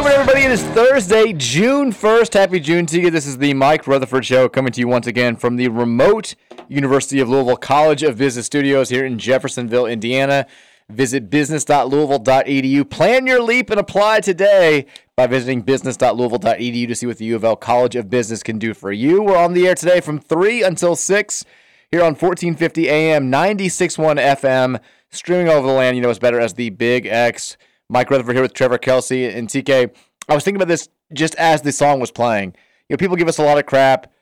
[0.00, 0.46] Welcome everybody.
[0.46, 2.32] It is Thursday, June 1st.
[2.32, 3.10] Happy June to you.
[3.10, 6.36] This is the Mike Rutherford Show coming to you once again from the remote
[6.68, 10.46] University of Louisville College of Business Studios here in Jeffersonville, Indiana.
[10.88, 12.88] Visit business.louisville.edu.
[12.88, 17.44] Plan your leap and apply today by visiting business.louisville.edu to see what the U of
[17.44, 19.20] L College of Business can do for you.
[19.20, 21.44] We're on the air today from 3 until 6
[21.90, 25.94] here on 1450 AM, 96.1 FM, streaming over the land.
[25.94, 27.58] You know it's better as the Big X.
[27.90, 29.90] Mike Rutherford here with Trevor Kelsey and TK.
[30.28, 32.54] I was thinking about this just as the song was playing.
[32.88, 34.12] You know, people give us a lot of crap,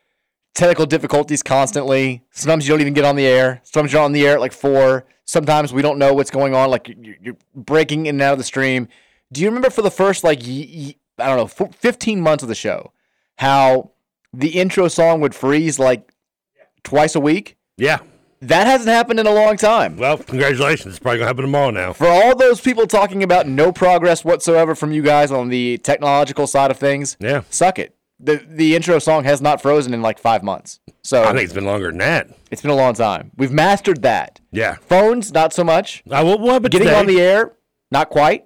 [0.54, 2.24] technical difficulties constantly.
[2.30, 3.60] Sometimes you don't even get on the air.
[3.64, 5.04] Sometimes you're on the air at like four.
[5.26, 6.70] Sometimes we don't know what's going on.
[6.70, 6.88] Like
[7.20, 8.88] you're, breaking in and out of the stream.
[9.30, 12.92] Do you remember for the first like I don't know, 15 months of the show,
[13.36, 13.90] how
[14.32, 16.10] the intro song would freeze like
[16.84, 17.58] twice a week?
[17.76, 17.98] Yeah.
[18.40, 19.96] That hasn't happened in a long time.
[19.96, 20.86] Well, congratulations.
[20.94, 21.92] It's probably going to happen tomorrow now.
[21.92, 26.46] For all those people talking about no progress whatsoever from you guys on the technological
[26.46, 27.42] side of things, Yeah.
[27.50, 27.94] suck it.
[28.20, 30.80] The the intro song has not frozen in like five months.
[31.02, 32.28] So I think it's been longer than that.
[32.50, 33.30] it's been a long time.
[33.36, 34.40] We've mastered that.
[34.50, 34.74] Yeah.
[34.88, 36.02] Phones, not so much.
[36.10, 36.98] I will, what Getting today?
[36.98, 37.52] on the air,
[37.92, 38.44] not quite.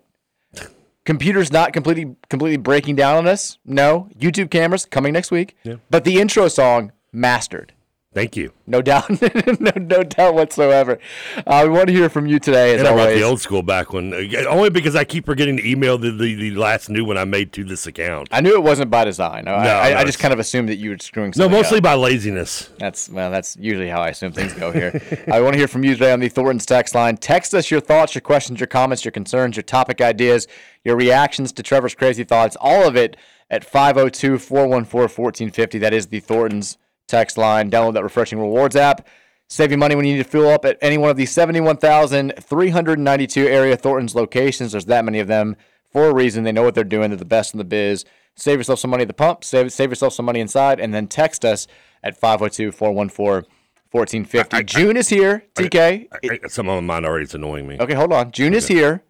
[1.04, 3.58] Computers not completely completely breaking down on us.
[3.64, 4.08] No.
[4.18, 5.56] YouTube cameras coming next week.
[5.64, 5.76] Yeah.
[5.90, 7.72] But the intro song mastered.
[8.14, 8.52] Thank you.
[8.66, 9.08] No doubt,
[9.60, 10.98] no, no doubt whatsoever.
[11.46, 13.18] Uh, we want to hear from you today, as And always.
[13.18, 14.12] the old school back one.
[14.12, 17.24] uh, Only because I keep forgetting to email the, the, the last new one I
[17.24, 18.28] made to this account.
[18.30, 19.48] I knew it wasn't by design.
[19.48, 21.78] I, No, I, no, I just kind of assumed that you were screwing No, mostly
[21.78, 21.84] up.
[21.84, 22.68] by laziness.
[22.78, 25.00] That's well, that's usually how I assume things go here.
[25.32, 27.16] I want to hear from you today on the Thornton's text line.
[27.16, 30.46] Text us your thoughts, your questions, your comments, your concerns, your topic ideas,
[30.84, 33.16] your reactions to Trevor's crazy thoughts, all of it
[33.50, 35.80] at 502-414-1450.
[35.80, 36.76] That is the Thornton's
[37.12, 37.70] text line.
[37.70, 39.06] Download that refreshing rewards app.
[39.48, 43.46] Save you money when you need to fuel up at any one of the 71,392
[43.46, 44.72] area Thornton's locations.
[44.72, 45.56] There's that many of them
[45.90, 46.44] for a reason.
[46.44, 47.10] They know what they're doing.
[47.10, 48.06] They're the best in the biz.
[48.34, 49.44] Save yourself some money at the pump.
[49.44, 50.80] Save, save yourself some money inside.
[50.80, 51.66] And then text us
[52.02, 53.46] at 502 414
[53.90, 54.64] 1450.
[54.64, 56.08] June is here, TK.
[56.10, 57.24] I, I got some of my mind already.
[57.24, 57.76] It's annoying me.
[57.78, 58.32] Okay, hold on.
[58.32, 59.04] June is here.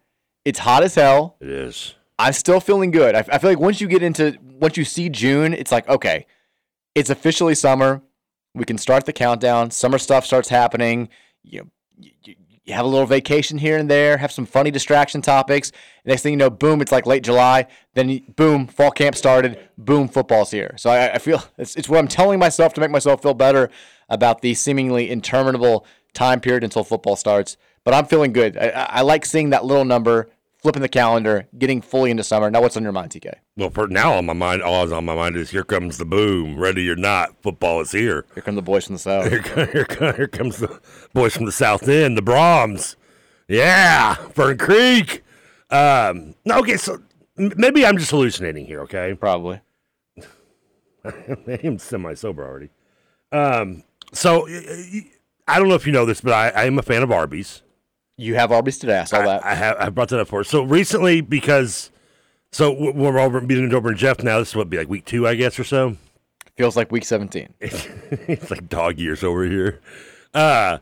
[0.44, 1.36] It's hot as hell.
[1.40, 1.94] It is.
[2.18, 3.14] I'm still feeling good.
[3.14, 6.26] I, I feel like once you get into, once you see June, it's like, okay,
[6.94, 8.02] it's officially summer.
[8.54, 9.70] We can start the countdown.
[9.70, 11.08] Summer stuff starts happening.
[11.42, 12.10] You you,
[12.64, 15.72] you have a little vacation here and there, have some funny distraction topics.
[16.04, 17.66] Next thing you know, boom, it's like late July.
[17.94, 19.58] Then, you- boom, fall camp started.
[19.76, 20.74] Boom, football's here.
[20.76, 23.68] So I, I feel it's, it's what I'm telling myself to make myself feel better
[24.08, 27.56] about the seemingly interminable time period until football starts.
[27.84, 28.56] But I'm feeling good.
[28.56, 30.30] I I like seeing that little number,
[30.62, 32.50] flipping the calendar, getting fully into summer.
[32.50, 33.34] Now, what's on your mind, TK?
[33.56, 36.04] Well, for now, on my mind, all that's on my mind is here comes the
[36.04, 36.58] boom.
[36.58, 38.24] Ready or not, football is here.
[38.34, 39.28] Here come the boys from the south.
[39.28, 40.80] Here, co- here, co- here comes the
[41.12, 42.96] boys from the South End, the Brahms.
[43.48, 45.22] Yeah, Fern Creek.
[45.70, 47.02] Um, no, okay, so
[47.36, 48.80] maybe I'm just hallucinating here.
[48.82, 49.60] Okay, probably.
[51.04, 52.70] I am semi sober already.
[53.32, 53.82] Um,
[54.12, 54.46] so
[55.48, 57.62] I don't know if you know this, but I, I am a fan of Arby's.
[58.22, 59.00] You have Arby's today.
[59.00, 59.44] I saw I, that.
[59.44, 60.44] I have I brought that up for.
[60.44, 61.90] So recently, because
[62.52, 64.38] so we're over meeting over in Jeff now.
[64.38, 65.96] This is what be like week two, I guess, or so.
[66.56, 67.54] Feels like week 17.
[67.60, 69.80] it's like dog years over here.
[70.34, 70.78] Uh,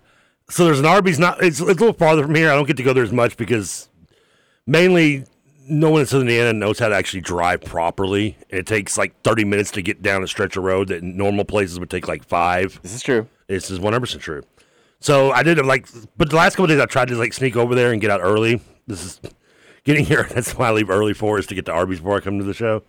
[0.50, 1.19] so there's an Arby's.
[1.19, 2.50] Not it's, it's a little farther from here.
[2.50, 3.88] I don't get to go there as much because
[4.66, 5.25] mainly
[5.69, 8.37] no one in Southern Indiana knows how to actually drive properly.
[8.50, 11.44] And it takes like 30 minutes to get down a stretch of road that normal
[11.44, 12.81] places would take like five.
[12.82, 13.28] This is true.
[13.46, 14.42] This is 100% true.
[15.00, 17.56] So I did it like, but the last couple days I tried to like sneak
[17.56, 18.61] over there and get out early.
[18.87, 19.20] This is
[19.85, 20.25] getting here.
[20.31, 22.44] That's why I leave early for is to get to Arby's before I come to
[22.44, 22.82] the show.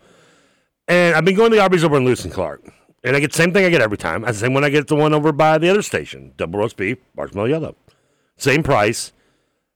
[0.88, 2.62] And I've been going to the Arby's over in Lewis and Clark.
[3.04, 4.24] And I get the same thing I get every time.
[4.25, 6.78] I the same when I get the one over by the other station, double roast
[6.78, 7.75] beef, marshmallow yellow.
[8.38, 9.12] Same price.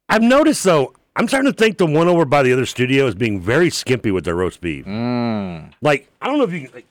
[0.10, 3.16] I've noticed though, I'm starting to think the one over by the other studio is
[3.16, 4.86] being very skimpy with their roast beef.
[4.86, 5.72] Mm.
[5.82, 6.88] Like, I don't know if you can like,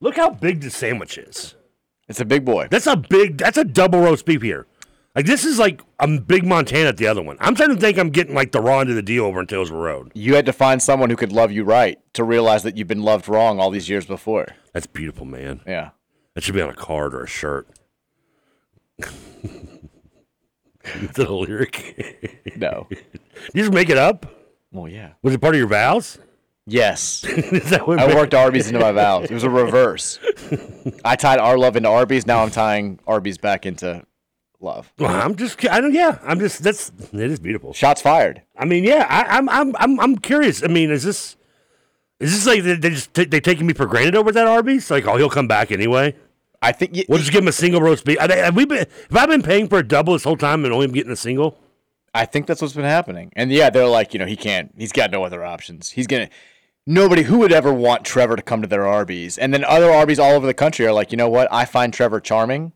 [0.00, 1.54] look how big the sandwich is.
[2.08, 2.68] It's a big boy.
[2.70, 4.66] That's a big that's a double roast beef here.
[5.14, 7.36] Like this is like a big Montana at the other one.
[7.40, 9.46] I'm starting to think I'm getting like the raw end of the deal over in
[9.46, 10.12] Taylorsville Road.
[10.14, 13.02] You had to find someone who could love you right to realize that you've been
[13.02, 14.48] loved wrong all these years before.
[14.72, 15.60] That's beautiful, man.
[15.66, 15.90] Yeah.
[16.34, 17.68] That should be on a card or a shirt.
[18.98, 22.56] Is it a lyric?
[22.56, 22.86] No.
[22.90, 24.26] you just make it up?
[24.70, 25.12] Well, yeah.
[25.22, 26.18] Was it part of your vows?
[26.66, 27.24] Yes.
[27.86, 29.30] I worked Arby's into my vows.
[29.30, 30.18] It was a reverse.
[31.04, 32.26] I tied our love into Arby's.
[32.26, 34.04] Now I'm tying Arby's back into
[34.60, 34.90] love.
[34.98, 37.74] Well, I'm just, I don't, yeah, I'm just, that's, it is beautiful.
[37.74, 38.42] Shots fired.
[38.56, 40.62] I mean, yeah, I, I'm, I'm, I'm, I'm curious.
[40.64, 41.36] I mean, is this,
[42.18, 44.90] is this like they, they just t- they taking me for granted over that Arby's?
[44.90, 46.14] Like, oh, he'll come back anyway.
[46.62, 48.18] I think y- we'll just give him a single roast beef.
[48.18, 48.78] Have have we been?
[49.10, 51.58] Have I been paying for a double this whole time and only getting a single?
[52.14, 53.32] I think that's what's been happening.
[53.34, 54.72] And yeah, they're like, you know, he can't.
[54.78, 55.90] He's got no other options.
[55.90, 56.30] He's gonna.
[56.86, 60.18] Nobody who would ever want Trevor to come to their Arby's, and then other Arby's
[60.18, 61.48] all over the country are like, you know what?
[61.50, 62.72] I find Trevor charming.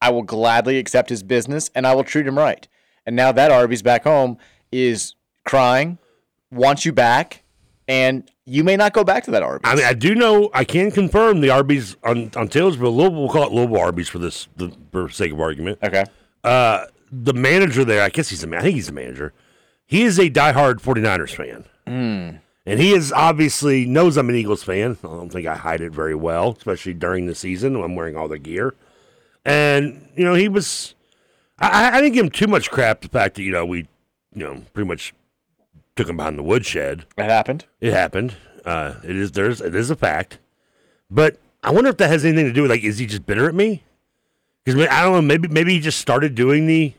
[0.00, 2.66] I will gladly accept his business, and I will treat him right.
[3.06, 4.38] And now that Arby's back home
[4.72, 5.14] is
[5.44, 5.98] crying,
[6.50, 7.44] wants you back,
[7.86, 9.70] and you may not go back to that Arby's.
[9.70, 12.94] I mean, I do know I can confirm the Arby's on on Taylorsville.
[12.94, 15.78] Louisville, we'll call it Louisville Arby's for this the, for sake of argument.
[15.82, 16.04] Okay.
[16.42, 18.60] Uh, the manager there, I guess he's a man.
[18.60, 19.32] I think he's the manager.
[19.86, 21.64] He is a diehard 49ers fan.
[21.86, 22.40] Mm.
[22.66, 24.96] And he is obviously knows I'm an Eagles fan.
[25.04, 28.16] I don't think I hide it very well, especially during the season when I'm wearing
[28.16, 28.74] all the gear.
[29.44, 30.94] And you know, he was.
[31.58, 33.02] I, I didn't give him too much crap.
[33.02, 33.86] The fact that you know we,
[34.34, 35.14] you know, pretty much
[35.96, 37.04] took him behind the woodshed.
[37.16, 37.66] It happened.
[37.80, 38.36] It happened.
[38.64, 40.38] Uh, it is there's it is a fact.
[41.10, 43.48] But I wonder if that has anything to do with like, is he just bitter
[43.48, 43.84] at me?
[44.64, 45.22] Because I don't know.
[45.22, 46.94] Maybe maybe he just started doing the.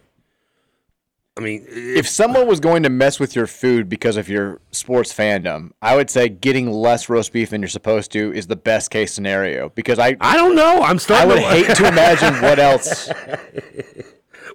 [1.37, 5.13] I mean, if someone was going to mess with your food because of your sports
[5.13, 8.89] fandom, I would say getting less roast beef than you're supposed to is the best
[8.89, 9.67] case scenario.
[9.69, 10.81] Because I, I don't know.
[10.81, 11.31] I'm starting.
[11.31, 11.47] I would to...
[11.47, 13.09] hate to imagine what else.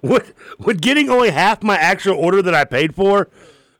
[0.01, 3.29] would would getting only half my actual order that I paid for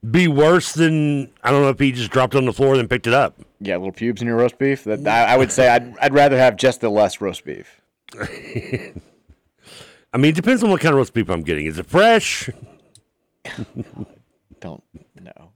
[0.10, 3.08] be worse than I don't know if he just dropped on the floor and picked
[3.08, 3.40] it up?
[3.60, 4.84] Yeah, little pubes in your roast beef.
[4.84, 7.82] That I, I would say I'd I'd rather have just the less roast beef.
[10.14, 11.66] I mean, it depends on what kind of roast beef I'm getting.
[11.66, 12.50] Is it fresh?
[14.60, 14.84] Don't
[15.20, 15.52] know.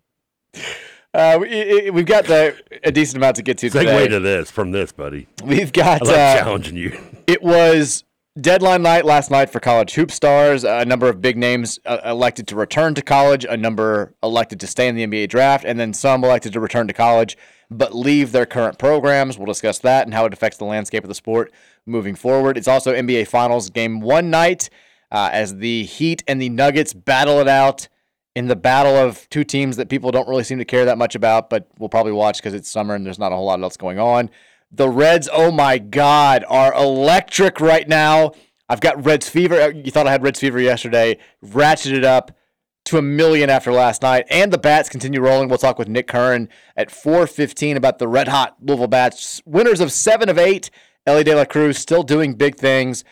[1.13, 4.07] Uh, we, we've got the, a decent amount to get to Segue today.
[4.07, 5.27] to this from this, buddy.
[5.43, 6.99] We've got love uh, challenging you.
[7.27, 8.03] It was
[8.39, 10.65] deadline night last night for college hoop stars.
[10.65, 14.67] A number of big names uh, elected to return to college, a number elected to
[14.67, 17.37] stay in the NBA draft, and then some elected to return to college
[17.71, 19.37] but leave their current programs.
[19.37, 21.51] We'll discuss that and how it affects the landscape of the sport
[21.85, 22.57] moving forward.
[22.57, 24.69] It's also NBA Finals game one night
[25.15, 27.87] uh, as the Heat and the Nuggets battle it out
[28.35, 31.15] in the battle of two teams that people don't really seem to care that much
[31.15, 33.77] about, but we'll probably watch because it's summer and there's not a whole lot else
[33.77, 34.29] going on.
[34.71, 38.33] The Reds, oh my God, are electric right now.
[38.67, 39.71] I've got Reds fever.
[39.71, 41.17] You thought I had Reds fever yesterday.
[41.41, 42.33] Ratcheted up
[42.83, 44.25] to a million after last night.
[44.29, 45.47] And the Bats continue rolling.
[45.47, 49.41] We'll talk with Nick Curran at 4.15 about the red hot Louisville Bats.
[49.45, 50.69] Winners of seven of eight.
[51.07, 53.05] Elly De La Cruz still doing big things.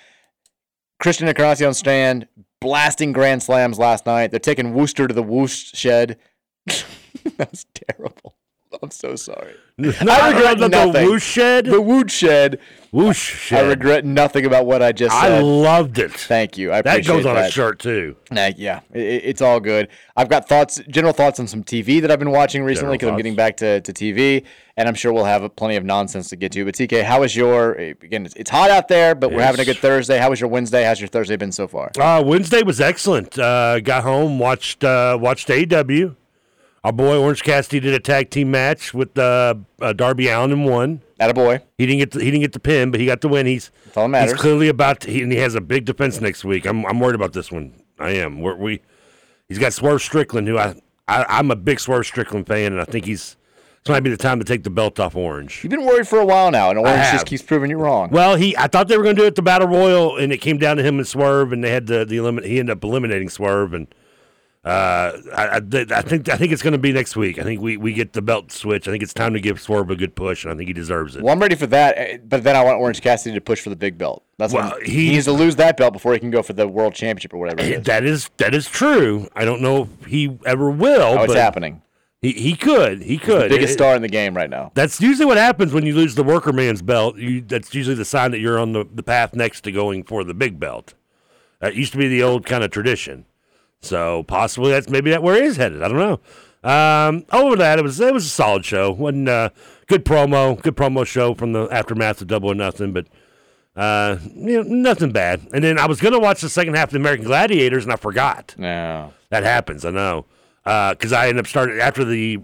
[1.00, 2.28] Christian Encarnacion Strand
[2.62, 4.32] blasting grand slams last night.
[4.32, 6.18] They're taking Worcester to the Woosh shed.
[7.38, 8.36] That's terrible.
[8.84, 9.56] I'm so sorry.
[9.80, 11.66] No, I regret the, the whoosh shed.
[11.66, 12.60] The woosh shed.
[12.92, 13.66] Whoosh shed.
[13.66, 15.32] I regret nothing about what I just said.
[15.32, 16.12] I loved it.
[16.12, 16.72] Thank you.
[16.72, 17.50] I that goes on that.
[17.50, 18.16] a shirt too.
[18.30, 19.88] Nah, yeah, it, it's all good.
[20.16, 23.18] I've got thoughts, general thoughts on some TV that I've been watching recently because I'm
[23.18, 24.46] getting back to, to TV,
[24.78, 26.66] and I'm sure we'll have plenty of nonsense to get to.
[26.66, 27.74] But TK, how was your?
[27.74, 30.20] Again, it's, it's hot out there, but we're having a good Thursday.
[30.20, 30.84] How was your Wednesday?
[30.84, 31.92] How's your Thursday been so far?
[32.00, 33.40] Uh, Wednesday was excellent.
[33.40, 36.16] Uh, got home, watched uh, watched AEW.
[36.84, 40.66] Our boy Orange Cassidy did a tag team match with uh, uh, Darby Allin and
[40.66, 41.02] won.
[41.18, 41.62] At a boy.
[41.78, 43.46] He didn't get the, he didn't get the pin, but he got the win.
[43.46, 44.32] He's all that matters.
[44.34, 46.66] he's clearly about to, he, and he has a big defense next week.
[46.66, 47.74] I'm I'm worried about this one.
[48.00, 48.42] I am.
[48.42, 48.82] We're, we
[49.48, 50.76] he's got Swerve Strickland, who I,
[51.08, 53.38] I I'm a big Swerve Strickland fan, and I think he's
[53.86, 55.64] this might be the time to take the belt off Orange.
[55.64, 58.10] You've been worried for a while now, and Orange just keeps proving you wrong.
[58.10, 60.34] Well, he I thought they were going to do it at the Battle Royal, and
[60.34, 62.76] it came down to him and Swerve, and they had the the elimin- he ended
[62.76, 63.88] up eliminating Swerve, and
[64.66, 65.62] Uh, I, I,
[65.98, 67.38] I think I think it's going to be next week.
[67.38, 68.88] I think we, we get the belt switch.
[68.88, 71.18] I think it's time to give Swerve a good push, and I think he deserves
[71.18, 71.22] it.
[71.24, 73.70] Well, I'm ready for that, eh, but then I want Orange Cassidy to push for
[73.70, 74.24] the big belt.
[74.38, 76.66] That's Well, he- he needs to lose that belt before he can go for the
[76.66, 77.62] world championship or whatever.
[77.62, 77.84] Is.
[77.86, 79.28] That is that is true.
[79.36, 81.20] I don't know if he ever will.
[81.20, 81.82] Oh, it's happening.
[82.22, 83.02] He he could.
[83.02, 83.52] He could.
[83.52, 84.72] The biggest It- star in the game right now.
[84.76, 87.18] That's usually what happens when you lose the worker man's belt.
[87.18, 90.24] You, that's usually the sign that you're on the, the path next to going for
[90.24, 90.94] the big belt.
[91.60, 93.26] That used to be the old kind of tradition.
[93.84, 95.84] So possibly that's maybe that where he's headed.
[95.84, 96.20] I don't know.
[96.70, 98.92] Um, over that, it was it was a solid show.
[98.92, 99.50] wasn't uh,
[99.88, 103.08] good promo, good promo show from the aftermath of Double or Nothing, but
[103.76, 105.46] uh, you know, nothing bad.
[105.54, 107.98] And then I was gonna watch the second half of the American Gladiators, and I
[107.98, 108.56] forgot.
[108.58, 109.84] No, that happens.
[109.84, 110.26] I know
[110.64, 112.40] because I ended up starting after the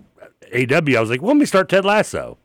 [0.54, 0.98] AEW.
[0.98, 2.38] I was like, well, let me start Ted Lasso.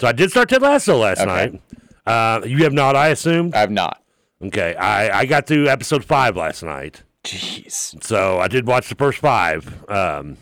[0.00, 1.26] So I did start Ted Lasso last Okay.
[1.26, 1.62] night.
[2.06, 3.52] Uh, you have not, I assume.
[3.54, 4.02] I have not.
[4.42, 7.02] Okay, I I got to episode five last night.
[7.36, 8.02] Jeez.
[8.02, 9.84] So I did watch the first five.
[9.90, 10.36] Um,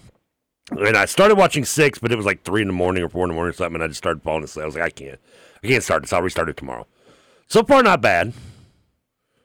[0.71, 3.25] and I started watching six, but it was like three in the morning or four
[3.25, 3.75] in the morning or something.
[3.76, 4.62] And I just started falling asleep.
[4.62, 5.19] I was like, I can't,
[5.62, 6.12] I can't start this.
[6.12, 6.87] I'll restart it tomorrow.
[7.49, 8.33] So far, not bad.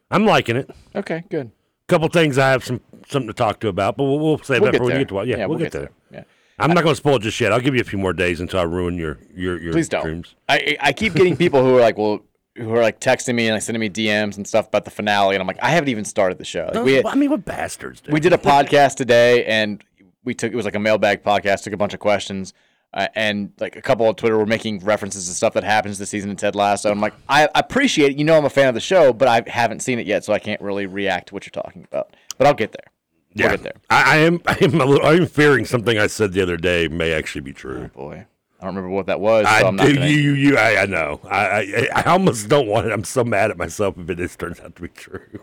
[0.10, 0.70] I'm liking it.
[0.96, 1.48] Okay, good.
[1.48, 4.62] A Couple things I have some something to talk to about, but we'll, we'll save
[4.62, 5.28] We'll that for when you get to watch.
[5.28, 5.90] Yeah, Yeah, we'll, we'll get, get there.
[6.12, 6.20] there.
[6.20, 6.24] Yeah.
[6.60, 7.52] I'm not going to spoil it just yet.
[7.52, 10.04] I'll give you a few more days until I ruin your your your Please don't.
[10.04, 10.36] dreams.
[10.50, 12.20] I I keep getting people who are like, well,
[12.56, 15.36] who are like texting me and like sending me DMs and stuff about the finale,
[15.36, 16.70] and I'm like, I haven't even started the show.
[16.74, 18.02] Like, we I mean, what bastards?
[18.02, 18.14] Dude?
[18.14, 19.84] we did a podcast today, and
[20.24, 21.64] we took it was like a mailbag podcast.
[21.64, 22.54] Took a bunch of questions,
[22.94, 26.10] uh, and like a couple of Twitter were making references to stuff that happens this
[26.10, 26.92] season in Ted Lasso.
[26.92, 28.18] I'm like, I appreciate it.
[28.18, 30.34] You know, I'm a fan of the show, but I haven't seen it yet, so
[30.34, 32.16] I can't really react to what you're talking about.
[32.38, 32.92] But I'll get there.
[33.34, 33.82] Yeah, We'll get there.
[33.90, 34.42] I, I am.
[34.46, 34.82] I am.
[34.82, 37.90] A little, I'm fearing something I said the other day may actually be true.
[37.96, 38.26] Oh boy,
[38.62, 39.48] I don't remember what that was.
[39.48, 39.92] So I I'm do.
[39.92, 40.58] You, you, you.
[40.58, 41.20] I, I know.
[41.24, 42.92] I, I, I almost don't want it.
[42.92, 45.42] I'm so mad at myself if it is turns out to be true.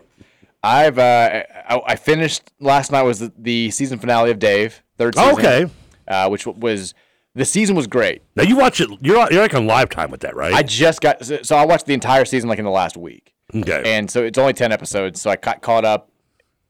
[0.63, 5.15] I've uh, I, I finished last night was the, the season finale of Dave third
[5.15, 5.31] season.
[5.33, 5.67] Okay.
[6.07, 6.93] uh, which was
[7.35, 8.21] the season was great.
[8.35, 8.89] Now you watch it.
[9.01, 10.53] You're you're like on live time with that, right?
[10.53, 13.83] I just got so, I watched the entire season like in the last week, okay.
[13.85, 15.21] and so it's only ten episodes.
[15.21, 16.09] So I got caught up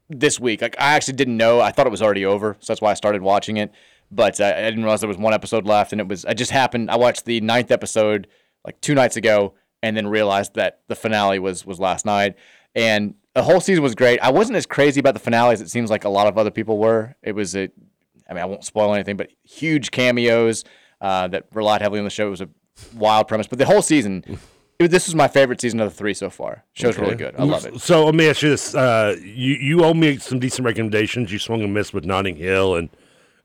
[0.08, 0.62] this week.
[0.62, 1.60] Like I actually didn't know.
[1.60, 3.72] I thought it was already over, so that's why I started watching it.
[4.10, 6.24] But uh, I didn't realize there was one episode left, and it was.
[6.24, 6.90] I just happened.
[6.90, 8.26] I watched the ninth episode
[8.64, 12.36] like two nights ago, and then realized that the finale was was last night.
[12.74, 14.20] And the whole season was great.
[14.20, 16.50] I wasn't as crazy about the finale as it seems like a lot of other
[16.50, 17.14] people were.
[17.22, 17.68] It was a,
[18.28, 20.64] I mean, I won't spoil anything, but huge cameos
[21.00, 22.26] uh, that relied heavily on the show.
[22.26, 22.48] It was a
[22.96, 24.24] wild premise, but the whole season.
[24.78, 26.64] It, this was my favorite season of the three so far.
[26.72, 27.34] Show's really good.
[27.38, 27.80] I love it.
[27.80, 31.30] So let me ask you this: uh, you you owe me some decent recommendations.
[31.30, 32.88] You swung and missed with Notting Hill and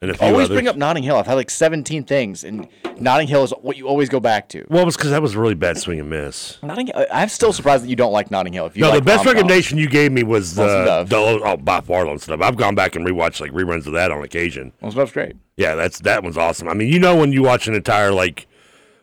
[0.09, 0.55] and a few Always others.
[0.55, 1.17] bring up Notting Hill.
[1.17, 2.67] I've had like 17 things, and
[2.99, 4.65] Notting Hill is what you always go back to.
[4.69, 6.57] Well, it was because that was a really bad swing and miss.
[6.63, 7.05] Notting Hill.
[7.11, 8.65] I'm still surprised that you don't like Notting Hill.
[8.65, 9.35] If you no, like the best rom-coms.
[9.35, 11.09] recommendation you gave me was uh, Dove.
[11.09, 12.41] the oh by far Lone Stuff.
[12.41, 14.71] I've gone back and rewatched like reruns of that on occasion.
[14.81, 15.35] Lonesome Dove's great.
[15.57, 16.67] Yeah, that's that one's awesome.
[16.67, 18.47] I mean, you know when you watch an entire like,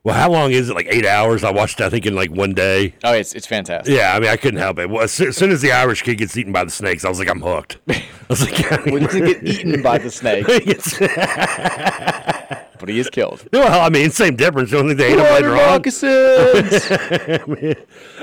[0.04, 0.74] well, how long is it?
[0.74, 1.44] Like eight hours.
[1.44, 1.80] I watched.
[1.80, 2.94] I think in like one day.
[3.04, 3.94] Oh, it's it's fantastic.
[3.94, 4.90] Yeah, I mean, I couldn't help it.
[4.90, 7.18] Well, as, as soon as the Irish kid gets eaten by the snakes, I was
[7.18, 7.78] like, I'm hooked.
[7.88, 10.46] I was like, I mean, When does he get eaten by the snake?
[12.82, 13.46] But he is killed.
[13.52, 14.72] well, I mean, same difference.
[14.72, 15.56] The only they ate him later on.
[15.70, 16.84] moccasins.
[16.90, 17.76] I,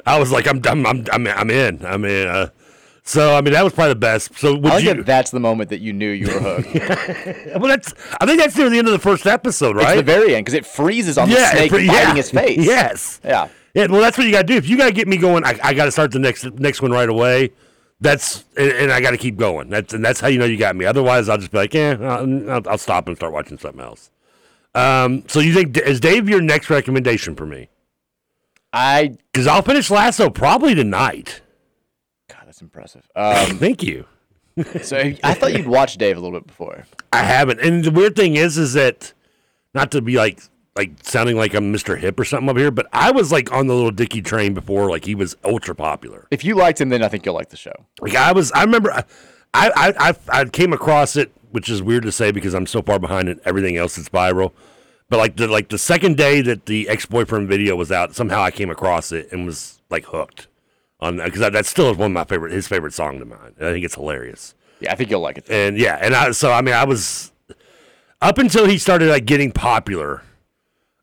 [0.05, 1.85] I was like, I'm, I'm, I'm, I'm, I'm in.
[1.85, 2.49] I mean, uh,
[3.09, 4.37] so I mean, that was probably the best.
[4.37, 4.93] So would I like you?
[4.95, 6.73] that that's the moment that you knew you were hooked.
[7.59, 7.93] well, that's.
[8.21, 9.97] I think that's near the end of the first episode, right?
[9.97, 12.13] It's the very end because it freezes on the Yeah, snake it fre- biting yeah.
[12.15, 12.57] his face.
[12.65, 13.19] Yes.
[13.23, 13.47] Yeah.
[13.73, 14.55] Yeah, well, that's what you got to do.
[14.55, 16.81] If you got to get me going, I, I got to start the next next
[16.81, 17.51] one right away.
[18.01, 19.69] That's and, and I got to keep going.
[19.69, 20.85] That's and that's how you know you got me.
[20.85, 24.09] Otherwise, I'll just be like, yeah, I'll, I'll- I'll stop and start watching something else.
[24.75, 27.69] Um, so you think is Dave your next recommendation for me?
[28.71, 31.41] I Because I'll finish Lasso probably tonight.
[32.59, 33.09] That's impressive.
[33.15, 34.05] Um, Thank you.
[34.81, 36.85] so I thought you'd watched Dave a little bit before.
[37.13, 37.61] I haven't.
[37.61, 39.13] And the weird thing is, is that
[39.73, 40.41] not to be like
[40.75, 41.97] like sounding like I'm Mr.
[41.97, 44.89] Hip or something up here, but I was like on the Lil Dicky train before,
[44.89, 46.27] like he was ultra popular.
[46.31, 47.73] If you liked him, then I think you'll like the show.
[48.01, 49.03] Like I was, I remember, I,
[49.53, 52.99] I, I, I came across it, which is weird to say because I'm so far
[52.99, 54.51] behind in everything else that's viral.
[55.07, 58.41] But like the like the second day that the ex boyfriend video was out, somehow
[58.41, 60.48] I came across it and was like hooked
[60.99, 63.53] on that because that, still is one of my favorite, his favorite song to mine.
[63.59, 64.53] I think it's hilarious.
[64.79, 65.49] Yeah, I think you'll like it.
[65.49, 67.31] And yeah, and I so I mean I was
[68.21, 70.23] up until he started like getting popular.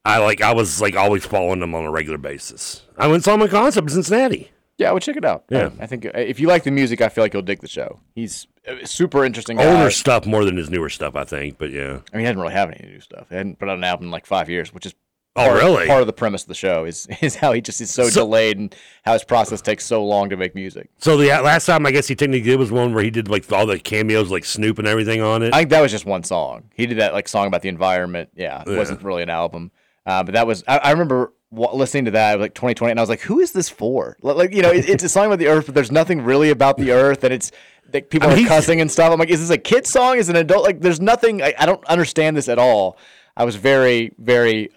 [0.04, 2.82] I like I was like always following him on a regular basis.
[2.96, 4.50] I went and saw him in concert in Cincinnati.
[4.78, 5.44] Yeah, I would check it out.
[5.48, 5.70] Yeah.
[5.80, 7.68] I, I think uh, if you like the music, I feel like you'll dig the
[7.68, 8.00] show.
[8.14, 8.46] He's
[8.84, 9.56] super interesting.
[9.56, 9.64] Guy.
[9.64, 11.56] Older stuff more than his newer stuff, I think.
[11.56, 13.26] But yeah, I mean, he doesn't really have any new stuff.
[13.30, 14.94] He hadn't put out an album in like five years, which is
[15.36, 15.86] Oh, part, really?
[15.86, 18.22] Part of the premise of the show is is how he just is so, So-
[18.22, 18.74] delayed and
[19.04, 20.88] how his process takes so long to make music.
[20.98, 23.50] So the last time I guess he technically did was one where he did like
[23.52, 25.54] all the cameos, like Snoop and everything on it.
[25.54, 26.64] I think that was just one song.
[26.74, 28.30] He did that like song about the environment.
[28.34, 28.76] Yeah, it Yeah.
[28.76, 29.70] wasn't really an album,
[30.06, 30.64] uh, but that was.
[30.66, 33.68] I, I remember listening to that like 2020, and I was like, "Who is this
[33.68, 36.50] for?" Like you know, it, it's a song about the earth, but there's nothing really
[36.50, 37.52] about the earth, and it's
[37.92, 39.12] like people I mean, are cussing and stuff.
[39.12, 40.16] I'm like, "Is this a kid song?
[40.18, 41.42] Is it an adult?" Like, there's nothing.
[41.42, 42.98] I, I don't understand this at all.
[43.36, 44.70] I was very, very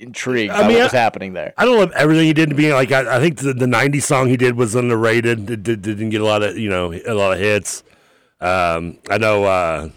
[0.00, 1.52] intrigued I mean, what was I- happening there.
[1.56, 4.02] I don't love everything he did to be like I, I think the, the '90s
[4.02, 5.50] song he did was underrated.
[5.50, 7.82] It, did, didn't get a lot of you know a lot of hits.
[8.40, 9.88] Um, I know uh,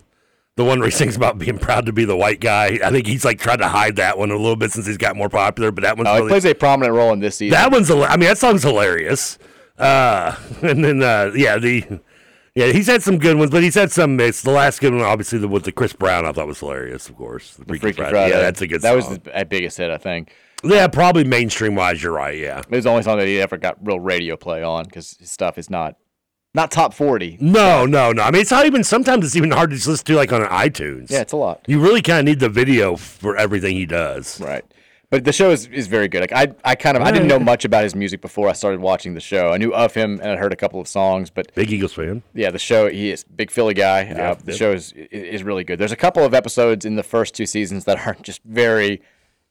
[0.55, 2.79] the one where he sings about being proud to be the white guy.
[2.84, 5.15] I think he's like tried to hide that one a little bit since he's got
[5.15, 5.72] more popular.
[5.72, 7.51] But that one's Oh, really, plays a prominent role in this season.
[7.51, 9.38] that one's I mean that song's hilarious.
[9.77, 12.00] Uh, and then uh, yeah the
[12.55, 14.43] yeah he's had some good ones, but he's had some mixed.
[14.43, 17.10] The last good one, obviously, the, with the Chris Brown, I thought was hilarious.
[17.10, 18.12] Of course, the, Freaky, Freaky Friday.
[18.12, 18.34] Friday.
[18.36, 18.81] Yeah, that's a good.
[18.81, 19.20] That was song.
[19.24, 20.34] the biggest hit, I think.
[20.63, 22.01] yeah, probably mainstream wise.
[22.01, 22.38] You're right.
[22.38, 22.60] Yeah.
[22.60, 25.31] It was the only song that he ever got real radio play on because his
[25.31, 25.96] stuff is not
[26.53, 27.38] not top 40.
[27.39, 28.24] No, no, no.
[28.24, 28.84] I mean, it's not even.
[28.84, 31.10] Sometimes it's even hard to just listen to like on iTunes.
[31.10, 31.62] Yeah, it's a lot.
[31.67, 34.39] You really kind of need the video for everything he does.
[34.41, 34.65] Right.
[35.12, 36.22] But the show is, is very good.
[36.22, 38.80] Like I, I kind of I didn't know much about his music before I started
[38.80, 39.51] watching the show.
[39.51, 42.24] I knew of him and I heard a couple of songs, but Big Eagles fan.
[42.34, 44.03] yeah, the show he is big Philly guy.
[44.03, 44.58] Yeah, uh, the yeah.
[44.58, 45.80] show is is really good.
[45.80, 49.01] There's a couple of episodes in the first two seasons that are just very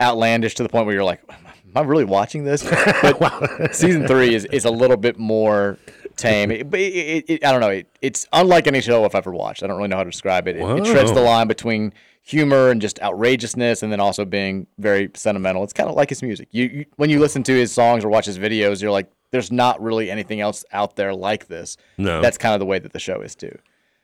[0.00, 2.62] outlandish to the point where you're like, am I really watching this?
[3.02, 5.76] But season three is, is a little bit more
[6.20, 6.50] tame.
[6.50, 7.70] It, it, it, I don't know.
[7.70, 9.62] It, it's unlike any show I've ever watched.
[9.62, 10.56] I don't really know how to describe it.
[10.56, 15.64] It, treads the line between humor and just outrageousness, and then also being very sentimental.
[15.64, 16.48] It's kind of like his music.
[16.50, 19.50] You, you when you listen to his songs or watch his videos, you're like, there's
[19.50, 21.76] not really anything else out there like this.
[21.98, 22.20] No.
[22.20, 23.56] That's kind of the way that the show is too.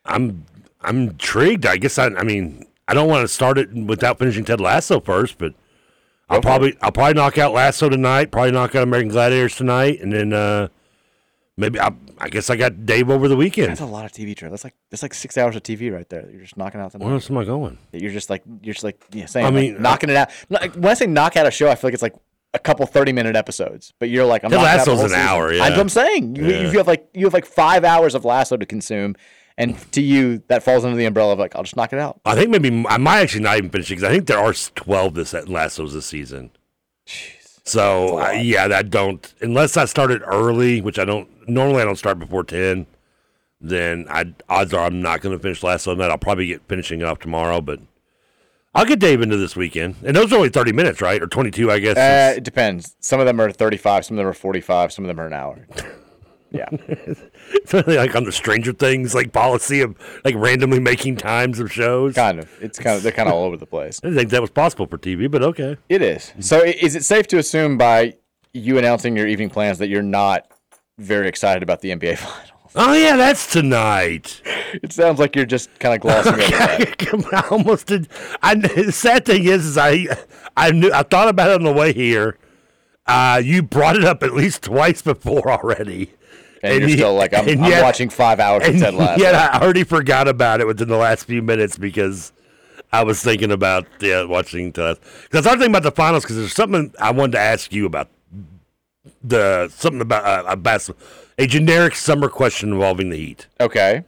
[0.05, 0.45] I'm
[0.81, 1.67] I'm intrigued.
[1.67, 2.07] I guess I.
[2.07, 5.55] I mean, I don't want to start it without finishing Ted Lasso first, but
[6.29, 8.31] I'll probably I'll probably knock out Lasso tonight.
[8.31, 10.69] Probably knock out American Gladiators tonight, and then uh
[11.57, 13.69] maybe I, I guess I got Dave over the weekend.
[13.69, 14.51] That's a lot of TV trailer.
[14.53, 16.29] That's like that's like six hours of TV right there.
[16.31, 16.99] You're just knocking out the.
[16.99, 17.79] Where else am I going?
[17.93, 19.47] You're just like you're just like yeah, saying.
[19.47, 20.31] I mean, mean, knocking it out.
[20.49, 22.15] When I say knock out a show, I feel like it's like
[22.55, 23.93] a couple thirty minute episodes.
[23.99, 25.21] But you're like I'm Ted knocking out Lasso's an season.
[25.21, 25.71] hour, That's yeah.
[25.71, 26.37] what I'm saying.
[26.37, 26.71] You, Yeah.
[26.71, 29.15] you have like you have like five hours of Lasso to consume,
[29.59, 32.21] and to you that falls under the umbrella of like I'll just knock it out.
[32.25, 34.55] I think maybe I might actually not even finish it because I think there are
[34.75, 36.51] twelve this Lassos this season.
[37.65, 41.83] So I, yeah, that don't unless I started early, which I don't normally.
[41.83, 42.87] I don't start before ten.
[43.61, 46.11] Then I odds are I'm not going to finish Lasso tonight.
[46.11, 47.81] I'll probably get finishing it up tomorrow, but
[48.75, 49.97] I'll get Dave into this weekend.
[50.05, 51.97] And those are only thirty minutes, right, or twenty two, I guess.
[51.97, 52.97] Uh, it depends.
[53.01, 55.33] Some of them are 35, some of them are 45, some of them are an
[55.33, 55.67] hour.
[56.53, 56.69] Yeah.
[56.71, 61.73] It's really like on the Stranger Things like policy of like randomly making times of
[61.73, 62.15] shows.
[62.15, 62.51] Kind of.
[62.61, 64.01] It's kind of they're kind of all over the place.
[64.03, 65.77] I didn't think that was possible for TV, but okay.
[65.89, 66.33] It is.
[66.41, 68.15] So is it safe to assume by
[68.53, 70.47] you announcing your evening plans that you're not
[70.99, 72.51] very excited about the NBA finals?
[72.79, 74.43] Oh yeah, that's tonight.
[74.83, 77.25] It sounds like you're just kind of glossing over that.
[77.33, 78.09] I almost did.
[78.43, 80.07] I, the sad thing is, is I,
[80.59, 82.37] I knew I thought about it on the way here.
[83.07, 86.13] Uh, you brought it up at least twice before already,
[86.63, 89.23] And, you're you- still like, I'm, I'm yet- watching five hours of and Ted Lasso.
[89.23, 92.33] yet I already forgot about it within the last few minutes because
[92.93, 94.99] I was thinking about yeah watching Ted.
[95.23, 97.87] Because I was thinking about the finals because there's something I wanted to ask you
[97.87, 98.11] about
[99.29, 100.89] the something about uh, about
[101.39, 103.47] a generic summer question involving the Heat.
[103.61, 104.05] Okay.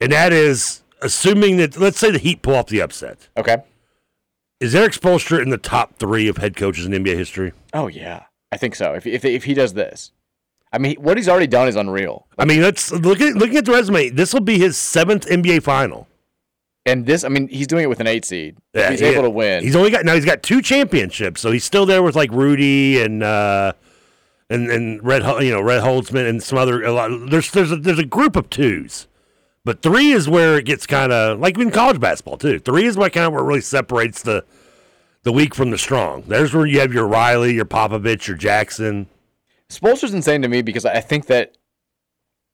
[0.00, 3.28] And that is assuming that let's say the Heat pull off the upset.
[3.36, 3.58] Okay.
[4.60, 7.52] Is Erik Spoelstra in the top three of head coaches in NBA history?
[7.74, 8.94] Oh yeah, I think so.
[8.94, 10.12] If if if he does this,
[10.72, 12.26] I mean, what he's already done is unreal.
[12.38, 14.08] I mean, let's look at looking at the resume.
[14.08, 16.08] This will be his seventh NBA final.
[16.86, 18.56] And this, I mean, he's doing it with an eight seed.
[18.72, 19.64] Yeah, he's he- able to win.
[19.64, 20.14] He's only got now.
[20.14, 23.72] He's got two championships, so he's still there with like Rudy and uh,
[24.48, 26.82] and and Red, you know, Red Holzman and some other.
[26.82, 29.06] A lot, there's there's a, there's a group of twos,
[29.64, 32.58] but three is where it gets kind of like in college basketball too.
[32.58, 34.44] Three is what kind of it really separates the
[35.22, 36.22] the weak from the strong.
[36.28, 39.08] There's where you have your Riley, your Popovich, your Jackson.
[39.68, 41.56] Spoelstra's insane to me because I think that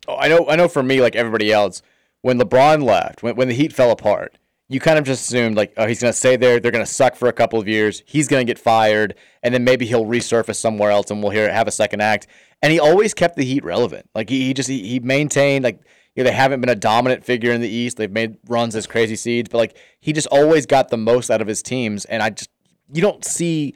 [0.09, 1.83] oh, I know I know for me like everybody else
[2.23, 4.39] when LeBron left when when the Heat fell apart
[4.73, 6.91] you kind of just assumed like oh he's going to stay there they're going to
[6.91, 10.05] suck for a couple of years he's going to get fired and then maybe he'll
[10.05, 12.27] resurface somewhere else and we'll hear have a second act
[12.63, 15.81] and he always kept the Heat relevant like he, he just he, he maintained like
[16.15, 18.87] you know, they haven't been a dominant figure in the East they've made runs as
[18.87, 22.23] crazy seeds but like he just always got the most out of his teams and
[22.23, 22.51] I just
[22.93, 23.75] you don't see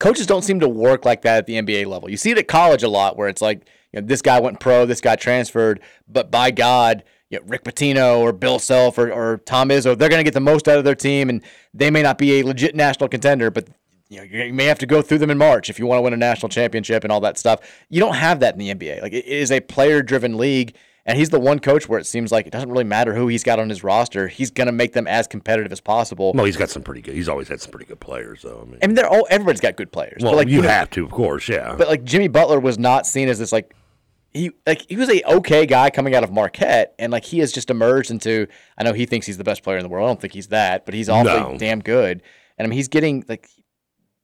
[0.00, 2.10] coaches don't seem to work like that at the NBA level.
[2.10, 4.60] You see it at college a lot where it's like, you know, this guy went
[4.60, 7.04] pro, this guy transferred, but by God,
[7.34, 10.34] you know, Rick Pitino or Bill Self or, or Tom Izzo, they're going to get
[10.34, 11.42] the most out of their team and
[11.72, 13.68] they may not be a legit national contender, but
[14.08, 16.02] you know you may have to go through them in March if you want to
[16.02, 17.60] win a national championship and all that stuff.
[17.88, 19.02] You don't have that in the NBA.
[19.02, 20.76] Like it is a player driven league.
[21.06, 23.44] And he's the one coach where it seems like it doesn't really matter who he's
[23.44, 24.26] got on his roster.
[24.26, 26.32] He's going to make them as competitive as possible.
[26.32, 27.14] Well, he's got some pretty good.
[27.14, 28.62] He's always had some pretty good players, though.
[28.62, 30.22] I mean, I mean, they're all everybody's got good players.
[30.22, 31.74] well, but like you know, have to, of course, yeah.
[31.76, 33.74] But like Jimmy Butler was not seen as this like
[34.34, 37.52] he like he was a okay guy coming out of Marquette, and like he has
[37.52, 38.46] just emerged into.
[38.76, 40.06] I know he thinks he's the best player in the world.
[40.06, 41.56] I don't think he's that, but he's awfully No.
[41.58, 42.20] damn good.
[42.58, 43.48] And I mean, he's getting like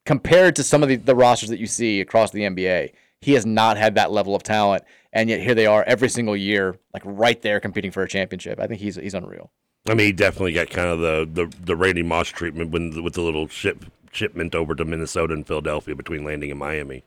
[0.05, 3.45] compared to some of the, the rosters that you see across the NBA, he has
[3.47, 7.03] not had that level of talent, and yet here they are every single year, like
[7.05, 8.59] right there competing for a championship.
[8.61, 9.51] I think he's he's unreal.
[9.89, 13.15] I mean, he definitely got kind of the the, the Randy Moss treatment when with
[13.15, 17.05] the little ship shipment over to Minnesota and Philadelphia between landing in Miami.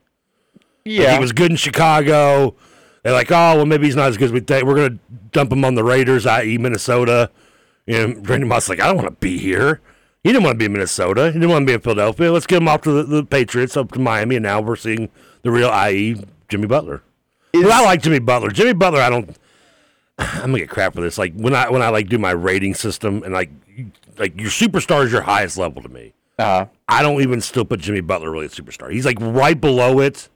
[0.54, 1.12] Like, Yeah.
[1.14, 2.54] he was good in Chicago.
[3.04, 4.66] They're like, oh well, maybe he's not as good as we think.
[4.66, 4.98] We're gonna
[5.30, 7.30] dump him on the Raiders, i.e., Minnesota.
[7.86, 9.80] And Randy Moss is like, I don't want to be here.
[10.22, 11.26] He didn't want to be in Minnesota.
[11.26, 12.32] He didn't want to be in Philadelphia.
[12.32, 15.10] Let's get him off to the, the Patriots, up to Miami, and now we're seeing
[15.42, 16.16] the real, i.e.,
[16.48, 17.02] Jimmy Butler.
[17.52, 18.48] But I like Jimmy Butler.
[18.48, 19.36] Jimmy Butler, I don't.
[20.18, 21.18] I'm gonna get crap for this.
[21.18, 23.50] Like when I when I like do my rating system and like
[24.18, 26.14] like your superstar is your highest level to me.
[26.38, 28.90] Uh, I don't even still put Jimmy Butler really a superstar.
[28.90, 30.28] He's like right below it,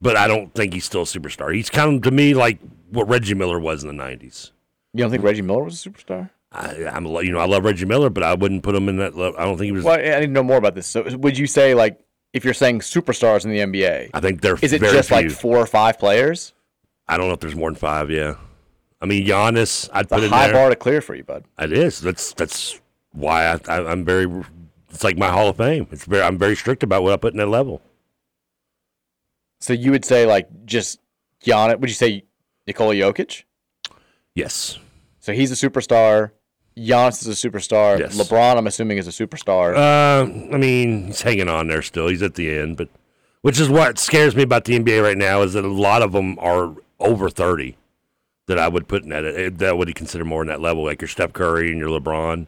[0.00, 1.54] but I don't think he's still a superstar.
[1.54, 2.58] He's kind of to me like
[2.90, 4.50] what Reggie Miller was in the '90s.
[4.94, 6.30] you don't think Reggie Miller was a superstar?
[6.52, 9.14] I, I'm you know I love Reggie Miller, but I wouldn't put him in that.
[9.16, 9.38] level.
[9.38, 9.84] I don't think he was.
[9.84, 10.86] Well, I need to know more about this.
[10.86, 12.00] So, would you say like
[12.32, 15.58] if you're saying superstars in the NBA, I think they're is it just like four
[15.58, 16.52] or five players?
[17.06, 18.10] I don't know if there's more than five.
[18.10, 18.34] Yeah,
[19.00, 20.54] I mean Giannis, I'd It's a put in high there.
[20.54, 21.44] bar to clear for you, bud.
[21.58, 22.00] It is.
[22.00, 22.80] That's that's
[23.12, 24.26] why I, I I'm very.
[24.90, 25.86] It's like my Hall of Fame.
[25.92, 26.22] It's very.
[26.24, 27.80] I'm very strict about what I put in that level.
[29.60, 31.00] So you would say like just
[31.44, 31.78] Giannis?
[31.80, 32.24] Would you say
[32.66, 33.44] Nikola Jokic?
[34.34, 34.78] Yes.
[35.20, 36.30] So he's a superstar.
[36.76, 37.98] Giannis is a superstar.
[37.98, 38.16] Yes.
[38.18, 39.74] LeBron, I'm assuming, is a superstar.
[39.76, 42.08] Uh, I mean, he's hanging on there still.
[42.08, 42.88] He's at the end, but
[43.42, 46.12] which is what scares me about the NBA right now is that a lot of
[46.12, 47.76] them are over thirty.
[48.46, 50.84] That I would put in that eh, that would you consider more in that level,
[50.84, 52.46] like your Steph Curry and your LeBron.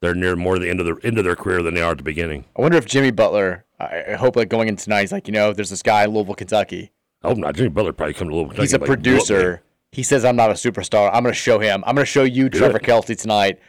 [0.00, 1.96] They're near more the end of their end of their career than they are at
[1.96, 2.44] the beginning.
[2.56, 3.63] I wonder if Jimmy Butler.
[3.80, 6.10] I I hope like going in tonight, he's like, you know, there's this guy in
[6.10, 6.92] Louisville, Kentucky.
[7.22, 7.54] I hope not.
[7.54, 8.60] Jimmy Butler probably come to Louisville.
[8.60, 9.62] He's a like, producer.
[9.92, 11.08] He says, I'm not a superstar.
[11.12, 11.84] I'm going to show him.
[11.86, 12.80] I'm going to show you, Do Trevor.
[12.80, 13.60] Kelsey, tonight,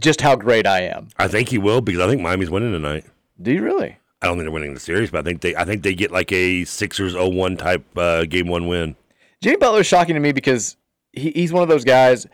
[0.00, 1.08] just how great I am.
[1.16, 3.04] I think he will because I think Miami's winning tonight.
[3.40, 3.98] Do you really?
[4.20, 6.10] I don't think they're winning the series, but I think they I think they get
[6.10, 8.96] like a Sixers 0-1 type uh, game one win.
[9.40, 10.76] Jimmy Butler is shocking to me because
[11.12, 12.26] he, he's one of those guys.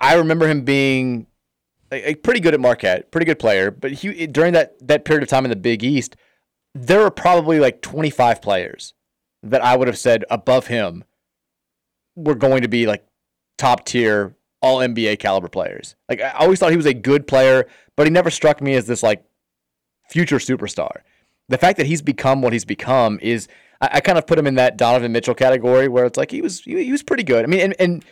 [0.00, 1.28] I remember him being
[1.90, 3.70] a, a pretty good at Marquette, pretty good player.
[3.70, 6.16] But he during that that period of time in the Big East,
[6.74, 8.94] there were probably like 25 players
[9.42, 11.04] that I would have said above him
[12.14, 13.06] were going to be like
[13.58, 15.94] top tier all NBA caliber players.
[16.08, 18.86] Like I always thought he was a good player, but he never struck me as
[18.86, 19.24] this like
[20.08, 21.02] future superstar.
[21.48, 23.48] The fact that he's become what he's become is
[23.80, 26.42] I, I kind of put him in that Donovan Mitchell category where it's like he
[26.42, 27.44] was he, he was pretty good.
[27.44, 28.04] I mean, and, and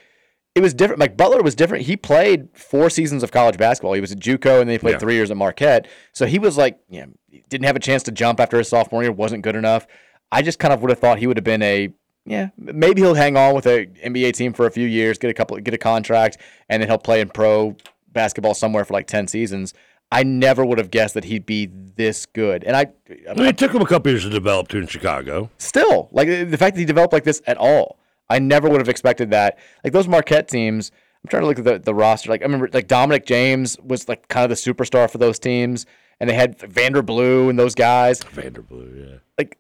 [0.55, 1.01] it was different.
[1.01, 1.85] Like Butler was different.
[1.87, 3.93] He played four seasons of college basketball.
[3.95, 4.99] He was at JUCO and then he played Yeah.
[4.99, 5.87] three years at Marquette.
[6.13, 9.03] So he was like, you know, didn't have a chance to jump after his sophomore
[9.03, 9.11] year.
[9.13, 9.87] wasn't good enough.
[10.31, 11.91] I just kind of would have thought he would have been a
[12.27, 15.35] yeah, maybe he'll hang on with a NBA team for a few years, get a
[15.35, 16.39] couple, get a contract,
[16.71, 17.77] and then he'll play in pro
[18.13, 19.75] basketball somewhere for like ten seasons.
[20.11, 22.87] I never would have guessed that he'd be this good, and I,
[23.29, 25.51] I mean, it took him a couple years to develop too in Chicago.
[25.59, 27.99] still like the fact that he developed like this at all.
[28.29, 29.59] I never would have expected that.
[29.83, 30.91] Like those Marquette teams,
[31.25, 32.31] I'm trying to look at the, the roster.
[32.31, 35.87] Like I remember, like Dominic James was like kind of the superstar for those teams,
[36.21, 38.23] and they had Vander Blue and those guys.
[38.23, 39.17] Vanderbilt, yeah.
[39.39, 39.59] Like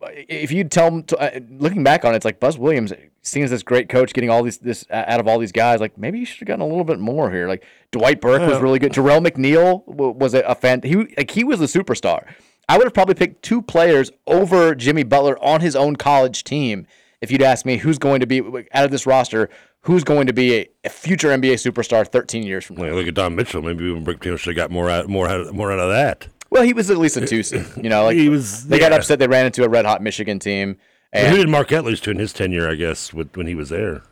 [0.00, 2.92] if you tell them, to, uh, looking back on it, it's like Buzz Williams,
[3.22, 5.80] seen as this great coach, getting all these this uh, out of all these guys.
[5.80, 7.48] Like maybe you should have gotten a little bit more here.
[7.48, 8.92] Like Dwight Burke was really good.
[8.92, 10.82] Terrell McNeil was a, a fan.
[10.82, 12.26] He like he was the superstar.
[12.68, 16.86] I would have probably picked two players over Jimmy Butler on his own college team
[17.20, 18.40] if you'd ask me who's going to be
[18.72, 19.48] out of this roster.
[19.82, 22.82] Who's going to be a, a future NBA superstar 13 years from now?
[22.82, 23.62] Like, look at Don Mitchell.
[23.62, 26.26] Maybe even Brick Taylor should have got more out, more out, more out of that.
[26.50, 27.64] Well, he was at least a two seed.
[27.76, 28.98] You know, like He was- They got yeah.
[28.98, 29.20] upset.
[29.20, 30.78] They ran into a red hot Michigan team.
[31.12, 32.68] And And who did Marquette lose to in his tenure?
[32.68, 34.02] I guess with, when he was there.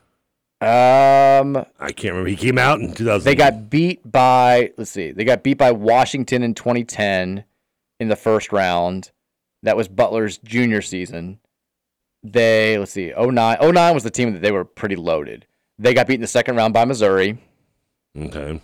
[0.63, 2.29] um, I can't remember.
[2.31, 3.25] He came out in 2000.
[3.25, 7.45] They got beat by let's see, they got beat by Washington in 2010
[8.01, 9.11] in the first round.
[9.63, 11.41] That was Butler's junior season.
[12.33, 15.47] They let's see, 09, 09 was the team that they were pretty loaded.
[15.79, 17.39] They got beat in the second round by Missouri,
[18.19, 18.61] okay,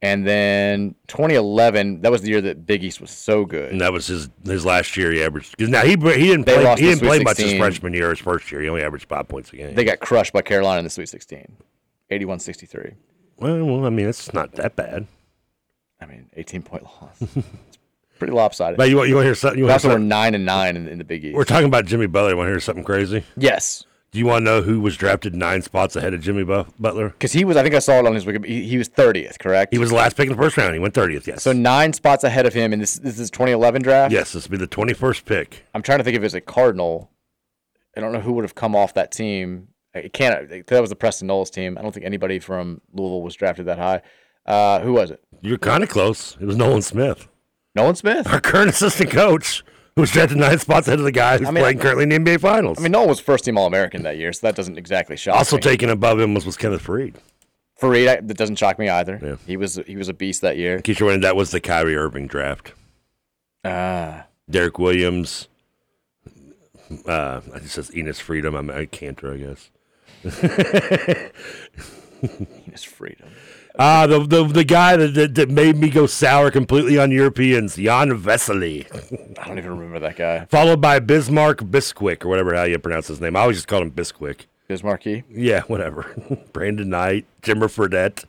[0.00, 3.72] and then 2011 that was the year that Big East was so good.
[3.72, 5.10] and that was his his last year.
[5.12, 7.92] He averaged because now he he didn't They play he didn't play much his freshman
[7.92, 8.10] year.
[8.10, 9.74] His first year, he only averaged five points a game.
[9.74, 11.56] They got crushed by Carolina in the Sweet 16,
[12.10, 12.94] 81-63.
[13.38, 15.06] well, well, I mean, it's not that bad.
[16.00, 17.20] I mean, 18 point loss.
[18.24, 18.78] Pretty lopsided.
[18.78, 19.58] But you want you want to hear something?
[19.58, 21.36] You want also were nine and nine in, in the Big East.
[21.36, 22.34] We're talking about Jimmy Butler.
[22.36, 23.24] Want to hear something crazy?
[23.36, 23.84] Yes.
[24.12, 27.08] Do you want to know who was drafted nine spots ahead of Jimmy Bu- Butler?
[27.08, 28.46] Because he was, I think I saw it on his Wikipedia.
[28.46, 29.72] He, he was 30th, correct?
[29.74, 30.72] He was the last pick in the first round.
[30.72, 31.42] He went 30th, yes.
[31.42, 34.12] So nine spots ahead of him, and this, this is 2011 draft?
[34.12, 35.64] yes, this would be the 21st pick.
[35.74, 37.10] I'm trying to think if it's a Cardinal.
[37.96, 39.68] I don't know who would have come off that team.
[39.94, 40.48] It can't.
[40.68, 41.76] That was the Preston Knowles team.
[41.76, 44.02] I don't think anybody from Louisville was drafted that high.
[44.46, 45.24] Uh, who was it?
[45.40, 46.36] You're kind of close.
[46.40, 47.26] It was Nolan Smith.
[47.74, 48.26] Nolan Smith?
[48.28, 49.64] Our current assistant coach,
[49.96, 52.18] who's drafted nine spots ahead of the guy who's I mean, playing currently in the
[52.18, 52.78] NBA Finals.
[52.78, 55.34] I mean, Nolan was first team All American that year, so that doesn't exactly shock
[55.34, 55.38] me.
[55.38, 55.62] also me.
[55.62, 57.16] taken above him was, was Kenneth Faried.
[57.80, 59.18] Faried, I- that doesn't shock me either.
[59.22, 59.36] Yeah.
[59.46, 60.76] He was he was a beast that year.
[60.76, 62.72] In case you're wondering, that was the Kyrie Irving draft.
[63.64, 65.48] Ah, Derrick Williams.
[67.06, 68.54] Uh, it says Enes Freedom.
[68.54, 69.70] I'm a Kanter, I guess.
[72.22, 73.28] Enes Freedom.
[73.76, 77.74] Ah, the, the the guy that, that, that made me go sour completely on Europeans,
[77.74, 78.86] Jan Vesely.
[79.38, 80.44] I don't even remember that guy.
[80.44, 83.34] Followed by Bismarck Bisquick, or whatever how you pronounce his name.
[83.34, 84.42] I always just called him Bisquick.
[84.70, 85.24] Bismarcky.
[85.28, 86.14] Yeah, whatever.
[86.52, 88.24] Brandon Knight, Jimmer Fredette.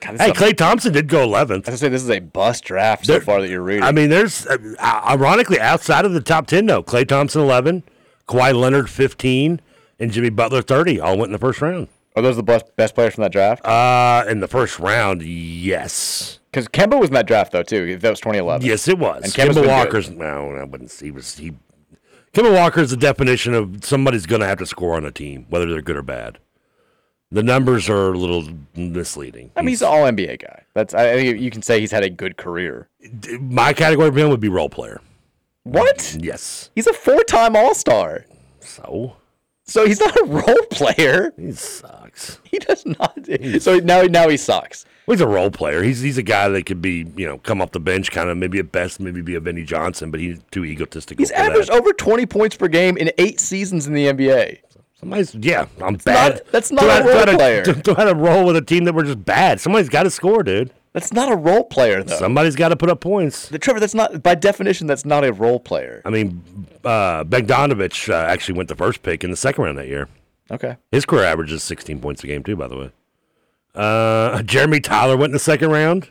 [0.00, 1.68] God, Hey, a- Klay Thompson did go 11th.
[1.68, 3.84] I was say this is a bust draft so far that you're reading.
[3.84, 6.82] I mean, there's uh, ironically outside of the top 10, though.
[6.82, 7.84] Klay Thompson 11,
[8.28, 9.60] Kawhi Leonard 15,
[10.00, 11.86] and Jimmy Butler 30 all went in the first round.
[12.16, 13.64] Are those the best, best players from that draft?
[13.64, 16.40] Uh, in the first round, yes.
[16.50, 17.96] Because Kemba was in that draft though too.
[17.98, 18.66] That was 2011.
[18.66, 19.22] Yes, it was.
[19.24, 20.92] And Kemba's Kemba Walker's no, I wouldn't.
[20.92, 21.52] He was he.
[22.32, 25.66] Kemba Walker's the definition of somebody's going to have to score on a team, whether
[25.66, 26.38] they're good or bad.
[27.30, 29.50] The numbers are a little misleading.
[29.54, 30.64] I mean, he's an All NBA guy.
[30.72, 32.88] That's I I think you can say he's had a good career.
[33.38, 35.00] My category for him would be role player.
[35.64, 36.16] What?
[36.18, 36.70] Yes.
[36.74, 38.24] He's a four-time All Star.
[38.60, 39.17] So
[39.68, 41.32] So he's not a role player.
[41.38, 42.40] he sucks.
[42.44, 43.16] He does not.
[43.60, 44.84] So now now he sucks.
[45.06, 45.82] Well, he's a role player.
[45.82, 48.36] He's he's a guy that could be you know come off the bench, kind of
[48.36, 51.20] maybe at best maybe be a Benny Johnson, but he's too egotistical.
[51.22, 51.50] He's for that.
[51.52, 54.58] averaged over 20 points per game in eight seasons in the NBA.
[54.98, 56.34] Somebody's yeah, I'm bad.
[56.34, 57.62] not- that's not Do a I- role to- player.
[57.62, 59.60] Do, do I have to roll with a team that were just bad?
[59.60, 60.72] Somebody's got to score, dude.
[60.92, 62.16] That's not a role player though.
[62.16, 63.48] Somebody's got to put up points.
[63.48, 64.86] the Trevor, that's not by definition.
[64.86, 66.02] That's not a role player.
[66.04, 66.42] I mean,
[66.84, 70.08] uh, Bogdanovich uh, actually went the first pick in the second round that year.
[70.50, 70.76] Okay.
[70.90, 72.90] His career average is 16 points a game, too, by the way.
[73.74, 76.08] Uh, Jeremy Tyler went in the second round.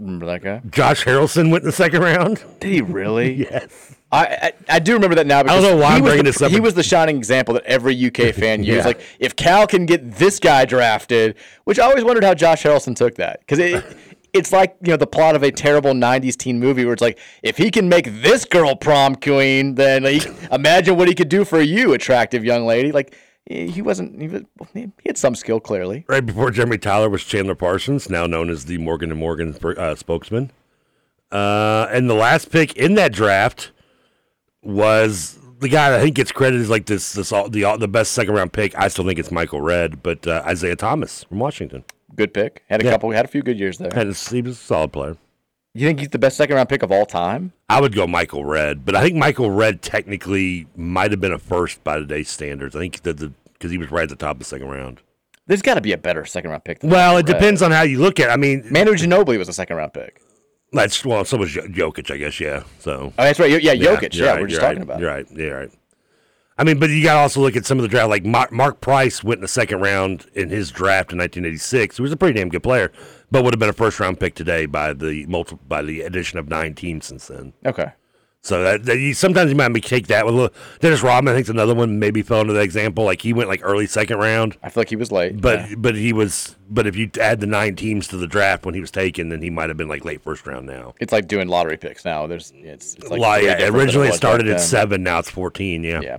[0.00, 0.60] Remember that guy?
[0.70, 2.42] Josh Harrelson went in the second round.
[2.60, 3.32] Did he really?
[3.50, 3.94] yes.
[4.10, 5.42] I, I I do remember that now.
[5.42, 6.50] Because know why I'm bringing the, this up.
[6.50, 8.86] He was the shining example that every UK fan used.
[8.86, 12.96] Like, if Cal can get this guy drafted, which I always wondered how Josh Harrelson
[12.96, 13.84] took that because it.
[14.34, 17.20] It's like you know the plot of a terrible '90s teen movie where it's like
[17.44, 21.44] if he can make this girl prom queen, then like, imagine what he could do
[21.44, 22.90] for you, attractive young lady.
[22.90, 24.20] Like he wasn't.
[24.20, 26.04] He, was, he had some skill clearly.
[26.08, 29.94] Right before Jeremy Tyler was Chandler Parsons, now known as the Morgan and Morgan uh,
[29.94, 30.50] spokesman.
[31.30, 33.72] Uh, and the last pick in that draft
[34.62, 37.78] was the guy that I think gets credited as like this this all, the all,
[37.78, 38.76] the best second round pick.
[38.78, 41.84] I still think it's Michael Redd, but uh, Isaiah Thomas from Washington.
[42.14, 42.62] Good pick.
[42.68, 42.92] Had a Yeah.
[42.92, 43.10] couple.
[43.10, 43.90] Had a few good years there.
[43.94, 45.16] And a, he was a solid player.
[45.76, 47.52] You think he's the best second round pick of all time?
[47.68, 51.38] I would go Michael Redd, but I think Michael Redd technically might have been a
[51.38, 52.76] first by today's standards.
[52.76, 55.00] I think that the because he was right at the top of the second round.
[55.46, 56.80] There's got to be a better second round pick.
[56.80, 57.26] Than Well, it Redd.
[57.26, 58.28] depends on how you look at.
[58.28, 58.32] it.
[58.32, 60.20] I mean, Manu Ginobili was a second round pick.
[60.72, 62.38] that's well, so was Jokic, I guess.
[62.40, 63.50] Yeah, so Oh, that's right.
[63.50, 64.14] Yeah, Jokic.
[64.14, 65.00] Yeah, right, we're just talking right, about.
[65.00, 65.26] You're right.
[65.32, 65.70] Yeah, you're right.
[66.56, 68.08] I mean, but you got to also look at some of the draft.
[68.10, 71.96] Like Mark, Mark Price went in the second round in his draft in 1986.
[71.96, 72.92] He was a pretty damn good player,
[73.34, 76.38] but would have been a first round pick today by the multi, by the addition
[76.38, 77.52] of nine teams since then.
[77.66, 77.90] Okay.
[78.42, 80.56] So that, that you, sometimes you might take that with a little.
[80.78, 81.98] Dennis Rodman, I think's another one.
[81.98, 83.02] Maybe fell into that example.
[83.02, 85.40] Like he went like early second round, I feel like he was late.
[85.40, 85.74] but yeah.
[85.76, 86.54] but he was.
[86.70, 89.42] But if you add the nine teams to the draft when he was taken, then
[89.42, 90.94] he might have been like late first round now.
[91.00, 92.28] it's like doing lottery picks now.
[92.28, 95.02] There's it's, it's like way yeah, originally it started at seven.
[95.02, 95.82] Now it's fourteen.
[95.82, 96.02] Yeah.
[96.02, 96.18] Yeah.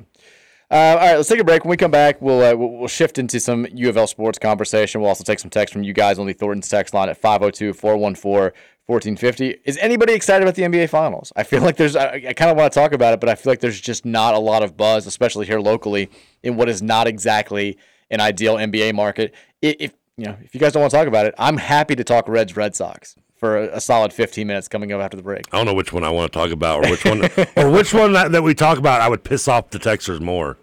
[0.72, 1.64] Uh, all right, let's take a break.
[1.64, 5.00] When we come back, we'll, uh, we'll shift into some U of L sports conversation.
[5.00, 7.74] We'll also take some text from you guys on the Thornton's text line at 502
[7.74, 8.52] 414
[8.88, 9.62] 1450.
[9.66, 11.32] Is anybody excited about the NBA Finals?
[11.36, 13.36] I feel like there's, I, I kind of want to talk about it, but I
[13.36, 16.10] feel like there's just not a lot of buzz, especially here locally,
[16.44, 17.78] in what is not exactly
[18.12, 19.34] an ideal NBA market.
[19.62, 22.04] If, you know, if you guys don't want to talk about it, I'm happy to
[22.04, 25.44] talk Reds Red Sox for a, a solid 15 minutes coming up after the break.
[25.52, 27.24] I don't know which one I want to talk about, or which one,
[27.56, 29.02] or which one that, that we talk about.
[29.02, 30.58] I would piss off the Texers more.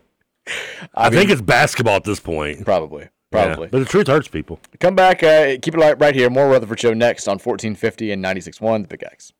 [0.94, 2.64] I, think it's basketball at this point.
[2.64, 3.02] Probably.
[3.32, 3.68] Yeah, Probably.
[3.68, 4.58] but the truth hurts people.
[4.80, 5.22] Come back.
[5.22, 6.28] Uh, keep it right, right here.
[6.28, 9.32] More Rutherford Show next on 1450 and 96.1 The Big X.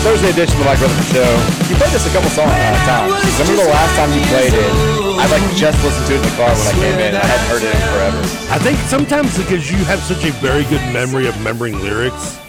[0.00, 1.30] Thursday edition of the Mike Rutherford Show.
[1.68, 3.12] You played this a couple songs uh, times.
[3.36, 4.72] Remember the last time you played it?
[5.20, 7.14] I like just listened to it in the car when I came in.
[7.14, 8.18] I hadn't heard it in forever.
[8.48, 12.40] I think sometimes because you have such a very good memory of remembering lyrics,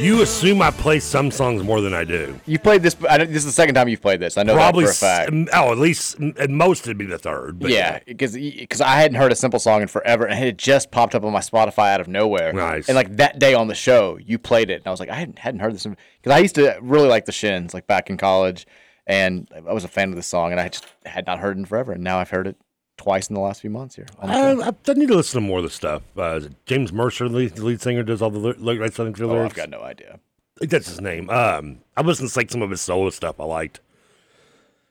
[0.00, 2.38] you assume I play some songs more than I do.
[2.46, 2.96] You played this.
[3.08, 4.38] I, this is the second time you've played this.
[4.38, 5.32] I know Probably that for a fact.
[5.32, 7.58] s- oh, at least at most it'd be the third.
[7.58, 10.58] But yeah, because because I hadn't heard a simple song in forever, and it had
[10.58, 12.52] just popped up on my Spotify out of nowhere.
[12.52, 12.88] Nice.
[12.88, 15.14] And like that day on the show, you played it, and I was like, I
[15.14, 18.16] hadn't, hadn't heard this because I used to really like the Shins, like back in
[18.16, 18.66] college,
[19.06, 21.60] and I was a fan of the song, and I just had not heard it
[21.60, 22.56] in forever, and now I've heard it
[23.00, 24.04] twice in the last few months here.
[24.20, 24.52] I,
[24.86, 26.02] I need to listen to more of the stuff.
[26.18, 28.96] Uh, is it James Mercer, the lead, the lead singer, does all the ly- writes
[28.96, 29.44] something for the Oh.
[29.44, 30.20] I've got no idea.
[30.62, 31.30] I that's his name.
[31.30, 33.80] Um, I listened to like some of his solo stuff I liked,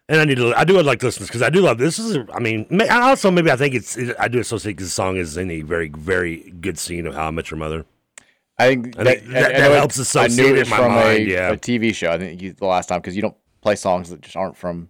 [0.08, 0.54] and I need to.
[0.56, 2.00] I do like to listen because I do love this.
[2.00, 4.92] Is I mean, ma- I also maybe I think it's it, I do associate this
[4.92, 7.86] song is in a very very good scene of How I Met Your Mother.
[8.58, 10.78] I think I that, think that- I that know it- I knew it in my
[10.78, 11.50] from mind, a, yeah.
[11.52, 12.10] a TV show.
[12.12, 14.90] I think you, the last time because you don't play songs that just aren't from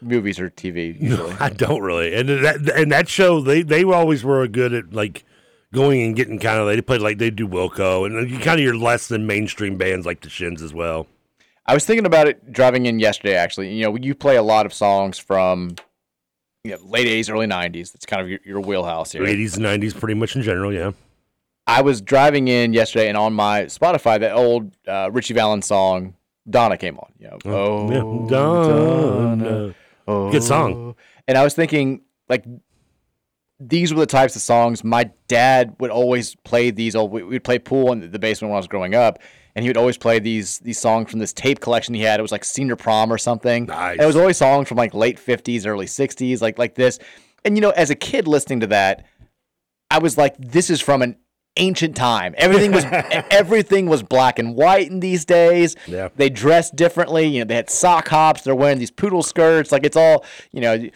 [0.00, 1.32] movies or TV usually.
[1.40, 5.24] I don't really, and that and that show they they always were good at like
[5.72, 8.64] going and getting kind of they played like they do Wilco and you kind of
[8.64, 11.06] your less than mainstream bands like the Shins as well.
[11.66, 13.34] I was thinking about it driving in yesterday.
[13.34, 15.74] Actually, you know, you play a lot of songs from
[16.62, 17.92] you know, late '80s, early '90s.
[17.92, 19.24] That's kind of your, your wheelhouse here.
[19.24, 20.92] Eighties and nineties, pretty much in general, yeah.
[21.68, 26.14] I was driving in yesterday, and on my Spotify, that old uh, Ritchie Valens song
[26.48, 27.12] "Donna" came on.
[27.18, 28.02] You know, Oh, yeah.
[28.04, 29.74] oh, Donna.
[30.06, 30.30] Oh.
[30.30, 30.94] Good song.
[31.28, 32.44] And I was thinking, like,
[33.58, 36.70] these were the types of songs my dad would always play.
[36.70, 39.18] These old, we- we'd play pool in the basement when I was growing up,
[39.54, 42.20] and he would always play these these songs from this tape collection he had.
[42.20, 43.64] It was like senior prom or something.
[43.66, 43.92] Nice.
[43.92, 46.98] And it was always songs from like late fifties, early sixties, like like this.
[47.44, 49.06] And you know, as a kid listening to that,
[49.90, 51.16] I was like, this is from an
[51.56, 52.34] ancient time.
[52.38, 52.84] Everything was
[53.30, 55.76] everything was black and white in these days.
[55.86, 56.08] Yeah.
[56.16, 57.26] They dressed differently.
[57.26, 58.42] You know, they had sock hops.
[58.42, 59.72] They're wearing these poodle skirts.
[59.72, 60.88] Like it's all, you know,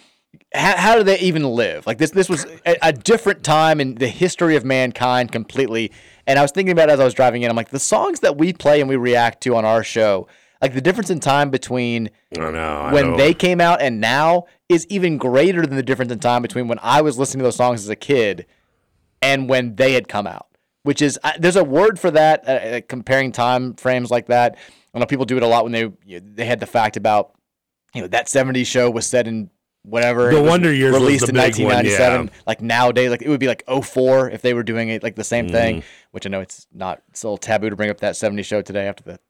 [0.55, 1.87] how, how do they even live?
[1.87, 5.92] Like this this was a, a different time in the history of mankind completely.
[6.27, 7.51] And I was thinking about it as I was driving in.
[7.51, 10.29] I'm like, the songs that we play and we react to on our show,
[10.62, 13.16] like the difference in time between know I when know.
[13.16, 16.79] they came out and now is even greater than the difference in time between when
[16.83, 18.46] I was listening to those songs as a kid
[19.23, 20.46] and when they had come out.
[20.83, 24.57] Which is uh, there's a word for that, uh, uh, comparing time frames like that.
[24.95, 26.97] I know people do it a lot when they you know, they had the fact
[26.97, 27.33] about
[27.95, 29.51] you know that '70s show was set in
[29.83, 32.27] whatever The Wonder Years released in big one, 1997.
[32.27, 32.33] yeah.
[32.47, 35.25] Like nowadays, like it would be like 04 if they were doing it like the
[35.25, 35.81] same thing.
[35.81, 35.85] Mhm.
[36.12, 38.62] Which I know it's not it's a little taboo to bring up that '70s show
[38.62, 39.21] today after the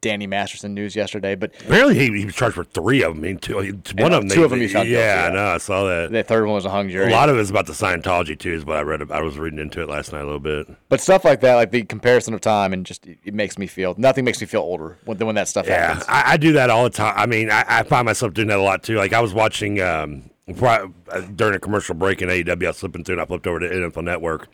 [0.00, 3.24] Danny Masterson news yesterday, but Apparently, he, he was charged for three of them.
[3.24, 4.28] I mean, two, one Yeah, of them.
[4.28, 5.32] two they- of them he found Yeah, guilty, I yeah.
[5.34, 5.54] know.
[5.54, 6.12] I saw that.
[6.12, 7.10] the third one was a hung jury.
[7.12, 8.52] A lot of it is about the Scientology too.
[8.52, 9.02] Is what I read.
[9.02, 9.18] About.
[9.18, 10.68] I was reading into it last night a little bit.
[10.88, 13.94] But stuff like that, like the comparison of time, and just it, makes me feel
[13.98, 16.04] nothing makes me feel older when, than when that stuff Yeah, happens.
[16.08, 17.14] I, I do that all the time.
[17.16, 18.94] I mean, I, I find myself doing that a lot too.
[18.96, 20.30] Like I was watching um,
[20.62, 20.86] uh,
[21.34, 22.64] during a commercial break in AEW.
[22.64, 24.46] I was flipping through, and I flipped over to NFL Network,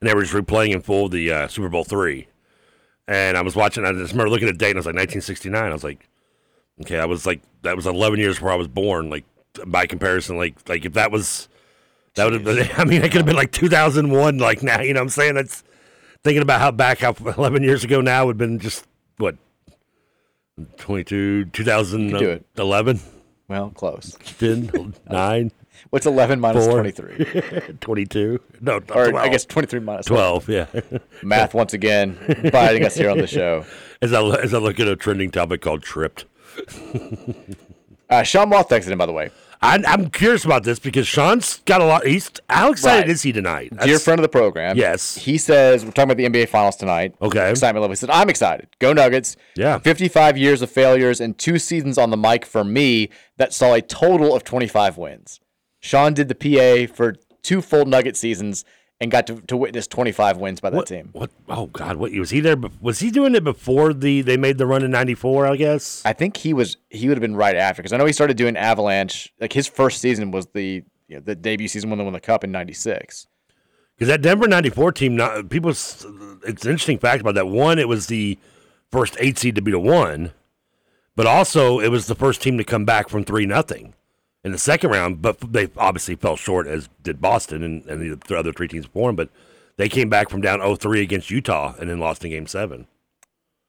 [0.00, 2.28] and they were just replaying in full the uh, Super Bowl three.
[3.10, 3.84] And I was watching.
[3.84, 5.68] I just remember looking at the date, and I was like 1969.
[5.68, 6.08] I was like,
[6.82, 9.10] okay, I was like that was 11 years before I was born.
[9.10, 9.24] Like
[9.66, 11.48] by comparison, like like if that was
[12.14, 12.70] that would have been.
[12.76, 14.38] I mean, it could have been like 2001.
[14.38, 15.64] Like now, you know, what I'm saying that's
[16.22, 19.36] thinking about how back how 11 years ago now would have been just what
[20.76, 23.00] 22 2011.
[23.48, 24.16] well, close.
[24.38, 25.52] 10 9
[25.90, 27.74] What's 11 minus four, 23?
[27.80, 29.14] 22 no or 12.
[29.16, 30.66] I guess 23 minus 12 yeah
[31.22, 32.16] Math once again
[32.52, 33.64] biting us here on the show.
[34.02, 36.26] as I, as I look at a trending topic called tripped
[38.08, 39.30] Uh, Sean Moth texted him, by the way.
[39.62, 42.04] I, I'm curious about this because Sean's got a lot.
[42.04, 43.08] He's how excited Right.
[43.08, 43.72] is he tonight?
[43.84, 44.76] Dear friend of the program.
[44.76, 45.14] Yes.
[45.16, 47.14] He says, we're talking about the NBA Finals tonight.
[47.22, 47.50] Okay.
[47.50, 47.92] Excitement level.
[47.92, 48.66] He said, I'm excited.
[48.80, 49.36] Go Nuggets.
[49.54, 49.78] Yeah.
[49.78, 53.80] 55 years of failures and two seasons on the mic for me that saw a
[53.80, 55.38] total of 25 wins.
[55.80, 58.64] Sean did the PA for two full Nugget seasons
[59.00, 61.08] and got to, to witness 25 wins by that what, team.
[61.12, 61.30] What?
[61.48, 61.96] Oh God!
[61.96, 62.56] What was he there?
[62.80, 65.46] Was he doing it before the they made the run in '94?
[65.46, 66.02] I guess.
[66.04, 68.36] I think he was he would have been right after because I know he started
[68.36, 69.32] doing Avalanche.
[69.40, 72.20] Like his first season was the you know, the debut season when they won the
[72.20, 73.26] cup in '96.
[73.96, 75.70] Because that Denver '94 team, not people.
[75.70, 77.48] It's an interesting fact about that.
[77.48, 78.38] One, it was the
[78.90, 80.32] first eight seed to beat a one,
[81.16, 83.94] but also it was the first team to come back from three nothing
[84.44, 88.36] in the second round, but they obviously fell short, as did Boston and, and the
[88.36, 89.16] other three teams before them.
[89.16, 89.30] But
[89.76, 92.86] they came back from down 0-3 against Utah and then lost in Game Seven.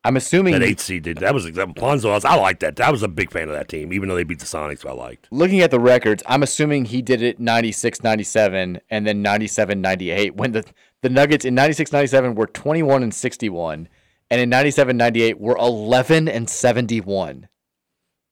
[0.04, 1.18] I'm assuming that eight seed did.
[1.20, 2.10] That was LaPhonso.
[2.10, 2.82] I, was, I liked that.
[2.82, 4.84] I was a big fan of that team, even though they beat the Sonics.
[4.84, 5.28] I liked.
[5.30, 10.36] Looking at the records, I'm assuming he did it 96, 97, and then 97, 98.
[10.36, 10.66] When the
[11.02, 13.88] the Nuggets in 96, 97 were 21 and 61,
[14.30, 17.48] and in 97, 98 were 11 and 71.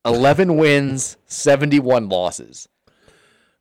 [0.06, 2.70] 11 wins, 71 losses.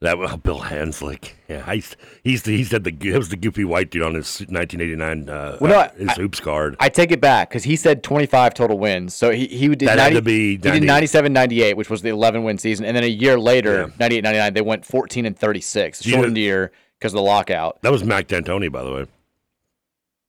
[0.00, 1.32] That was Bill Hanzlik.
[1.48, 4.38] Yeah, he's he's the, he said the it was the goofy white dude on his
[4.42, 6.76] 1989 uh, well, no, uh, his I, hoops card.
[6.78, 9.12] I take it back because he said 25 total wins.
[9.12, 10.70] So he he did that 90, had to be 90.
[10.70, 13.88] he did 97 98, which was the 11 win season, and then a year later,
[13.88, 13.94] yeah.
[13.98, 17.82] 98 99, they went 14 and 36, shortened you know, year because of the lockout.
[17.82, 19.06] That was Mike D'Antoni, by the way.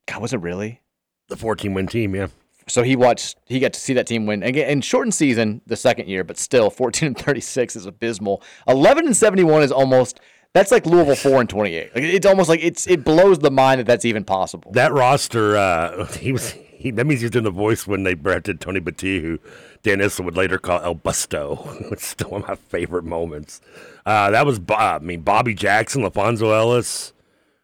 [0.08, 0.80] God, was it really?
[1.28, 2.26] The 14 win team, yeah
[2.70, 5.76] so he watched he got to see that team win again in shortened season the
[5.76, 8.42] second year, but still 14 and 36 is abysmal.
[8.68, 10.20] 11 and 71 is almost
[10.52, 11.94] that's like Louisville 4 and 28.
[11.94, 14.72] Like it's almost like it's it blows the mind that that's even possible.
[14.72, 18.58] That roster uh he was he, that means he's doing the voice when they drafted
[18.58, 19.38] Tony Battie, who
[19.82, 21.76] Dan Issel would later call El Busto.
[21.92, 23.60] it's still one of my favorite moments.
[24.06, 25.02] Uh, that was, Bob.
[25.02, 27.12] I mean, Bobby Jackson, LaPhonso Ellis,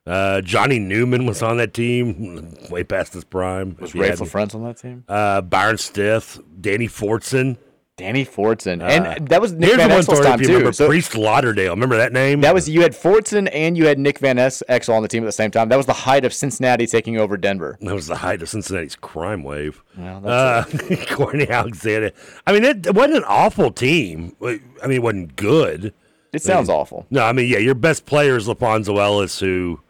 [0.07, 3.77] uh, Johnny Newman was on that team, way past his prime.
[3.81, 5.05] Was Raef LaFrentz on that team?
[5.09, 7.57] Uh, Bryant Stith, Danny Fortson.
[7.97, 10.49] Danny Fortson, and uh, that was Nick Van Exel's time too.
[10.49, 12.43] Remember so, Priest Lauderdale, remember that name?
[12.43, 15.27] That was you had Fortson and you had Nick Van Exel on the team at
[15.27, 15.71] the same time.
[15.71, 17.79] That was the height of Cincinnati taking over Denver.
[17.81, 19.83] That was the height of Cincinnati's crime wave.
[19.97, 20.65] Well, uh,
[21.09, 22.13] Courtney Alexander.
[22.47, 24.37] I mean, it, it, wasn't an awful team.
[24.43, 25.95] I mean, it wasn't good.
[26.35, 27.07] It sounds I mean, awful.
[27.09, 29.81] No, I mean, yeah, your best player is LaPhonso Ellis, who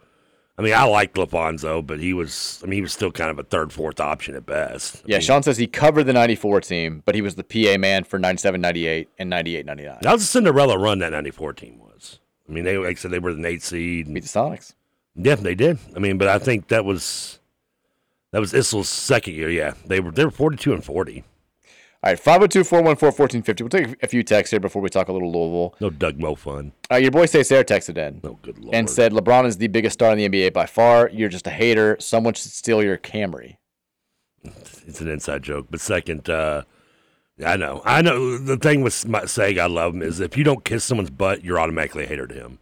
[0.59, 3.39] I mean, I liked LaPhonso, but he was, I mean, he was still kind of
[3.39, 5.03] a third, fourth option at best.
[5.05, 8.05] Yeah, mean, Sean says he covered the 94 team, but he was the PA man
[8.05, 9.99] for 97, 98, and 98, 99.
[10.01, 12.21] That was a Cinderella run that 94 team was.
[12.49, 14.13] I mean, they, like I said, they were the eight seed.
[14.13, 14.73] Beat the Sonics.
[15.15, 15.79] Yeah, they did.
[15.95, 17.39] I mean, but I think that was,
[18.33, 19.51] that was Issel's second year.
[19.51, 21.23] Yeah, they were, they were 42 and 40.
[22.07, 23.65] All right, 502 414 1450.
[23.65, 25.75] We'll take a few texts here before we talk a little Louisville.
[25.81, 26.71] No Doug Mo fun.
[26.89, 28.21] Uh, your boy Sarah texted in.
[28.23, 28.73] Oh, good lord.
[28.77, 31.11] And said, LeBron is the biggest star in the NBA by far.
[31.13, 31.97] You're just a hater.
[31.99, 33.57] Someone should steal your Camry.
[34.87, 35.67] It's an inside joke.
[35.69, 36.63] But second, uh,
[37.45, 37.83] I know.
[37.85, 38.39] I know.
[38.39, 38.93] The thing with
[39.29, 42.29] saying I love him is if you don't kiss someone's butt, you're automatically a hater
[42.29, 42.61] to him.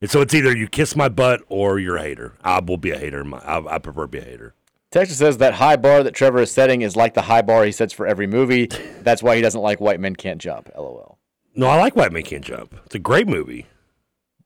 [0.00, 2.34] And so it's either you kiss my butt or you're a hater.
[2.44, 3.24] I will be a hater.
[3.34, 4.54] I, I prefer to be a hater.
[4.90, 7.70] Texas says that high bar that Trevor is setting is like the high bar he
[7.70, 8.66] sets for every movie.
[9.02, 10.68] That's why he doesn't like White Men Can't Jump.
[10.76, 11.18] LOL.
[11.54, 12.74] No, I like White Men Can't Jump.
[12.86, 13.66] It's a great movie.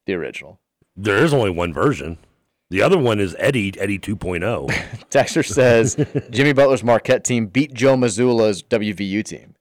[0.07, 0.61] The original.
[0.97, 2.19] There is only one version.
[2.69, 4.69] The other one is Eddie, Eddie 2.0.
[5.11, 5.97] Texter says
[6.31, 9.55] Jimmy Butler's Marquette team beat Joe Mazzulla's WVU team.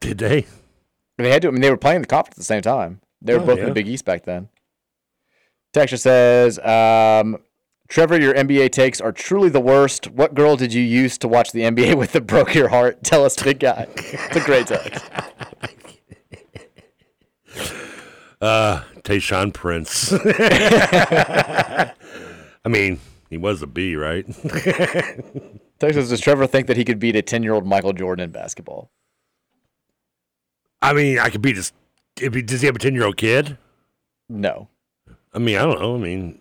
[0.00, 0.46] Did they?
[1.18, 1.48] They had to.
[1.48, 3.00] I mean, they were playing the conference at the same time.
[3.20, 3.64] They were oh, both yeah.
[3.64, 4.48] in the Big East back then.
[5.72, 7.38] Texture says, um,
[7.88, 10.10] Trevor, your NBA takes are truly the worst.
[10.10, 13.02] What girl did you use to watch the NBA with that broke your heart?
[13.04, 13.86] Tell us, big guy.
[13.96, 15.04] it's a great text.
[18.38, 20.12] Uh, Tayshaun Prince.
[22.64, 24.26] I mean, he was a B, right?
[25.78, 28.30] Texas, does Trevor think that he could beat a 10 year old Michael Jordan in
[28.32, 28.90] basketball?
[30.82, 31.72] I mean, I could beat his.
[32.16, 33.56] Does he have a 10 year old kid?
[34.28, 34.68] No.
[35.32, 35.94] I mean, I don't know.
[35.94, 36.40] I mean,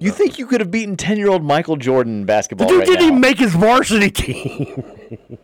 [0.00, 2.66] you think you could have beaten ten year old Michael Jordan in basketball?
[2.66, 3.06] The dude right didn't now?
[3.06, 4.82] even make his varsity team.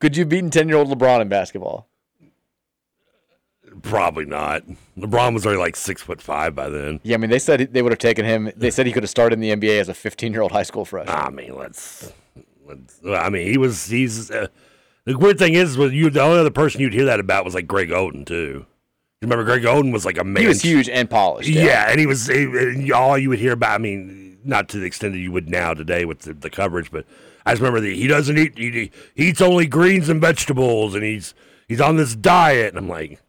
[0.00, 1.88] could you have beaten ten year old LeBron in basketball?
[3.82, 4.62] Probably not.
[4.98, 7.00] LeBron was already like six foot five by then.
[7.02, 8.50] Yeah, I mean they said they would have taken him.
[8.56, 10.62] They said he could have started in the NBA as a fifteen year old high
[10.62, 11.16] school freshman.
[11.16, 12.12] I mean, let's.
[12.66, 13.86] let's I mean, he was.
[13.86, 14.30] He's.
[14.30, 14.48] Uh,
[15.04, 17.54] the weird thing is, was you the only other person you'd hear that about was
[17.54, 18.66] like Greg Oden too.
[19.26, 20.42] Remember, Greg Oden was like a man.
[20.42, 21.48] He was huge and polished.
[21.48, 23.74] Yeah, yeah and he was he, all you would hear about.
[23.74, 26.92] I mean, not to the extent that you would now today with the, the coverage,
[26.92, 27.04] but
[27.44, 28.56] I just remember that he doesn't eat.
[28.56, 31.34] He, he, eats only greens and vegetables, and he's
[31.66, 32.68] he's on this diet.
[32.68, 33.20] And I'm like,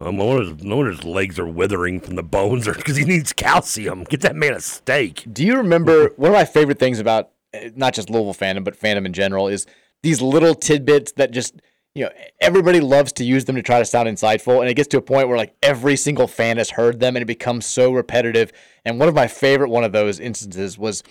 [0.00, 3.04] um, no, wonder, no wonder his legs are withering from the bones, or because he
[3.04, 4.04] needs calcium.
[4.04, 5.24] Get that man a steak.
[5.32, 8.78] Do you remember one of my favorite things about eh, not just Louisville fandom, but
[8.78, 9.66] fandom in general is
[10.04, 11.60] these little tidbits that just
[11.94, 14.60] you know, everybody loves to use them to try to sound insightful.
[14.60, 17.22] And it gets to a point where like every single fan has heard them and
[17.22, 18.52] it becomes so repetitive.
[18.84, 21.04] And one of my favorite one of those instances was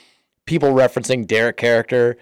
[0.46, 2.18] people referencing Derrick Caracter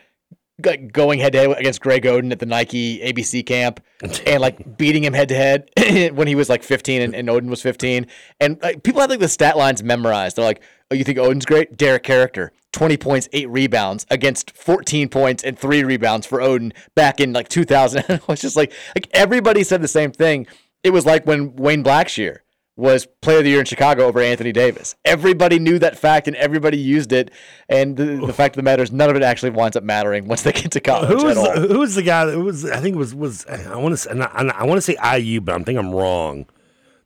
[0.59, 3.81] going head to head against Greg Oden at the Nike ABC camp
[4.25, 5.69] and like beating him head to head
[6.15, 8.07] when he was like 15 and, and Oden was 15.
[8.39, 10.35] And like, people have like the stat lines memorized.
[10.35, 11.77] They're like, oh, you think Oden's great?
[11.77, 12.51] Derrick Caracter.
[12.73, 17.49] 20 points, eight rebounds against 14 points and three rebounds for Oden back in like
[17.49, 18.05] 2000.
[18.09, 20.47] it was just like like everybody said the same thing.
[20.83, 22.39] It was like when Wayne Blackshear
[22.81, 24.95] was player of the year in Chicago over Anthony Davis.
[25.05, 27.29] Everybody knew that fact and everybody used it.
[27.69, 30.27] And the, the fact of the matter is, none of it actually winds up mattering
[30.27, 31.09] once they get to college.
[31.09, 32.65] Who was the, who was the guy that was?
[32.65, 35.41] I think it was was I want to say I, I want to say IU,
[35.41, 36.47] but I'm think I'm wrong.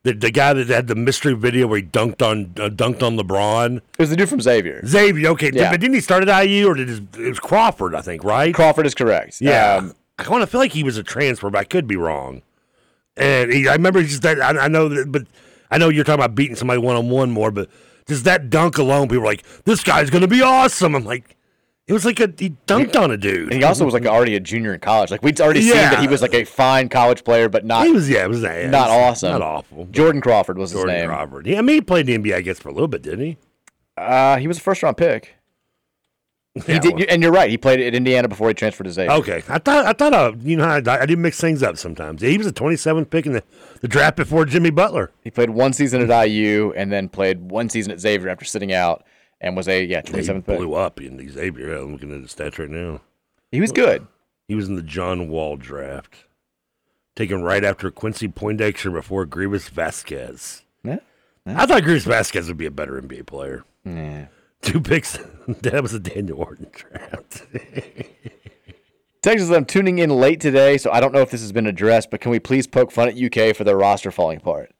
[0.03, 3.17] The, the guy that had the mystery video where he dunked on uh, dunked on
[3.17, 3.77] LeBron.
[3.77, 4.85] It was the dude from Xavier.
[4.85, 5.71] Xavier, okay, Yeah.
[5.71, 7.95] but didn't he start at IU or did his, it was Crawford?
[7.95, 8.53] I think right.
[8.53, 9.41] Crawford is correct.
[9.41, 11.95] Yeah, Um, I want to feel like he was a transfer, but I could be
[11.97, 12.43] wrong.
[13.17, 14.39] And he, I remember he just that.
[14.39, 15.23] I, I know that, but
[15.71, 17.69] I know you're talking about beating somebody one on one more, but
[18.07, 21.35] just that dunk alone, people were like, "This guy's going to be awesome." I'm like,
[21.87, 23.51] it was like a he dunked on a dude.
[23.51, 25.11] and he also was like already a junior in college.
[25.11, 27.91] Like we'd already seen that he was like a fine college player, but not He
[27.91, 29.31] was yeah, it was yeah, not was awesome.
[29.33, 29.85] not awful.
[29.91, 31.09] Jordan Crawford was Jordan his name.
[31.09, 31.45] Crawford.
[31.47, 33.25] Yeah, I mean he played in the NBA, I guess, for a little bit, didn't
[33.25, 33.37] he?
[33.97, 35.34] Uh, he was a first round pick.
[36.65, 37.49] He Yeah, did, well- and you're right.
[37.49, 39.11] He played at Indiana before he transferred to Xavier.
[39.15, 42.21] Okay, I thought I thought uh, you know I, I did mix things up sometimes.
[42.21, 43.43] Yeah, he was a 27th pick in the,
[43.81, 45.11] the draft before Jimmy Butler.
[45.21, 48.71] He played one season at IU and then played one season at Xavier after sitting
[48.71, 49.03] out,
[49.41, 50.57] and was a yeah Yeah, he 27th pick.
[50.57, 51.75] blew up in Xavier.
[51.75, 53.01] I'm looking at the stats right now.
[53.51, 54.07] He was good.
[54.47, 56.23] He was in the John Wall draft,
[57.17, 60.63] taken right after Quincy Pondexter before Greivis Vasquez.
[60.85, 60.99] Yeah.
[61.45, 63.65] I thought Greivis Vasquez would be a better NBA player.
[63.83, 64.27] Yeah.
[64.65, 65.17] Two picks.
[65.47, 67.45] that was a Daniel Orton draft.
[69.21, 72.09] Texas, I'm tuning in late today, so I don't know if this has been addressed,
[72.09, 74.73] but can we please poke fun at UK for their roster falling apart?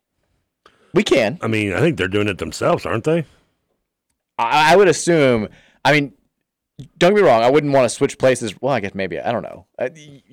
[0.93, 1.37] We can.
[1.41, 3.25] I mean, I think they're doing it themselves, aren't they?
[4.39, 5.49] I, I would assume.
[5.83, 6.13] I mean,
[6.97, 7.41] don't get me wrong.
[7.41, 8.53] I wouldn't want to switch places.
[8.61, 9.65] Well, I guess maybe I don't know.
[9.79, 9.87] Uh,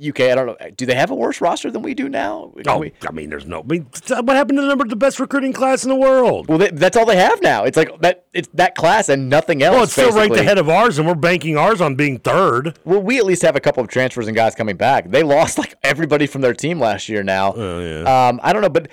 [0.08, 0.56] UK, I don't know.
[0.76, 2.52] Do they have a worse roster than we do now?
[2.56, 3.60] Can Oh, we- I mean, there's no.
[3.60, 6.48] I mean, what happened to the number of the best recruiting class in the world?
[6.48, 7.62] well, they, that's all they have now.
[7.62, 8.26] It's like that.
[8.32, 9.74] It's that class and nothing else.
[9.74, 12.76] Well, it's still ranked ahead of ours, and we're banking ours on being third.
[12.84, 15.10] Well, we at least have a couple of transfers and guys coming back.
[15.10, 17.52] They lost like everybody from their team last year now.
[17.54, 18.28] Oh yeah.
[18.28, 18.88] Um, I don't know, but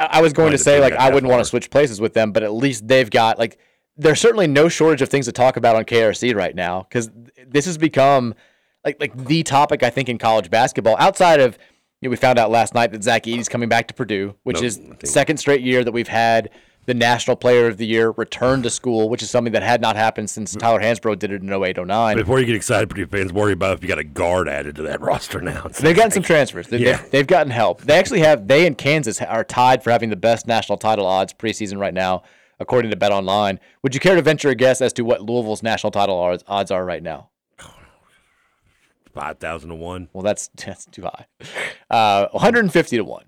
[0.00, 2.32] I I was going to say like I wouldn't want to switch places with them,
[2.32, 3.58] but at least they've got like
[4.00, 7.10] there's certainly no shortage of things to talk about on KSR right now because
[7.46, 8.34] this has become
[8.84, 11.58] like like the topic I think in college basketball outside of
[12.00, 14.62] you know, we found out last night that Zach Edey's coming back to Purdue, which
[14.62, 16.50] Nope, is second straight year that we've had
[16.86, 19.96] the National Player of the Year return to school, which is something that had not
[19.96, 20.60] happened since mm.
[20.60, 22.16] Tyler Hansbrough did it in 08 09.
[22.16, 24.82] Before you get excited, Purdue fans worry about if you got a guard added to
[24.82, 25.64] that roster now.
[25.66, 26.68] It's They've gotten some transfers.
[26.68, 26.96] They, Yeah.
[26.96, 27.82] they've, they've gotten help.
[27.82, 28.48] They actually have.
[28.48, 32.22] They and Kansas are tied for having the best national title odds preseason right now,
[32.60, 33.58] according to Bet Online.
[33.82, 36.84] Would you care to venture a guess as to what Louisville's national title odds, are
[36.84, 37.30] right now?
[39.12, 40.08] five thousand to one.
[40.12, 41.26] Well, that's that's too high.
[41.90, 43.24] Uh, 150 to one.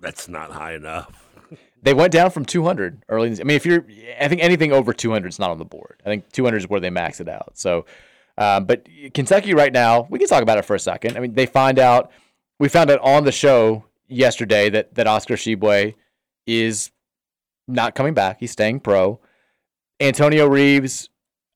[0.00, 1.20] That's not high enough.
[1.82, 3.28] They went down from 200 early.
[3.28, 3.84] in I mean, if you're,
[4.18, 6.00] I think anything over 200 is not on the board.
[6.02, 7.58] I think 200 is where they max it out.
[7.58, 7.84] So,
[8.38, 11.14] um, but Kentucky right now, we can talk about it for a second.
[11.14, 12.10] I mean, they find out,
[12.58, 15.94] we found out on the show yesterday that that Oscar Tshiebwe
[16.46, 16.90] is
[17.66, 18.40] not coming back.
[18.40, 19.20] He's staying pro.
[20.00, 21.08] Antonio Reeves,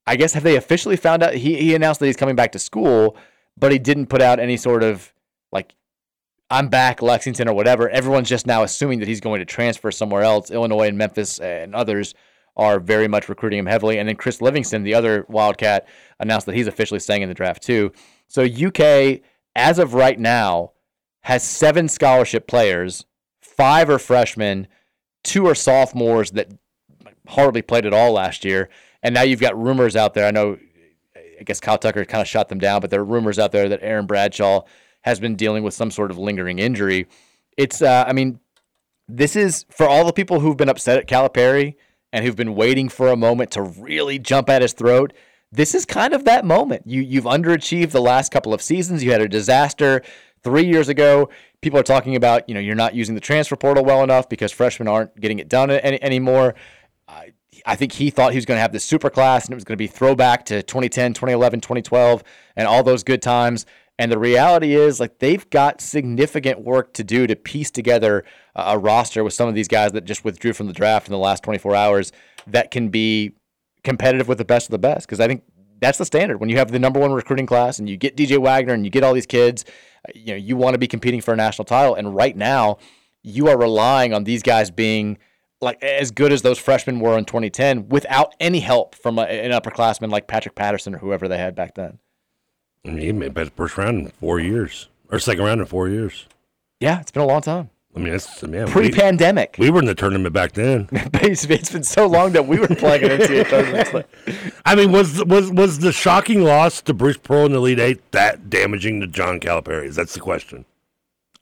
[0.07, 1.35] I guess, have they officially found out?
[1.35, 3.17] He he announced that he's coming back to school,
[3.57, 5.13] but he didn't put out any sort of
[5.53, 5.75] like
[6.51, 7.89] I'm back, Lexington or whatever.
[7.91, 10.51] Everyone's just now assuming that he's going to transfer somewhere else.
[10.51, 12.15] Illinois and Memphis and others
[12.57, 13.99] are very much recruiting him heavily.
[13.99, 15.87] And then Chris Livingston, the other Wildcat,
[16.19, 17.93] announced that he's officially staying in the draft too.
[18.27, 19.21] So UK,
[19.55, 20.73] as of right now,
[21.23, 23.05] has seven scholarship players.
[23.41, 24.67] Five are freshmen,
[25.25, 26.53] two are sophomores that
[27.27, 28.69] hardly played at all last year.
[29.03, 30.27] And now you've got rumors out there.
[30.27, 30.59] I know,
[31.39, 33.69] I guess Kyle Tucker kind of shot them down, but there are rumors out there
[33.69, 34.63] that Aaron Bradshaw
[35.03, 37.07] has been dealing with some sort of lingering injury.
[37.57, 38.41] It's, uh, I mean,
[39.09, 41.77] this is for all the people who've been upset at Calipari
[42.13, 45.13] and who've been waiting for a moment to really jump at his throat.
[45.51, 46.83] This is kind of that moment.
[46.87, 49.03] You you've underachieved the last couple of seasons.
[49.03, 50.03] You had a disaster
[50.49, 51.29] three years ago.
[51.61, 54.51] People are talking about you know you're not using the transfer portal well enough because
[54.51, 56.55] freshmen aren't getting it done any, anymore.
[57.07, 57.33] I,
[57.67, 59.65] I think he thought he was going to have this super class and it was
[59.65, 62.25] going to be throwback to 2010, 2011, 2012,
[62.57, 63.67] and all those good times.
[64.01, 68.25] And the reality is, like, they've got significant work to do to piece together
[68.55, 71.19] a, roster with some of these guys that just withdrew from the draft in the
[71.19, 72.13] last 24 hours
[72.47, 73.33] that can be
[73.83, 75.07] competitive with the best of the best.
[75.07, 75.43] Because I think
[75.81, 76.39] that's the standard.
[76.39, 78.91] When you have the number one recruiting class and you get DJ Wagner and you
[78.91, 79.65] get all these kids,
[80.15, 81.95] you know, you want to be competing for a national title.
[81.95, 82.79] And right now,
[83.23, 85.19] you are relying on these guys being
[85.61, 89.51] like as good as those freshmen were in 2010 without any help from a, an
[89.51, 91.99] upperclassman like Patrick Patterson or whoever they had back then.
[92.85, 95.89] I mean, he made the first round in four years, or second round in four
[95.89, 96.27] years.
[96.81, 97.71] Yeah, it's been a long time.
[97.99, 99.57] I mean, it's man, Pre-pandemic.
[99.59, 100.89] We, were in the tournament back then.
[100.93, 104.07] it's, it's been so long that we were playing an NCAA tournament.
[104.65, 108.13] I mean, was was was the shocking loss to Bruce Pearl in the Elite Eight
[108.13, 109.93] that damaging to John Calipari?
[109.93, 110.65] That's the question.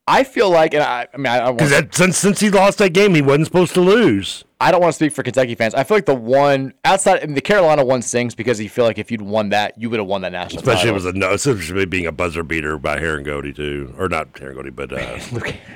[0.09, 3.15] I feel like, and I, I mean, I, Because since since he lost that game,
[3.15, 4.45] he wasn't supposed to lose.
[4.61, 5.75] I don't want to speak for Kentucky fans.
[5.75, 8.85] I feel like the one outside I mean, the Carolina one stings because you feel
[8.85, 10.91] like if you'd won that, you would have won that national Especially title.
[10.91, 14.75] it was a no, especially being a buzzer beater by Herringody too, or not Herringody,
[14.75, 15.19] but uh,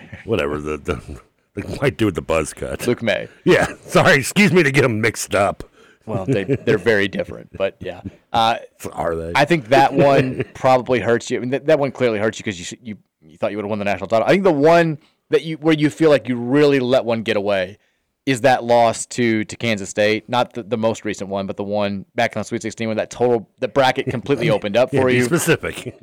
[0.25, 1.21] whatever the, the
[1.55, 2.87] the white dude with the buzz cut.
[2.87, 3.29] Luke Maye.
[3.45, 5.65] Yeah, sorry, excuse me to get them mixed up.
[6.07, 8.01] Well, they, they're very different, but yeah.
[8.33, 8.57] Uh,
[8.93, 9.33] Are they?
[9.35, 11.37] I think that one probably hurts you.
[11.37, 13.65] I mean, that, that one clearly hurts you because you, you you thought you would
[13.65, 14.27] have won the national title.
[14.27, 14.99] I think the one
[15.31, 17.79] that you where you feel like you really let one get away
[18.27, 20.29] is that loss to to Kansas State.
[20.29, 22.97] Not the, the most recent one, but the one back in the Sweet 16 when
[22.97, 25.25] that total the bracket completely opened up for be you.
[25.25, 25.99] specific.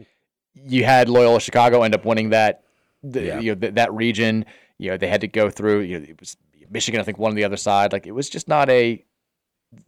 [0.53, 2.63] you had Loyola Chicago end up winning that
[3.03, 4.45] the, you know th- that region.
[4.78, 5.82] You know they had to go through.
[5.82, 6.38] You know it was
[6.70, 6.99] Michigan.
[6.99, 7.93] I think one on the other side.
[7.93, 9.03] Like it was just not a.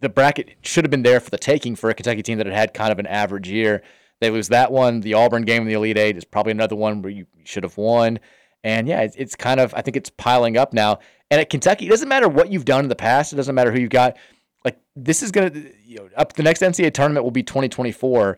[0.02, 2.56] The bracket should have been there for the taking for a Kentucky team that had
[2.56, 3.82] had kind of an average year.
[4.22, 5.02] They lose that one.
[5.02, 7.78] The Auburn game in the Elite Eight is probably another one where you should have
[7.78, 8.20] won.
[8.64, 11.00] And yeah, it's, it's kind of I think it's piling up now.
[11.32, 13.32] And at Kentucky, it doesn't matter what you've done in the past.
[13.32, 14.18] It doesn't matter who you've got.
[14.66, 15.52] Like this is gonna
[15.86, 18.38] you know up the next NCAA tournament will be 2024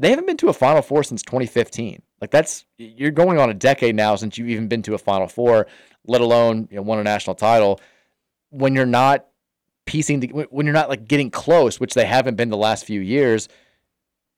[0.00, 2.02] they haven't been to a Final Four since 2015.
[2.20, 5.28] Like that's you're going on a decade now since you've even been to a Final
[5.28, 5.66] Four,
[6.06, 7.80] let alone you know, won a national title.
[8.48, 9.26] When you're not
[9.84, 13.00] piecing, the, when you're not like getting close, which they haven't been the last few
[13.00, 13.48] years,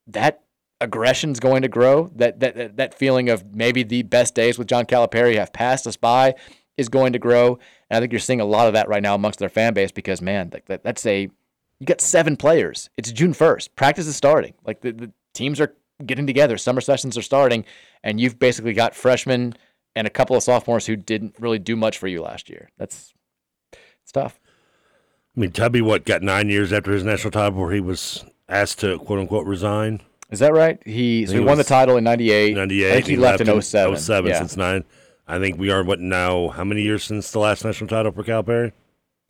[0.08, 0.41] that
[0.82, 2.10] aggression's going to grow.
[2.16, 5.96] That that that, feeling of maybe the best days with John Calipari have passed us
[5.96, 6.34] by
[6.76, 7.58] is going to grow.
[7.88, 9.92] And I think you're seeing a lot of that right now amongst their fan base
[9.92, 11.30] because man, that, that that's a
[11.78, 12.90] you got seven players.
[12.96, 13.70] It's June 1st.
[13.74, 14.54] Practice is starting.
[14.64, 15.74] Like the, the teams are
[16.04, 16.56] getting together.
[16.56, 17.64] Summer sessions are starting,
[18.04, 19.54] and you've basically got freshmen
[19.96, 22.70] and a couple of sophomores who didn't really do much for you last year.
[22.78, 23.12] That's
[24.02, 24.40] it's tough.
[25.36, 28.80] I mean, Tubby, what got nine years after his national title where he was asked
[28.80, 30.02] to quote unquote resign.
[30.32, 30.82] Is that right?
[30.86, 32.56] He so he won the title in '98.
[32.56, 32.88] 98.
[32.88, 33.96] I think he, left, in 07.
[33.98, 34.38] 07 yeah.
[34.38, 34.82] since nine.
[35.28, 36.48] I think we are what now?
[36.48, 38.72] How many years since the last national title for Calipari?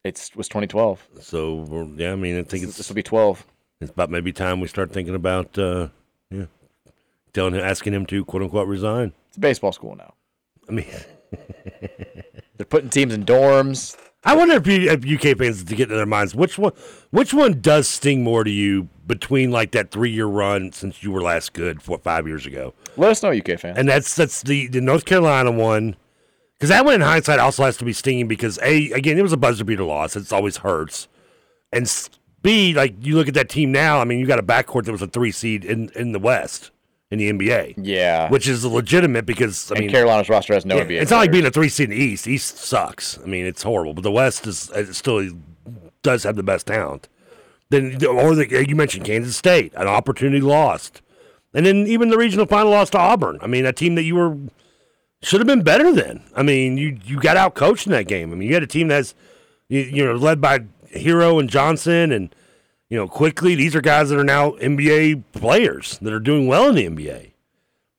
[0.05, 1.09] It was 2012.
[1.21, 3.45] So we're- yeah, I mean, I think it's this will be 12.
[3.81, 5.89] It's about maybe time we start thinking about uh,
[6.31, 6.47] yeah,
[7.33, 9.13] telling him, asking him to quote unquote resign.
[9.29, 10.15] It's a baseball school now.
[10.69, 10.87] I mean,
[12.57, 13.97] they're putting teams in dorms.
[14.25, 16.73] I wonder if, you, if UK fans to get in their minds which one
[17.11, 21.11] which one does sting more to you between like that three year run since you
[21.11, 23.77] were last good for five years ago, Let us know, UK fans.
[23.79, 25.97] and that's that's the the North Carolina one.
[26.57, 29.33] Because that one in hindsight also has to be stinging because a again it was
[29.33, 30.15] a buzzer beater loss.
[30.15, 31.09] It always hurts,
[31.73, 31.91] and
[32.43, 34.93] b like you look at that team now I mean you got a backcourt that
[34.93, 36.71] was a three seed in in the West
[37.13, 38.31] in the NBA Yeah.
[38.31, 41.03] which is legitimate because I and mean Carolina's roster has no yeah, NBA.
[41.03, 42.27] It's not like being a three seed in the East.
[42.27, 43.19] East sucks.
[43.23, 43.93] I mean, it's horrible.
[43.93, 45.29] But the West is still
[46.03, 47.09] does have the best talent.
[47.69, 51.01] Then, or the, you mentioned Kansas State, an opportunity lost,
[51.55, 53.39] and then even the regional final loss to Auburn.
[53.43, 54.37] I mean, a team that you were
[55.23, 56.23] should have been better than.
[56.35, 58.33] I mean, you you got out coached in that game.
[58.33, 59.15] I mean, you had a team that's
[59.69, 60.61] you, you know led by
[60.95, 62.35] Herro and Johnson and
[62.93, 63.55] you know Quickley.
[63.55, 67.33] These are guys that are now NBA players that are doing well in the NBA.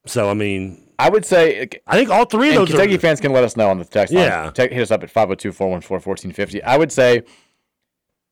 [0.05, 3.19] So I mean, I would say I think all three of those Kentucky are, fans
[3.19, 4.25] can let us know on the text line.
[4.25, 4.51] Yeah.
[4.55, 6.61] Hit us up at 502-414-1450.
[6.63, 7.23] I would say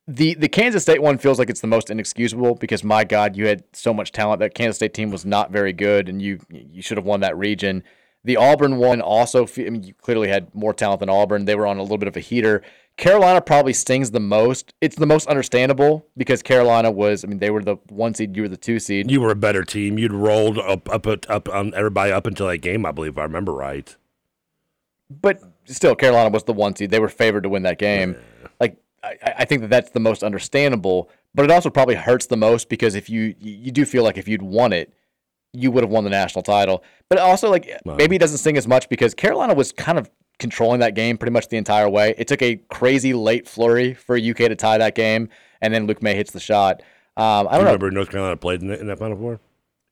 [0.08, 3.48] the the Kansas State one feels like it's the most inexcusable because my God, you
[3.48, 4.40] had so much talent.
[4.40, 7.36] That Kansas State team was not very good, and you you should have won that
[7.36, 7.84] region.
[8.24, 11.46] The Auburn one also, I mean, you clearly had more talent than Auburn.
[11.46, 12.62] They were on a little bit of a heater.
[12.98, 14.74] Carolina probably stings the most.
[14.82, 18.44] It's the most understandable because Carolina was, I mean, they were the one seed, you
[18.44, 19.10] were the two seed.
[19.10, 19.98] you were a better team.
[19.98, 23.18] You'd rolled up up up, up on everybody up until that game, I believe, if
[23.18, 23.96] I remember right.
[25.10, 26.92] but still, Carolina was the one seed.
[26.92, 28.16] They were favored to win that game.
[28.60, 32.38] Like I, I think that that's the most understandable, but it also probably hurts the
[32.38, 34.94] most because if you you do feel like if you'd won it,
[35.54, 36.84] you would have won the national title.
[37.10, 40.10] But also like maybe it doesn't sting as much because Carolina was kind of
[40.42, 42.14] controlling that game pretty much the entire way.
[42.18, 45.30] It took a crazy late flurry for UK to tie that game,
[45.62, 46.82] and then Luke Maye hits the shot.
[47.16, 47.66] Um, I Do you don't know.
[47.68, 49.40] remember North Carolina played in, the, in that Final Four?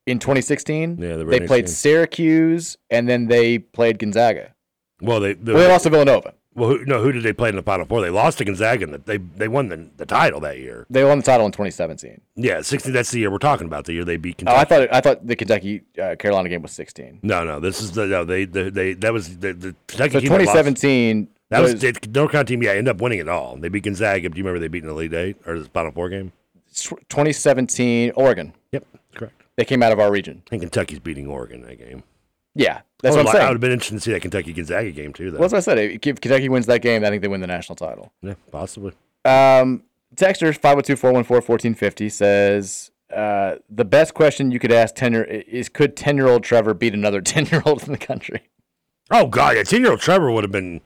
[0.06, 1.70] In 2016, Yeah, the they played.
[1.70, 4.54] Syracuse, and then they played Gonzaga.
[5.02, 6.34] Well, they Well, they lost to Villanova.
[6.60, 8.01] Well, who, no, who did they play in the Final Four?
[8.01, 8.84] They lost to Gonzaga.
[8.86, 10.86] And they they won the, the title that year.
[10.89, 12.22] They won the title in 2017.
[12.36, 12.93] Yeah, sixteen.
[12.93, 13.86] That's the year we're talking about.
[13.86, 16.72] The year they beat Oh, I thought I thought the Kentucky uh, Carolina game was
[16.74, 17.20] 16.
[17.24, 17.60] no, no.
[17.60, 18.26] This is the no.
[18.26, 21.82] They they, they that was the, the Kentucky So team that 2017 That was, was-
[21.82, 22.62] the North Carolina team.
[22.64, 23.55] Yeah, ended up winning it all.
[23.57, 24.30] They beat Gonzaga.
[24.30, 26.32] Do you remember they beat in the Elite Eight or the Final Four game?
[27.10, 28.53] 2017 Oregon.
[28.72, 28.86] Yep,
[29.16, 29.34] correct.
[29.57, 30.43] They came out of our region.
[30.51, 32.03] And Kentucky's beating Oregon that game.
[32.60, 33.45] Yeah, that's I what I'm saying.
[33.45, 35.32] I would have been interested to see that Kentucky Gonzaga game too.
[35.32, 35.39] Though.
[35.39, 35.99] Well, that's what I said.
[36.03, 38.12] If Kentucky wins that game, I think they win the national title.
[38.22, 38.91] Yeah, possibly.
[39.24, 39.84] Um,
[40.16, 46.18] Texter 502-414-1450 says uh, the best question you could ask ten year is could ten
[46.18, 48.49] year old Trevor beat another ten year old in the country?
[49.10, 50.82] Oh God, yeah, ten year old Trevor would have been.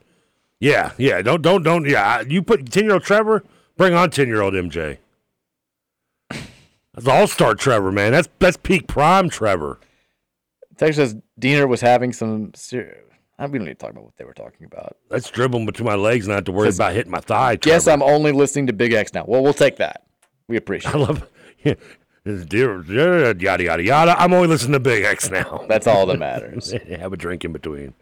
[0.60, 1.22] Yeah, yeah.
[1.22, 1.86] Don't don't don't.
[1.86, 3.42] Yeah, you put ten year old Trevor.
[3.76, 4.98] Bring on ten year old MJ.
[6.30, 8.12] That's all star Trevor, man.
[8.12, 9.80] That's that's peak prime Trevor.
[10.76, 12.52] Texter says Diener was having some.
[12.54, 12.98] Ser-
[13.38, 14.96] I- we don't need to talk about what they were talking about.
[15.10, 17.56] That's dribbling between my legs, have to worry Says, about hitting my thigh.
[17.56, 18.02] Guess Trevor.
[18.04, 19.24] I'm only listening to Big X now.
[19.26, 20.04] Well, we'll take that.
[20.48, 20.94] We appreciate.
[20.94, 21.28] I love.
[21.64, 21.74] Yeah,
[22.26, 24.20] it's dear, dear, yada yada yada.
[24.20, 25.64] I'm only listening to Big X now.
[25.68, 26.72] That's all that matters.
[26.90, 27.94] Have a drink in between.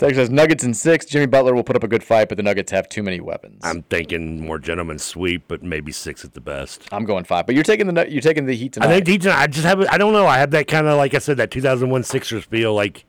[0.00, 1.06] Texter says Nuggets in six.
[1.06, 3.60] Jimmy Butler will put up a good fight, but the Nuggets have too many weapons.
[3.62, 6.88] I'm thinking more gentleman sweep, but maybe six at the best.
[6.90, 8.88] I'm going five, but you're taking the you're taking the Heat tonight.
[8.88, 9.80] I think Deep I just have.
[9.88, 10.26] I don't know.
[10.26, 13.04] I have that kind of like I said that 2001 Sixers feel like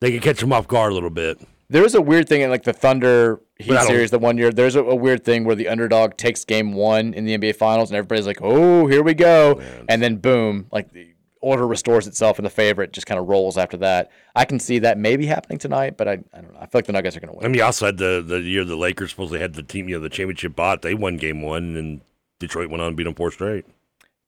[0.00, 1.40] they could catch them off guard a little bit.
[1.68, 4.18] There is a weird thing in like the Thunder Heat But I don't- series the
[4.18, 4.50] one year.
[4.50, 7.90] There's a, a weird thing where the underdog takes game one in the NBA Finals,
[7.90, 9.60] and everybody's like, "Oh, here we go,"
[9.90, 11.13] and then boom, like the
[11.44, 14.10] order restores itself, and the favorite just kind of rolls after that.
[14.34, 16.58] I can see that maybe happening tonight, but I, I don't know.
[16.58, 17.44] I feel like the Nuggets are going to win.
[17.44, 19.96] I mean, you also had the the year the Lakers supposedly had the team, you
[19.96, 20.82] know, the championship bot.
[20.82, 22.00] They won game one, and
[22.40, 23.66] Detroit went on and beat them four straight.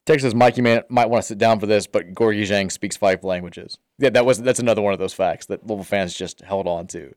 [0.04, 3.24] Texas Mikey man might want to sit down for this, but Gorgui Dieng speaks five
[3.24, 3.78] languages.
[3.98, 6.86] Yeah, that was that's another one of those facts that Louisville fans just held on
[6.88, 7.14] to.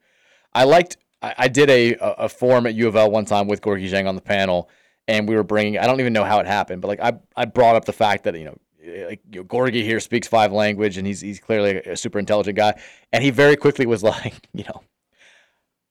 [0.53, 0.97] I liked.
[1.21, 3.89] I, I did a a a forum at U of L one time with Gorgui
[3.89, 4.69] Dieng on the panel,
[5.07, 5.77] and we were bringing.
[5.77, 8.23] I don't even know how it happened, but like I I brought up the fact
[8.23, 8.57] that you know.
[8.81, 12.55] Like you know, Gorgui here speaks five language, and he's he's clearly a super intelligent
[12.57, 12.79] guy.
[13.11, 14.81] And he very quickly was like, you know,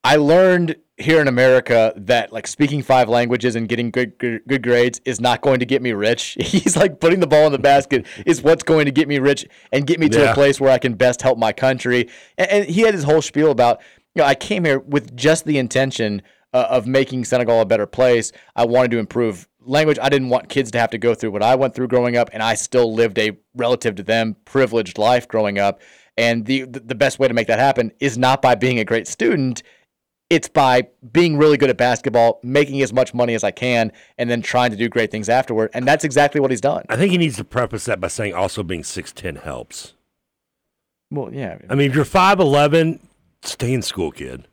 [0.04, 4.62] I learned here in America that like speaking five languages and getting good, good good
[4.62, 6.36] grades is not going to get me rich.
[6.40, 9.46] He's like putting the ball in the basket is what's going to get me rich
[9.70, 10.30] and get me to Yeah.
[10.30, 12.08] a place where I can best help my country.
[12.36, 13.80] And, and he had his whole spiel about
[14.14, 16.22] you know I came here with just the intention
[16.54, 18.32] uh, of making Senegal a better place.
[18.56, 19.98] I wanted to improve language.
[20.00, 22.30] I didn't want kids to have to go through what I went through growing up,
[22.32, 25.80] and I still lived a relative to them privileged life growing up.
[26.16, 29.06] And the the best way to make that happen is not by being a great
[29.06, 29.62] student
[30.30, 34.28] it's by being really good at basketball, making as much money as I can, and
[34.28, 35.70] then trying to do great things afterward.
[35.72, 36.84] And that's exactly what he's done.
[36.88, 39.94] I think he needs to preface that by saying also being six ten helps.
[41.10, 43.00] Well, yeah, I mean, if you're five eleven,
[43.42, 44.46] stay in school, kid.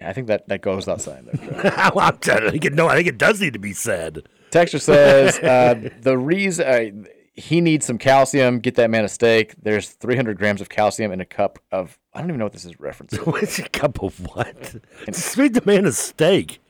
[0.00, 1.28] I think that, that goes without saying.
[1.32, 3.72] There, I'm telling you, I think it, no, I think it does need to be
[3.72, 4.28] said.
[4.50, 8.58] Texture says uh, the reason uh, he needs some calcium.
[8.58, 9.54] Get that man a steak.
[9.62, 11.98] There's 300 grams of calcium in a cup of.
[12.12, 13.26] I don't even know what this is referencing.
[13.32, 14.76] What's a cup of what?
[15.12, 16.60] Feed the man a steak.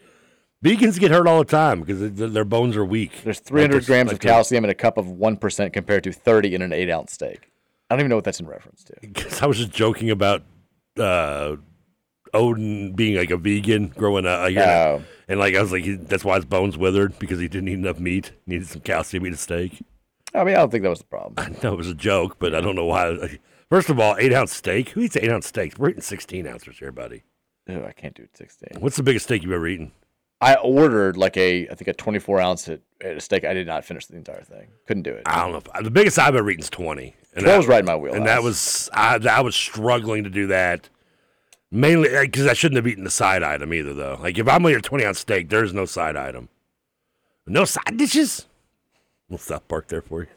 [0.63, 3.23] Vegans get hurt all the time because their, their bones are weak.
[3.25, 6.13] There's 300 Like grams like of calcium in a cup of one percent compared to
[6.13, 7.51] 30 in an eight ounce steak.
[7.89, 8.95] I don't even know what that's in reference to.
[9.01, 10.43] Because I was just joking about
[10.99, 11.57] uh,
[12.33, 14.41] Oden being like a vegan growing up.
[14.41, 15.03] Like, Oh.
[15.29, 17.75] And like I was like, he, that's why his bones withered because he didn't eat
[17.75, 18.33] enough meat.
[18.47, 19.83] Needed some calcium, eat a steak.
[20.35, 21.57] I mean, I don't think that was the problem.
[21.63, 23.39] No, it was a joke, but I don't know why.
[23.69, 24.91] First of all, eight ounce steak.
[24.91, 25.79] Who eats eight ounce steaks?
[25.79, 27.23] We're eating sixteen ounces here, buddy.
[27.69, 28.81] Ew, I can't do 16.
[28.81, 29.93] What's the biggest steak you've ever eaten?
[30.41, 33.45] I ordered like a, I think a 24 ounce at, at a steak.
[33.45, 34.69] I did not finish the entire thing.
[34.87, 35.23] Couldn't do it.
[35.27, 35.59] I don't know.
[35.59, 37.15] If, the biggest I've ever eaten is twenty.
[37.39, 38.17] 12 was right in my wheelhouse.
[38.19, 40.89] And that was I, I was struggling to do that.
[41.73, 44.19] Mainly eh, because I shouldn't have eaten the side item either, though.
[44.21, 46.49] Like if I'm eating a twenty ounce steak, there's no side item,
[47.47, 48.47] no side dishes.
[49.29, 50.29] We'll stop park there for you.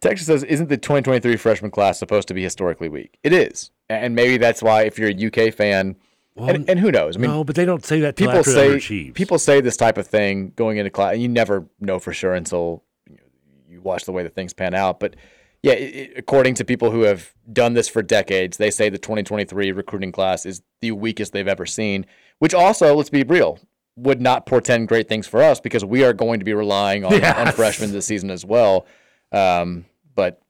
[0.00, 3.18] Texas says, "Isn't the 2023 freshman class supposed to be historically weak?
[3.22, 5.96] It is, and maybe that's why if you're a UK fan,
[6.36, 7.16] and, and who knows?
[7.16, 8.78] I mean, no, but they don't say that people say
[9.10, 12.34] people say this type of thing going into class, and you never know for sure
[12.34, 13.22] until you, know,
[13.68, 15.00] you watch the way that things pan out.
[15.00, 15.16] But
[15.62, 19.72] yeah, it, according to people who have done this for decades, they say the 2023
[19.72, 22.06] recruiting class is the weakest they've ever seen.
[22.38, 23.58] Which also, let's be real,
[23.96, 27.22] would not portend great things for us because we are going to be relying on,
[27.24, 28.86] on freshmen this season as well.
[29.32, 29.84] Um,
[30.14, 30.40] but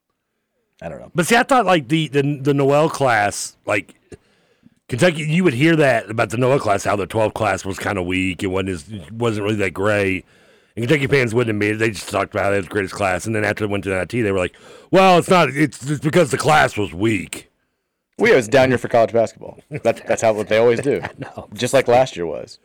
[0.81, 1.11] I don't know.
[1.15, 3.95] But see, I thought like the the the Noel class, like
[4.89, 7.99] Kentucky, you would hear that about the Noel class, how the 12 class was kind
[7.99, 8.43] of weak.
[8.43, 10.25] It wasn't as, wasn't really that great.
[10.81, 11.79] Kentucky fans wouldn't admit it.
[11.79, 13.27] They just talked about how they was the greatest class.
[13.27, 14.55] And then after they went to the NIT, they were like,
[14.91, 15.51] "Well, it's not.
[15.51, 17.51] It's, it's because the class was weak."
[18.19, 19.59] We was down here for college basketball.
[19.83, 21.01] That's that's how what they always do.
[21.19, 21.49] no.
[21.55, 22.59] Just like last year was.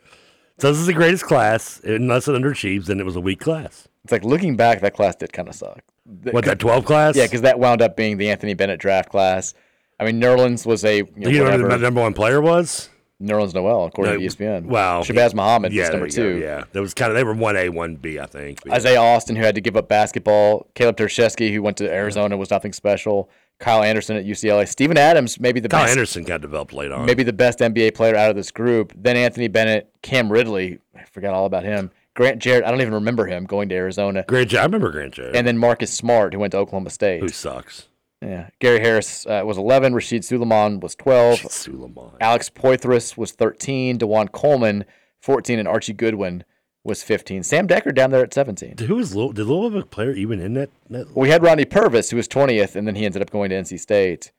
[0.58, 3.88] So this is the greatest class, unless it underachieves, then it was a weak class.
[4.04, 5.82] It's like looking back, that class did kind of suck.
[6.30, 7.16] What that 12 class?
[7.16, 9.52] Yeah, because that wound up being the Anthony Bennett draft class.
[9.98, 12.88] I mean, Nerlens was a you know, you know who the number one player was?
[13.22, 14.64] Nerlens Noel, according No, to ESPN.
[14.66, 16.38] Wow, Shabazz Muhammad yeah, was number two.
[16.40, 18.58] go, Yeah, that was kind of they were one A, one B, I think.
[18.62, 18.74] But yeah.
[18.76, 20.66] Isaiah Austin, who had to give up basketball.
[20.74, 23.30] Kaleb Tarczewski, who went to Arizona, was nothing special.
[23.58, 24.68] Kyle Anderson at UCLA.
[24.68, 27.06] Steven Adams, maybe the Kyle best, Anderson got developed late on.
[27.06, 28.92] maybe the best NBA player out of this group.
[28.94, 30.78] Then Anthony Bennett, Cam Ridley.
[30.94, 31.90] I forgot all about him.
[32.14, 32.64] Grant Jerrett.
[32.64, 34.24] I don't even remember him going to Arizona.
[34.28, 37.20] Grant, Jar- I remember Grant Jerrett, And then Marcus Smart, who went to Oklahoma State.
[37.20, 37.88] who sucks.
[38.22, 38.48] Yeah.
[38.60, 39.92] Gary Harris uh, was 11.
[39.92, 41.40] Rasheed Sulaimon was 12.
[41.42, 42.14] Sulaimon.
[42.20, 43.98] Alex Poythress was 13.
[43.98, 44.84] DaJuan Coleman,
[45.20, 45.58] 14.
[45.58, 46.44] And Archie Goodwin
[46.82, 47.42] was 15.
[47.42, 48.76] Sam Dekker down there at 17.
[48.86, 50.70] Who was Lil, did Louisville player even in that?
[50.90, 53.56] that We had Ronnie Purvis, who was 20th, and then he ended up going to
[53.56, 54.32] NC State.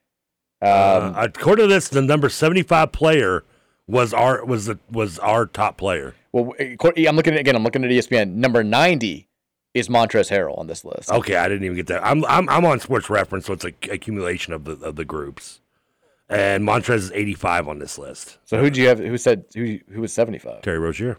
[0.60, 3.44] Um, uh, according to this, the number seventy-five player
[3.86, 6.16] was our was the was our top player.
[6.32, 7.56] well, I'm looking at again.
[7.56, 8.34] I'm looking at ESPN.
[8.34, 9.27] Number 90
[9.78, 11.10] is Montrez Harrell on this list.
[11.12, 12.06] Okay, I didn't even get that.
[12.06, 15.62] I'm I'm, I'm on Sports Reference, so it's a accumulation of the of the groups.
[16.30, 18.38] And Montrez is 85 on this list.
[18.44, 19.00] So who do you have?
[19.00, 19.80] Who said who?
[19.92, 20.62] Who was 75?
[20.62, 21.18] Terry Rozier.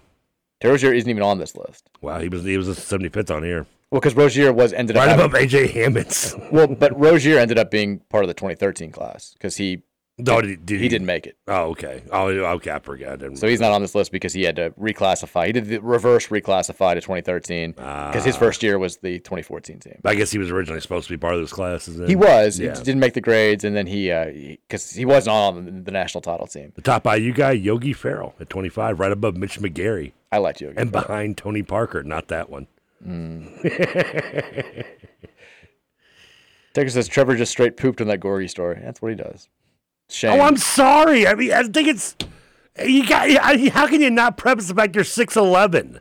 [0.61, 1.89] Terry Rozier isn't even on this list.
[2.03, 5.07] Wow, he was he was a 75th on here, Well, because Rozier was ended up
[5.07, 6.35] right above AJ Hammons.
[6.53, 9.83] well, but Rozier ended up being part of the 2013 class because he
[10.21, 11.37] No, did, did he didn't make it.
[11.47, 12.03] Oh, okay.
[12.11, 12.73] Oh, okay.
[12.73, 13.23] I forgot.
[13.23, 15.47] I So he's not on this list because he had to reclassify.
[15.47, 18.39] He did the reverse reclassify to 2013 because his Ah.
[18.41, 20.01] first year was the 2014 team.
[20.05, 21.99] I guess he was originally supposed to be part of those classes.
[21.99, 22.09] Then.
[22.09, 22.59] He was.
[22.59, 22.77] Yeah.
[22.77, 24.09] He didn't make the grades, and then he
[24.67, 26.73] because he, wasn't on the, national title team.
[26.75, 30.13] The top IU guy, Yogi Ferrell, at 25, right above Mitch McGary.
[30.33, 30.77] I liked Yogi.
[30.79, 31.07] And Ferrell.
[31.07, 32.67] behind Tony Parker, not that one.
[36.75, 38.79] Tucker says Trevor just straight pooped on that Gorgui story.
[38.83, 39.49] That's what he does.
[40.09, 40.39] Shame.
[40.39, 41.27] Oh, I'm sorry.
[41.27, 42.17] I mean, I think it's
[42.85, 43.29] you got.
[43.29, 46.01] I- How can you not preface the fact you're six eleven?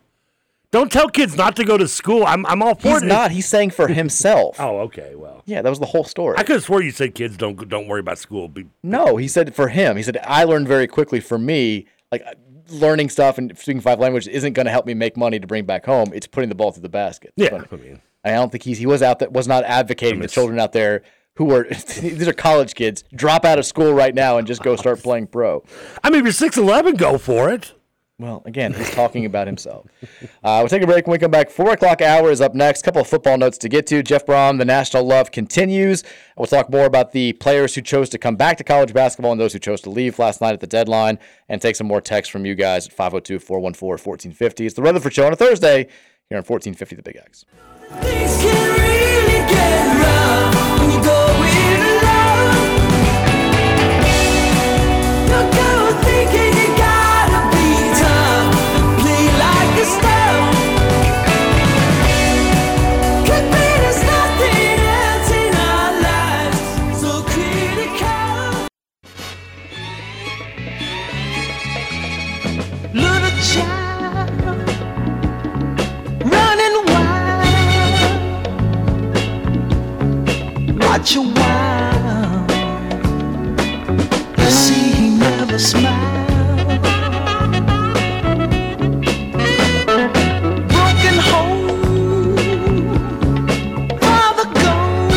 [0.69, 2.25] Don't tell kids not to go to school.
[2.25, 3.05] I'm I'm all for He's it.
[3.07, 3.31] not.
[3.31, 4.57] He's saying for himself.
[4.59, 5.13] Oh, okay.
[5.15, 6.35] Well, Yeah, that was the whole story.
[6.37, 8.47] I could have swore you said kids don't don't worry about school.
[8.49, 9.95] Be, No, he said for him.
[9.97, 11.19] He said I learned very quickly.
[11.21, 12.33] For me, like uh,
[12.69, 15.65] learning stuff and speaking five languages isn't going to help me make money to bring
[15.65, 16.11] back home.
[16.13, 17.31] It's putting the ball through the basket.
[17.37, 20.19] yeah, But I mean, I don't think he's he was out that was not advocating
[20.19, 21.01] the children out there
[21.37, 21.63] who are
[21.99, 25.27] these are college kids drop out of school right now and just go start playing
[25.27, 25.63] pro.
[26.03, 27.73] I mean, if you're six eleven, go for it.
[28.19, 29.85] Well, again, he's talking about himself.
[30.43, 31.51] Uh, we'll take a break when we come back.
[31.51, 32.81] Four o'clock hour is up next.
[32.81, 34.01] couple of football notes to get to.
[34.01, 36.03] Jeff Brohm, the national love continues.
[36.35, 39.39] We'll talk more about the players who chose to come back to college basketball and
[39.39, 42.31] those who chose to leave last night at the deadline and take some more texts
[42.31, 44.65] from you guys at 502 414 1450.
[44.65, 45.83] It's the Rutherford Show on a Thursday
[46.27, 47.45] here on 1450 The Big X.
[80.97, 81.01] wild.
[81.01, 82.47] Watch a while.
[84.37, 86.17] You see, he never smiled.
[89.87, 91.77] Broken home,
[93.99, 95.09] father gone,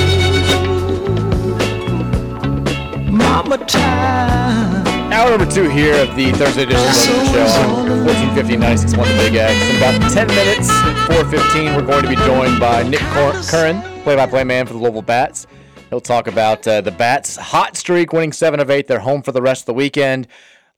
[3.16, 4.86] mama tired.
[5.12, 9.14] Hour number two here of the Thursday edition of the Show on 1450 961 The
[9.14, 9.52] Big X.
[9.70, 10.68] In about 10 minutes,
[11.08, 15.02] 415, we're going to be joined by Nick Cor- Curran, play-by-play man for the Louisville
[15.02, 15.46] Bats.
[15.90, 18.86] He'll talk about uh, the Bats' hot streak, winning seven of eight.
[18.86, 20.28] They're home for the rest of the weekend.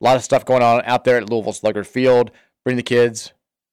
[0.00, 2.30] A lot of stuff going on out there at Louisville Slugger Field.
[2.64, 3.32] Bring the kids,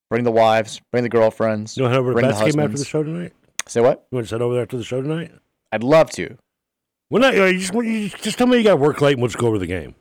[0.09, 1.77] bring the wives, bring the girlfriends.
[1.77, 3.33] You want to head over to Bats game after the show tonight?
[3.67, 4.05] Say what?
[4.11, 5.31] You want to head over there after the show tonight?
[5.71, 6.37] I'd love to.
[7.09, 9.29] Well, not, you just, you just tell me you got to work late and we'll
[9.29, 9.95] just go over the game.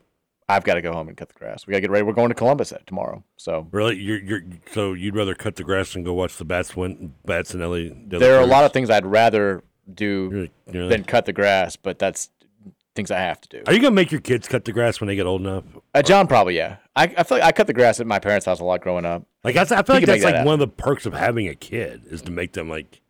[0.51, 1.67] I've got to go home and cut the grass.
[1.67, 2.05] We got to get ready.
[2.05, 3.23] We're going to Columbus at tomorrow.
[3.37, 6.75] So Really, you're you're so you'd rather cut the grass and go watch the bats
[6.75, 7.95] win bats and Elly.
[8.07, 9.63] the there are a lot of things I'd rather
[9.93, 12.31] do you than cut the grass, but that's
[12.95, 13.63] things I have to do.
[13.67, 15.65] Are you gonna make your kids cut the grass when they get old enough?
[15.95, 16.77] Uh, John probably yeah.
[16.97, 19.05] I, I feel like I cut the grass at my parents' house a lot growing
[19.05, 19.25] up.
[19.45, 21.55] Like I, I feel like that's that like one of the perks of having a
[21.55, 23.01] kid is to make them like,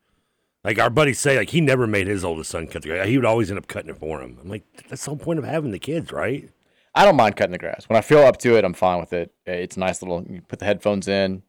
[0.62, 3.06] like our buddies say, like he never made his oldest son cut the grass.
[3.08, 4.38] He would always end up cutting it for him.
[4.42, 6.50] I'm like, that's the whole point of having the kids, right?
[6.94, 8.64] I don't mind cutting the grass when I feel up to it.
[8.64, 9.32] I'm fine with it.
[9.48, 10.22] Uh, It's a nice little.
[10.28, 11.42] You put the headphones in,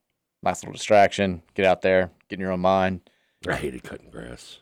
[0.44, 1.42] nice little distraction.
[1.56, 3.02] Get out there, get in your own mind.
[3.48, 4.60] I hated cutting grass.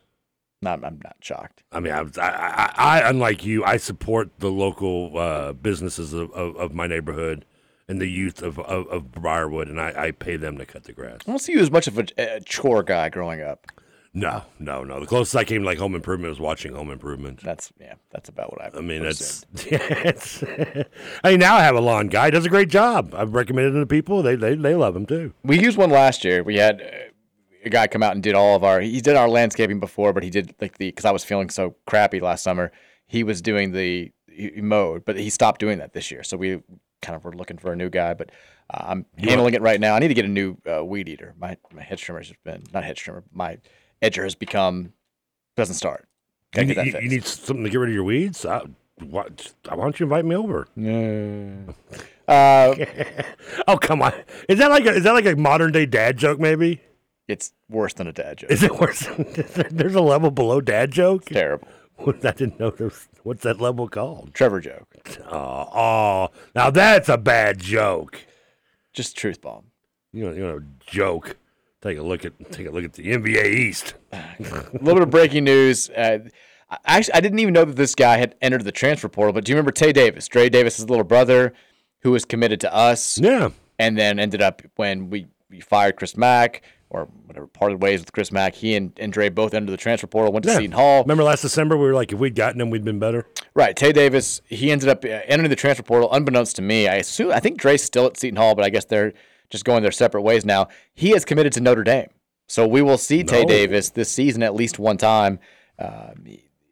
[0.62, 1.64] Not, I'm not shocked.
[1.72, 6.32] I mean, I, I, I, I, unlike you, I support the local uh, businesses of,
[6.32, 7.46] of, of my neighborhood
[7.88, 10.94] and the youth of, of, of Briarwood, and I, I pay them to cut the
[10.94, 11.20] grass.
[11.28, 13.68] I don't see you as much of a, a chore guy growing up.
[14.14, 15.00] No, no, no.
[15.00, 17.40] The closest I came to like Home Improvement was watching Home Improvement.
[17.44, 17.94] That's yeah.
[18.12, 18.78] That's about what I.
[18.78, 19.46] I mean, that's.
[19.54, 20.44] it's,
[21.24, 22.32] I mean, now I have a lawn guy.
[22.32, 23.14] Does a great job.
[23.14, 24.24] I've recommended him to people.
[24.24, 25.34] They they, they love him too.
[25.44, 26.42] We used one last year.
[26.42, 27.07] We had uh,
[27.66, 28.80] a guy come out and did all of our.
[28.82, 31.76] He did our landscaping before, but he did like the because I was feeling so
[31.86, 32.72] crappy last summer.
[33.08, 36.24] he was doing the he- mode, but he stopped doing that this year.
[36.24, 36.62] So we
[37.02, 38.32] kind of were looking for a new guy, but
[38.74, 39.96] uh, I'm You handling it right now.
[39.96, 41.34] I need to get a new uh, weed eater.
[41.38, 43.24] My my head trimmer has been not head trimmer.
[43.32, 43.58] My
[44.02, 44.94] edger has become
[45.56, 46.08] doesn't start.
[46.56, 48.46] You, get that need- you, you need something to get rid of your weeds.
[48.46, 48.62] I,
[49.00, 50.68] what, why don't you invite me over?
[50.76, 51.76] No.
[52.28, 52.76] Uh,
[53.70, 54.12] oh come on!
[54.50, 56.42] Is that like a, is that like a modern day dad joke?
[56.42, 56.82] Maybe
[57.28, 58.52] it's worse than a dad joke.
[58.52, 59.08] Is it worse?
[59.72, 61.26] There's a level below dad joke.
[61.26, 61.68] Terrible.
[61.98, 62.70] What, I didn't know.
[62.70, 64.36] There was, what's that level called?
[64.36, 64.88] Trevor joke.
[65.32, 68.24] Oh, oh, now that's a bad joke.
[68.94, 69.72] Just truth bomb.
[70.14, 71.38] You know, you know, joke.
[71.82, 73.96] Take a look at take a look at the NBA East.
[74.12, 74.24] a
[74.74, 75.90] little bit of breaking news.
[75.90, 76.20] Uh,
[76.70, 79.34] I- actually, I didn't even know that this guy had entered the transfer portal.
[79.34, 80.28] But do you remember Tae Davis?
[80.28, 81.52] Dre Davis' little brother,
[82.02, 83.18] who was committed to us.
[83.18, 83.50] Yeah.
[83.80, 88.12] And then ended up when we, we fired Chris Mack or whatever, parted ways with
[88.14, 88.56] Chris Mack.
[88.56, 90.32] He and, and Dre both entered the transfer portal.
[90.32, 90.58] Went to Yeah.
[90.58, 91.02] Seton Hall.
[91.04, 93.26] Remember last December we were like, if we'd gotten him, we'd been better.
[93.54, 94.42] Right, Tae Davis.
[94.48, 96.88] He ended up uh, entering the transfer portal, unbeknownst to me.
[96.88, 99.14] I assume I think Dre's still at Seton Hall, but I guess they're
[99.50, 100.68] just going their separate ways now.
[100.94, 102.08] He is committed to Notre Dame,
[102.48, 105.40] so we will see Tae Davis this season at least one time.
[105.80, 106.12] Uh,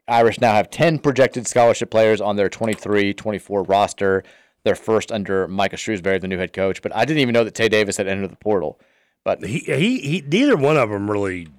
[0.07, 4.23] Irish now have ten projected scholarship players on their 23-24 roster.
[4.63, 6.81] Their first under Micah Shrewsberry, the new head coach.
[6.81, 8.79] But I didn't even know that Tae Davis had entered the portal.
[9.25, 11.49] But he he, he neither one of them really.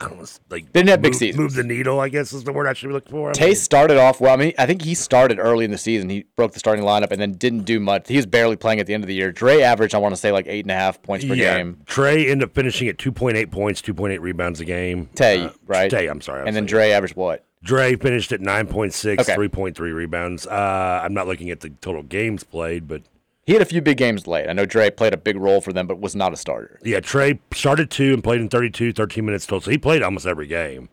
[0.00, 1.40] I don't know, like Didn't have big move, seasons.
[1.40, 3.30] Move the needle, I guess is the word I should be looking for.
[3.30, 4.32] I Tae mean, started off well.
[4.32, 6.08] I mean, I think he started early in the season.
[6.10, 8.06] He broke the starting lineup and then didn't do much.
[8.06, 9.32] He was barely playing at the end of the year.
[9.32, 11.80] Dre averaged, I want to say, like eight and a half points per yeah, game.
[11.86, 15.08] Trey ended up finishing at two point eight points, two point eight rebounds a game.
[15.16, 15.90] Tae, Uh, right?
[15.90, 16.46] Tae, I'm sorry.
[16.46, 17.44] And then Dre averaged what?
[17.64, 19.34] Dre finished at 9.6, Okay.
[19.34, 20.46] 3.3 rebounds.
[20.46, 23.02] Uh, I'm not looking at the total games played, but
[23.46, 24.48] He had a few big games late.
[24.48, 26.78] I know Dre played a big role for them, but was not a starter.
[26.82, 29.60] yeah, Trey started two and played in 32, 13 minutes total.
[29.62, 30.88] So he played almost every game.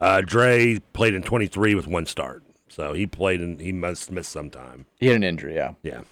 [0.00, 2.44] Uh, Dre played in 23 with one start.
[2.68, 4.86] So he played and he must miss some time.
[5.00, 5.72] He had an injury, yeah.
[5.82, 6.02] Yeah.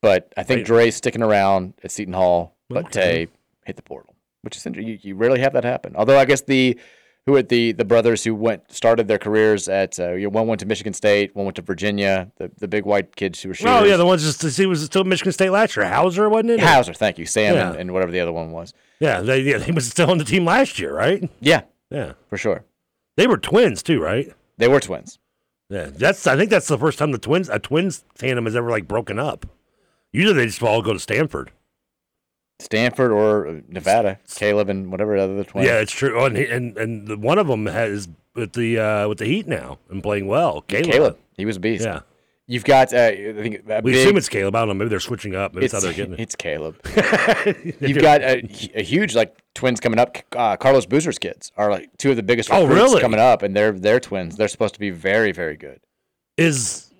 [0.00, 0.66] But I think.
[0.66, 3.26] Dre's sticking around at Seton Hall, but Okay.
[3.26, 3.32] Tae
[3.66, 4.92] hit the portal, which is interesting.
[4.92, 5.94] You, you rarely have that happen.
[5.96, 6.78] Although I guess the
[7.26, 10.46] who are the the brothers who went started their careers at uh, you know, one
[10.46, 12.30] went to Michigan State, one went to Virginia.
[12.36, 13.72] The the big white kids who were shooters.
[13.74, 15.88] Oh, yeah, the ones just he was still Michigan State last year.
[15.88, 16.60] Hauser, wasn't it?
[16.60, 17.70] Hauser, thank you, Sam, Yeah.
[17.70, 18.74] and, and whatever the other one was.
[19.00, 21.28] Yeah, they, yeah, he was still on the team last year, right?
[21.40, 22.12] Yeah, Yeah.
[22.28, 22.64] for sure.
[23.16, 24.32] They were twins too, right?
[24.58, 25.18] They were twins.
[25.70, 26.26] Yeah, that's.
[26.26, 29.18] I think that's the first time the twins a twins tandem has ever like broken
[29.18, 29.46] up.
[30.12, 31.50] Usually they just all go to Stanford.
[32.58, 35.66] Stanford or uh, Nevada, Caleb and whatever other twins.
[35.66, 36.18] Yeah, it's true.
[36.20, 39.26] Oh, and he- and and the, one of them has with the uh, with the
[39.26, 40.62] Heat now and playing well.
[40.62, 40.90] Caleb.
[40.90, 41.84] Caleb, he was a beast.
[41.84, 42.00] Yeah.
[42.46, 44.54] You've got, uh, I think, We big, assume it's Caleb.
[44.54, 44.74] I don't know.
[44.74, 45.54] Maybe they're switching up.
[45.54, 46.20] Maybe it's, how they're getting it.
[46.20, 46.76] It's Caleb.
[47.80, 50.18] You've got a, a huge like twins coming up.
[50.36, 53.00] Uh, Carlos Boozer's kids are like two of the biggest Oh, really?
[53.00, 54.36] coming up, and they're they're twins.
[54.36, 55.80] They're supposed to be very very good.
[56.36, 56.92] Is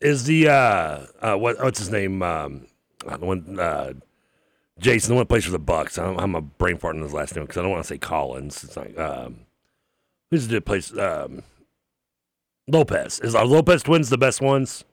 [0.00, 2.20] is the uh, uh what what's his name?
[2.20, 2.66] Um,
[3.06, 3.92] uh, the one uh,
[4.82, 5.96] Jason, the one that plays for the Bucks.
[5.98, 7.98] I'm, I'm a brain fart on his last name because I don't want to say
[7.98, 8.62] Collins.
[8.64, 9.40] It's like um,
[10.30, 10.96] who's the place?
[10.96, 11.42] Um,
[12.68, 14.84] Lopez is our Lopez twins the best ones?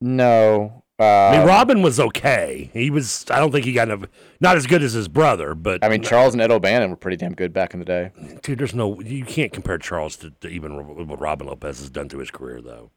[0.00, 2.70] No, uh, I mean, Robin was okay.
[2.72, 3.24] He was.
[3.30, 4.08] I don't think he got enough.
[4.40, 7.16] Not as good as his brother, but I mean Charles and Ed O'Bannon were pretty
[7.16, 8.12] damn good back in the day.
[8.42, 9.00] dude, there's no.
[9.00, 12.60] You can't compare Charles to, to even what Robin Lopez has done through his career,
[12.62, 12.90] though.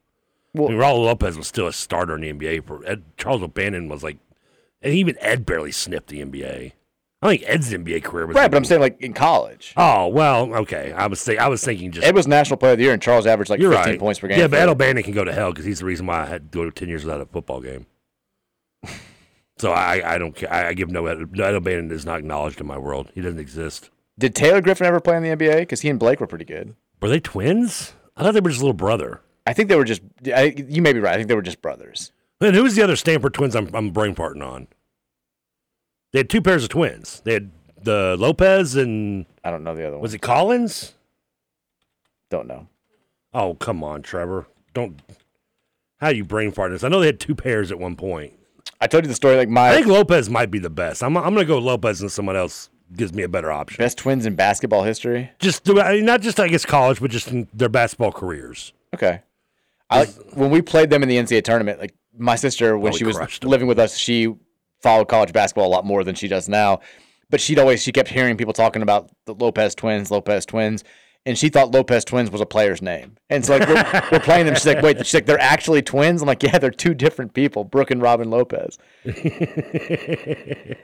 [0.54, 2.66] Well- I mean, Raul Lopez was still a starter in the NBA.
[2.66, 4.16] For Ed, Charles O'Bannon was like,
[4.82, 6.72] and even Ed barely sniffed the NBA.
[7.22, 10.54] I think Ed's NBA career was Right, but I'm saying like in college, Oh well,
[10.56, 10.92] okay.
[10.92, 13.02] I was think, I was thinking just Ed was National Player of the Year, and
[13.02, 13.98] Charles averaged like 15 right.
[13.98, 14.38] points per game.
[14.38, 16.50] Yeah, but Ed O'Bannon can go to hell because he's the reason why I had
[16.50, 17.86] to go ten years without a football game.
[19.58, 20.50] so I, I don't care.
[20.50, 23.10] I, I give no Ed, Ed O'Bannon is not acknowledged in my world.
[23.14, 23.90] He doesn't exist.
[24.18, 25.60] Did Taylor Griffin ever play in the NBA?
[25.60, 26.74] Because he and Blake were pretty good.
[27.02, 27.92] Were they twins?
[28.16, 29.20] I thought they were just little brother.
[29.46, 30.00] I think they were just.
[30.34, 31.14] I, you may be right.
[31.14, 32.12] I think they were just brothers.
[32.40, 34.68] And who was the other Stanford twins I'm, I'm brain farting on?
[36.12, 37.20] They had two pairs of twins.
[37.24, 37.50] They had
[37.82, 40.02] the Lopez and I don't know the other one.
[40.02, 40.94] was it Collins?
[42.30, 42.68] Don't know.
[43.32, 44.46] Oh come on, Trevor!
[44.74, 45.00] Don't.
[46.00, 46.82] How you brain fart this?
[46.84, 48.32] I know they had two pairs at one point.
[48.80, 49.36] I told you the story.
[49.36, 51.02] Like my I think Lopez might be the best.
[51.02, 53.82] I'm, I'm going to go Lopez and someone else gives me a better option.
[53.82, 55.30] best twins in basketball history.
[55.38, 58.72] Just do- I mean, not just I guess college, but just in their basketball careers.
[58.94, 59.20] Okay.
[59.90, 61.78] I like when we played them in the NCAA tournament.
[61.80, 64.34] Like my sister, when we she was living with us, she
[64.80, 66.80] followed college basketball a lot more than she does now.
[67.30, 70.84] But she'd always she kept hearing people talking about the Lopez twins, Lopez twins,
[71.26, 73.16] and she thought Lopez twins was a player's name.
[73.28, 74.54] And so like we're, we're playing them.
[74.54, 76.22] She's like, wait, she's like, they're actually twins.
[76.22, 78.78] I'm like, yeah, they're two different people, Brooke and Robin Lopez.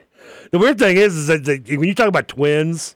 [0.51, 2.95] The weird thing is, is that they, when you talk about twins,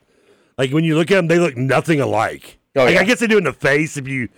[0.57, 2.59] like when you look at them, they look nothing alike.
[2.75, 3.01] Oh, like, yeah.
[3.01, 4.29] I guess they do in the face if you,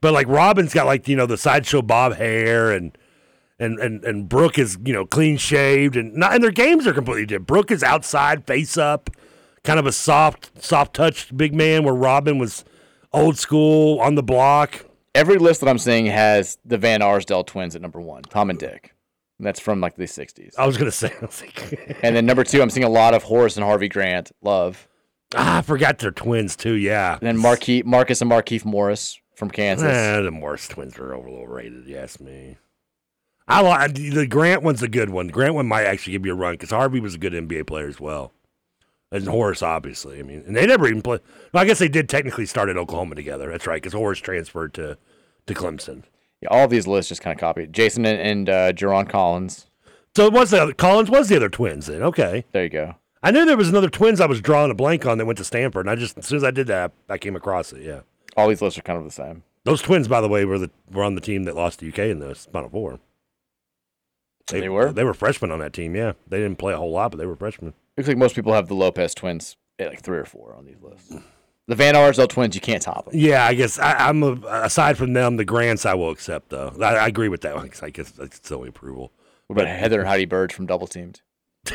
[0.00, 2.96] But like Robin's got like you know the sideshow bob hair and
[3.58, 6.92] and and and Brooke is you know clean shaved and not and their games are
[6.92, 7.46] completely different.
[7.46, 9.10] Brooke is outside, face up,
[9.64, 12.64] kind of a soft soft touch big man, where Robin was
[13.12, 14.84] old school on the block.
[15.14, 18.58] Every list that I'm seeing has the Van Arsdale twins at number one, Tom and
[18.58, 18.94] Dick.
[19.38, 20.52] And that's from like the 60s.
[20.56, 23.22] I was gonna say, was like and then number two, I'm seeing a lot of
[23.22, 24.32] Horace and Harvey Grant.
[24.40, 24.88] Love.
[25.34, 26.74] ah, I forgot they're twins too.
[26.74, 29.86] Yeah, And then Marquise, Marcus and Markieff Morris from Kansas.
[29.86, 31.86] Eh, the Morris twins are overrated.
[31.86, 32.56] Yes, me.
[33.48, 35.28] I like the Grant one's a good one.
[35.28, 37.88] Grant one might actually give you a run because Harvey was a good NBA player
[37.88, 38.32] as well,
[39.10, 40.18] and Horace obviously.
[40.18, 41.20] I mean, and they never even played.
[41.52, 43.50] Well, I guess they did technically start at Oklahoma together.
[43.50, 44.96] That's right, because Horace transferred to
[45.46, 46.04] to Clemson.
[46.40, 47.72] Yeah, all these lists just kind of copied.
[47.72, 49.66] Jason and, and uh, Jarron Collins.
[50.16, 52.02] So it was the other, Collins was the other twins then.
[52.02, 52.96] Okay, There you go.
[53.22, 54.20] I knew there was another twins.
[54.20, 56.36] I was drawing a blank on that went to Stanford, and I just as soon
[56.38, 57.82] as I did that, I came across it.
[57.82, 58.00] Yeah,
[58.36, 59.42] All these lists are kind of the same.
[59.64, 61.98] those twins, by the way, were the were on the team that lost to UK
[62.00, 62.98] in the Final Four.
[64.48, 64.92] They were?
[64.92, 65.94] They were freshmen on that team.
[65.96, 67.74] Yeah, they didn't play a whole lot, but they were freshmen.
[67.96, 70.80] Looks like most people have the Lopez twins at like three or four on these
[70.82, 71.14] lists.
[71.68, 73.14] The Van Arsdale twins, you can't top them.
[73.16, 76.74] Yeah, I guess I, I'm a, aside from them, the grants I will accept though.
[76.80, 79.12] I, I agree with that one 'cause I guess that's still approval.
[79.46, 81.20] What about Heather and Heidi Burge from Double Teamed?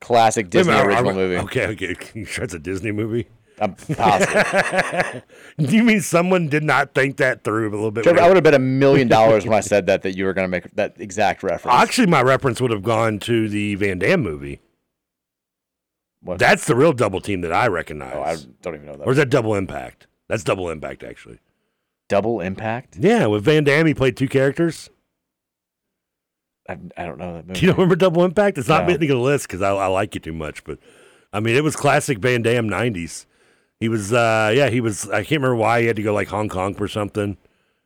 [0.00, 1.36] Classic Disney minute, original are- movie.
[1.36, 1.96] Okay, okay.
[2.14, 3.28] You sure it's a Disney movie?
[3.60, 5.22] I'm positive.
[5.58, 8.04] Do you mean someone did not think that through a little bit?
[8.04, 10.32] Trevor, I would have bet a million dollars when I said that that you were
[10.32, 11.76] going to make that exact reference.
[11.76, 14.60] Actually, my reference would have gone to the Van Damme movie.
[16.22, 16.38] What?
[16.38, 18.14] That's the real double team that I recognize.
[18.14, 19.04] Oh, I don't even know that.
[19.06, 20.06] Or is that Double Impact?
[20.28, 21.38] That's Double Impact, actually.
[22.08, 22.96] Double Impact?
[22.98, 24.90] Yeah, with Van Damme, he played two characters.
[26.68, 27.60] I, I don't know that movie.
[27.60, 28.58] Do you remember Double Impact?
[28.58, 28.92] It's not No.
[28.92, 30.78] making a list because I, I like you too much, but
[31.32, 33.26] I mean, it was classic Van Damme '90s.
[33.80, 35.08] He was, uh, yeah, he was.
[35.08, 37.38] I can't remember why he had to go like Hong Kong for something,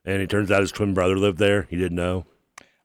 [0.05, 1.69] and it turns out his twin brother lived there.
[1.71, 2.27] He didn't know.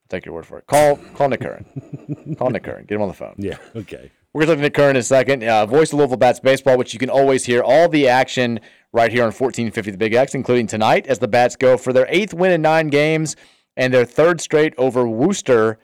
[0.09, 0.67] Take your word for it.
[0.67, 2.35] Call call Nick Curran.
[2.37, 2.85] call Nick Curran.
[2.85, 3.35] Get him on the phone.
[3.37, 4.11] Yeah, okay.
[4.31, 5.43] We're going to talk to Nick Curran in a second.
[5.43, 8.59] Uh, voice of Louisville Bats Baseball, which you can always hear all the action
[8.93, 12.05] right here on 1450 The Big X, including tonight as the Bats go for their
[12.09, 13.35] eighth win in nine games
[13.75, 15.79] and their third straight over Worcester.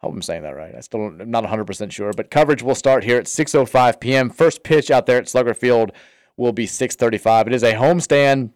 [0.00, 0.76] I hope I'm saying that right.
[0.76, 4.30] I still am not 100% sure, but coverage will start here at 6.05 p.m.
[4.30, 5.90] First pitch out there at Slugger Field
[6.38, 7.48] will be 6.35.
[7.48, 8.50] It is a homestand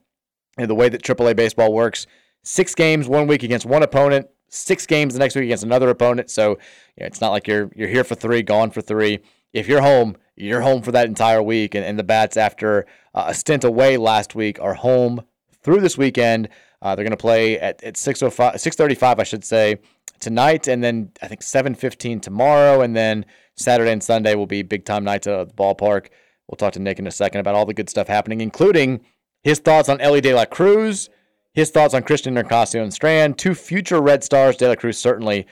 [0.57, 2.07] and the way that AAA baseball works.
[2.43, 6.31] Six games one week against one opponent, six games the next week against another opponent.
[6.31, 6.59] So
[6.97, 9.21] yeah, it's not like you're you're here for three, gone for three.
[9.53, 11.75] If you're home, you're home for that entire week.
[11.75, 15.23] And, and the bats, after uh, a stint away last week, are home
[15.63, 16.49] through this weekend.
[16.81, 19.77] Uh, they're going to play at, at 6.05, 6.35, I should say,
[20.19, 23.25] tonight, and then I think 7.15 tomorrow, and then
[23.55, 26.09] Saturday and Sunday will be big time nights at the ballpark.
[26.49, 29.01] We'll talk to Nick in a second about all the good stuff happening, including
[29.43, 31.09] his thoughts on Elly De La Cruz,
[31.55, 34.57] his thoughts on Christian Encarnacion Strand, two future Red Stars.
[34.57, 35.47] De La Cruz certainly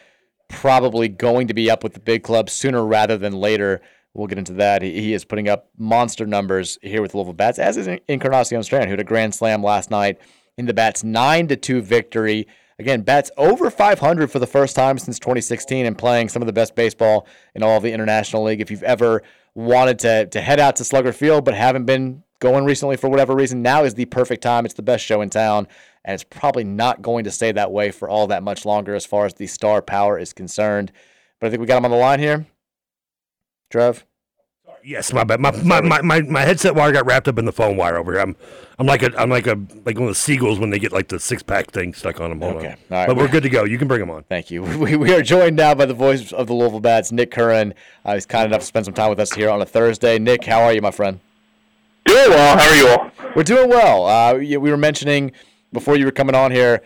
[0.49, 3.81] probably going to be up with the big club sooner rather than later.
[4.15, 4.83] We'll get into that.
[4.83, 8.91] He, is putting up monster numbers here with Louisville Bats, as is Encarnacion Strand, who
[8.91, 10.19] had a grand slam last night
[10.59, 12.47] in the Bats' 9 to 2 victory.
[12.79, 16.53] Again, Bats over 500 for the first time since 2016 and playing some of the
[16.53, 18.61] best baseball in all of the International League.
[18.61, 19.23] If you've ever
[19.55, 23.35] wanted to, to head out to Slugger Field but haven't been going recently for whatever
[23.35, 24.65] reason, now is the perfect time.
[24.65, 25.69] It's the best show in town,
[26.05, 29.07] and it's probably not going to stay that way for all that much longer as
[29.07, 30.91] far as the star power is concerned.
[31.39, 32.47] But I think we got him on the line here.
[33.71, 34.05] Trev?
[34.83, 35.41] Yes, my bad.
[35.41, 38.13] My, my, my, my, my headset wire got wrapped up in the phone wire over
[38.13, 38.21] here.
[38.21, 38.35] I'm
[38.79, 41.09] I'm like a I'm like a like one of the seagulls when they get like
[41.09, 42.41] the six pack thing stuck on them.
[42.41, 42.69] Hold Okay.
[42.69, 42.73] on.
[42.73, 43.07] All right.
[43.07, 43.65] But we're good to go.
[43.65, 44.23] You can bring them on.
[44.25, 44.63] Thank you.
[44.79, 47.75] We, we are joined now by the voice of the Louisville Bats, Nick Curran.
[48.07, 50.19] Uh, he's kind enough to spend some time with us here on a Thursday.
[50.19, 51.21] Nick, how are you, my friend?
[52.07, 52.57] Doing well.
[52.59, 53.11] How are you all?
[53.37, 54.07] We're doing well.
[54.07, 55.33] Uh, we we were mentioning
[55.75, 56.81] before you were coming on here,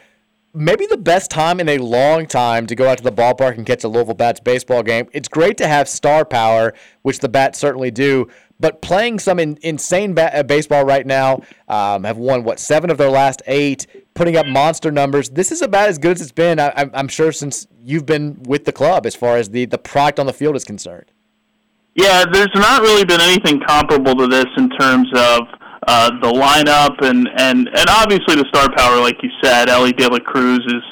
[0.55, 3.67] maybe the best time in a long time to go out to the ballpark and
[3.67, 5.09] catch a Louisville Bats baseball game.
[5.13, 6.73] It's great to have star power,
[7.03, 8.29] which the Bats certainly do.
[8.61, 12.99] But playing some in, insane uh, baseball right now, um, have won what seven of
[12.99, 15.29] their last eight, putting up monster numbers.
[15.29, 18.65] This is about as good as it's been, I, I'm sure, since you've been with
[18.65, 21.11] the club, as far as the the product on the field is concerned.
[21.97, 25.41] Yeah, there's not really been anything comparable to this in terms of
[25.87, 29.69] uh, the lineup and, and, and obviously the star power, like you said.
[29.69, 30.83] Elly De La Cruz is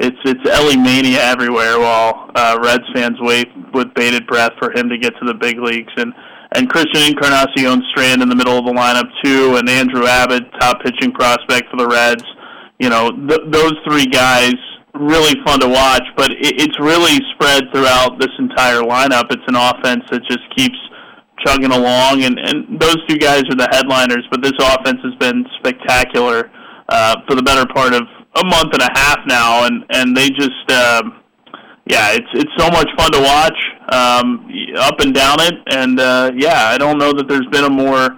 [0.00, 1.78] it's it's Elly mania everywhere.
[1.78, 5.58] While uh, Reds fans wait with bated breath for him to get to the big
[5.58, 6.14] leagues, and
[6.52, 10.82] and Christian Encarnacion Strand in the middle of the lineup too, and Andrew Abbott, top
[10.82, 12.24] pitching prospect for the Reds.
[12.78, 14.54] You know, th- those three guys
[14.94, 19.26] really fun to watch, but it, it's really spread throughout this entire lineup.
[19.30, 20.78] It's an offense that just keeps
[21.44, 24.26] chugging along, and, and those two guys are the headliners.
[24.30, 26.50] But this offense has been spectacular
[26.88, 28.02] uh, for the better part of
[28.36, 30.64] a month and a half now, and and they just.
[30.68, 31.02] Uh,
[31.90, 33.56] yeah, it's it's so much fun to watch
[33.92, 34.46] um,
[34.76, 38.10] up and down it, and uh, yeah, I don't know that there's been a more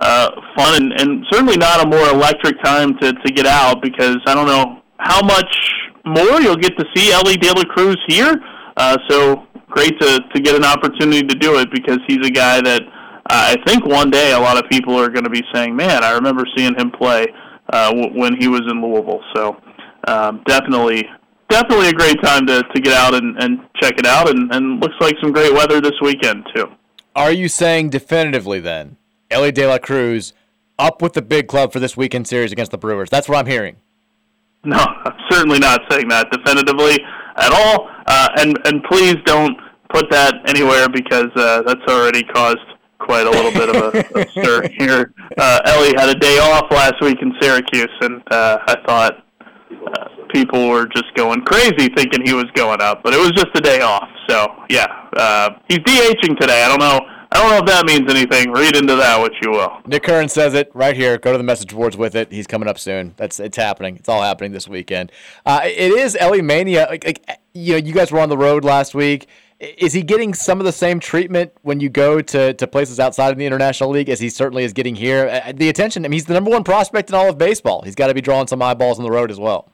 [0.00, 4.18] uh, fun and, and certainly not a more electric time to to get out because
[4.26, 5.50] I don't know how much
[6.04, 8.34] more you'll get to see Elly De La Cruz here.
[8.76, 12.60] Uh, so great to to get an opportunity to do it because he's a guy
[12.60, 12.82] that
[13.30, 16.02] uh, I think one day a lot of people are going to be saying, "Man,
[16.04, 17.26] I remember seeing him play
[17.72, 19.56] uh, w- when he was in Louisville." So
[20.06, 21.04] um, definitely
[21.48, 24.80] definitely a great time to, to get out and, and check it out, and, and
[24.80, 26.66] looks like some great weather this weekend, too.
[27.16, 28.96] Are you saying definitively then,
[29.30, 30.32] Elly De La Cruz
[30.78, 33.10] up with the big club for this weekend series against the Brewers?
[33.10, 33.76] That's what I'm hearing.
[34.64, 36.98] No, I'm certainly not saying that definitively
[37.36, 37.90] at all.
[38.08, 39.58] Uh, and, and please don't
[39.92, 42.64] put that anywhere because uh, that's already caused
[42.98, 45.12] quite a little bit of a, a stir here.
[45.36, 49.24] Uh, Elly had a day off last week in Syracuse, and uh, I thought
[49.70, 53.48] uh, people were just going crazy thinking he was going up, but it was just
[53.54, 54.08] a day off.
[54.26, 56.62] So yeah, uh, he's DHing today.
[56.64, 57.00] I don't know.
[57.30, 58.52] I don't know if that means anything.
[58.52, 59.80] Read into that what you will.
[59.86, 61.18] Nick Curran says it right here.
[61.18, 62.32] Go to the message boards with it.
[62.32, 63.14] He's coming up soon.
[63.16, 63.96] That's it's happening.
[63.96, 65.12] It's all happening this weekend.
[65.44, 66.86] Uh, it is Elly Mania.
[66.88, 69.28] Like, like, you know, you guys were on the road last week.
[69.60, 73.32] Is he getting some of the same treatment when you go to, to places outside
[73.32, 75.42] of the International League as he certainly is getting here?
[75.44, 76.04] Uh, the attention.
[76.04, 77.82] I mean, he's the number one prospect in all of baseball.
[77.82, 79.70] He's got to be drawing some eyeballs on the road as well.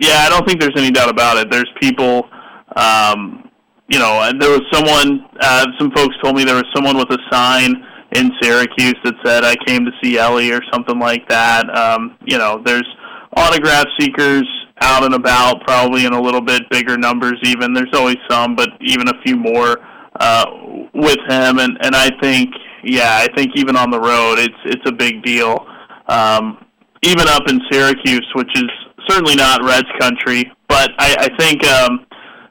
[0.00, 1.50] Yeah, I don't think there's any doubt about it.
[1.50, 2.26] There's people,
[2.74, 3.50] um,
[3.92, 7.18] you know, there was someone, uh, some folks told me there was someone with a
[7.30, 11.68] sign in Syracuse that said, I came to see Elly or something like that.
[11.76, 12.88] Um, you know, there's
[13.36, 14.48] autograph seekers
[14.80, 17.74] out and about, probably in a little bit bigger numbers even.
[17.74, 19.76] There's always some, but even a few more
[20.18, 20.46] uh,
[20.94, 21.58] with him.
[21.58, 22.48] And, and I think,
[22.82, 25.66] yeah, I think even on the road, it's, it's a big deal.
[26.08, 26.64] Um,
[27.02, 28.70] even up in Syracuse, which is
[29.06, 32.06] certainly not Reds country, but I, I think um,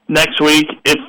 [0.08, 1.00] next week, if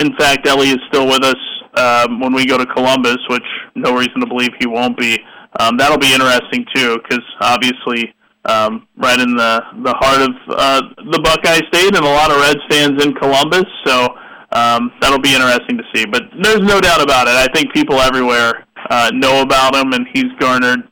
[0.00, 1.36] in fact Elly is still with us
[1.74, 3.44] um, when we go to Columbus, which
[3.74, 5.18] no reason to believe he won't be,
[5.60, 8.14] um, that'll be interesting too, because obviously
[8.44, 12.40] um, right in the the heart of uh, the Buckeye State, and a lot of
[12.40, 14.08] Reds fans in Columbus, so.
[14.50, 17.34] Um, that'll be interesting to see, but there's no doubt about it.
[17.34, 20.88] I think people everywhere uh, know about him, and he's garnered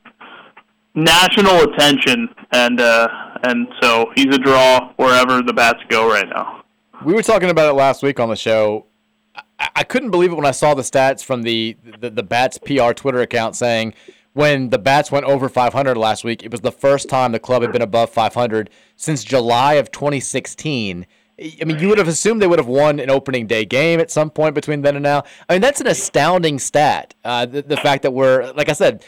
[0.97, 3.07] national attention, and uh,
[3.43, 6.63] and so he's a draw wherever the bats go right now.
[7.05, 8.85] We were talking about it last week on the show.
[9.59, 12.91] I, couldn't believe it when I saw the stats from the, the the bats PR
[12.93, 13.93] Twitter account saying
[14.33, 17.63] when the bats went over 500 last week, it was the first time the club
[17.63, 21.07] had been above 500 since July of 2016.
[21.39, 24.11] I mean, you would have assumed they would have won an opening day game at
[24.11, 25.23] some point between then and now.
[25.49, 27.15] I mean, that's an astounding stat.
[27.23, 29.03] Uh, the, the fact that we're, like I said,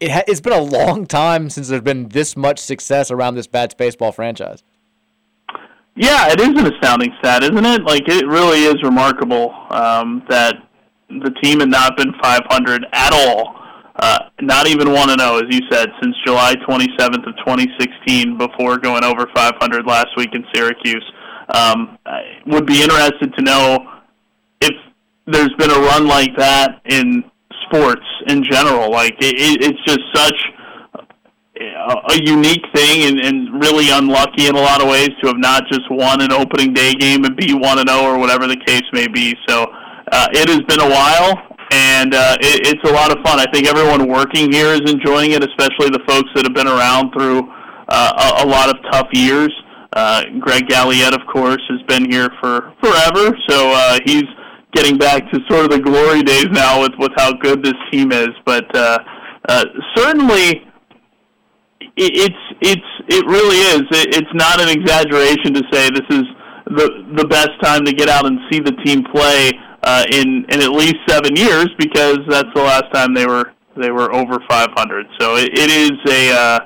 [0.00, 3.46] it ha- it's been a long time since there's been this much success around this
[3.46, 4.62] Bats baseball franchise.
[5.96, 7.84] Yeah, it is an astounding stat, isn't it?
[7.84, 10.56] Like it really is remarkable um, that
[11.08, 13.54] the team had not been 500 at all,
[13.96, 18.78] uh, not even one and zero, as you said, since July 27th of 2016, before
[18.78, 21.04] going over 500 last week in Syracuse.
[21.54, 24.00] Um, I would be interested to know
[24.60, 24.72] if
[25.26, 27.22] there's been a run like that in
[27.66, 28.90] sports in general.
[28.90, 30.36] Like it, it's just such
[31.60, 35.62] a unique thing and, and really unlucky in a lot of ways to have not
[35.70, 38.82] just won an opening day game and be one and zero or whatever the case
[38.92, 39.34] may be.
[39.48, 39.66] So
[40.10, 41.38] uh, it has been a while,
[41.70, 43.38] and uh, it, it's a lot of fun.
[43.38, 47.12] I think everyone working here is enjoying it, especially the folks that have been around
[47.12, 47.48] through
[47.88, 49.52] uh, a, a lot of tough years.
[49.92, 54.24] Uh, Greg Galliette, of course, has been here for forever, so uh, he's
[54.72, 58.10] getting back to sort of the glory days now with with how good this team
[58.10, 58.30] is.
[58.44, 58.98] But uh,
[59.48, 59.64] uh,
[59.94, 60.66] certainly,
[61.96, 63.82] it's it's it really is.
[63.90, 66.24] It's not an exaggeration to say this is
[66.66, 69.52] the the best time to get out and see the team play
[69.82, 73.90] uh, in in at least seven years because that's the last time they were they
[73.90, 75.06] were over 500.
[75.18, 76.58] So it, it is a uh,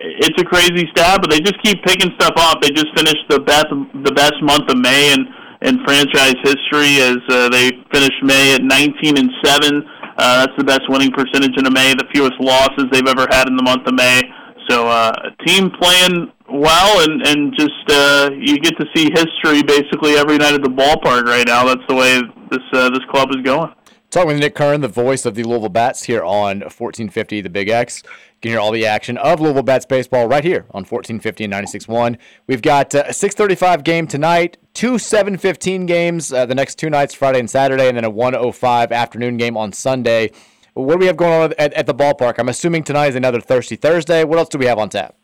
[0.00, 2.60] it's a crazy stat, but they just keep picking stuff off.
[2.60, 3.66] They just finished the best
[4.04, 5.26] the best month of May and
[5.62, 9.82] in franchise history as uh, they finished May at 19 and 7.
[10.18, 13.48] Uh, that's the best winning percentage in a May, the fewest losses they've ever had
[13.48, 14.22] in the month of May.
[14.68, 15.12] So, uh,
[15.46, 20.54] team playing well, and and just uh, you get to see history basically every night
[20.54, 21.64] at the ballpark right now.
[21.64, 22.20] That's the way
[22.50, 23.72] this uh, this club is going.
[24.10, 27.68] Talking with Nick Curran, the voice of the Louisville Bats here on 1450 The Big
[27.68, 28.02] X.
[28.04, 31.52] You can hear all the action of Louisville Bats baseball right here on 1450 and
[31.52, 32.16] 96.1.
[32.46, 37.12] We've got uh, a 6:35 game tonight, two 7:15 games uh, the next two nights,
[37.12, 40.30] Friday and Saturday, and then a 1:05 afternoon game on Sunday.
[40.78, 42.38] What do we have going on at, at the ballpark?
[42.38, 44.22] I'm assuming tonight is another Thirsty Thursday.
[44.22, 45.16] What else do we have on tap?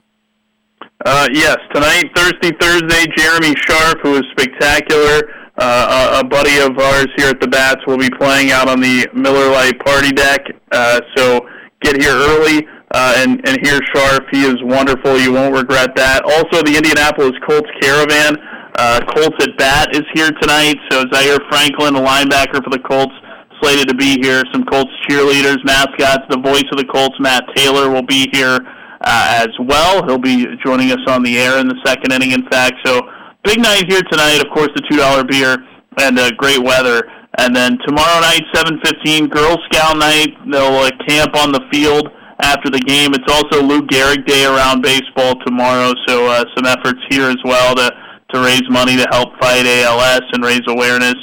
[1.06, 5.22] Uh, yes, tonight, Thursday, Thursday, Jeremy Sharp, who is spectacular,
[5.58, 9.08] uh, a, buddy of ours here at the Bats, will be playing out on the
[9.14, 10.40] Miller Lite party deck.
[10.72, 11.46] Uh, so
[11.82, 14.26] get here early uh, and, and hear Sharp.
[14.32, 15.20] He is wonderful.
[15.20, 16.24] You won't regret that.
[16.24, 18.36] Also, the Indianapolis Colts Caravan,
[18.76, 20.76] uh, Colts at Bat, is here tonight.
[20.90, 23.14] So Zaire Franklin, a linebacker for the Colts,
[23.60, 24.42] slated to be here.
[24.52, 26.24] Some Colts cheerleaders, mascots.
[26.30, 28.58] The voice of the Colts, Matt Taylor, will be here
[29.00, 30.04] uh, as well.
[30.06, 32.76] He'll be joining us on the air in the second inning, in fact.
[32.84, 33.00] So
[33.44, 34.40] big night here tonight.
[34.44, 35.56] Of course, the two dollar beer
[35.98, 37.02] and uh, great weather.
[37.38, 40.30] And then tomorrow night, 7:15, Girl Scout night.
[40.50, 42.08] They'll uh, camp on the field
[42.42, 43.10] after the game.
[43.14, 47.74] It's also Lou Gehrig Day around baseball tomorrow, so uh, some efforts here as well
[47.74, 47.90] to
[48.32, 51.14] to raise money to help fight ALS and raise awareness.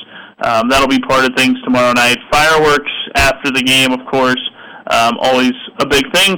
[0.44, 2.18] Um, that'll be part of things tomorrow night.
[2.32, 4.42] Fireworks after the game, of course,
[4.90, 6.38] um, always a big thing.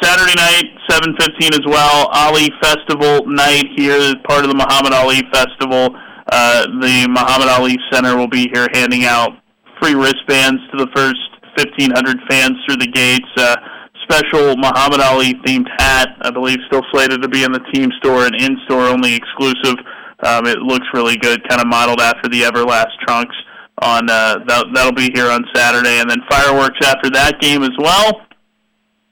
[0.00, 2.08] Saturday night, 7:15 as well.
[2.12, 5.94] Ali Festival night here, part of the Muhammad Ali Festival.
[6.32, 9.32] Uh, the Muhammad Ali Center will be here handing out
[9.80, 11.20] free wristbands to the first
[11.58, 13.28] 1,500 fans through the gates.
[13.36, 13.56] Uh,
[14.04, 18.26] special Muhammad Ali themed hat, I believe, still slated to be in the team store
[18.26, 19.76] and in store only exclusive.
[20.22, 23.34] Um, it looks really good, kind of modeled after the Everlast trunks.
[23.80, 27.72] On uh, that, that'll be here on Saturday, and then fireworks after that game as
[27.78, 28.22] well.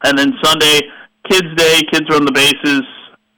[0.04, 0.82] And then Sunday,
[1.28, 2.82] Kids Day, kids run the bases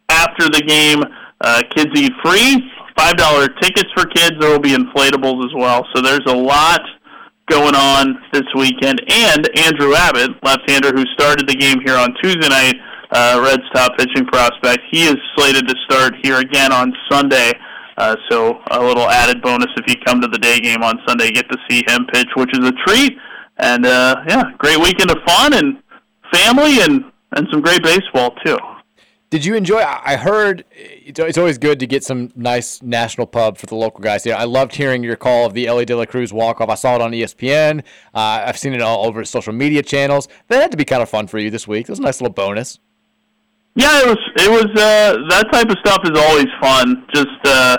[0.08, 1.02] after the game.
[1.40, 2.70] Uh, kids eat free.
[2.96, 4.32] Five dollar tickets for kids.
[4.38, 5.86] There will be inflatables as well.
[5.94, 6.82] So there's a lot
[7.48, 9.00] going on this weekend.
[9.08, 12.76] And Andrew Abbott, left-hander who started the game here on Tuesday night,
[13.12, 17.52] uh, Reds top pitching prospect, he is slated to start here again on Sunday.
[17.98, 21.30] Uh, so a little added bonus if you come to the day game on Sunday,
[21.30, 23.16] get to see him pitch, which is a treat.
[23.58, 25.82] And uh, yeah, great weekend of fun and
[26.32, 28.58] family and and some great baseball too.
[29.30, 29.78] Did you enjoy?
[29.78, 34.26] I heard it's always good to get some nice national pub for the local guys.
[34.26, 36.68] Yeah, I loved hearing your call of the Elly De La Cruz walk off.
[36.68, 37.80] I saw it on ESPN.
[38.14, 40.28] Uh, I've seen it all over social media channels.
[40.48, 41.88] That had to be kind of fun for you this week.
[41.88, 42.78] It was a nice little bonus.
[43.74, 44.18] Yeah, it was.
[44.36, 47.06] It was uh, that type of stuff is always fun.
[47.14, 47.78] Just uh,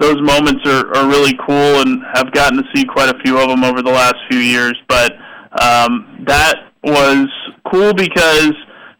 [0.00, 3.48] those moments are, are really cool, and have gotten to see quite a few of
[3.48, 4.74] them over the last few years.
[4.88, 5.12] But
[5.60, 7.28] um, that was
[7.70, 8.52] cool because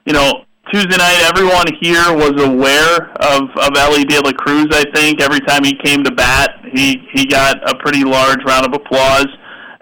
[0.04, 4.68] you know Tuesday night, everyone here was aware of of Elly De La Cruz.
[4.72, 8.66] I think every time he came to bat, he he got a pretty large round
[8.66, 9.28] of applause,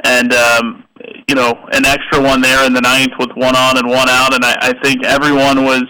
[0.04, 0.84] and um,
[1.26, 4.32] you know an extra one there in the ninth with one on and one out.
[4.32, 5.82] And I, I think everyone was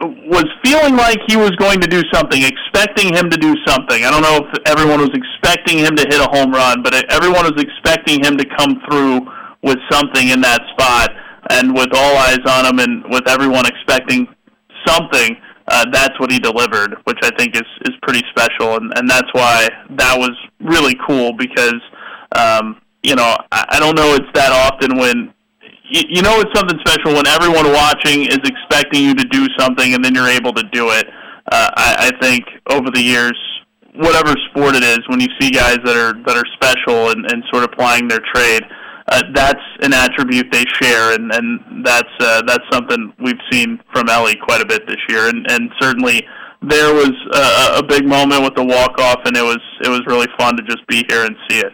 [0.00, 4.04] was feeling like he was going to do something, expecting him to do something.
[4.04, 7.44] I don't know if everyone was expecting him to hit a home run, but everyone
[7.44, 9.26] was expecting him to come through
[9.62, 11.10] with something in that spot
[11.50, 14.28] and with all eyes on him and with everyone expecting
[14.86, 15.36] something,
[15.68, 19.32] uh, that's what he delivered, which I think is is pretty special, and and that's
[19.32, 21.80] why that was really cool because
[22.36, 25.34] um, you know I, I don't know it's that often when
[25.88, 29.94] you, you know it's something special when everyone watching is expecting you to do something
[29.94, 31.06] and then you're able to do it.
[31.50, 33.38] Uh, I, I think over the years,
[33.94, 37.42] whatever sport it is, when you see guys that are that are special and, and
[37.52, 38.62] sort of plying their trade,
[39.08, 44.08] uh, that's an attribute they share, and and that's uh, that's something we've seen from
[44.08, 46.26] Elly quite a bit this year, and and certainly
[46.62, 50.00] there was a, a big moment with the walk off, and it was it was
[50.06, 51.72] really fun to just be here and see it.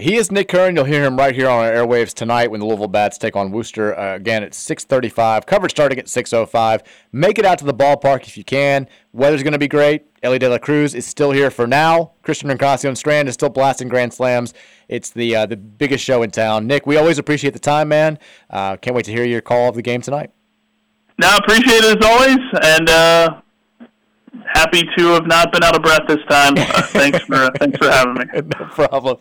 [0.00, 0.76] He is Nick Curran.
[0.76, 3.50] You'll hear him right here on our airwaves tonight when the Louisville Bats take on
[3.50, 5.44] Worcester uh, again at 6:35.
[5.44, 6.80] Coverage starting at 6:05.
[7.12, 8.88] Make it out to the ballpark if you can.
[9.12, 10.06] Weather's going to be great.
[10.22, 12.12] Elly De La Cruz is still here for now.
[12.22, 14.54] Christian Encarnacion Strand is still blasting grand slams.
[14.88, 16.66] It's the uh, the biggest show in town.
[16.66, 18.18] Nick, we always appreciate the time, man.
[18.48, 20.30] Uh, can't wait to hear your call of the game tonight.
[21.18, 23.40] No, appreciate it as always, and uh,
[24.46, 26.54] happy to have not been out of breath this time.
[26.56, 28.24] Uh, thanks for thanks for having me.
[28.34, 29.18] no problem.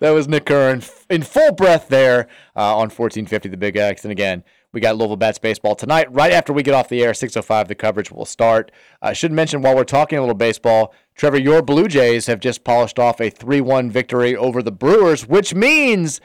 [0.00, 4.12] That was Nick Curran in full breath there uh, on 1450 The Big X, and
[4.12, 4.44] again.
[4.70, 6.12] We got Louisville Bats baseball tonight.
[6.12, 8.70] Right after we get off the air, 6:05, the coverage will start.
[9.00, 12.38] I uh, should mention while we're talking a little baseball, Trevor, your Blue Jays have
[12.38, 16.20] just polished off a 3-1 victory over the Brewers, which means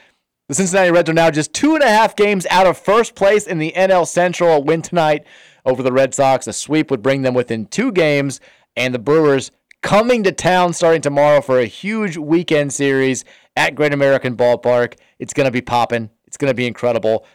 [0.50, 3.48] the Cincinnati Reds are now just two and a half games out of first place
[3.48, 4.58] in the NL Central.
[4.58, 5.26] A win tonight
[5.66, 8.40] over the Red Sox, a sweep would bring them within two games,
[8.76, 13.26] and the Brewers coming to town starting tomorrow for a huge weekend series
[13.56, 14.96] at Great American Ballpark.
[15.20, 16.10] It's going to be popping.
[16.26, 17.26] It's going to be incredible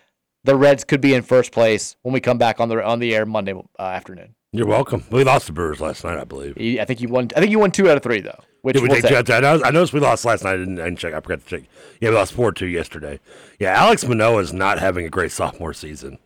[0.44, 3.14] the Reds could be in first place when we come back on the on the
[3.14, 4.34] air Monday uh, afternoon.
[4.52, 5.04] You're welcome.
[5.10, 6.56] We lost the Brewers last night, I believe.
[6.80, 7.28] I think you won.
[7.36, 8.38] I think you won two out of three though.
[8.62, 10.54] Which Did we we'll take two I, know, I noticed we lost last night.
[10.54, 11.14] I didn't, I didn't check.
[11.14, 11.68] I forgot to check.
[12.00, 13.20] Yeah, we lost four two yesterday.
[13.58, 16.18] Yeah, Alek Manoah is not having a great sophomore season.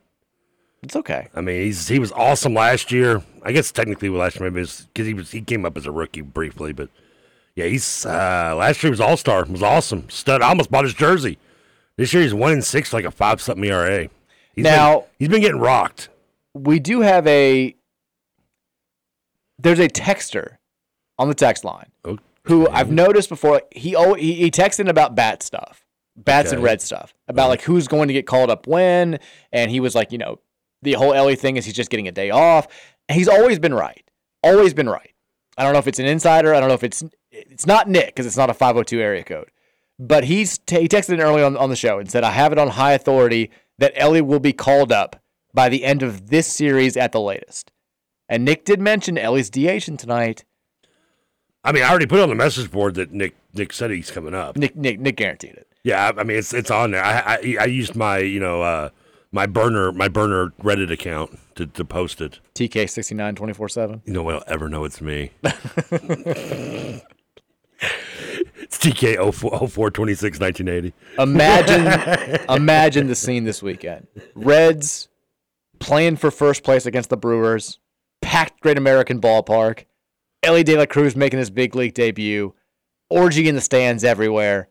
[0.82, 1.28] It's okay.
[1.34, 3.22] I mean, he's he was awesome last year.
[3.42, 6.20] I guess technically last year maybe because he was he came up as a rookie
[6.22, 6.88] briefly, but
[7.54, 9.44] yeah, he's uh, last year was all star.
[9.44, 10.08] Was awesome.
[10.10, 10.42] Stud.
[10.42, 11.38] I almost bought his jersey.
[11.96, 14.08] This year he's one in six, like a five something ERA.
[14.54, 16.08] He's Now- been, he's been getting rocked.
[16.54, 17.74] we do have a
[19.58, 20.56] there's a texter
[21.18, 21.90] on the text line
[22.44, 23.62] who I've noticed before.
[23.70, 25.84] He oh he, he texted about bat stuff,
[26.16, 29.20] bats and red stuff about like who's going to get called up when,
[29.52, 30.40] and he was like, you know,
[30.82, 32.66] the whole Elly thing is he's just getting a day off.
[33.08, 34.04] And he's always been right,
[34.42, 35.12] always been right.
[35.56, 36.54] I don't know if it's an insider.
[36.54, 39.50] I don't know if it's it's not Nick because it's not a 502 area code.
[39.98, 42.52] But he's t- he texted in early on, on the show and said, I have
[42.52, 45.16] it on high authority that Elly will be called up
[45.54, 47.70] by the end of this series at the latest.
[48.28, 50.44] And Nick did mention Elly's DHing tonight.
[51.64, 54.10] I mean, I already put it on the message board that Nick Nick said he's
[54.10, 54.56] coming up.
[54.56, 55.68] Nick Nick Nick guaranteed it.
[55.84, 57.04] Yeah, I I mean it's it's on there.
[57.04, 58.88] I I, I used my you know uh,
[59.32, 62.38] my burner my burner Reddit account to, to post it.
[62.54, 64.02] TK sixty nine twenty four seven.
[64.06, 65.30] No one will ever know it's me.
[65.42, 67.02] it's
[68.78, 70.94] TK 04, 04 26 1980.
[71.18, 74.06] Imagine imagine the scene this weekend.
[74.34, 75.08] Reds
[75.78, 77.78] playing for first place against the Brewers,
[78.20, 79.84] packed Great American Ballpark.
[80.44, 82.52] Elly De La Cruz making his big league debut,
[83.08, 84.68] orgy in the stands everywhere.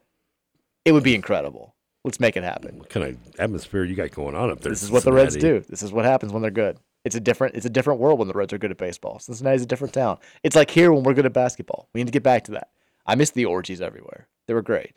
[0.84, 1.71] It would be incredible.
[2.04, 2.80] Let's make it happen.
[2.80, 4.72] What kind of atmosphere you got going on up there?
[4.72, 5.64] This is what the Reds do.
[5.70, 6.78] This is what happens when they're good.
[7.06, 9.20] It's a different it's a different world when the Reds are good at baseball.
[9.20, 10.18] Cincinnati's a different town.
[10.44, 11.90] It's like here when we're good at basketball.
[11.94, 12.70] We need to get back to that.
[13.06, 14.28] I miss the orgies everywhere.
[14.48, 14.96] They were great.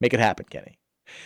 [0.00, 0.78] Make it happen, Kenny.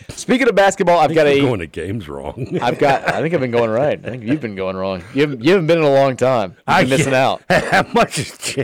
[0.09, 2.57] Speaking of basketball, I've got a going to games wrong.
[2.61, 3.99] I've got I think I've been going right.
[4.03, 5.03] I think you've been going wrong.
[5.13, 6.51] You haven't, you haven't been in a long time.
[6.51, 7.41] You've I been missing out.
[7.49, 8.57] How much?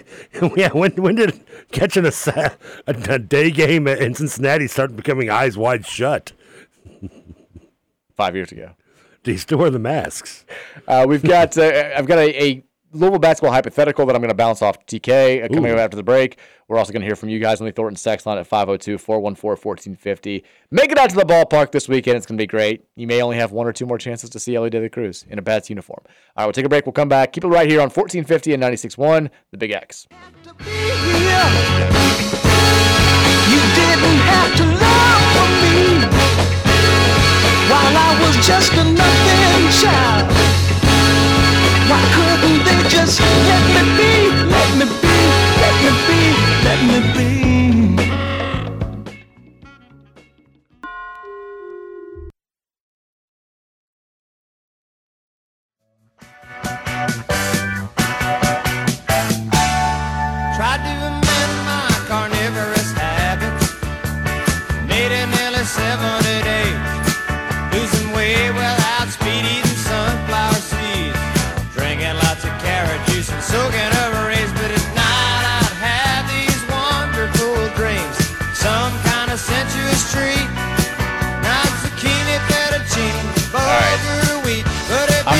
[0.55, 1.39] Yeah, when when did
[1.71, 2.53] catching a, a,
[2.87, 6.31] a day game in Cincinnati start becoming eyes wide shut?
[8.15, 8.71] Five years ago.
[9.23, 10.45] Do you still wear the masks?
[10.87, 12.63] Uh, we've got uh, I've got a, a
[12.93, 15.75] Louisville basketball hypothetical that I'm going to bounce off TK uh, coming Ooh.
[15.75, 16.37] up after the break.
[16.67, 20.43] We're also going to hear from you guys on the Thornton sex line at 502-414-1450.
[20.71, 22.17] Make it out to the ballpark this weekend.
[22.17, 22.85] It's going to be great.
[22.95, 25.25] You may only have one or two more chances to see Elly De La Cruz
[25.29, 26.01] in a Bats uniform.
[26.05, 26.85] All right, we'll take a break.
[26.85, 27.33] We'll come back.
[27.33, 30.07] Keep it right here on 1450 and 96.1, The Big X.
[30.09, 30.15] You
[33.75, 35.73] didn't have to love me
[37.69, 40.52] while I was just a nothing child.
[43.19, 44.11] Let me be,
[44.49, 45.13] let me be,
[45.61, 46.19] let me be,
[46.63, 47.32] let me be?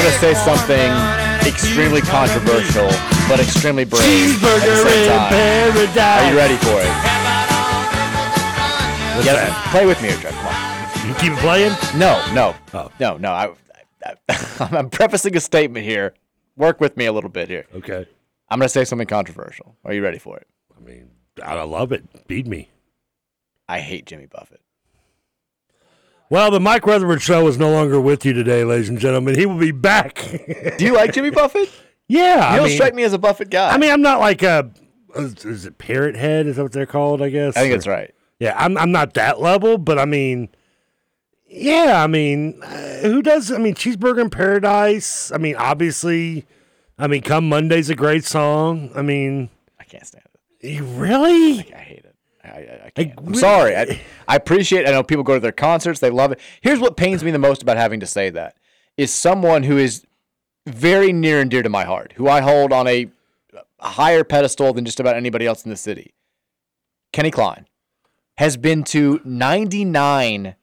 [0.03, 2.51] Going to say something bun and a extremely cute hunk of meat.
[2.51, 2.89] controversial,
[3.29, 4.03] but extremely brave.
[4.03, 5.31] Cheeseburger in time.
[5.31, 5.97] paradise.
[5.97, 6.91] Are you ready for it?
[9.15, 9.67] What's Yeah, that?
[9.71, 10.33] Play with me here, Jeff.
[10.33, 11.07] Come on.
[11.07, 11.71] You keep playing?
[11.95, 12.91] No, no, Oh.
[12.99, 13.31] no, no.
[13.31, 13.53] I,
[14.05, 14.15] I,
[14.77, 16.13] I'm prefacing a statement here.
[16.57, 17.65] Work with me a little bit here.
[17.75, 18.07] Okay.
[18.49, 19.75] I'm going to say something controversial.
[19.85, 20.47] Are you ready for it?
[20.75, 21.11] I mean,
[21.43, 22.27] I I love it.
[22.27, 22.69] Beat me.
[23.69, 24.61] I hate Jimmy Buffett.
[26.33, 29.35] Well, the Mike Rutherford show is no longer with you today, ladies and gentlemen.
[29.35, 30.15] He will be back.
[30.79, 31.69] Do you like Jimmy Buffett?
[32.07, 33.69] Yeah, You I don't mean, strike me as a Buffett guy.
[33.69, 34.71] I mean, I'm not like a.
[35.15, 36.47] Is, is it parrot head?
[36.47, 37.21] Is that what they're called?
[37.21, 37.55] I guess.
[37.55, 38.15] I think Or- that's right.
[38.39, 38.79] Yeah, I'm.
[38.79, 40.49] I'm not that level, but I mean,
[41.47, 43.51] yeah, I mean, uh, who does?
[43.51, 45.31] I mean, cheeseburger in paradise.
[45.31, 46.47] I mean, obviously,
[46.97, 48.89] I mean, come Monday's a great song.
[48.95, 50.25] I mean, I can't stand
[50.61, 50.81] it.
[50.81, 51.59] Really?
[51.75, 52.02] I hate it.
[52.43, 53.13] I, I, I can't.
[53.17, 53.75] I'm sorry.
[53.75, 54.87] I, I appreciate.
[54.87, 55.99] I know people go to their concerts.
[55.99, 56.39] They love it.
[56.61, 58.57] Here's what pains me the most about having to say that
[58.97, 60.05] is someone who is
[60.67, 63.09] very near and dear to my heart, who I hold on a,
[63.79, 66.13] a higher pedestal than just about anybody else in the city.
[67.11, 67.67] Kenny Klein
[68.37, 70.55] has been to 99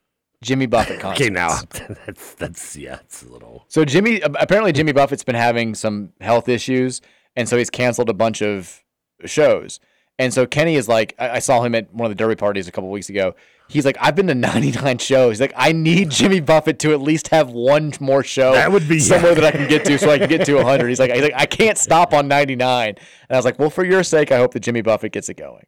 [0.43, 1.21] Jimmy Buffett concerts.
[1.27, 1.61] Okay, now
[2.07, 3.65] that's that's yeah, it's a little.
[3.69, 7.01] So Jimmy apparently Jimmy Buffett's been having some health issues,
[7.37, 8.83] and so he's canceled a bunch of
[9.25, 9.81] shows.
[10.21, 12.69] And so Kenny is like, I, I saw him at one of the Derby parties
[12.69, 13.35] a couple weeks ago.
[13.69, 15.33] He's like, I've been to 99 shows.
[15.33, 18.53] He's like, I need Jimmy Buffett to at least have one more show.
[18.53, 20.89] That would be- somewhere that I can get to, so I can get to 100.
[20.89, 22.89] He's like, he's like, I can't stop on 99.
[22.91, 22.99] And
[23.31, 25.65] I was like, well, for your sake, I hope that Jimmy Buffett gets it going.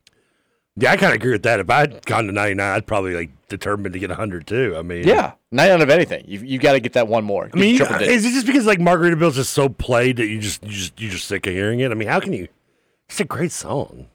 [0.76, 1.60] Yeah, I kind of agree with that.
[1.60, 4.74] If I'd gone to 99, I'd probably like determined to get 100 too.
[4.76, 6.24] I mean, Yeah, nine out of anything.
[6.26, 7.50] You you got to get that one more.
[7.52, 10.70] I mean, is it just because like Margaritaville's just so played that you just you
[10.72, 11.90] just you're just sick of hearing it?
[11.90, 12.48] I mean, how can you?
[13.10, 14.06] It's a great song.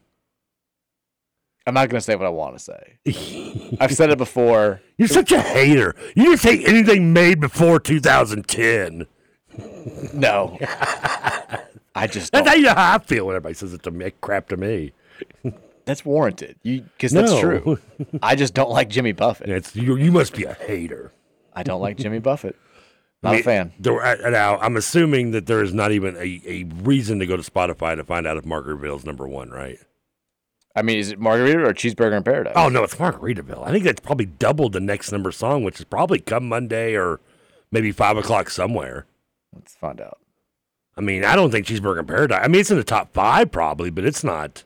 [1.68, 3.76] I'm not going to say what I want to say.
[3.80, 4.81] I've said it before.
[4.98, 5.95] You're such a hater.
[6.15, 9.06] You didn't say anything made before 2010.
[10.14, 10.57] No,
[11.95, 12.61] I just That's don't.
[12.64, 14.11] know how I feel when everybody says it to me.
[14.22, 14.94] Crap to me.
[15.85, 16.57] That's warranted.
[16.64, 17.41] You because that's No.
[17.41, 17.80] true.
[18.22, 19.49] I just don't like Jimmy Buffett.
[19.49, 19.95] It's you.
[19.95, 21.11] You must be a hater.
[21.53, 22.56] I don't like Jimmy Buffett.
[23.23, 23.73] Not I mean, a fan.
[23.80, 27.35] There, uh, now, I'm assuming that there is not even a, a reason to go
[27.35, 29.80] to Spotify to find out if Margaritaville's number one, right?
[30.77, 32.53] I mean, is it Margarita or Cheeseburger in Paradise?
[32.55, 33.65] Oh no, it's Margaritaville.
[33.67, 37.19] I think that's probably doubled the next number song, which is probably come Monday or
[37.71, 39.07] maybe five o'clock somewhere.
[39.55, 40.19] Let's find out.
[40.95, 42.41] I mean, I don't think Cheeseburger in Paradise.
[42.43, 44.65] I mean, it's in the top five probably, but it's not.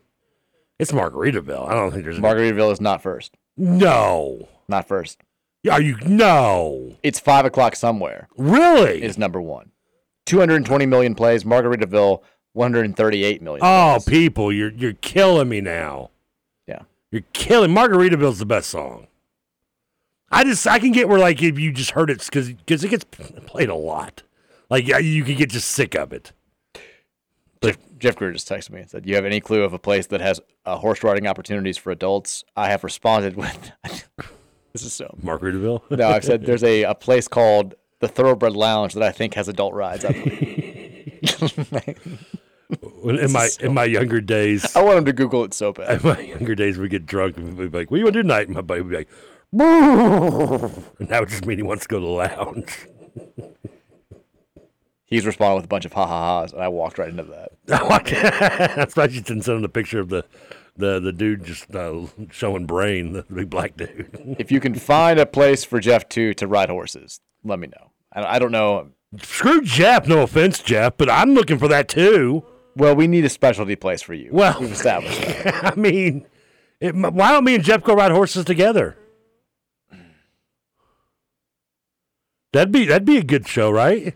[0.79, 1.69] It's Margaritaville.
[1.69, 3.38] I don't think there's Margaritaville is not first.
[3.55, 4.49] no.
[4.67, 5.21] Not first.
[5.69, 6.95] Are you no?
[7.03, 8.27] It's five o'clock somewhere.
[8.35, 9.01] Really?
[9.03, 9.71] Is number one.
[10.25, 11.43] 220 million plays.
[11.43, 12.21] Margaritaville
[12.53, 13.61] 138 million.
[13.64, 16.10] Oh, people, you're you're killing me now.
[16.68, 16.82] Yeah.
[17.11, 17.72] You're killing.
[17.72, 19.07] Margaritaville's the best song.
[20.32, 22.90] I just I can get where like if you just heard it because because it
[22.90, 24.23] gets played a lot,
[24.69, 26.32] like yeah, you could get just sick of it.
[27.64, 29.78] Jeff, Jeff Greer just texted me and said, "Do you have any clue of a
[29.80, 33.72] place that has uh, horse riding opportunities for adults?" I have responded with,
[34.73, 35.82] "This is so." Margaritaville.
[35.91, 39.48] No, I've said there's a, a place called the Thoroughbred Lounge that I think has
[39.48, 40.06] adult rides.
[40.06, 40.70] I When-
[43.03, 46.02] in my in my younger days, I want him to Google it so bad.
[46.02, 48.14] in my younger days, we get drunk and we'd be like, "What do you want
[48.14, 49.10] to do tonight?" And my buddy would be like,
[49.53, 52.88] and that would just mean he wants to go to the lounge.
[55.06, 57.52] He's responding with a bunch of ha ha ha's, and I walked right into that.
[57.65, 60.23] That's why you didn't send him the picture of the
[60.77, 64.35] the the dude just uh, showing brain, the big black dude.
[64.39, 67.91] If you can find a place for Jeff too to ride horses, let me know.
[68.14, 68.91] I, I don't know.
[69.19, 70.07] Screw Jeff.
[70.07, 72.45] No offense, Jeff, but I'm looking for that too.
[72.75, 74.29] Well, we need a specialty place for you.
[74.31, 75.65] Well, we've established that.
[75.73, 76.25] I mean,
[76.79, 78.97] it, why don't me and Jeff go ride horses together?
[82.53, 84.15] That'd be that'd be a good show, right?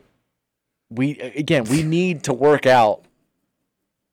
[0.90, 3.05] We again, we need to work out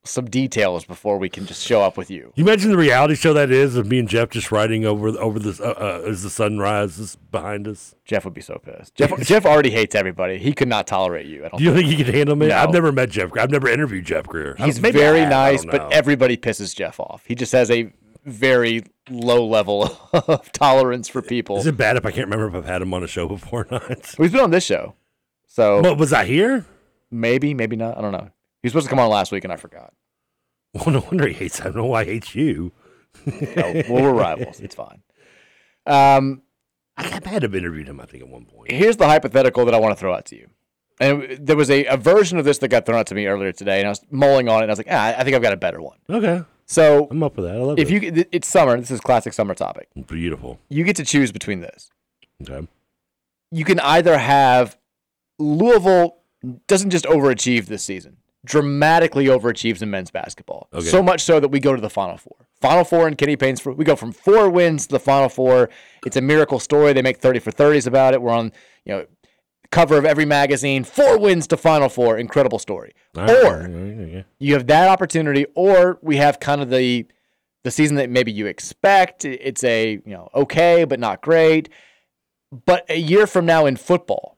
[0.05, 2.33] some details before we can just show up with you.
[2.35, 5.39] You imagine the reality show that is of me and Jeff just riding over over
[5.39, 7.95] this uh, uh, as the sun rises behind us.
[8.05, 8.95] Jeff would be so pissed.
[8.95, 10.39] Jeff Jeff already hates everybody.
[10.39, 11.45] He could not tolerate you.
[11.45, 12.49] I don't Do you think he could handle me?
[12.49, 12.57] No.
[12.57, 13.31] I've never met Jeff.
[13.39, 14.57] I've never interviewed Jeff Greer.
[14.59, 17.25] He's very have, nice, but everybody pisses Jeff off.
[17.27, 17.93] He just has a
[18.25, 21.59] very low level of tolerance for people.
[21.59, 23.67] Is it bad if I can't remember if I've had him on a show before
[23.71, 24.15] or not?
[24.17, 24.95] He's been on this show.
[25.47, 26.65] So What was I here?
[27.11, 27.99] maybe, maybe not.
[27.99, 28.31] I don't know.
[28.63, 29.93] He was supposed to come on last week and I forgot.
[30.75, 31.61] Well, no wonder he hates.
[31.61, 32.73] I don't know why he hates you.
[33.27, 34.59] No, well, we're rivals.
[34.61, 35.03] It's fine.
[35.87, 36.41] Um,
[36.97, 38.01] I had to interviewed him.
[38.01, 38.71] I think at one point.
[38.71, 40.49] here's the hypothetical that I want to throw out to you.
[41.01, 43.53] And there was a, a version of this that got thrown out to me earlier
[43.53, 45.43] today, and I was mulling on it, and I was like, ah, I think I've
[45.43, 45.99] got a better one.
[46.09, 47.57] Okay, So I'm up for that.
[47.57, 48.17] I love if it.
[48.17, 48.79] you, it's summer.
[48.79, 49.89] This is classic summer topic.
[50.07, 50.59] Beautiful.
[50.69, 51.91] You get to choose between this.
[52.43, 52.67] Okay.
[53.51, 54.79] You can either have
[55.39, 56.17] Louisville
[56.67, 60.69] doesn't just overachieve this season, dramatically overachieves in men's basketball.
[60.73, 60.85] Okay.
[60.87, 62.37] So much so that we go to the Final Four.
[62.61, 63.65] Final Four in Kenny Payne's.
[63.65, 65.71] We go from four wins to the Final Four.
[66.07, 66.93] It's a miracle story.
[66.93, 68.23] They make thirty for thirties about it.
[68.23, 68.53] We're on
[68.85, 69.07] you know
[69.71, 70.85] cover of every magazine.
[70.85, 72.19] Four wins to Final Four.
[72.19, 72.93] Incredible story.
[73.15, 74.25] Right, Or okay.
[74.39, 77.07] you have that opportunity, or we have kind of the
[77.65, 79.25] the season that maybe you expect.
[79.25, 81.69] It's a you know okay, but not great.
[82.67, 84.37] But a year from now in football,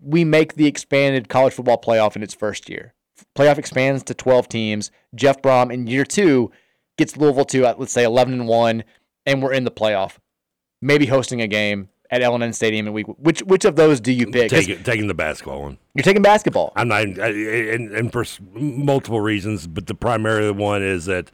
[0.00, 2.94] we make the expanded college football playoff in its first year.
[3.36, 4.90] Playoff expands to 12 teams.
[5.14, 6.50] Jeff Brohm in year two
[6.96, 8.84] gets Louisville to uh, let's say 11 and one,
[9.26, 10.16] and we're in the playoff.
[10.80, 13.06] Maybe hosting a game at L&N Stadium in week.
[13.06, 14.50] Which which of those do you pick?
[14.50, 15.78] Take taking the basketball one.
[15.94, 16.72] You're taking basketball.
[16.76, 21.30] I'm not, I, and, and for multiple reasons, but the primary one is that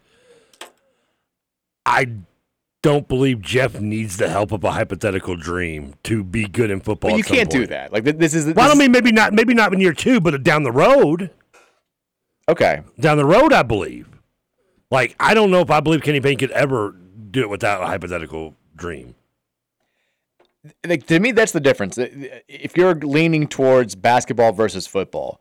[1.86, 2.09] I
[2.82, 7.12] don't believe Jeff needs the help of a hypothetical dream to be good in football.
[7.12, 7.93] But you can't do that.
[7.93, 8.47] Like this is.
[8.55, 11.31] Well, I this- mean, maybe not, maybe not in year two, but down the road.
[12.49, 12.83] Okay.
[13.01, 14.09] Down the road, I believe.
[14.91, 16.95] Like, I don't know if I believe Kenny Payne could ever
[17.31, 19.15] do it without a hypothetical dream.
[20.87, 25.41] like to me that's the difference if you're leaning towards basketball versus football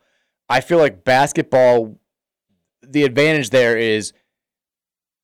[0.49, 1.97] i feel like basketball
[2.81, 4.11] the advantage there is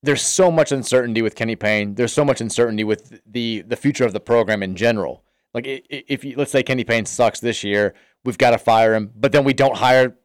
[0.02, 4.06] there's so much uncertainty with kenny payne there's so much uncertainty with the the future
[4.06, 5.24] of the program in general
[5.54, 7.94] like if you let's say kenny payne sucks this year
[8.24, 10.16] we've got to fire him but then we don't hire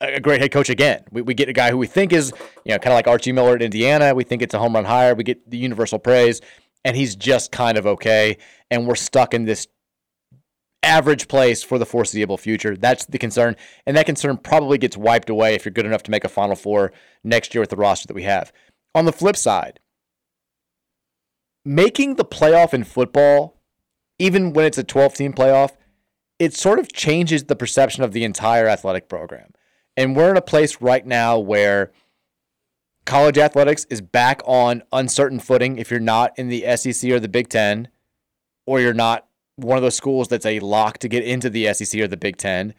[0.00, 1.04] a great head coach again.
[1.10, 2.32] We, we get a guy who we think is,
[2.64, 4.14] you know, kind of like Archie Miller at Indiana.
[4.14, 5.14] We think it's a home run hire.
[5.14, 6.40] We get the universal praise,
[6.84, 8.38] and he's just kind of okay.
[8.70, 9.68] And we're stuck in this
[10.82, 12.76] average place for the foreseeable future.
[12.76, 13.56] That's the concern.
[13.86, 16.56] And that concern probably gets wiped away if you're good enough to make a Final
[16.56, 18.52] Four next year with the roster that we have.
[18.94, 19.80] On the flip side,
[21.64, 23.60] making the playoff in football,
[24.18, 25.72] even when it's a 12 team playoff,
[26.38, 29.52] it sort of changes the perception of the entire athletic program.
[29.96, 31.92] And we're in a place right now where
[33.04, 37.28] college athletics is back on uncertain footing if you're not in the SEC or the
[37.28, 37.88] Big Ten,
[38.66, 39.26] or you're not
[39.56, 42.36] one of those schools that's a lock to get into the SEC or the Big
[42.36, 42.74] Ten.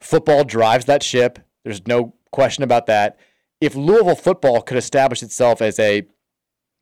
[0.00, 1.38] Football drives that ship.
[1.64, 3.18] There's no question about that.
[3.60, 6.06] If Louisville football could establish itself as a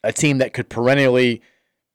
[0.03, 1.43] a team that could perennially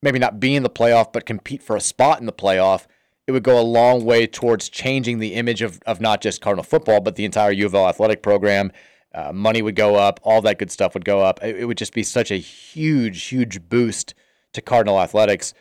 [0.03, 2.85] maybe not be in the playoff but compete for a spot in the playoff,
[3.27, 6.64] it would go a long way towards changing the image of, of not just Cardinal
[6.64, 8.72] football but the entire U of L athletic program.
[9.14, 11.41] Uh, money would go up, all that good stuff would go up.
[11.41, 14.14] It, it would just be such a huge, huge boost
[14.53, 15.53] to Cardinal athletics.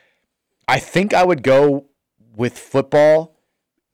[0.66, 1.86] I think I would go
[2.35, 3.36] with football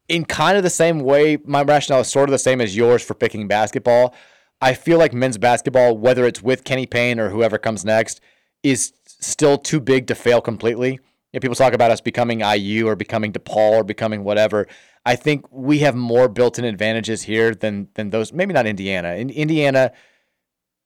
[0.08, 1.38] in kind of the same way.
[1.44, 4.14] My rationale is sort of the same as yours for picking basketball.
[4.60, 8.20] I feel like men's basketball, whether it's with Kenny Payne or whoever comes next,
[8.62, 11.00] is still too big to fail completely.
[11.32, 14.66] You know, people talk about us becoming IU or becoming DePaul or becoming whatever.
[15.06, 18.32] I think we have more built-in advantages here than than those.
[18.32, 19.14] Maybe not Indiana.
[19.14, 19.92] In Indiana,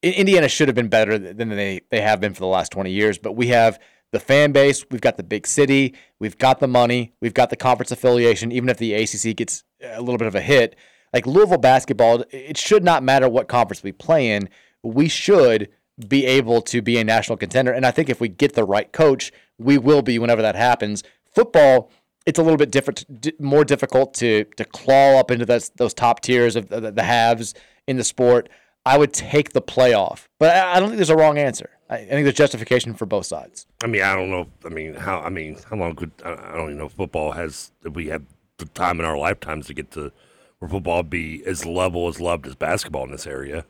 [0.02, 3.18] Indiana should have been better than they they have been for the last 20 years.
[3.18, 3.78] But we have
[4.12, 7.56] the fan base, we've got the big city, we've got the money, we've got the
[7.56, 8.52] conference affiliation.
[8.52, 10.76] Even if the ACC gets a little bit of a hit,
[11.12, 14.48] like Louisville basketball, it should not matter what conference we play in.
[14.82, 15.68] We should
[16.08, 17.72] be able to be a national contender.
[17.72, 21.02] And I think if we get the right coach, we will be whenever that happens.
[21.32, 21.90] Football,
[22.26, 23.04] it's a little bit different,
[23.40, 27.54] more difficult to to claw up into those those top tiers of the, the halves
[27.86, 28.48] in the sport.
[28.86, 31.70] I would take the playoff, but I, I don't think there's a wrong answer.
[31.88, 33.66] I, I think there's justification for both sides.
[33.82, 34.48] I mean, I don't know.
[34.64, 35.20] I mean, how?
[35.20, 36.88] I mean, how long could I don't even know.
[36.88, 38.22] Football has we have
[38.58, 40.12] the time in our lifetimes to get to
[40.58, 43.64] where football be as level as loved as basketball in this area.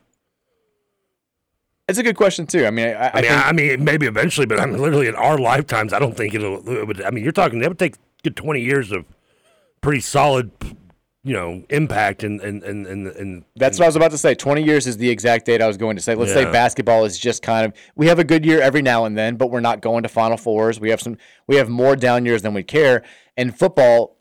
[1.86, 2.64] It's a good question too.
[2.66, 5.06] I mean, I, I, I mean, think, I mean, maybe eventually, but I mean, literally
[5.06, 6.66] in our lifetimes, I don't think it'll.
[6.68, 7.58] It would, I mean, you're talking.
[7.58, 9.04] That would take good twenty years of
[9.82, 10.50] pretty solid,
[11.24, 13.06] you know, impact and and and and.
[13.08, 14.34] and That's what I was about to say.
[14.34, 16.14] 20 years is the exact date I was going to say.
[16.14, 19.16] Let's say basketball is just kind of we have a good year every now and
[19.16, 20.80] then, but we're not going to Final Fours.
[20.80, 23.02] We have some we have more down years than we care.
[23.36, 24.16] And football,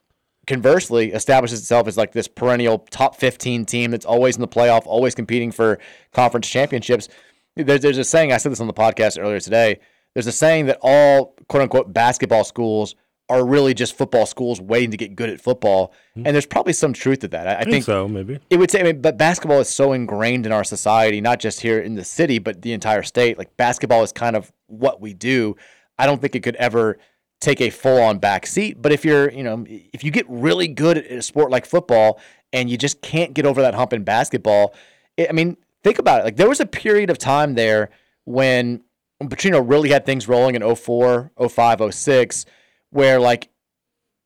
[0.47, 4.85] conversely, establishes itself as like this perennial top 15 team that's always in the playoff,
[4.85, 5.79] always competing for
[6.11, 7.07] conference championships.
[7.55, 9.79] There's there's a saying I said this on the podcast earlier today.
[10.13, 12.95] There's a saying that all quote unquote basketball schools
[13.29, 16.23] are really just football schools waiting to get good at football, hmm.
[16.25, 17.47] and there's probably some truth to that.
[17.47, 18.39] I, I think think so, maybe.
[18.49, 21.61] it would say, I mean, but basketball is so ingrained in our society, not just
[21.61, 23.37] here in the city, but the entire state.
[23.37, 25.55] Like basketball is kind of what we do.
[25.97, 26.97] I don't think it could ever
[27.43, 28.81] take a full on back seat.
[28.81, 32.19] But if you're, you know, if you get really good at a sport like football
[32.51, 34.73] and you just can't get over that hump in basketball,
[35.17, 36.23] it, I mean, think about it.
[36.23, 37.89] Like there was a period of time there
[38.25, 38.83] when
[39.21, 42.45] Petrino really had things rolling in 04, 05, 06,
[42.89, 43.49] where like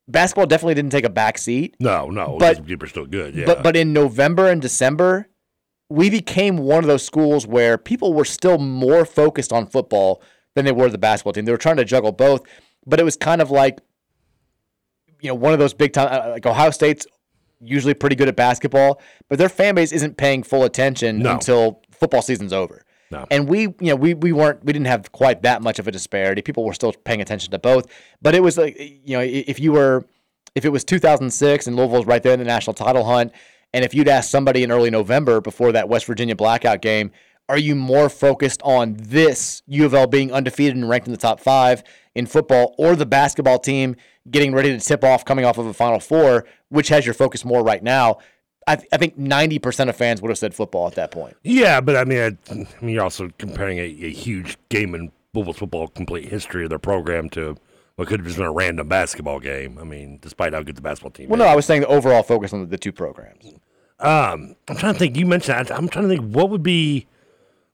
[0.06, 1.76] basketball definitely didn't take a back seat.
[1.80, 3.34] No, no, But- are still good.
[3.34, 5.28] Yeah, But but in November and December,
[5.90, 10.22] we became one of those schools where people were still more focused on football
[10.54, 11.44] than they were the basketball team.
[11.44, 12.42] They were trying to juggle both,
[12.86, 13.80] but it was kind of like
[15.20, 17.06] you know one of those big time uh, like Ohio State's
[17.60, 21.32] usually pretty good at basketball, but their fan base isn't paying full attention No.
[21.34, 22.84] until football season's over.
[23.10, 23.26] No.
[23.30, 25.90] And we, you know, we we weren't we didn't have quite that much of a
[25.90, 26.42] disparity.
[26.42, 27.86] People were still paying attention to both,
[28.20, 30.04] but it was like you know, if you were
[30.54, 33.32] if it was 2006 and Louisville was right there in the national title hunt,
[33.72, 37.10] and if you'd asked somebody in early November before that West Virginia blackout game,
[37.48, 41.18] are you more focused on this U of L being undefeated and ranked in the
[41.18, 41.82] top five
[42.14, 43.96] in football, or the basketball team
[44.30, 46.44] getting ready to tip off coming off of a Final Four?
[46.68, 48.18] Which has your focus more right now?
[48.66, 51.36] I, th- I think 90% of fans would have said football at that point.
[51.42, 52.54] Yeah, but I mean, I, I
[52.84, 56.78] mean, you're also comparing a, a huge game in Louisville's football complete history of their
[56.78, 57.56] program to
[57.96, 59.78] what could have just been a random basketball game.
[59.80, 61.46] I mean, despite how good the basketball team Well, is.
[61.46, 63.46] no, I was saying the overall focus on the, the two programs.
[64.00, 65.16] Um, I'm trying to think.
[65.16, 65.74] You mentioned that.
[65.76, 67.06] I'm trying to think what would be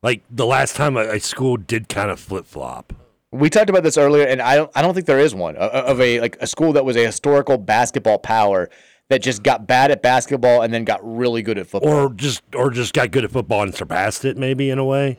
[0.04, 2.92] like the last time a, a school did kind of flip flop.
[3.32, 6.00] We talked about this earlier, and I don't, I don't think there is one of
[6.00, 8.70] a like a school that was a historical basketball power
[9.08, 11.92] that just got bad at basketball and then got really good at football.
[11.92, 15.18] or just or just got good at football and surpassed it maybe in a way.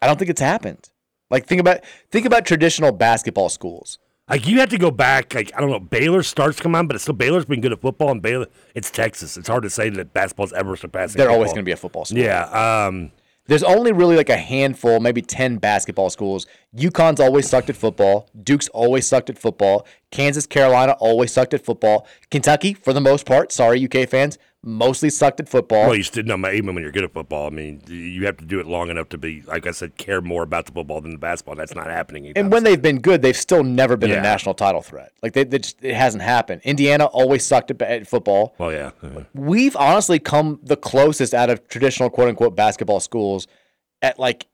[0.00, 0.88] I don't think it's happened.
[1.30, 1.80] Like think about
[2.10, 3.98] think about traditional basketball schools.
[4.30, 5.34] Like you have to go back.
[5.34, 7.72] Like I don't know, Baylor starts to come on, but it's still Baylor's been good
[7.72, 8.46] at football, and Baylor
[8.76, 9.36] it's Texas.
[9.36, 11.18] It's hard to say that basketball's ever surpassing.
[11.18, 12.20] They're always going to be a football school.
[12.20, 12.44] Yeah.
[12.86, 13.10] Um,
[13.46, 16.46] There's only really like a handful, maybe 10 basketball schools.
[16.74, 18.30] UConn's always sucked at football.
[18.42, 19.86] Duke's always sucked at football.
[20.10, 22.06] Kansas, Carolina always sucked at football.
[22.30, 25.86] Kentucky, for the most part, sorry, UK fans, mostly sucked at football.
[25.88, 27.46] well, you still know, even when you're good at football.
[27.46, 30.20] I mean, you have to do it long enough to be, like I said, care
[30.22, 31.54] more about the football than the basketball.
[31.54, 32.32] That's not happening.
[32.34, 34.20] and when they've been good, they've still never been Yeah.
[34.20, 35.12] a national title threat.
[35.22, 36.62] Like they, they just, it hasn't happened.
[36.64, 38.54] Indiana always sucked at, at football.
[38.58, 38.92] Well, yeah.
[39.02, 43.46] uh, We've honestly come the closest out of traditional quote unquote basketball schools
[44.02, 44.46] at like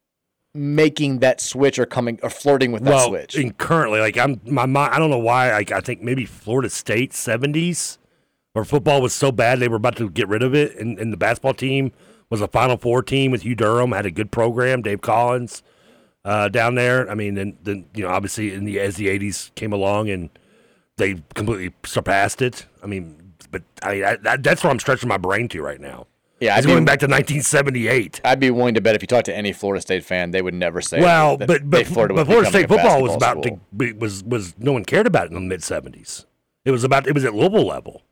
[0.52, 3.36] making that switch or coming or flirting with that well, switch.
[3.36, 5.52] and currently, like I'm, my mind, I don't know why.
[5.52, 7.98] Like I think maybe Florida State '70s,
[8.52, 11.12] where football was so bad they were about to get rid of it, and, and
[11.12, 11.92] the basketball team
[12.28, 15.62] was a Final Four team with Hugh Durham, had a good program, Dave Cowens
[16.24, 17.10] uh, down there.
[17.10, 20.30] I mean, and then you know, obviously, in the as the '80s came along and
[20.96, 22.66] they completely surpassed it.
[22.82, 26.06] I mean, but I, I that, that's what I'm stretching my brain to right now.
[26.40, 28.22] Yeah, I'd be- going back to 1978.
[28.24, 30.54] I'd be willing to bet if you talk to any Florida State fan, they would
[30.54, 31.00] never say.
[31.00, 33.58] Well, that but but, but Florida State football was about school.
[33.58, 36.24] to be, was was no one cared about it in the mid 70s.
[36.64, 38.02] It was about it was at Louisville level.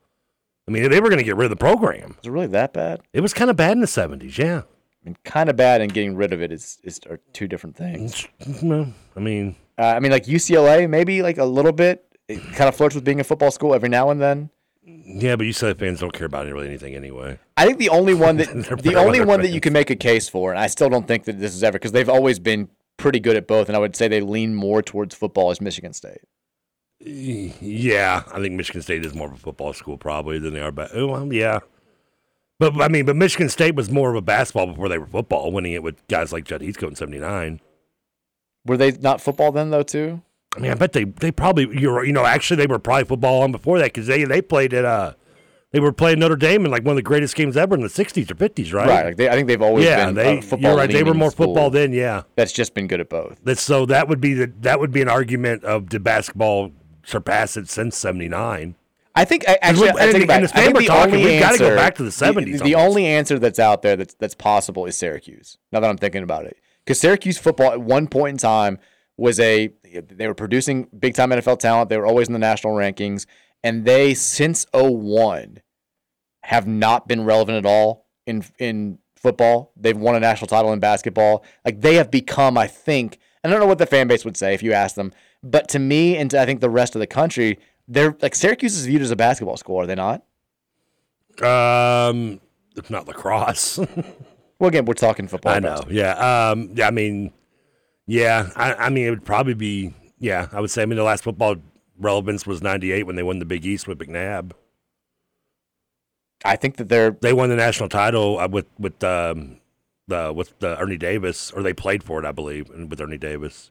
[0.68, 2.16] I mean, they were going to get rid of the program.
[2.18, 3.00] Was it really that bad?
[3.14, 4.36] It was kind of bad in the 70s.
[4.36, 4.58] Yeah.
[4.60, 7.74] I mean, kind of bad, and getting rid of it is is are two different
[7.76, 8.28] things.
[8.62, 12.04] No, I mean, Uh, I mean, like UCLA, maybe like a little bit.
[12.28, 14.50] It kind of flirts with being a football school every now and then.
[14.84, 17.38] yeah, but UCLA fans don't care about really anything anyway.
[17.56, 20.28] I think the only one that the only one that you can make a case
[20.28, 22.68] for, and I still don't think that this is ever because they've always been
[22.98, 25.94] pretty good at both, and I would say they lean more towards football as Michigan
[25.94, 26.20] State.
[27.00, 30.72] Yeah, I think Michigan State is more of a football school probably than they are.
[30.72, 31.60] But oh, well, yeah.
[32.58, 35.52] But I mean, but Michigan State was more of a basketball before they were football,
[35.52, 37.60] winning it with guys like Judd Heathcote in '79.
[38.66, 40.22] Were they not football then though too?
[40.56, 43.42] I mean, I bet they they probably you're you know actually they were probably football
[43.42, 45.12] on before that because they they played at uh
[45.70, 47.88] they were playing Notre Dame in like one of the greatest games ever in the
[47.88, 48.88] '60s or '50s, right?
[48.88, 49.04] Right.
[49.06, 50.70] Like they, I think they've always yeah, been they a football.
[50.70, 50.90] you're right.
[50.90, 51.92] They were more school football then.
[51.92, 53.38] Yeah, That's just been good at both.
[53.44, 56.72] that's so that would be the that would be an argument of did basketball
[57.08, 58.74] surpass it since '79?
[59.14, 61.24] I think I, actually, And- I take and- and the I think the talking, only
[61.26, 64.14] we've gotta go back to the 70s The, the only answer that's out there that's
[64.14, 65.58] that's possible is Syracuse.
[65.72, 68.78] Now that I'm thinking about it, because Syracuse football at one point in time
[69.16, 69.72] was a
[70.12, 71.88] they were producing big time NFL talent.
[71.88, 73.26] They were always in the national rankings,
[73.64, 75.58] and they since 01
[76.44, 79.72] have not been relevant at all in in football.
[79.76, 81.44] They've won a national title in basketball.
[81.64, 83.18] Like they have become, I think.
[83.42, 85.12] I don't know what the fan base would say if you asked them,
[85.42, 88.76] but to me and to I think the rest of the country, they're like Syracuse
[88.76, 90.22] is viewed as a basketball school, are they not?
[91.42, 92.40] Um,
[92.76, 93.78] if not lacrosse.
[94.58, 95.54] Well, again, we're talking football.
[95.54, 95.82] I know.
[95.88, 96.50] Yeah.
[96.50, 96.72] Um.
[96.74, 96.88] Yeah.
[96.88, 97.32] I mean,
[98.06, 98.50] yeah.
[98.56, 99.94] I, I mean, it would probably be.
[100.18, 100.48] Yeah.
[100.52, 100.82] I would say.
[100.82, 101.56] I mean, the last football
[101.96, 104.52] relevance was '98 when they won the Big East with McNabb.
[106.44, 109.60] I think that they're they won the national title uh, with with um
[110.08, 113.18] the with the Ernie Davis, or they played for it, I believe, and with Ernie
[113.18, 113.70] Davis.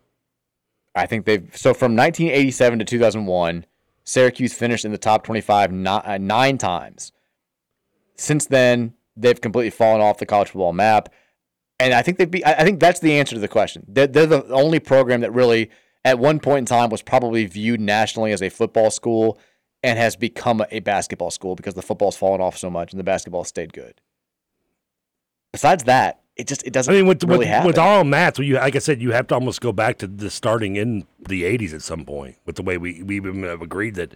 [0.97, 3.65] I think they've so from 1987 to 2001,
[4.03, 7.11] Syracuse finished in the top 25 ni- uh, nine times.
[8.15, 11.09] Since then, they've completely fallen off the college football map,
[11.79, 12.45] and I think they'd be.
[12.45, 13.85] I think that's the answer to the question.
[13.87, 15.69] They're, they're the only program that really,
[16.03, 19.39] at one point in time, was probably viewed nationally as a football school,
[19.83, 23.03] and has become a basketball school because the football's fallen off so much and the
[23.03, 24.01] basketball stayed good.
[25.53, 26.93] Besides that, it just it doesn't.
[26.93, 29.35] I mean, with really with, with all maths, you like I said, you have to
[29.35, 32.37] almost go back to the starting in the '80s at some point.
[32.45, 33.15] With the way we we
[33.47, 34.15] have agreed that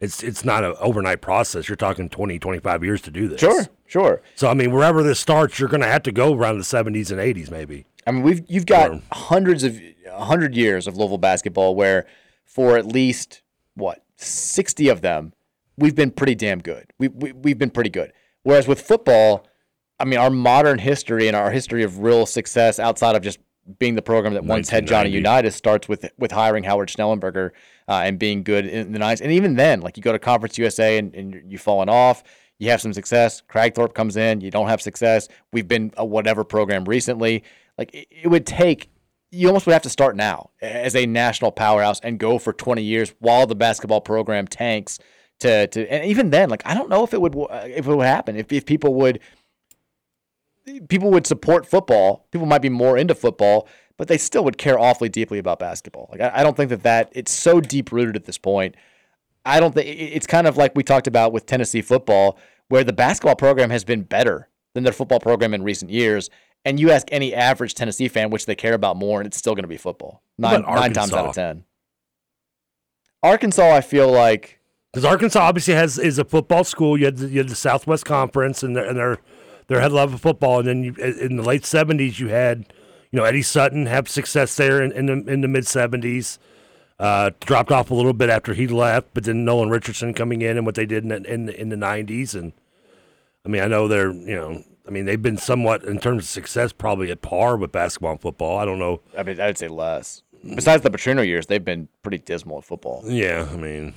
[0.00, 1.68] it's it's not an overnight process.
[1.68, 3.40] You're talking 20, 25 years to do this.
[3.40, 4.20] Sure, sure.
[4.34, 7.10] So I mean, wherever this starts, you're going to have to go around the '70s
[7.10, 7.86] and '80s, maybe.
[8.06, 9.80] I mean, we've you've got hundreds of
[10.10, 12.06] hundred years of Louisville basketball where,
[12.44, 13.42] for at least
[13.74, 15.32] what sixty of them,
[15.78, 16.92] we've been pretty damn good.
[16.98, 18.12] We, we we've been pretty good.
[18.42, 19.46] Whereas with football,
[20.02, 23.38] I mean, our modern history and our history of real success outside of just
[23.78, 25.16] being the program that once had Johnny 1990.
[25.16, 27.50] Unitas starts with with hiring Howard Schnellenberger
[27.88, 29.20] uh, and being good in the nineties.
[29.20, 32.24] And even then, like you go to Conference USA and, and you're- you've fallen off.
[32.58, 33.42] You have some success.
[33.48, 34.40] Kragthorpe comes in.
[34.40, 35.28] You don't have success.
[35.52, 37.44] We've been a whatever program recently.
[37.78, 38.90] Like it, it would take.
[39.30, 42.82] You almost would have to start now as a national powerhouse and go for 20
[42.82, 44.98] years while the basketball program tanks.
[45.40, 48.06] To, to and even then, like I don't know if it would if it would
[48.06, 49.20] happen if if people would
[50.88, 52.26] people would support football.
[52.30, 56.08] People might be more into football, but they still would care awfully deeply about basketball.
[56.10, 58.76] Like I, I don't think that that it's so deep rooted at this point.
[59.44, 62.92] I don't think it's kind of like we talked about with Tennessee football, where the
[62.92, 66.30] basketball program has been better than their football program in recent years.
[66.64, 69.54] And you ask any average Tennessee fan which they care about more, and it's still
[69.54, 70.22] going to be football.
[70.38, 71.64] Nine, nine times out of ten.
[73.22, 74.60] Arkansas, I feel like
[74.92, 76.96] because Arkansas obviously has is a football school.
[76.96, 79.18] You had the, you had the Southwest Conference, and they're, and they're
[79.66, 80.58] they're head level football.
[80.60, 82.72] And then you, in the late seventies, you had
[83.10, 86.38] you know Eddie Sutton have success there in, in the in the mid seventies.
[86.98, 90.56] Uh, dropped off a little bit after he left, but then Nolan Richardson coming in
[90.56, 92.52] and what they did in the, in, in the nineties, and
[93.44, 96.28] I mean I know they're you know I mean they've been somewhat in terms of
[96.28, 98.58] success probably at par with basketball and football.
[98.58, 99.00] I don't know.
[99.18, 100.22] I mean I'd say less.
[100.54, 103.02] Besides the Petrino years, they've been pretty dismal at football.
[103.04, 103.94] Yeah, I mean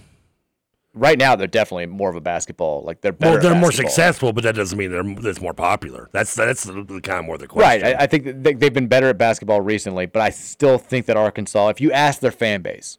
[0.95, 2.81] right now they're definitely more of a basketball.
[2.83, 3.33] Like they're better.
[3.33, 6.09] Well, they're more successful, but that doesn't mean they're that's more popular.
[6.11, 7.83] That's that's the, the kind of more the question.
[7.83, 7.95] Right.
[7.95, 11.17] I, I think they, they've been better at basketball recently, but I still think that
[11.17, 11.67] Arkansas.
[11.69, 12.97] If you ask their fan base,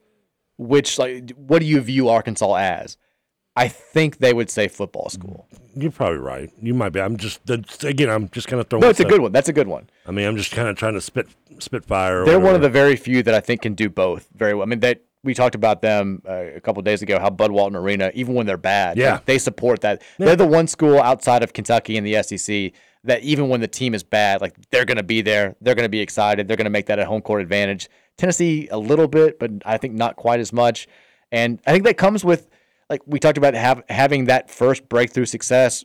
[0.58, 2.96] which like, what do you view Arkansas as?
[3.58, 5.48] I think they would say football school.
[5.74, 6.50] You're probably right.
[6.60, 7.00] You might be.
[7.00, 7.40] I'm just
[7.82, 8.10] again.
[8.10, 8.82] I'm just kind of throwing.
[8.82, 9.32] No, it's a good one.
[9.32, 9.88] That's a good one.
[10.06, 11.28] I mean, I'm just kind of trying to spit
[11.58, 12.26] spit fire.
[12.26, 14.64] They're one of the very few that I think can do both very well.
[14.64, 17.18] I mean, that we talked about them uh, a couple days ago.
[17.18, 19.14] How Bud Walton Arena, even when they're bad, Yeah.
[19.14, 20.02] like, they support that.
[20.18, 22.72] They're the one school outside of Kentucky and the SEC
[23.04, 25.56] that even when the team is bad, like they're going to be there.
[25.60, 26.48] They're going to be excited.
[26.48, 27.88] They're going to make that a home court advantage.
[28.18, 30.88] Tennessee a little bit, but I think not quite as much.
[31.32, 32.48] And I think that comes with
[32.88, 35.84] like we talked about have, having that first breakthrough success,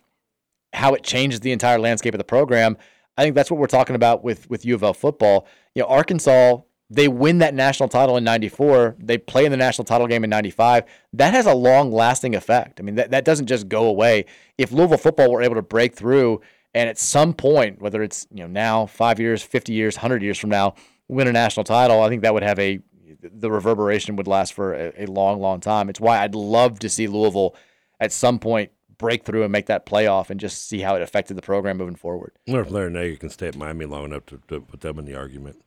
[0.74, 2.78] how it changes the entire landscape of the program.
[3.18, 5.46] I think that's what we're talking about with with U of L football.
[5.76, 6.60] You know, Arkansas
[6.92, 10.30] they win that national title in 94 they play in the national title game in
[10.30, 12.80] 95 that has a long lasting effect.
[12.80, 14.26] I mean that, that doesn't just go away.
[14.58, 16.42] If louisville football were able to break through
[16.74, 20.38] and at some point whether it's you know now five years 50 years 100 years
[20.38, 20.76] from now
[21.08, 22.80] win a national title i think that would have a
[23.22, 25.90] the reverberation would last for a, a long long time.
[25.90, 27.56] It's why i'd love to see louisville
[28.00, 31.36] at some point break through and make that playoff and just see how it affected
[31.36, 32.34] the program moving forward.
[32.48, 35.06] I wonder if Larrañaga can stay at Miami long enough to, to put them in
[35.06, 35.64] the argument.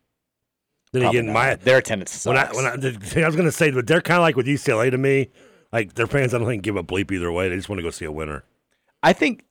[0.94, 1.32] Then Probably again, not.
[1.34, 3.86] my their attendance when I when I, the thing I was going to say, but
[3.86, 5.28] they're kind of like with UCLA to me.
[5.72, 7.48] Like their fans, I don't think give a bleep either way.
[7.48, 8.44] They just want to go see a winner.
[9.02, 9.44] I think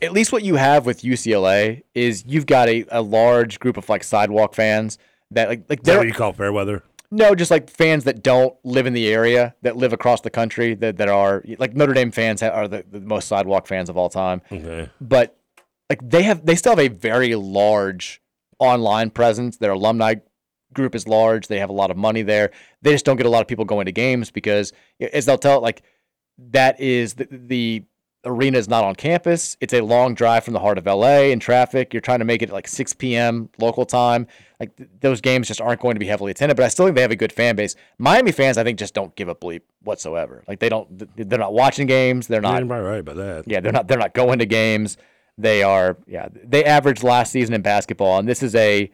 [0.00, 3.86] at least what you have with UCLA is you've got a, a large group of
[3.90, 4.96] like sidewalk fans
[5.32, 6.82] that like like Is that what you call fair weather?
[7.10, 10.74] no just like fans that don't live in the area that live across the country
[10.74, 14.08] that, that are like Notre Dame fans are the, the most sidewalk fans of all
[14.08, 14.40] time.
[14.50, 14.88] Okay.
[15.00, 15.36] But
[15.90, 18.22] like they have they still have a very large
[18.58, 19.58] online presence.
[19.58, 20.14] Their alumni
[20.76, 21.48] group is large.
[21.48, 22.52] They have a lot of money there.
[22.82, 24.72] They just don't get a lot of people going to games because
[25.12, 25.82] as they'll tell it like
[26.38, 27.84] that is the, the
[28.24, 29.56] arena is not on campus.
[29.60, 31.94] It's a long drive from the heart of LA in traffic.
[31.94, 33.48] You're trying to make it at like 6 p.m.
[33.58, 34.26] local time.
[34.60, 36.56] Like th- those games just aren't going to be heavily attended.
[36.56, 37.74] But I still think they have a good fan base.
[37.98, 40.42] Miami fans, I think, just don't give a bleep whatsoever.
[40.48, 40.98] Like they don't.
[40.98, 42.26] th- They're not watching games.
[42.26, 42.58] They're not.
[42.66, 43.44] You're right about that.
[43.46, 43.86] Yeah, they're not.
[43.88, 44.96] They're not going to games.
[45.38, 45.96] They are.
[46.06, 48.90] Yeah, they averaged last season in basketball, and this is a.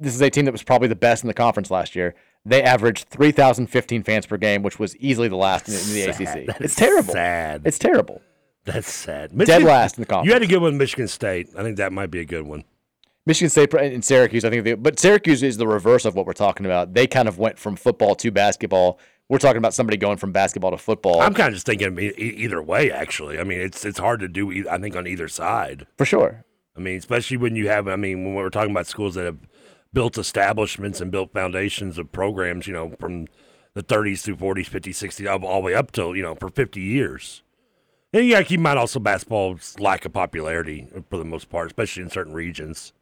[0.00, 2.14] This is a team that was probably the best in the conference last year.
[2.44, 6.20] They averaged 3,015 fans per game, which was easily the last in, in the Sad.
[6.20, 6.46] ACC.
[6.46, 7.12] That It's terrible.
[7.12, 7.62] sad.
[7.64, 8.22] It's terrible.
[8.64, 9.36] That's sad.
[9.36, 10.26] Dead last in the conference.
[10.28, 11.48] You had a good one, Michigan State.
[11.56, 12.64] I think that might be a good one.
[13.26, 16.32] Michigan State and Syracuse, I think, they, but Syracuse is the reverse of what we're
[16.32, 16.94] talking about.
[16.94, 18.98] They kind of went from football to basketball.
[19.28, 21.20] We're talking about somebody going from basketball to football.
[21.20, 22.90] I'm kind of just thinking either way.
[22.90, 24.66] Actually, I mean, it's it's hard to do.
[24.70, 25.86] I think on either side.
[25.98, 26.44] for sure.
[26.74, 27.88] I mean, especially when you have.
[27.88, 29.38] I mean, when we're talking about schools that have
[29.98, 33.26] built establishments and built foundations of programs, you know, from
[33.74, 36.80] the 30s through 40s, 50s, 60s, all, the way up till you know for 50
[36.80, 37.42] years.
[38.12, 41.66] And you to keep in mind also basketball's lack of popularity for the most part,
[41.66, 42.92] especially in certain regions.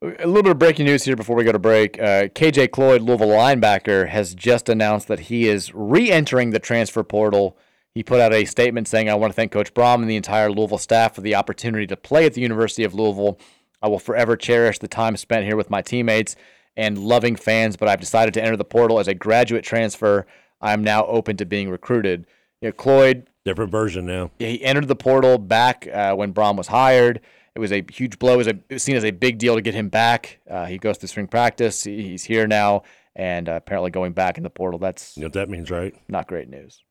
[0.00, 2.00] A little bit of breaking news here before we go to break.
[2.00, 7.02] Uh, KJ Cloyd, Louisville linebacker, has just announced that he is re entering the transfer
[7.02, 7.58] portal.
[7.92, 10.50] He put out a statement saying, I want to thank Coach Brohm and the entire
[10.50, 13.38] Louisville staff for the opportunity to play at the University of Louisville.
[13.82, 16.36] I will forever cherish the time spent here with my teammates
[16.76, 20.26] and loving fans, but I've decided to enter the portal as a graduate transfer.
[20.60, 22.26] I am now open to being recruited.
[22.60, 24.30] You know, Cloyd, Different version now.
[24.38, 27.20] he entered the portal back uh, when Brohm was hired.
[27.54, 28.34] It was a huge blow.
[28.34, 30.38] It was, a, it was seen as a big deal to get him back.
[30.48, 31.82] Uh, he goes to spring practice.
[31.84, 32.82] He- He's here now,
[33.16, 34.78] and uh, apparently going back in the portal.
[34.78, 35.94] That's You know what that means, right?
[36.06, 36.84] not great news.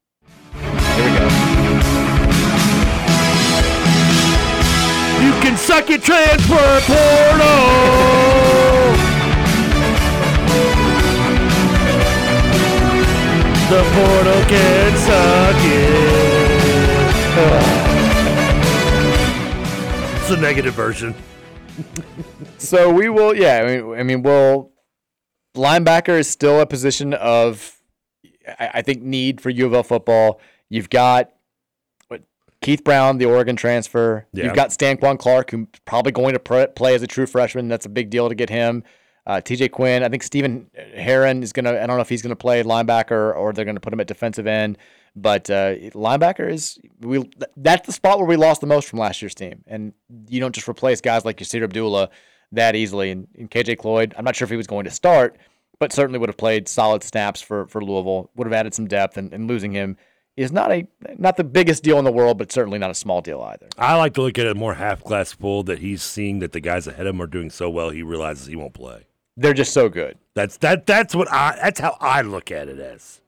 [0.54, 0.64] Here
[1.12, 1.59] we go.
[5.50, 7.48] Can suck it, transfer portal.
[13.70, 17.10] The portal can suck it.
[20.22, 21.16] It's a negative version.
[22.58, 23.62] So we will, yeah.
[23.64, 24.74] I mean, I mean, we'll.
[25.56, 27.80] Linebacker is still a position of,
[28.60, 30.42] I, I think, need for U of L football.
[30.68, 31.32] You've got
[32.70, 34.28] Keith Brown, the Oregon transfer.
[34.32, 34.44] Yeah.
[34.44, 37.68] You've got Stanquan Clark, who's probably going to pr- play as a true freshman.
[37.68, 38.84] That's a big deal to get him.
[39.26, 41.72] Uh, TJ Quinn, I think Stephen Heron is gonna.
[41.72, 44.46] I don't know if he's gonna play linebacker or they're gonna put him at defensive
[44.46, 44.78] end.
[45.16, 47.28] But uh, linebacker is we.
[47.58, 49.94] That's the spot where we lost the most from last year's team, and
[50.28, 52.12] you don't just replace guys like Yasir Abdullah
[52.52, 53.10] that easily.
[53.10, 55.40] And, and KJ Cloyd, I'm not sure if he was going to start,
[55.80, 58.30] but certainly would have played solid snaps for for Louisville.
[58.36, 59.98] Would have added some depth, and, and losing him
[60.40, 60.88] is not a
[61.18, 63.68] not the biggest deal in the world, but certainly not a small deal either.
[63.78, 66.62] I like to look at it more half glass full that he's seeing that the
[66.62, 69.06] guys ahead of him are doing so well he realizes he won't play.
[69.36, 70.18] They're just so good.
[70.36, 73.20] That's that that's what I that's how I look at it as.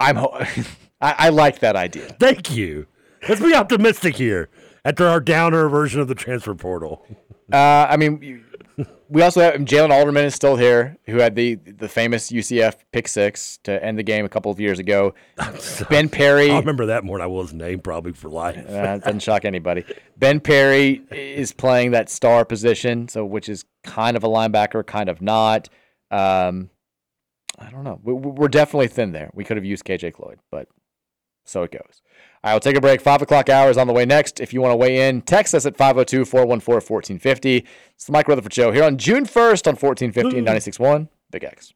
[0.00, 0.66] I'm I,
[1.00, 2.08] I like that idea.
[2.18, 2.86] Thank you.
[3.28, 4.48] Let's be optimistic here
[4.84, 7.06] after our downer version of the transfer portal.
[7.52, 8.44] Uh, I mean,
[9.08, 13.08] we also have Jalen Alderman is still here, who had the the famous UCF pick
[13.08, 15.14] six to end the game a couple of years ago.
[15.90, 18.56] ben Perry, I remember that more than I will his name probably for life.
[18.68, 19.84] uh, doesn't shock anybody.
[20.16, 25.08] Ben Perry is playing that star position, so which is kind of a linebacker, kind
[25.08, 25.68] of not.
[26.10, 26.70] Um,
[27.58, 28.00] I don't know.
[28.02, 29.30] We, we're definitely thin there.
[29.34, 30.68] We could have used KJ Cloyd, but
[31.44, 32.02] so it goes.
[32.46, 33.00] Right, we'll take a break.
[33.00, 34.38] Five o'clock hours on the way next.
[34.38, 37.66] If you want to weigh in, text us at 502 414 1450.
[37.96, 41.74] It's the Mike Rutherford Show here on June 1st on 1450 and 96.1 Big X.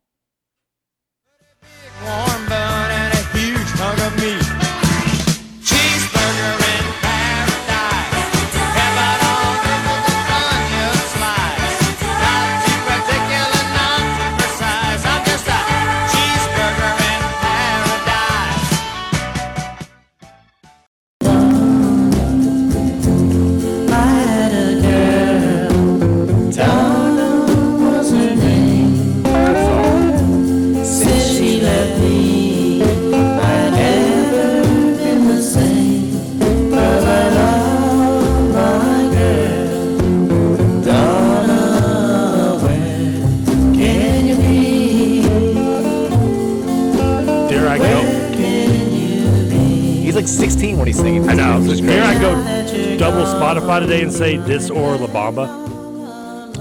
[50.40, 51.28] 16 when he's singing.
[51.28, 51.60] I know.
[51.60, 52.96] Here I go.
[52.96, 55.46] Double Spotify today and say this or La Bamba.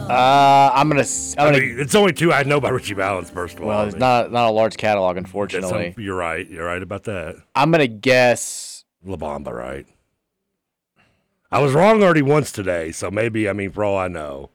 [0.09, 1.03] Uh, I'm gonna.
[1.37, 3.29] I'm I gonna mean, it's only two I know by Ritchie Valens.
[3.29, 5.93] First of all, well, it's not not a large catalog, unfortunately.
[5.95, 6.45] some- you're right.
[6.49, 7.37] You're right about that.
[7.55, 8.83] I'm gonna guess.
[9.05, 9.85] La Bamba, right?
[11.49, 14.49] I was wrong already once today, so maybe I mean for all I know,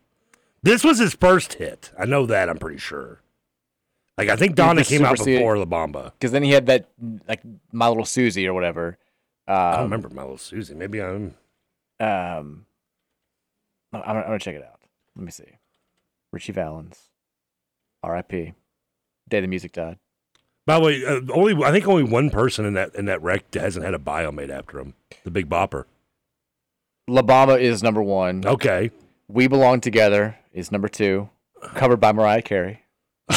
[0.62, 1.92] this was his first hit.
[1.98, 2.50] I know that.
[2.50, 3.22] I'm pretty sure.
[4.18, 6.12] Like I think Donna came out before La Bamba.
[6.12, 6.90] Because then he had that
[7.26, 7.40] like
[7.72, 8.98] My Little Susie or whatever.
[9.46, 10.74] Um, I don't remember My Little Susie.
[10.74, 11.34] Maybe I'm.
[12.00, 12.66] Um,
[13.92, 14.80] I'm, I'm gonna check it out.
[15.16, 15.58] Let me see.
[16.32, 17.10] Ritchie Valens,
[18.02, 18.54] R.I.P.
[19.28, 19.98] Day the music died.
[20.66, 23.52] By the way, uh, only I think only one person in that in that wreck
[23.54, 24.94] hasn't had a bio made after him.
[25.24, 25.84] The Big Bopper.
[27.06, 28.46] La Bamba is number one.
[28.46, 28.90] Okay.
[29.28, 31.28] We Belong Together is number two,
[31.74, 32.82] covered by Mariah Carey.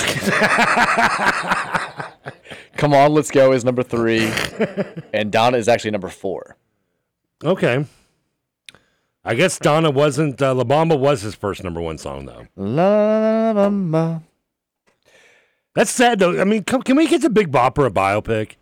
[2.77, 4.31] Come on, let's go is number three,
[5.13, 6.55] and Donna is actually number four.
[7.43, 7.85] Okay.
[9.25, 10.41] I guess Donna wasn't.
[10.41, 12.47] Uh, La Bamba was his first number one song though.
[12.55, 14.23] La Bamba.
[15.75, 16.39] That's sad though.
[16.39, 18.53] I mean, come, can we get the Big Bopper a biopic?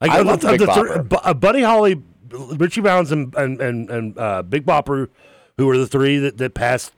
[0.00, 1.08] Like, I love the- Big the Bopper.
[1.08, 2.00] Bu- uh, Buddy Holly,
[2.30, 5.08] Ritchie Valens, and and and, and uh, Big Bopper,
[5.56, 6.92] who were the three that, that passed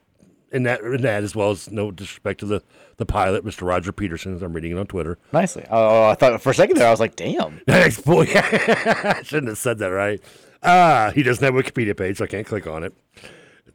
[0.53, 2.63] in that in that as well as no disrespect to the
[2.99, 3.67] the pilot, Mr.
[3.67, 5.19] Roger Peterson, as I'm reading it on Twitter.
[5.33, 5.65] Nicely.
[5.71, 7.61] Oh, I thought for a second there I was like, damn.
[8.05, 8.27] Boy.
[8.35, 10.21] I shouldn't have said that, right?
[10.63, 12.93] Uh, he doesn't have a Wikipedia page, so I can't click on it.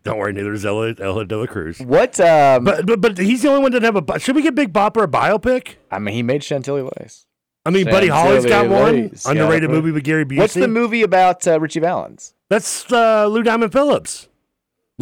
[0.03, 1.79] Don't worry, neither is Ella, Ella De La Cruz.
[1.79, 2.19] What?
[2.19, 4.19] Um, But, but but he's the only one that have a.
[4.19, 5.75] Should we get Big Bopper a biopic?
[5.89, 7.25] I mean, he made Chantilly Lace.
[7.65, 9.73] I mean, Buddy Holly's got one Lace, underrated it.
[9.73, 10.39] movie with Gary Busey.
[10.39, 12.33] What's the movie about uh, Ritchie Valens?
[12.49, 14.27] That's uh, Lou Diamond Phillips.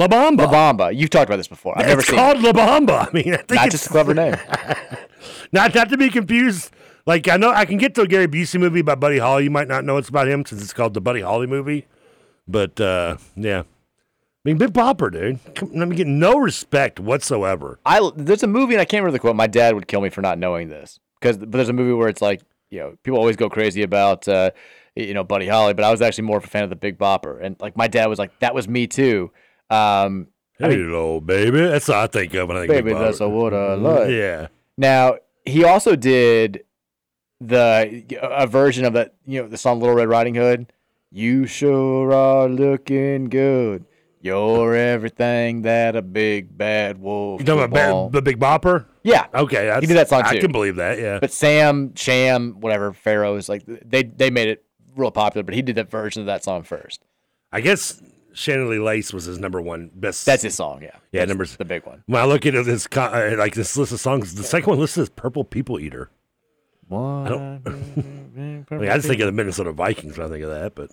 [0.02, 0.52] La Bamba.
[0.52, 0.96] La Bamba.
[0.96, 1.78] You've talked about this before.
[1.78, 2.44] I've it's never seen called it.
[2.44, 3.08] La Bamba.
[3.08, 4.36] I mean, I think Not it's just a clever name.
[5.52, 6.72] not not to be confused.
[7.06, 9.44] Like I know I can get to a Gary Busey movie about Buddy Holly.
[9.44, 11.88] You might not know it's about him since it's called the Buddy Holly movie.
[12.48, 13.64] But uh, yeah, I
[14.44, 15.40] mean, Big Bopper, dude.
[15.54, 17.80] Come, I mean, get no respect whatsoever.
[17.86, 19.36] I there's a movie and I can't remember the quote.
[19.36, 22.10] My dad would kill me for not knowing this because but there's a movie where
[22.10, 22.42] it's like
[22.72, 24.50] you know people always go crazy about uh,
[24.96, 26.98] you know Buddy Holly, but I was actually more of a fan of the Big
[26.98, 29.32] Bopper, and like my dad was like that was me too.
[29.72, 30.28] Um,
[30.60, 31.62] I mean, Hello, baby.
[31.62, 33.00] That's what I think of when I think baby, Bopper.
[33.00, 34.10] that's a what I like.
[34.10, 34.48] Yeah.
[34.78, 36.64] Now he also did
[37.40, 40.72] the a version of that you know the song Little Red Riding Hood.
[41.10, 43.86] You sure are looking good.
[44.22, 47.42] You're everything that a big bad wolf.
[47.42, 48.12] You talking about.
[48.12, 48.86] The Big Bopper?
[49.04, 49.26] Yeah.
[49.34, 49.66] Okay.
[49.66, 50.38] That's, he did that song too.
[50.38, 51.00] I can believe that.
[51.00, 51.18] Yeah.
[51.20, 54.64] But Sam, Sham, whatever, Pharaohs, like they they made it
[54.96, 57.04] real popular, but he did that version of that song first.
[57.52, 58.02] I guess
[58.34, 60.26] Chantilly Lace was his number one best.
[60.26, 60.92] That's his song, yeah.
[61.12, 62.04] Yeah, That's number the big one.
[62.06, 65.04] When I look at this, uh, like this list of songs, the second one listed
[65.04, 66.10] is "Purple People Eater."
[66.92, 67.62] I don't.
[68.72, 70.92] I, mean, I just think of the Minnesota Vikings when I think of that, but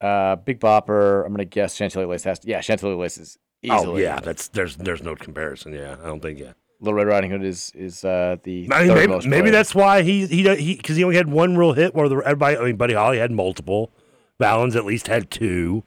[0.00, 1.24] Uh, Big Bopper.
[1.24, 2.38] I'm gonna guess Chantilly Lace has.
[2.40, 3.86] To, yeah, Chantilly Lace is easily.
[3.86, 5.72] oh yeah, that's there's there's no comparison.
[5.72, 6.52] Yeah, I don't think yeah.
[6.80, 10.02] Little Red Riding Hood is is uh, the I mean, maybe, most maybe that's why
[10.02, 11.94] he he he because he only had one real hit.
[11.94, 13.92] Where the everybody, I mean, Buddy Holly had multiple.
[14.38, 15.82] Valens at least had two.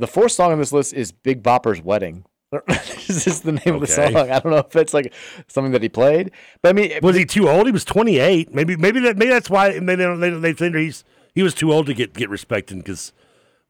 [0.00, 2.24] The fourth song on this list is Big Bopper's Wedding.
[2.52, 2.64] Is
[3.06, 4.16] this is the name of the song.
[4.16, 5.12] I don't know if it's like
[5.46, 6.32] something that he played,
[6.62, 7.66] but I mean, Was he too old?
[7.66, 8.52] He was 28.
[8.52, 11.04] Maybe maybe that maybe that's why maybe they they, they think he's
[11.34, 13.12] he was too old to get get respected because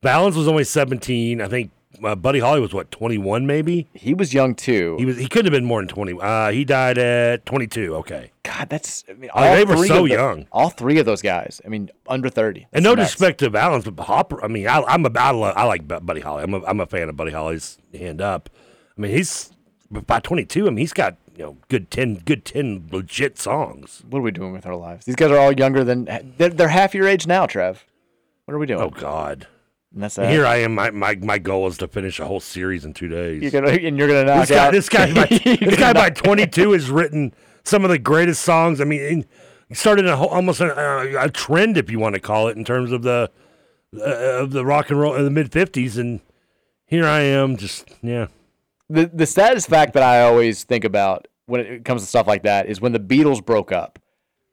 [0.03, 1.41] Valens was only 17.
[1.43, 3.89] I think uh, Buddy Holly was what 21 maybe.
[3.95, 4.97] he was young too.
[4.99, 6.19] He was he couldn't have been more than 20.
[6.21, 7.95] Uh, he died at 22.
[7.97, 8.31] Okay.
[8.43, 10.47] God, that's I mean, Like, they were so the- young.
[10.53, 11.61] All three of those guys.
[11.65, 12.67] I mean, under thirty.
[12.73, 14.43] And no disrespect to Valens, but Hopper.
[14.45, 16.43] I mean, I, I'm a I, love, I like Buddy Holly.
[16.45, 18.51] I'm a I'm a fan of Buddy Holly's hand up.
[18.97, 19.51] I mean, he's
[19.91, 20.67] by 22.
[20.67, 24.03] I mean, he's got you know good 10 good 10 legit songs.
[24.09, 25.07] What are we doing with our lives?
[25.07, 26.05] These guys are all younger than
[26.37, 27.85] they're, they're half your age now, Trev.
[28.47, 28.81] What are we doing?
[28.81, 29.47] Oh God.
[29.93, 30.31] And that's And.
[30.31, 30.75] Here I am.
[30.75, 33.43] My, my my goal is to finish a whole series in two days.
[33.43, 34.73] You're gonna and you're gonna knock this guy, out.
[34.73, 37.35] this guy, by, this gonna guy by 22 has written
[37.65, 38.81] some of the greatest songs.
[38.81, 39.27] I mean, in-
[39.69, 42.65] he started a whole, almost a, a trend, if you want to call it, in
[42.65, 43.31] terms of the
[43.97, 44.03] uh,
[44.43, 45.97] of the rock and roll in the mid 50s.
[45.97, 46.21] And
[46.87, 48.27] here I am, just yeah.
[48.89, 52.43] the the saddest fact that I always think about when it comes to stuff like
[52.43, 54.01] that is when the Beatles broke up.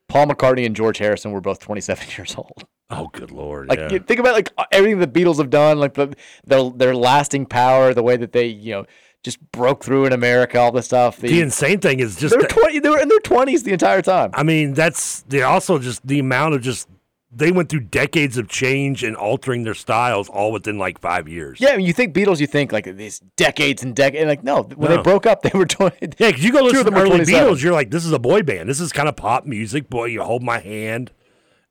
[0.06, 2.64] Paul McCartney and George Harrison were both 27 years old.
[2.90, 3.68] Oh, good lord!
[3.68, 3.92] Like yeah.
[3.92, 6.14] you think about like everything the Beatles have done, like the
[6.46, 8.86] their their lasting power, the way that they you know
[9.22, 11.18] just broke through in America, all this stuff.
[11.18, 12.78] the insane thing is just they were 20.
[12.78, 14.30] They were in their 20s the entire time.
[14.32, 16.88] I mean, that's they also just the amount of just
[17.30, 21.60] they went through decades of change and altering their styles all within like five years.
[21.60, 24.26] Yeah, I mean, you think Beatles, you think like these decades and decades.
[24.26, 24.96] Like no, when No.
[24.96, 25.96] they broke up, they were 20.
[26.18, 28.42] Yeah, because you go listen to were early Beatles, you're like, this is a boy
[28.42, 28.68] band.
[28.68, 29.90] This is kind of pop music.
[29.90, 31.12] Boy, you hold my hand,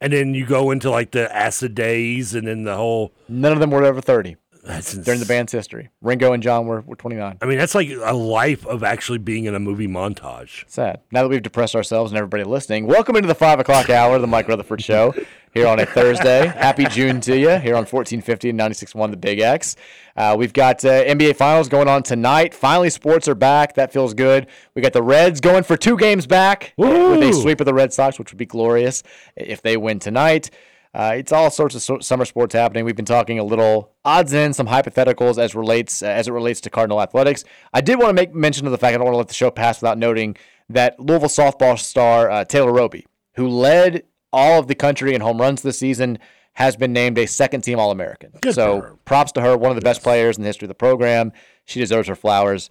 [0.01, 3.13] and then you go into like the acid days, and then the whole.
[3.27, 5.89] None of them were ever 30 That's during the band's history.
[6.01, 7.37] Ringo and John were, were 29.
[7.41, 10.63] I mean, that's like a life of actually being in a movie montage.
[10.67, 11.01] Sad.
[11.11, 14.21] Now that we've depressed ourselves and everybody listening, welcome into the five o'clock hour of
[14.21, 15.13] the Mike Rutherford Show
[15.57, 16.45] here on a Thursday.
[16.45, 19.75] Happy June to you here on 1450 and 96.1 The Big X.
[20.15, 22.53] Uh, we've got uh, NBA Finals going on tonight.
[22.53, 23.73] Finally, sports are back.
[23.73, 24.45] That feels good.
[24.75, 27.91] We got the Reds going for two games back with a sweep of the Red
[27.91, 29.01] Sox, which would be glorious
[29.35, 30.51] if they win tonight.
[30.93, 32.85] Uh, it's all sorts of so- summer sports happening.
[32.85, 36.61] We've been talking a little odds in, some hypotheticals as relates uh, as it relates
[36.61, 37.43] to Cardinal athletics.
[37.73, 39.33] I did want to make mention of the fact I don't want to let the
[39.33, 40.37] show pass without noting
[40.69, 44.03] that Louisville softball star uh, Taylor Roby, who led
[44.37, 46.19] all of the country in home runs this season,
[46.53, 48.31] has been named a second team All American.
[48.51, 51.33] So props to her, one of the best players in the history of the program.
[51.65, 52.69] She deserves her flowers.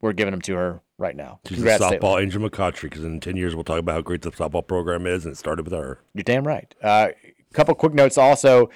[0.00, 1.40] We're giving them to her right now.
[1.46, 1.98] She's Congrats, Taylor.
[1.98, 5.06] softball Angel McCautry, because in 10 years we'll talk about how great the softball program
[5.06, 6.00] is, and it started with her.
[6.14, 6.72] You're damn right.
[6.82, 7.08] A uh,
[7.52, 8.70] couple quick notes also.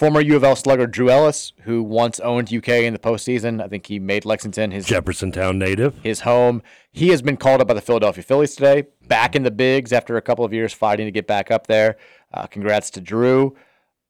[0.00, 3.68] Former U of L slugger Drew Ellis, who once owned UK in the postseason, I
[3.68, 5.94] think he made Lexington his Jeffersontown native.
[6.02, 6.62] his home.
[6.90, 10.16] He has been called up by the Philadelphia Phillies today, back in the bigs after
[10.16, 11.98] a couple of years fighting to get back up there.
[12.32, 13.54] Uh, congrats to Drew.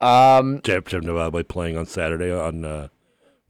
[0.00, 2.86] Um, Jeffersonville, by the way, playing on Saturday on uh,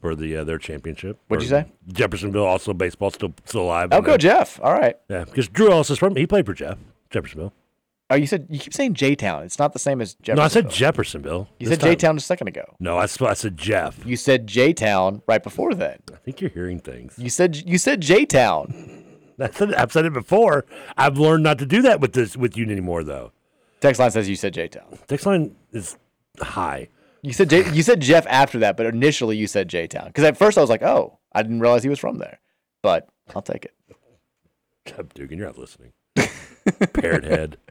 [0.01, 1.19] for the uh, their championship.
[1.29, 1.67] What'd you say?
[1.93, 3.91] Jeffersonville, also baseball, still still alive.
[3.93, 4.59] oh, go Jeff.
[4.63, 4.97] All right.
[5.11, 6.17] Yeah, because Drew Ellis is from.
[6.17, 6.79] He played for Jeff
[7.11, 7.53] Jeffersonville.
[8.11, 9.45] Oh, you said you keep saying J Town.
[9.45, 10.37] It's not the same as Jefferson.
[10.37, 11.49] No, I said Jeffersonville.
[11.61, 11.95] You said J.
[11.95, 12.65] Town a second ago.
[12.81, 14.05] No, I, I said Jeff.
[14.05, 16.01] You said J Town right before that.
[16.13, 17.15] I think you're hearing things.
[17.17, 19.05] You said you said J Town.
[19.41, 20.67] I've said it before.
[20.99, 23.33] I've learned not to do that with this with you anymore, though.
[23.81, 24.99] Text line says you said J Town.
[25.07, 25.97] Text line is
[26.41, 26.89] high.
[27.23, 30.07] You said J- you said Jeff after that, but initially you said J Town.
[30.09, 32.41] Because at first I was like, oh, I didn't realize he was from there.
[32.83, 33.75] But I'll take it.
[35.15, 35.93] Dugan, you're not listening.
[36.93, 37.57] Parrot head.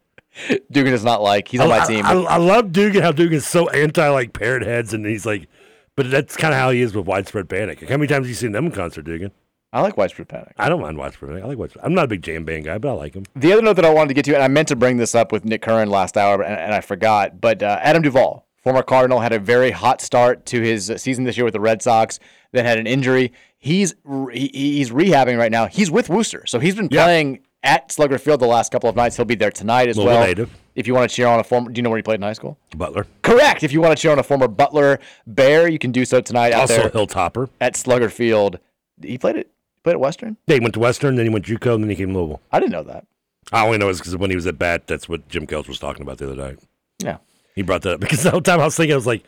[0.71, 2.05] Dugan is not like he's on I, my team.
[2.05, 3.01] I, I love Dugan.
[3.01, 5.47] How Dugan's so anti like parrot heads, and he's like,
[5.95, 7.81] but that's kind of how he is with widespread panic.
[7.81, 9.31] How many times have you seen them in concert, Dugan?
[9.71, 10.53] I like widespread panic.
[10.57, 11.43] I don't mind widespread panic.
[11.43, 11.85] I like widespread.
[11.85, 13.25] I'm not a big jam band guy, but I like him.
[13.35, 15.13] The other note that I wanted to get to, and I meant to bring this
[15.13, 18.81] up with Nick Curran last hour, and, and I forgot, but uh, Adam Duvall, former
[18.81, 22.19] Cardinal, had a very hot start to his season this year with the Red Sox.
[22.51, 23.31] Then had an injury.
[23.59, 25.67] He's re- he's rehabbing right now.
[25.67, 29.15] He's with Worcester, so he's been playing at Slugger Field the last couple of nights.
[29.15, 30.25] He'll be there tonight as Louisville well.
[30.27, 30.55] native.
[30.75, 32.21] If you want to cheer on a former, do you know where he played in
[32.21, 32.57] high school?
[32.75, 33.05] Butler.
[33.21, 33.63] Correct.
[33.63, 36.53] If you want to cheer on a former Butler Bear, you can do so tonight
[36.53, 37.49] out Also there Hilltopper.
[37.59, 38.59] at Slugger Field.
[39.01, 39.51] He played it.
[39.83, 40.37] Played at Western.
[40.47, 42.17] Yeah, he went to Western, then he went to JUCO, and then he came to
[42.17, 42.41] Louisville.
[42.51, 43.05] I didn't know that.
[43.51, 45.79] I only know is because when he was at bat, that's what Jim Kelch was
[45.79, 46.59] talking about the other night.
[46.99, 47.17] Yeah.
[47.55, 49.23] He brought that up because the whole time I was thinking, I was like,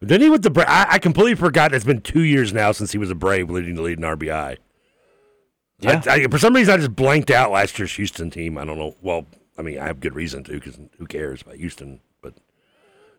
[0.00, 1.74] Then he with the Bra- I, I completely forgot.
[1.74, 4.56] It's been two years now since he was a Brave, leading the lead in RBI.
[5.80, 6.02] Yeah.
[6.06, 8.58] I, I, for some reason, I just blanked out last year's Houston team.
[8.58, 8.96] I don't know.
[9.00, 9.26] Well,
[9.56, 12.00] I mean, I have good reason to because who cares about Houston?
[12.20, 12.34] But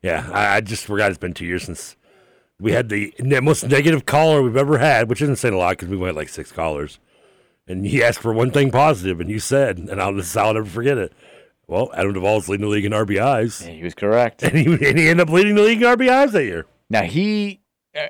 [0.02, 1.95] yeah, I, I just forgot it's been two years since
[2.60, 5.72] we had the ne- most negative caller we've ever had, which isn't saying a lot
[5.72, 6.99] because we went like six callers.
[7.68, 10.65] And he asked for one thing positive, and you said, and I'll, this I'll never
[10.65, 11.14] forget it.
[11.68, 13.68] Well, Adam Duvall's leading the league in RBIs.
[13.68, 14.41] he was correct.
[14.41, 16.65] And he, and he ended up leading the league in RBIs that year.
[16.90, 17.61] Now he,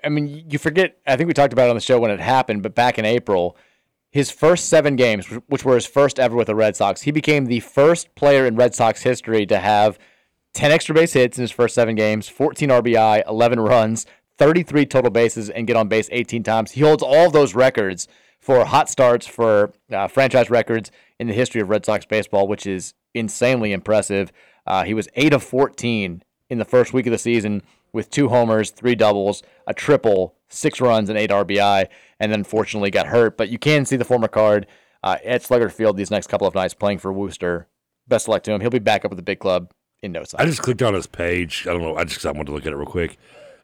[0.01, 0.97] I mean, you forget.
[1.05, 3.03] I think we talked about it on the show when it happened, but back in
[3.03, 3.57] April,
[4.11, 7.45] his first seven games, which were his first ever with the Red Sox, he became
[7.45, 9.99] the first player in Red Sox history to have
[10.53, 14.05] 10 extra base hits in his first seven games, 14 RBI, 11 runs,
[14.37, 16.71] 33 total bases, and get on base 18 times.
[16.71, 18.07] He holds all those records
[18.39, 22.65] for hot starts for uh, franchise records in the history of Red Sox baseball, which
[22.65, 24.31] is insanely impressive.
[24.65, 27.61] Uh, he was 8 of 14 in the first week of the season
[27.91, 31.87] with two homers, three doubles, a triple, six runs, and eight RBI,
[32.19, 33.37] and then unfortunately got hurt.
[33.37, 34.67] But you can see the former card
[35.03, 37.67] uh, at Slugger Field these next couple of nights playing for Worcester.
[38.07, 38.61] Best of luck to him.
[38.61, 39.71] He'll be back up with the big club
[40.01, 40.41] in no time.
[40.41, 41.65] I just clicked on his page.
[41.67, 41.95] I don't know.
[41.95, 43.17] I just I wanted to look at it real quick.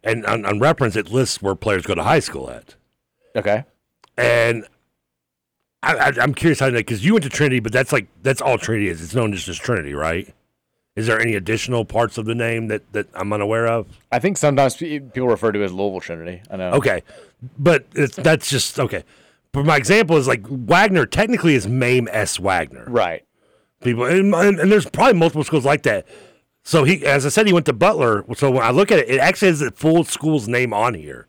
[0.04, 2.76] And on, on reference, it lists where players go to high school at.
[3.36, 3.66] Okay.
[4.18, 4.66] And
[5.82, 8.42] I, I, I'm curious how that because you went to Trinity, but that's like that's
[8.42, 9.02] all Trinity is.
[9.02, 10.34] It's known just as just Trinity, right?
[10.96, 13.88] Is there any additional parts of the name that, that I'm unaware of?
[14.14, 16.42] I think sometimes people refer to it as Louisville Trinity.
[16.50, 16.72] I know.
[16.72, 17.04] Okay,
[17.58, 19.04] but it's, that's just okay.
[19.52, 22.40] But my example is like Wagner technically is Mame S.
[22.40, 23.26] Wagner, right?
[23.82, 26.08] People and, and, and there's probably multiple schools like that.
[26.64, 28.24] So he, as I said, he went to Butler.
[28.36, 31.28] So when I look at it, it actually has the full school's name on here.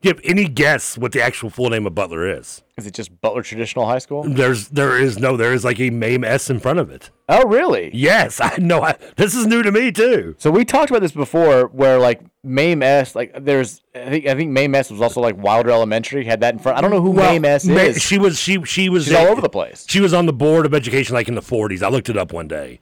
[0.00, 2.62] Do you have any guess what the actual full name of Butler is?
[2.76, 4.22] Is it just Butler Traditional High School?
[4.24, 7.10] There's there is no there is like a Mame S in front of it.
[7.28, 7.90] Oh, really?
[7.94, 8.82] Yes, I know.
[8.82, 10.34] I, this is new to me too.
[10.38, 14.34] So we talked about this before, where like Mame S, like there's, I think I
[14.34, 16.76] think Mame S was also like Wilder Elementary had that in front.
[16.78, 18.02] I don't know who Well, Mame S Ma- is.
[18.02, 19.86] She was she she was She's all over the place.
[19.88, 21.82] She was on the board of education like in the 40s.
[21.82, 22.80] I looked it up one day.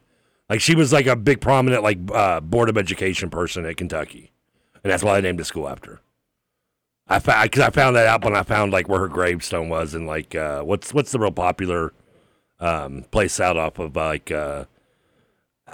[0.51, 4.33] Like she was like a big prominent like uh, board of education person at Kentucky,
[4.83, 6.01] and that's why I named the school after.
[7.09, 9.95] I found because I found that out when I found like where her gravestone was
[9.95, 11.93] and like uh, what's what's the real popular
[12.61, 14.65] um, place out off of like uh,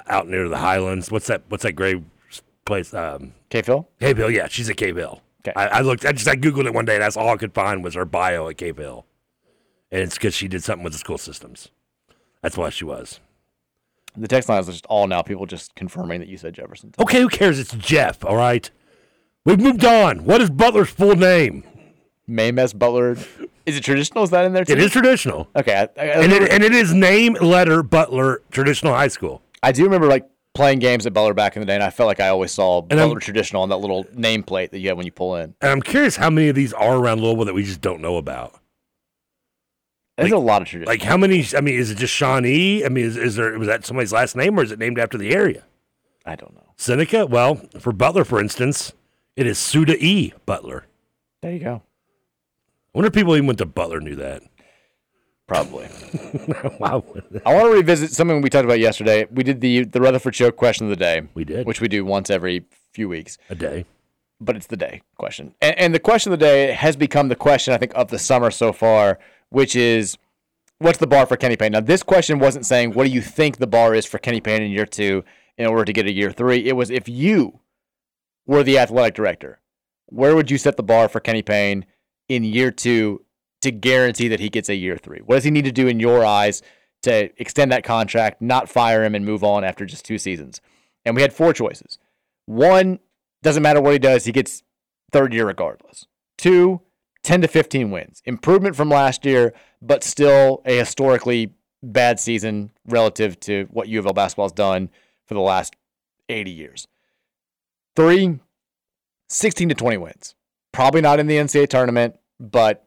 [0.08, 1.10] out near the Highlands.
[1.10, 1.42] What's that?
[1.48, 2.02] What's that grave
[2.64, 2.92] place?
[2.92, 3.88] Um, Cave Hill.
[4.00, 4.30] Cave Hill.
[4.30, 5.22] Yeah, she's at Cave Hill.
[5.42, 5.52] Okay.
[5.54, 6.04] I, I looked.
[6.04, 6.94] I just I googled it one day.
[6.94, 9.06] and That's all I could find was her bio at Cave Hill,
[9.92, 11.68] and it's because she did something with the school systems.
[12.42, 13.20] That's why she was.
[14.16, 16.92] The text line is just all now people just confirming that you said Jefferson.
[16.98, 17.60] Okay, who cares?
[17.60, 18.24] It's Jeff.
[18.24, 18.68] All right.
[19.44, 20.24] We've moved on.
[20.24, 21.64] What is Butler's full name?
[22.26, 22.72] Mame S.
[22.72, 23.16] Butler.
[23.66, 24.24] Is it traditional?
[24.24, 24.72] Is that in there too?
[24.72, 25.48] It is traditional.
[25.56, 25.74] Okay.
[25.74, 29.42] I, I, And it, and it is name letter Butler Traditional High School.
[29.62, 32.06] I do remember like playing games at Butler back in the day, and I felt
[32.06, 34.96] like I always saw And I'm- Butler Traditional on that little nameplate that you have
[34.96, 35.54] when you pull in.
[35.60, 38.16] And I'm curious how many of these are around Louisville that we just don't know
[38.16, 38.54] about.
[40.16, 40.92] There's a lot of traditional.
[40.92, 41.46] Like how many?
[41.56, 42.84] I mean, is it just Shawnee?
[42.84, 45.16] I mean, is, is there was that somebody's last name or is it named after
[45.16, 45.64] the area?
[46.26, 46.74] I don't know.
[46.76, 47.24] Seneca.
[47.24, 48.92] Well, for Butler, for instance,
[49.36, 50.32] it is Suda E.
[50.46, 50.86] Butler.
[51.42, 51.82] There you go.
[52.94, 54.42] I wonder if people even went to Butler knew that.
[55.46, 55.88] Probably.
[56.78, 57.04] wow.
[57.44, 59.26] I want to revisit something we talked about yesterday.
[59.32, 61.22] We did the the Rutherford Show question of the day.
[61.34, 61.66] We did.
[61.66, 63.36] which we do once every few weeks.
[63.48, 63.84] A day.
[64.40, 67.36] But it's the day question, and, and the question of the day has become the
[67.36, 69.18] question I think of the summer so far,
[69.50, 70.16] which is,
[70.78, 71.72] what's the bar for Kenny Payne?
[71.72, 74.62] Now, this question wasn't saying what do you think the bar is for Kenny Payne
[74.62, 75.24] in year two
[75.58, 76.66] in order to get a year three.
[76.66, 77.60] It was if you
[78.50, 79.60] were the athletic director,
[80.06, 81.86] where would you set the bar for Kenny Payne
[82.28, 83.24] in year two
[83.62, 85.20] to guarantee that he gets a year three?
[85.20, 86.60] What does he need to do in your eyes
[87.02, 90.60] to extend that contract, not fire him, and move on after just two seasons?
[91.04, 92.00] And we had four choices.
[92.46, 92.98] One,
[93.44, 94.64] doesn't matter what he does, he gets
[95.12, 96.06] third year regardless.
[96.36, 96.80] Two,
[97.22, 98.20] 10 to 15 wins.
[98.24, 101.54] Improvement from last year, but still a historically
[101.84, 104.90] bad season relative to what U of L basketball has done
[105.24, 105.76] for the last
[106.28, 106.88] 80 years.
[107.96, 108.38] Three,
[109.28, 110.34] 16 to 20 wins.
[110.72, 112.86] Probably not in the NCAA tournament, but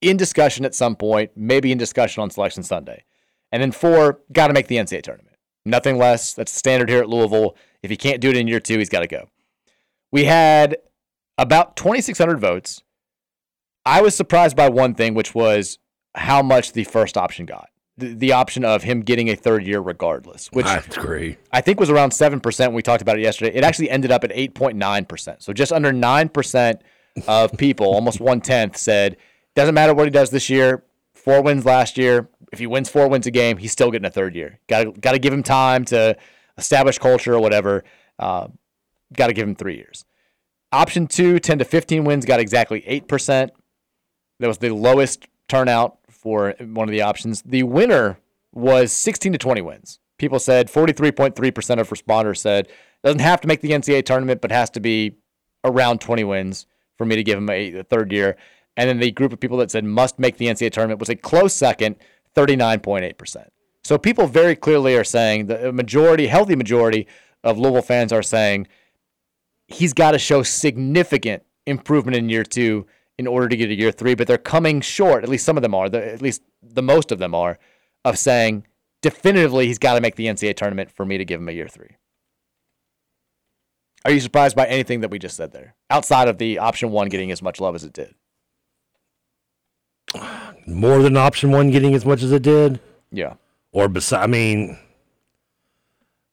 [0.00, 3.04] in discussion at some point, maybe in discussion on Selection Sunday.
[3.50, 5.36] And then four, got to make the NCAA tournament.
[5.64, 6.34] Nothing less.
[6.34, 7.56] That's the standard here at Louisville.
[7.82, 9.28] If he can't do it in year two, he's got to go.
[10.10, 10.76] We had
[11.36, 12.82] about 2,600 votes.
[13.84, 15.78] I was surprised by one thing, which was
[16.14, 17.68] how much the first option got.
[17.98, 21.38] The, the option of him getting a third year regardless, which That's great.
[21.52, 23.56] I think was around 7% when we talked about it yesterday.
[23.56, 25.42] It actually ended up at 8.9%.
[25.42, 26.80] So just under 9%
[27.26, 29.16] of people, almost one tenth, said,
[29.56, 30.84] doesn't matter what he does this year.
[31.14, 32.28] Four wins last year.
[32.52, 34.60] If he wins four wins a game, he's still getting a third year.
[34.68, 36.16] Got got to give him time to
[36.56, 37.84] establish culture or whatever.
[38.18, 38.48] Uh,
[39.12, 40.04] got to give him three years.
[40.70, 43.50] Option two, 10 to 15 wins, got exactly 8%.
[44.40, 47.42] That was the lowest turnout for one of the options.
[47.42, 48.18] The winner
[48.52, 50.00] was 16 to 20 wins.
[50.18, 52.68] People said 43.3% of responders said
[53.04, 55.16] doesn't have to make the NCAA tournament, but has to be
[55.64, 56.66] around 20 wins
[56.96, 58.36] for me to give him a, a third year.
[58.76, 61.16] And then the group of people that said must make the NCAA tournament was a
[61.16, 61.96] close second,
[62.34, 63.48] 39.8%.
[63.84, 67.06] So people very clearly are saying the majority, healthy majority
[67.44, 68.66] of Louisville fans are saying
[69.68, 72.86] he's got to show significant improvement in year two
[73.18, 75.24] in order to get to year three, but they're coming short.
[75.24, 75.88] At least some of them are.
[75.88, 77.58] The, at least the most of them are
[78.04, 78.64] of saying
[79.02, 81.68] definitively he's got to make the NCAA tournament for me to give him a year
[81.68, 81.96] three.
[84.04, 87.08] Are you surprised by anything that we just said there, outside of the option one
[87.08, 88.14] getting as much love as it did?
[90.66, 92.80] More than option one getting as much as it did.
[93.10, 93.34] Yeah.
[93.72, 94.78] Or beside, I mean,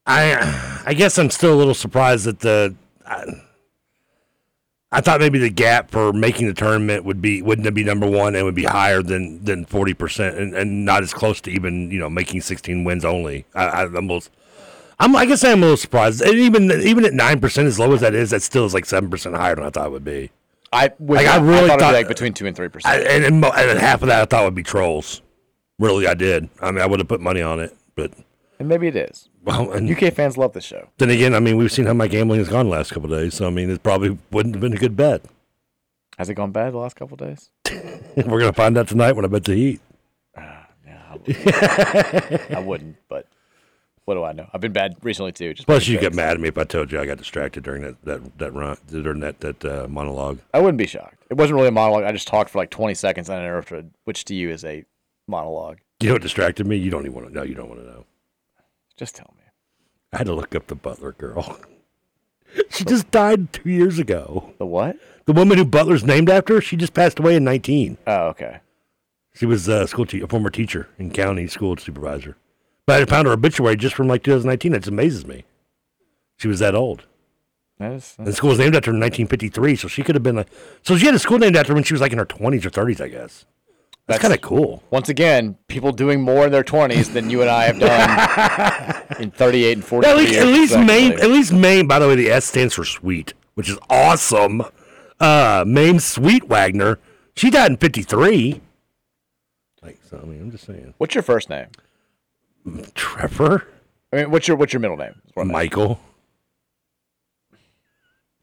[0.06, 2.76] I I guess I'm still a little surprised that the.
[3.06, 3.26] I,
[4.92, 8.10] I thought maybe the gap for making the tournament would be wouldn't it be number
[8.10, 11.52] one and would be higher than than forty percent and, and not as close to
[11.52, 13.46] even you know making sixteen wins only.
[13.54, 14.10] I, I, I'm
[15.00, 16.22] I'm I guess I'm a little surprised.
[16.22, 18.86] And even even at nine percent as low as that is, that still is like
[18.86, 20.32] seven percent higher than I thought it would be.
[20.72, 23.06] I would Like, I really thought, thought- it'd be like between two and three percent,
[23.08, 25.22] and, and, and half of that I thought would be trolls.
[25.80, 26.50] Really, I did.
[26.62, 28.12] I mean, I would have put money on it, but
[28.60, 29.30] And maybe it is.
[29.46, 30.90] Well, and UK fans love this show.
[30.98, 33.20] then again, I mean, we've seen how my gambling has gone the last couple of
[33.20, 35.24] days, so I mean, it probably wouldn't have been a good bet.
[36.18, 37.50] Has it gone bad the last couple of days?
[38.16, 39.82] We're gonna find out tonight when I bet the Heat.
[41.28, 43.28] I wouldn't, but
[44.06, 44.48] what do I know?
[44.54, 45.54] I've been bad recently too.
[45.54, 47.82] Just Plus, you get mad at me if I told you I got distracted during
[47.82, 50.40] that that that run during that that uh, monologue.
[50.54, 51.24] I wouldn't be shocked.
[51.30, 52.04] It wasn't really a monologue.
[52.04, 54.86] I just talked for like 20 seconds uninterrupted, which to you is a
[55.28, 55.80] monologue.
[56.02, 56.78] You know what distracted me?
[56.78, 57.44] You don't even want to know.
[57.44, 58.06] You don't want to know.
[58.96, 59.35] Just tell me.
[60.14, 61.60] I had to look up the Butler girl.
[62.70, 64.54] she just died two years ago.
[64.58, 64.98] The what?
[65.26, 66.62] The woman who Butler's named after.
[66.62, 67.98] She just passed away in 19.
[68.08, 68.60] Oh, okay.
[69.34, 72.38] She was a school te- a former teacher and county school supervisor.
[72.86, 74.72] But I found her obituary just from like 2019.
[74.72, 75.44] That just amazes me.
[76.38, 77.06] She was that old.
[77.80, 80.24] That is, And the school was named after her in 1953, so she could have
[80.24, 80.48] been like.
[80.84, 82.64] So she had a school named after her when she was like in her 20s
[82.66, 83.46] or 30s, I guess.
[84.08, 84.84] That's, kind of cool.
[84.92, 89.32] Once again, people doing more in their 20s than you and I have done in
[89.32, 90.44] 38 and 40 at least, years.
[90.44, 91.88] at least Maine, at least Maine.
[91.88, 94.62] By the way, the S stands for sweet, which is awesome.
[95.20, 97.00] Uh, Maine Sweet Wagner.
[97.36, 98.62] She died in 53.
[99.82, 100.94] Like, so I mean, I'm just saying.
[100.98, 101.68] What's your first name?
[102.94, 103.68] Trevor.
[104.14, 105.22] I mean, what's your what's your middle name?
[105.34, 106.00] What Michael.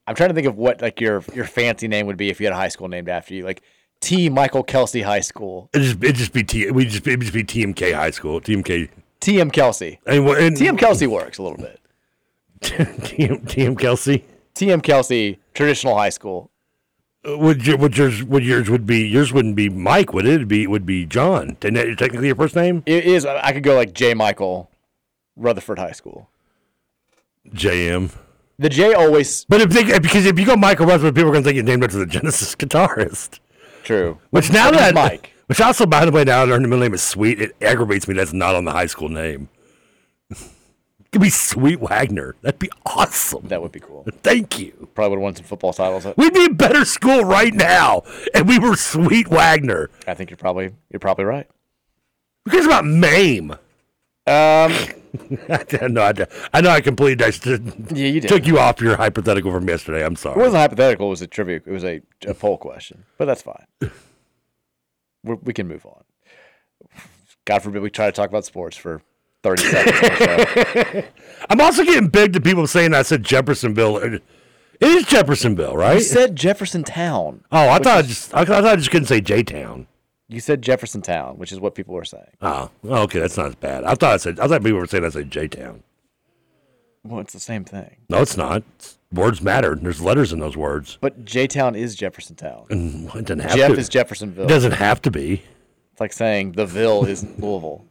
[0.06, 2.46] I'm trying to think of what like your your fancy name would be if you
[2.46, 3.62] had a high school named after you, like
[4.02, 4.28] T.
[4.28, 5.70] Michael Kelsey High School.
[5.72, 6.70] It just it just be T.
[6.70, 8.40] We just it just be TMK High School.
[8.40, 8.90] TMK.
[9.22, 10.00] TM Kelsey.
[10.04, 11.80] And, and TM Kelsey works a little bit.
[12.60, 14.24] TM, TM Kelsey.
[14.54, 16.50] TM Kelsey Traditional High School.
[17.26, 20.34] Uh, Would your would yours would yours would be yours wouldn't be Mike would it?
[20.34, 21.56] It'd be would be John.
[21.62, 22.82] Isn't that technically your first name?
[22.84, 23.24] It is.
[23.24, 24.12] I could go like J.
[24.14, 24.68] Michael
[25.36, 26.28] Rutherford High School.
[27.48, 28.12] JM.
[28.58, 31.42] The J always But if they, because if you go Michael Rutherford, people are going
[31.42, 33.40] to think you're named after the Genesis guitarist.
[33.84, 34.18] True.
[34.30, 35.32] Which now that Mike.
[35.46, 38.14] which also by the way now that her middle name is Sweet, it aggravates me
[38.14, 39.48] that's not on the high school name.
[40.30, 40.38] it
[41.12, 42.34] could be Sweet Wagner.
[42.42, 43.48] That'd be awesome.
[43.48, 44.06] That would be cool.
[44.22, 44.88] Thank you.
[44.94, 46.06] Probably would have won some football titles.
[46.16, 48.02] We'd be a better school right now,
[48.34, 49.90] and we were Sweet Wagner.
[50.06, 51.46] I think you're probably you're probably right.
[52.44, 53.52] Who cares about Mame?
[54.26, 54.72] Um,
[55.48, 56.02] I know.
[56.02, 56.12] I,
[56.54, 56.70] I know.
[56.70, 57.56] I completely just Yeah,
[58.06, 58.28] you did.
[58.28, 60.04] took you off your hypothetical from yesterday.
[60.04, 60.36] I'm sorry.
[60.36, 61.06] It wasn't hypothetical.
[61.06, 61.56] It was a trivia.
[61.56, 63.66] It was a, a poll question, but that's fine.
[65.24, 66.02] We're, we can move on.
[67.44, 69.02] God forbid we try to talk about sports for
[69.42, 69.94] thirty seconds.
[69.96, 71.04] on the show.
[71.50, 73.98] I'm also getting big to people saying I said Jeffersonville.
[73.98, 74.22] It
[74.80, 75.94] is Jeffersonville, right?
[75.94, 77.44] You said Jefferson Town.
[77.52, 79.86] oh, I thought I is- just I thought I just couldn't say J Town.
[80.32, 82.24] You said Jefferson Town, which is what people were saying.
[82.40, 83.84] Oh, okay, that's not as bad.
[83.84, 85.82] I thought I said I thought people were saying I said J Town.
[87.04, 87.96] Well, it's the same thing.
[88.08, 88.58] No, it's not.
[88.58, 89.74] It's- words matter.
[89.74, 90.96] There's letters in those words.
[91.00, 92.64] But J Town is Jefferson Town.
[92.70, 93.78] And it doesn't have Jeff to.
[93.78, 94.44] is Jeffersonville.
[94.44, 95.42] It doesn't have to be.
[95.92, 97.84] It's like saying the Ville is Louisville,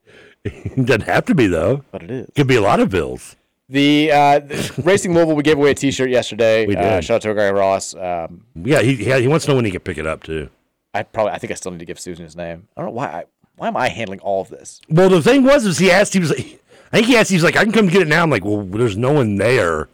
[0.44, 1.84] It doesn't have to be though.
[1.92, 2.30] but it is.
[2.34, 3.36] Could be a lot of bills.
[3.68, 6.66] The, uh, the Racing Louisville, we gave away a T-shirt yesterday.
[6.66, 7.04] We Uh, did.
[7.04, 7.94] shout out to our guy Ross.
[7.94, 10.50] Um, Yeah, he he, he wants to know when he can pick it up too.
[10.94, 12.68] I probably, I think I still need to give Susan his name.
[12.76, 13.06] I don't know why.
[13.06, 13.24] I,
[13.56, 14.80] why am I handling all of this?
[14.88, 16.60] Well, the thing was, is he asked, he was like,
[16.92, 18.22] I think he asked, he was like, I can come get it now.
[18.22, 19.88] I'm like, well, there's no one there.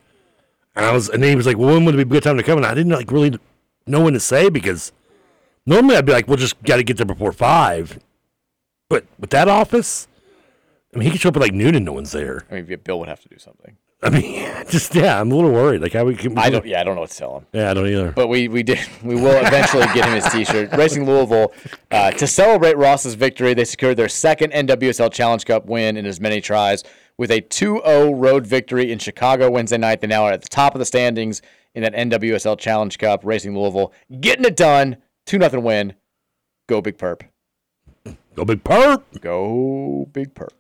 [0.77, 2.23] And I was, and then he was like, well, when would it be a good
[2.23, 2.57] time to come?
[2.59, 3.39] And I didn't like really
[3.87, 4.93] know when to say because
[5.67, 7.99] normally I'd be like, well, just got to get there before five.
[8.89, 10.09] But with that office,
[10.95, 12.45] I mean, he could show up at like noon and no one's there.
[12.51, 13.77] I mean, Bill would have to do something.
[14.03, 15.83] I mean, just yeah, I'm a little worried.
[15.83, 16.37] Like how we can.
[16.39, 16.65] I don't.
[16.65, 17.47] Yeah, I don't know what to tell him.
[17.53, 18.13] Yeah, I don't either.
[18.13, 18.79] But we we did.
[19.03, 20.73] We will eventually get him his T-shirt.
[20.77, 21.53] Racing Louisville
[21.91, 23.55] uh, to celebrate Ross's victory.
[23.55, 26.85] They secured their second NWSL Challenge Cup win in as many tries
[27.17, 30.01] with a 2-0 road victory in Chicago Wednesday night.
[30.01, 31.41] They now are at the top of the standings
[31.75, 33.25] in that NWSL Challenge Cup.
[33.25, 34.99] Racing Louisville getting it done.
[35.25, 35.95] Two nothing win.
[36.69, 37.23] Go Big Perp.
[38.37, 39.03] Go Big Perp.
[39.21, 40.60] Go Big Perp.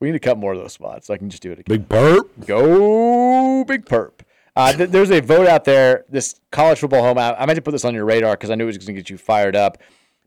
[0.00, 1.78] We need to cut more of those spots so I can just do it again.
[1.78, 2.46] Big Perp.
[2.46, 4.12] Go Big Perp.
[4.56, 6.04] Uh, th- there's a vote out there.
[6.08, 7.18] This college football home.
[7.18, 8.86] I, I meant to put this on your radar because I knew it was going
[8.86, 9.78] to get you fired up.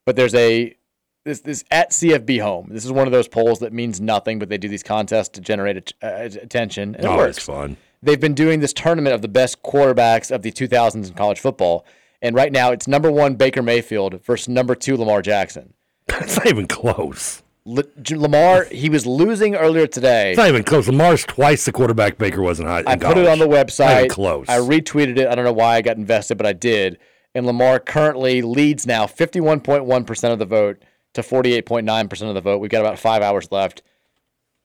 [0.06, 0.76] But there's a
[1.24, 2.68] this this at CFB home.
[2.72, 5.42] This is one of those polls that means nothing, but they do these contests to
[5.42, 6.96] generate a, uh, attention.
[6.96, 7.38] And it oh, works.
[7.38, 7.78] it's fun.
[8.02, 11.86] They've been doing this tournament of the best quarterbacks of the 2000s in college football,
[12.22, 15.74] and right now it's number one Baker Mayfield versus number two Lamar Jackson.
[16.22, 17.43] It's not even close.
[17.66, 20.32] L- Lamar, he was losing earlier today.
[20.32, 20.88] It's not even close.
[20.88, 22.82] Lamar's twice the quarterback Baker was in high.
[22.82, 23.80] In I put it on the college.
[23.80, 24.10] Not even website.
[24.10, 24.50] close.
[24.50, 25.28] I retweeted it.
[25.28, 26.98] I don't know why I got invested, but I did.
[27.34, 30.84] And Lamar currently leads now 51.1% of the vote
[31.14, 32.60] to 48.9% of the vote.
[32.60, 33.82] We've got about five hours left.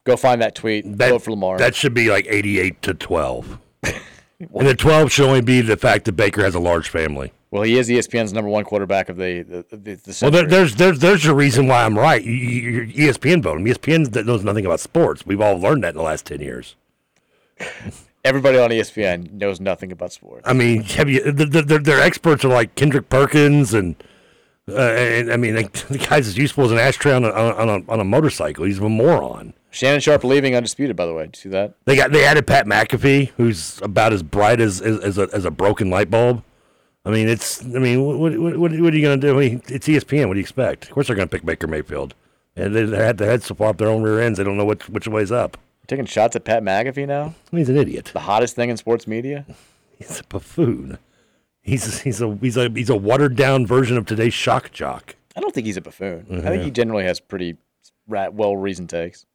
[0.04, 0.86] Go find that tweet.
[0.86, 1.58] vote for Lamar.
[1.58, 3.58] That should be like 88 to 12.
[3.82, 3.98] and
[4.66, 7.32] the 12 should only be the fact that Baker has a large family.
[7.50, 10.74] Well, he is ESPN's number one quarterback of the the, the, the Well, there, there's
[10.74, 12.22] there's there's your reason why I'm right.
[12.22, 13.74] You, you, you- ESPN voted him.
[13.74, 15.24] ESPN that knows nothing about sports.
[15.24, 16.76] We've all learned that in the last 10 years.
[18.24, 20.42] Everybody on ESPN knows nothing about sports.
[20.46, 21.32] I mean, have you?
[21.32, 23.96] The, the, their, experts are like Kendrick Perkins and.
[24.68, 27.68] Uh, and I mean, like, the guy's as useful as an ashtray on a, on
[27.70, 28.66] a, on a motorcycle.
[28.66, 29.54] He's a moron.
[29.70, 31.24] Shannon Sharpe leaving undisputed, by the way.
[31.24, 31.74] Did you see that?
[31.86, 35.44] They got they added Pat McAfee, who's about as bright as as, as, a, as
[35.46, 36.42] a broken light bulb.
[37.08, 37.62] I mean, it's.
[37.64, 39.36] I mean, what what, what, what are you going to do?
[39.36, 40.28] I mean, it's ESPN.
[40.28, 40.84] What do you expect?
[40.84, 42.14] Of course, they're going to pick Baker Mayfield,
[42.54, 44.36] and they, they had their heads so far up their own rear ends.
[44.36, 45.56] They don't know which which way's up.
[45.86, 47.34] Taking shots at Pat McAfee now?
[47.50, 48.10] He's an idiot.
[48.12, 49.46] The hottest thing in sports media?
[49.98, 50.98] He's a buffoon.
[51.62, 55.16] He's he's a he's a he's a watered down version of today's shock jock.
[55.34, 56.26] I don't think he's a buffoon.
[56.30, 56.42] I Mhm.
[56.44, 57.56] think he generally has pretty
[58.06, 59.26] well reasoned takes.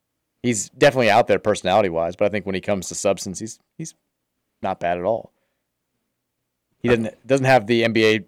[0.42, 3.60] He's definitely out there personality wise, but I think when he comes to substance, he's
[3.78, 3.94] he's
[4.62, 5.33] not bad at all.
[6.84, 8.26] He doesn't doesn't have the NBA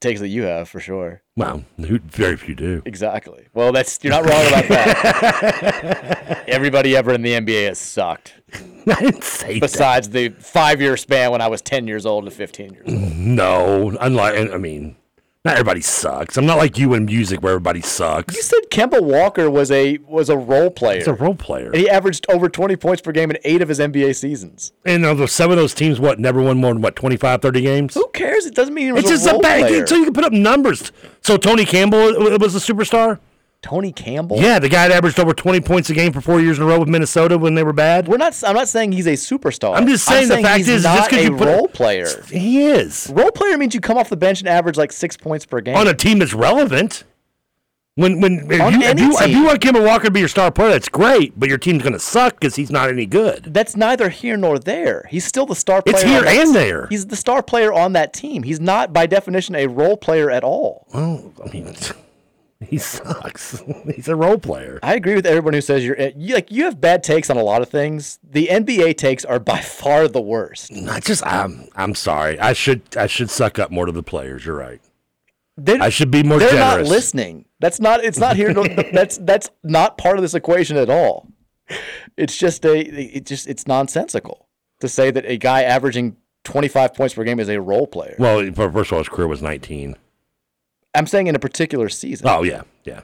[0.00, 1.22] takes that you have for sure.
[1.36, 2.82] Wow, who- very few do.
[2.84, 3.46] Exactly.
[3.54, 6.44] Well, that's you're not wrong about that.
[6.48, 8.34] Everybody ever in the NBA has sucked.
[8.86, 12.30] I didn't say Besides the five year span when I was ten years old to
[12.30, 13.16] fifteen years old.
[13.16, 14.96] No, unlike I mean,
[15.44, 16.38] not everybody sucks.
[16.38, 18.34] I'm not like you in music where everybody sucks.
[18.34, 20.98] You said Kemba Walker was a was a role player.
[20.98, 21.66] He's a role player.
[21.66, 24.72] And he averaged over 20 points per game in eight of his NBA seasons.
[24.86, 27.60] And of those seven of those teams, what never won more than what 25, 30
[27.60, 27.94] games?
[27.94, 28.46] Who cares?
[28.46, 29.86] It doesn't mean he was It's a just role a bad player.
[29.86, 30.92] so you can put up numbers.
[31.20, 33.18] So Tony Campbell was a superstar.
[33.64, 34.36] Tony Campbell.
[34.42, 36.66] Yeah, the guy that averaged over 20 points a game for four years in a
[36.66, 38.06] row with Minnesota when they were bad.
[38.06, 38.38] We're not.
[38.46, 39.74] I'm not saying he's a superstar.
[39.74, 42.06] I'm just saying the fact he's is, not just a you put a- role player.
[42.30, 45.46] He is Role player means you come off the bench and average like six points
[45.46, 45.76] per game.
[45.76, 47.04] on a team that's relevant.
[47.96, 50.50] When when if you, if you, if you want Kemba Walker to be your star
[50.50, 51.38] player, that's great.
[51.40, 53.44] But your team's going to suck because he's not any good.
[53.54, 55.06] That's neither here nor there.
[55.10, 55.94] He's still the star player.
[55.94, 56.86] It's here that- and there.
[56.88, 58.42] He's the star player on that team.
[58.42, 60.86] He's not, by definition, a role player at all.
[60.92, 61.74] Well, I mean,
[62.70, 63.62] he sucks.
[63.94, 64.78] he's a role player.
[64.82, 67.36] I agree with everyone who says you're eh, you, like you have bad takes on
[67.36, 68.18] a lot of things.
[68.22, 70.72] The NBA takes are by far the worst.
[70.88, 72.38] I just I'm I'm sorry.
[72.38, 74.44] I should I should suck up more to the players.
[74.44, 74.80] You're right.
[75.56, 76.88] They're, I should be more they're generous.
[76.88, 77.44] not listening.
[77.60, 78.02] That's not.
[78.02, 78.52] It's not here.
[78.92, 81.28] that's that's not part of this equation at all.
[82.16, 82.78] It's just a.
[82.80, 84.48] It just it's nonsensical
[84.80, 88.16] to say that a guy averaging 25 points per game is a role player.
[88.18, 89.96] Well, first of all, his career was 19.
[90.94, 92.28] I'm saying in a particular season.
[92.28, 93.02] Oh yeah, yeah.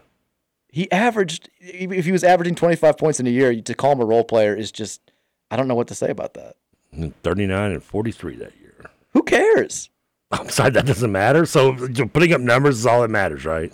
[0.68, 1.50] He averaged.
[1.58, 4.54] If he was averaging 25 points in a year, to call him a role player
[4.54, 5.00] is just.
[5.50, 6.54] I don't know what to say about that.
[7.22, 8.90] 39 and 43 that year.
[9.12, 9.90] Who cares?
[10.30, 11.44] I'm sorry, that doesn't matter.
[11.44, 11.74] So
[12.06, 13.72] putting up numbers is all that matters, right?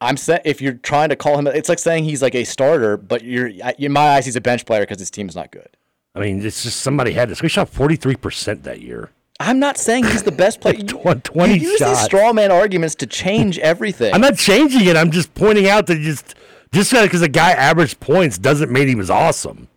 [0.00, 2.96] I'm saying if you're trying to call him, it's like saying he's like a starter,
[2.96, 3.48] but you're
[3.78, 5.76] in my eyes he's a bench player because his team's not good.
[6.14, 7.42] I mean, it's just somebody had this.
[7.42, 9.10] We shot 43 percent that year.
[9.42, 10.76] I'm not saying he's the best player.
[10.82, 14.14] You, 20 you use these straw man arguments to change everything.
[14.14, 14.96] I'm not changing it.
[14.96, 16.34] I'm just pointing out that just
[16.72, 19.68] just because a guy averaged points doesn't mean he was awesome.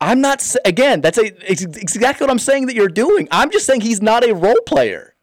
[0.00, 1.00] I'm not again.
[1.00, 3.28] That's a it's exactly what I'm saying that you're doing.
[3.30, 5.14] I'm just saying he's not a role player.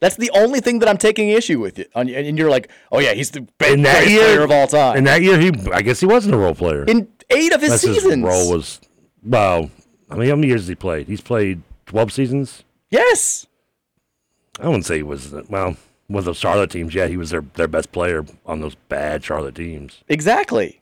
[0.00, 1.90] That's the only thing that I'm taking issue with it.
[1.94, 4.96] And you're like, oh yeah, he's the best In that year, player of all time.
[4.96, 6.84] In that year, he I guess he wasn't a role player.
[6.84, 8.14] In eight of his That's seasons.
[8.14, 8.80] His role was
[9.22, 9.70] well.
[10.10, 11.06] I mean, how many years has he played?
[11.06, 12.64] He's played 12 seasons.
[12.90, 13.46] Yes.
[14.58, 15.76] I wouldn't say he was well.
[16.08, 19.24] One of those Charlotte teams, yeah, he was their their best player on those bad
[19.24, 20.02] Charlotte teams.
[20.08, 20.80] Exactly.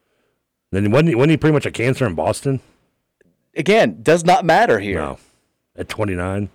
[0.73, 2.61] Then wasn't he, wasn't he pretty much a cancer in Boston?
[3.59, 5.01] again, does not matter here.
[5.01, 5.19] No.
[5.77, 6.49] At 29.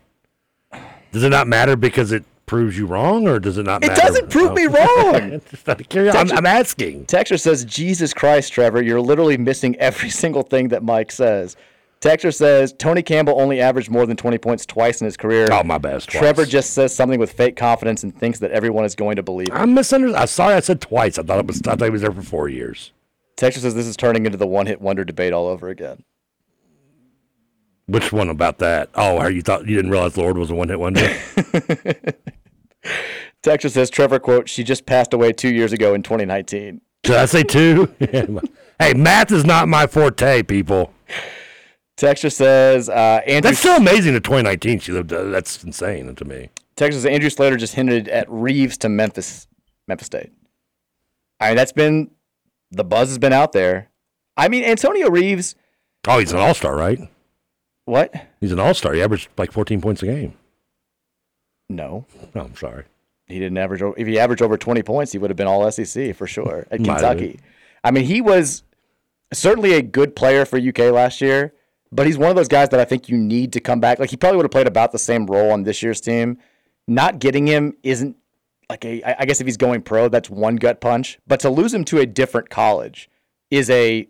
[1.11, 3.93] Does it not matter because it proves you wrong, or does it not matter?
[3.93, 4.07] It matter?
[4.07, 5.41] doesn't prove me wrong.
[5.51, 6.31] Just out of curiosity.
[6.31, 7.05] I'm, I'm asking.
[7.05, 11.55] Texter says, Jesus Christ, Trevor, you're literally missing every single thing that Mike says.
[12.03, 15.47] Texter says, Tony Campbell only averaged more than 20 points twice in his career.
[15.49, 16.01] Oh, my bad.
[16.01, 19.47] Trevor just says something with fake confidence and thinks that everyone is going to believe
[19.47, 19.53] it.
[19.53, 20.19] I'm misunderstood.
[20.19, 21.17] I'm sorry I said twice.
[21.17, 21.61] I thought it was.
[21.61, 22.91] I thought he was there for four years.
[23.38, 26.03] Texter says this is turning into the one hit wonder debate all over again.
[27.85, 28.89] Which one about that?
[28.95, 30.99] Oh, how you thought you didn't realize Lord was a one hit wonder?
[33.41, 36.81] Texter says, Trevor, quote, she just passed away two years ago in 2019.
[37.03, 37.93] Did I say two?
[38.80, 40.93] hey, math is not my forte, people.
[41.97, 43.49] Texter says, uh, Andrew.
[43.49, 44.15] That's still amazing.
[44.15, 45.13] In 2019, she lived.
[45.13, 46.49] Uh, that's insane to me.
[46.75, 49.47] Texas Andrew Slater just hinted at Reeves to Memphis,
[49.87, 50.31] Memphis State.
[51.39, 52.09] I mean, that's been
[52.71, 53.89] the buzz has been out there.
[54.35, 55.55] I mean, Antonio Reeves.
[56.07, 56.99] Oh, he's an all star, right?
[57.85, 58.13] What?
[58.39, 58.93] He's an all star.
[58.93, 60.33] He averaged like 14 points a game.
[61.69, 62.05] No.
[62.33, 62.85] No, I'm sorry.
[63.27, 63.81] He didn't average.
[63.97, 66.77] If he averaged over 20 points, he would have been all SEC for sure at
[66.83, 67.39] Kentucky.
[67.83, 68.63] I mean, he was
[69.31, 71.53] certainly a good player for UK last year,
[71.93, 73.99] but he's one of those guys that I think you need to come back.
[73.99, 76.39] Like he probably would have played about the same role on this year's team.
[76.87, 78.17] Not getting him isn't
[78.69, 79.03] like a.
[79.21, 81.19] I guess if he's going pro, that's one gut punch.
[81.27, 83.09] But to lose him to a different college
[83.51, 84.07] is a.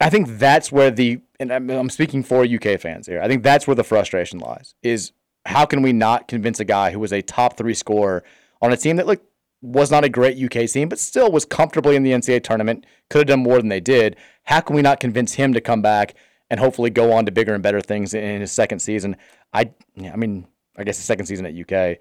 [0.00, 3.20] I think that's where the and I'm, I'm speaking for UK fans here.
[3.20, 4.74] I think that's where the frustration lies.
[4.82, 5.12] Is
[5.44, 8.22] how can we not convince a guy who was a top three scorer
[8.62, 9.22] on a team that like
[9.60, 13.20] was not a great UK team, but still was comfortably in the NCAA tournament, could
[13.20, 14.16] have done more than they did.
[14.44, 16.14] How can we not convince him to come back
[16.50, 19.16] and hopefully go on to bigger and better things in his second season?
[19.52, 19.70] I,
[20.02, 20.46] I mean,
[20.76, 21.98] I guess the second season at UK.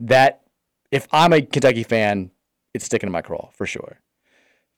[0.00, 0.42] That
[0.90, 2.30] if I'm a Kentucky fan,
[2.74, 4.00] it's sticking to my craw for sure.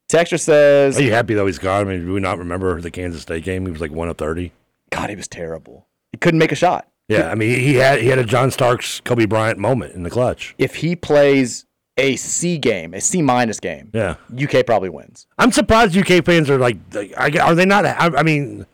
[0.09, 1.86] Texture says, Are you happy though he's gone?
[1.86, 3.66] I mean, do we not remember the Kansas State game?
[3.66, 4.53] He was like one of 30.
[4.90, 5.86] God, he was terrible.
[6.12, 6.89] He couldn't make a shot.
[7.09, 10.11] Yeah, I mean, he had he had a John Starks, Kobe Bryant moment in the
[10.11, 10.55] clutch.
[10.59, 11.65] If he plays
[11.97, 15.27] a C game, a C minus game, Yeah, UK probably wins.
[15.39, 17.85] I'm surprised UK fans are like, like, I- are they not?
[17.86, 18.66] I, I mean,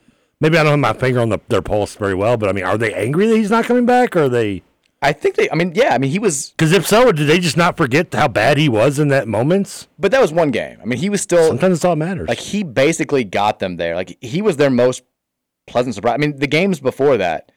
[0.45, 2.65] maybe I don't have my finger on the, their pulse very well, but I mean,
[2.65, 4.15] are they angry that he's not coming back?
[4.15, 4.63] Or are they?
[5.01, 5.51] I think they.
[5.51, 5.95] I mean, yeah.
[5.95, 6.51] I mean, he was.
[6.51, 9.89] Because if so, did they just not forget how bad he was in that moments?
[9.99, 10.79] But that was one game.
[10.83, 11.49] I mean, he was still.
[11.49, 12.29] Sometimes it's all matters.
[12.29, 13.95] Like he basically got them there.
[13.95, 15.03] Like he was their most
[15.67, 16.15] pleasant surprise.
[16.15, 17.51] I mean, the games before that,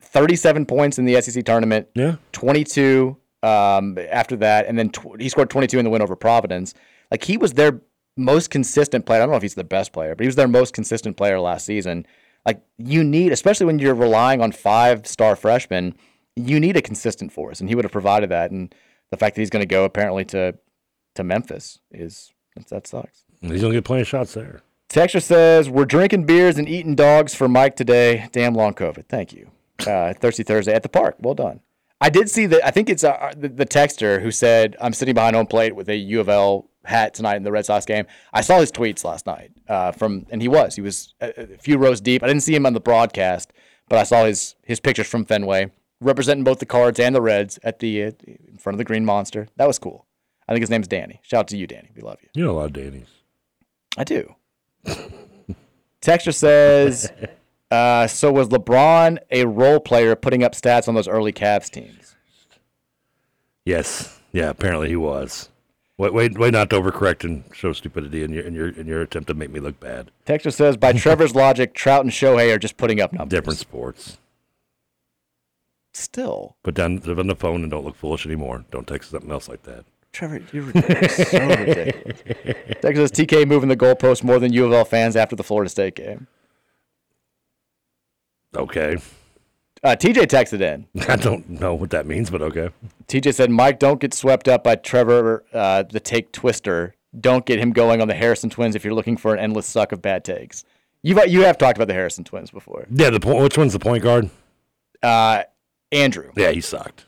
[0.00, 1.88] thirty-seven points in the SEC tournament.
[1.94, 2.16] Yeah.
[2.32, 6.74] Twenty-two um, after that, and then tw- he scored twenty-two in the win over Providence.
[7.10, 7.80] Like he was their
[8.16, 9.20] most consistent player.
[9.20, 11.40] I don't know if he's the best player, but he was their most consistent player
[11.40, 12.06] last season.
[12.44, 15.94] Like you need, especially when you're relying on five-star freshmen,
[16.36, 18.50] you need a consistent force, and he would have provided that.
[18.50, 18.74] And
[19.10, 20.54] the fact that he's going to go apparently to
[21.14, 22.32] to Memphis is
[22.68, 23.24] that sucks.
[23.40, 24.60] He's gonna get plenty of shots there.
[24.88, 28.28] Texture says we're drinking beers and eating dogs for Mike today.
[28.32, 29.06] Damn long COVID.
[29.06, 29.50] Thank you.
[29.86, 31.16] Uh, Thirsty Thursday at the park.
[31.18, 31.60] Well done.
[32.00, 32.64] I did see that.
[32.66, 35.88] I think it's uh, the, the texter who said I'm sitting behind home plate with
[35.88, 38.06] a U of L hat tonight in the Red Sox game.
[38.32, 41.58] I saw his tweets last night uh, from, and he was he was a, a
[41.58, 42.22] few rows deep.
[42.22, 43.52] I didn't see him on the broadcast,
[43.88, 45.70] but I saw his his pictures from Fenway
[46.00, 49.04] representing both the Cards and the Reds at the uh, in front of the Green
[49.04, 49.48] Monster.
[49.56, 50.06] That was cool.
[50.48, 51.20] I think his name's Danny.
[51.22, 51.90] Shout out to you, Danny.
[51.96, 52.28] We love you.
[52.34, 53.08] You know a lot of Danny's.
[53.96, 54.34] I do.
[56.00, 57.10] Texture says,
[57.70, 62.14] uh, so was LeBron a role player putting up stats on those early Cavs teams?
[63.64, 64.20] Yes.
[64.32, 64.50] Yeah.
[64.50, 65.48] Apparently he was.
[65.96, 66.52] Wait, wait, wait!
[66.52, 69.50] Not to overcorrect and show stupidity in your in your in your attempt to make
[69.50, 70.10] me look bad.
[70.24, 73.38] Texas says, by Trevor's logic, Trout and Shohei are just putting up numbers.
[73.38, 74.18] Different sports.
[75.92, 78.64] Still, Put down live on the phone and don't look foolish anymore.
[78.72, 79.84] Don't text something else like that.
[80.10, 81.28] Trevor, you're ridiculous.
[81.30, 82.20] so ridiculous.
[82.80, 85.68] Texture says, TK moving the goalpost more than U of L fans after the Florida
[85.68, 86.26] State game.
[88.56, 88.96] Okay.
[89.84, 90.86] Uh, TJ texted in.
[91.08, 92.70] I don't know what that means, but okay.
[93.06, 96.94] TJ said, Mike, don't get swept up by Trevor, uh, the take twister.
[97.20, 99.92] Don't get him going on the Harrison twins if you're looking for an endless suck
[99.92, 100.64] of bad takes.
[101.02, 102.86] You've, you have talked about the Harrison twins before.
[102.90, 103.42] Yeah, the point.
[103.42, 104.30] Which one's the point guard?
[105.02, 105.42] Uh,
[105.92, 106.32] Andrew.
[106.34, 107.04] Yeah, he sucked.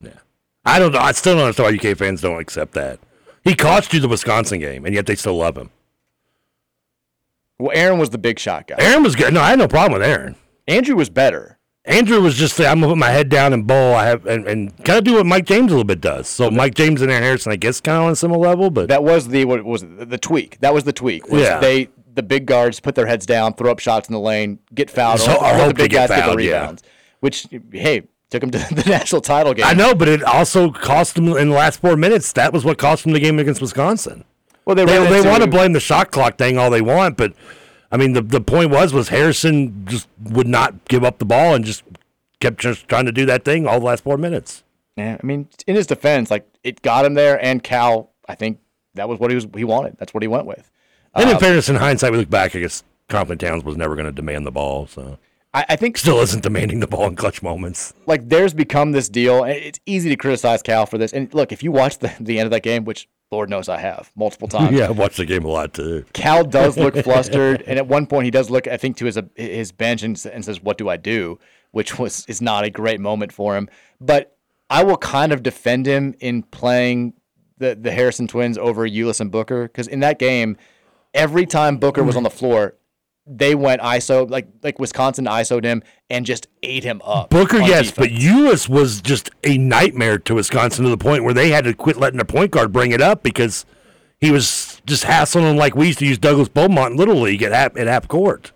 [0.00, 0.10] Yeah,
[0.64, 0.98] I don't know.
[0.98, 2.98] I still don't understand why UK fans don't accept that.
[3.44, 5.70] He cost you the Wisconsin game, and yet they still love him.
[7.60, 8.76] Well, Aaron was the big shot guy.
[8.80, 9.32] Aaron was good.
[9.32, 10.34] No, I had no problem with Aaron.
[10.66, 11.57] Andrew was better.
[11.88, 13.94] Andrew was just I'm gonna put my head down and bowl.
[13.94, 16.28] I have and, and kind of do what Mike James a little bit does.
[16.28, 18.70] So Mike James and Aaron Harrison, I guess, kind of on a similar level.
[18.70, 20.10] But That was the what was it?
[20.10, 20.60] the tweak.
[20.60, 21.28] That was the tweak.
[21.28, 21.58] was Yeah.
[21.58, 24.90] They the big guards put their heads down, throw up shots in the lane, get
[24.90, 26.60] fouled, So- or, or the big get guys get the fouled, yeah.
[26.60, 26.82] rebounds.
[27.20, 29.64] Which hey took them to the national title game.
[29.66, 32.32] I know, but it also cost them in the last four minutes.
[32.34, 34.24] That was what cost them the game against Wisconsin.
[34.66, 37.16] Well, they they, they into- want to blame the shot clock thing all they want,
[37.16, 37.32] but
[37.90, 41.54] I mean, the the point was was Harrison just would not give up the ball
[41.54, 41.82] and just
[42.40, 44.62] kept just trying to do that thing all the last four minutes.
[44.96, 48.58] Yeah, I mean, in his defense, like it got him there, and Cal, I think
[48.94, 49.96] that was what he was he wanted.
[49.98, 50.70] That's what he went with.
[51.14, 52.54] And in Um, fairness, in hindsight, we look back.
[52.54, 55.18] I guess Karl-Anthony Towns was never going to demand the ball, so
[55.54, 57.94] I, I think still isn't demanding the ball in clutch moments.
[58.06, 61.12] like there's become this deal, and it's easy to criticize Cal for this.
[61.12, 63.78] And look, if you watch the the end of that game, which Lord knows I
[63.78, 66.04] have multiple times, yeah, I watched the game a lot too.
[66.12, 69.18] Cal does look flustered, and at one point he does look, I think, to his
[69.36, 71.38] his bench and, and says, "What do I do?"
[71.70, 73.68] Which was is not a great moment for him.
[74.00, 74.36] But
[74.70, 77.14] I will kind of defend him in playing
[77.58, 80.56] the the Harrison twins over Ulis and Booker because in that game,
[81.14, 82.74] every time Booker was on the floor,
[83.28, 87.30] they went ISO like like Wisconsin ISO'd him and just ate him up.
[87.30, 88.24] Booker, yes, but defense.
[88.24, 91.96] Ulis was just a nightmare to Wisconsin to the point where they had to quit
[91.96, 93.66] letting their point guard bring it up because
[94.20, 97.42] he was just hassling them like we used to use Douglas Beaumont in Little League
[97.42, 98.52] at at App Court.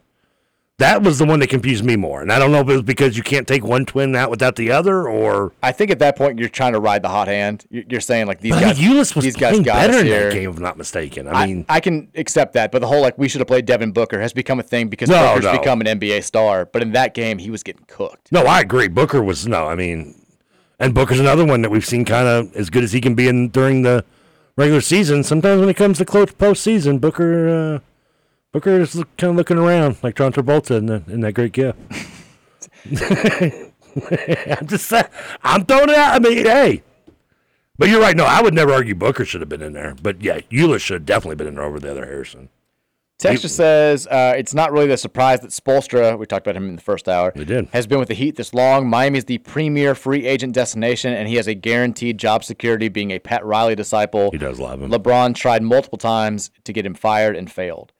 [0.83, 2.23] That was the one that confused me more.
[2.23, 4.57] And I don't know if it was because you can't take one twin out without
[4.57, 5.53] the other or.
[5.63, 7.65] I think at that point you're trying to ride the hot hand.
[7.71, 10.33] You're saying like these But I guys, Ulis was these guys got better in that
[10.33, 11.29] game, if I'm not mistaken.
[11.29, 13.93] I mean, I, can accept that, but the whole like we should have played Devin
[13.93, 15.59] Booker has become a thing because No, Booker's no.
[15.59, 16.65] become an NBA star.
[16.67, 18.33] But in that game, he was getting cooked.
[18.33, 18.89] No, I agree.
[18.89, 19.69] Booker was no.
[19.69, 20.21] I mean,
[20.81, 23.29] and Booker's another one that we've seen kind of as good as he can be
[23.29, 24.05] in during the
[24.57, 25.23] regular season.
[25.23, 27.79] Sometimes when it comes to close postseason, Booker uh,
[28.53, 31.53] Booker is look, kind of looking around like John Travolta in, the, in that great
[31.53, 31.79] gift.
[34.61, 35.07] I'm just saying.
[35.43, 36.15] I'm throwing it out.
[36.15, 36.83] I mean, hey.
[37.79, 38.15] But you're right.
[38.17, 39.95] No, I would never argue Booker should have been in there.
[40.03, 42.51] But yeah, Ulis should have definitely been in there over the other Harrison.
[43.19, 46.75] Texture says uh, it's not really the surprise that Spoelstra, we talked about him in
[46.75, 47.69] the first hour, we did.
[47.73, 48.89] has been with the Heat this long.
[48.89, 52.89] Miami is the premier free agent destination, and he has a guaranteed job security.
[52.89, 54.91] Being a Pat Riley disciple, he does love him.
[54.91, 57.93] LeBron tried multiple times to get him fired and failed.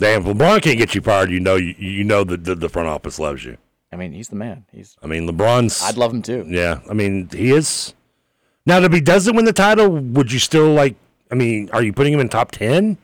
[0.00, 1.30] Damn, if LeBron can't get you fired.
[1.30, 3.58] You know, you, you know that the, the front office loves you.
[3.92, 4.64] I mean, he's the man.
[4.72, 4.96] He's.
[5.02, 5.82] I mean, LeBron's.
[5.82, 6.46] I'd love him too.
[6.48, 7.92] Yeah, I mean, he is.
[8.64, 10.96] Now, if he doesn't win the title, would you still like?
[11.30, 12.96] I mean, are you putting him in top ten?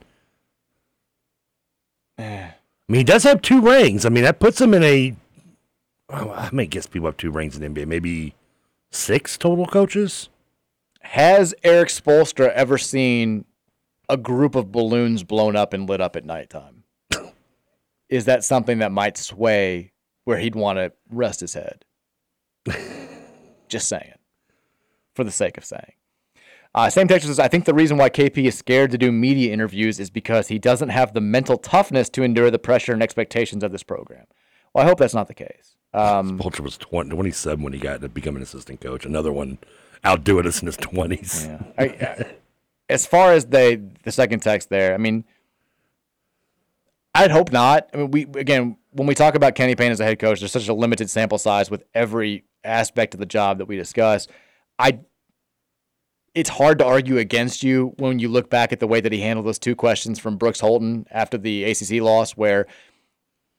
[2.16, 2.46] Eh.
[2.48, 4.06] I mean, he does have two rings.
[4.06, 5.14] I mean, that puts him in a.
[6.08, 7.86] Oh, I may guess people have two rings in the NBA.
[7.88, 8.34] Maybe
[8.90, 10.30] six total coaches.
[11.02, 13.44] Has Erik Spoelstra ever seen
[14.08, 16.75] a group of balloons blown up and lit up at nighttime?
[18.08, 19.92] Is that something that might sway
[20.24, 21.84] where he'd want to rest his head?
[23.68, 24.14] Just saying,
[25.14, 25.92] for the sake of saying.
[26.74, 29.52] Uh, same text says, I think the reason why KP is scared to do media
[29.52, 33.64] interviews is because he doesn't have the mental toughness to endure the pressure and expectations
[33.64, 34.26] of this program.
[34.74, 35.76] Well, I hope that's not the case.
[35.94, 39.06] Um, Spoelstra was 20, 27 when he got to become an assistant coach.
[39.06, 39.56] Another one
[40.04, 41.48] outdoing us in his twenties.
[41.78, 42.26] I, I,
[42.90, 45.24] as far as the the second text there, I mean,
[47.16, 47.88] I'd hope not.
[47.94, 50.52] I mean, we again when we talk about Kenny Payne as a head coach, there's
[50.52, 54.28] such a limited sample size with every aspect of the job that we discuss.
[54.78, 55.00] I
[56.34, 59.20] it's hard to argue against you when you look back at the way that he
[59.20, 62.66] handled those two questions from Brooks Holton after the ACC loss, where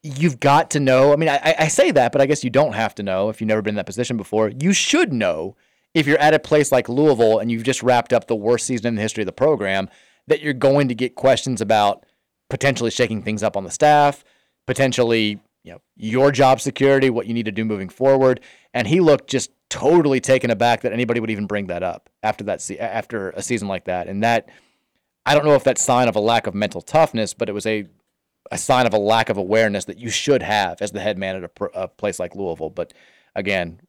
[0.04, 1.12] you've got to know.
[1.12, 3.42] I mean, I, I say that, but I guess you don't have to know if
[3.42, 4.50] you've never been in that position before.
[4.50, 5.56] You should know
[5.96, 8.86] if you're at a place like Louisville and you've just wrapped up the worst season
[8.86, 9.90] in the history of the program
[10.28, 12.06] that you're going to get questions about
[12.50, 14.24] potentially shaking things up on the staff,
[14.66, 18.40] potentially you know your job security, what you need to do moving forward.
[18.74, 22.44] And he looked just totally taken aback that anybody would even bring that up after
[22.46, 24.08] that se- after a season like that.
[24.08, 24.50] And that
[25.26, 27.66] I don't know if that's sign of a lack of mental toughness, but it was
[27.66, 27.86] a
[28.52, 31.36] a sign of a lack of awareness that you should have as the head man
[31.36, 32.70] at a, pr- a place like Louisville.
[32.70, 32.94] But
[33.36, 33.82] again,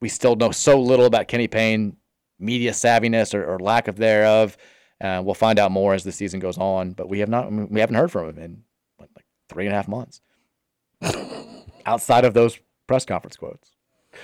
[0.00, 1.96] we still know so little about Kenny Payne,
[2.38, 4.56] media savviness or, or lack of thereof.
[5.00, 7.80] Uh, we'll find out more as the season goes on, but we have not we
[7.80, 8.62] haven't heard from him in
[8.96, 10.20] what, like three and a half months.
[11.86, 13.70] Outside of those press conference quotes.
[14.12, 14.16] I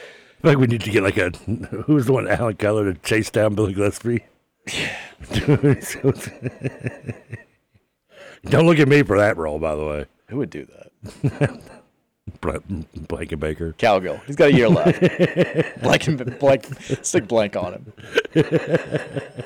[0.43, 1.31] feel like we need to get like a
[1.87, 4.23] who's the one Alan Keller to chase down Billy Gillispie.
[8.45, 10.07] Don't look at me for that role, by the way.
[10.29, 11.61] Who would do that?
[13.09, 13.73] Blank and Baker.
[13.79, 14.23] Cowgill.
[14.25, 15.01] He's got a year left.
[15.81, 16.67] blank blank,
[17.03, 17.93] stick blank on
[18.35, 19.45] him.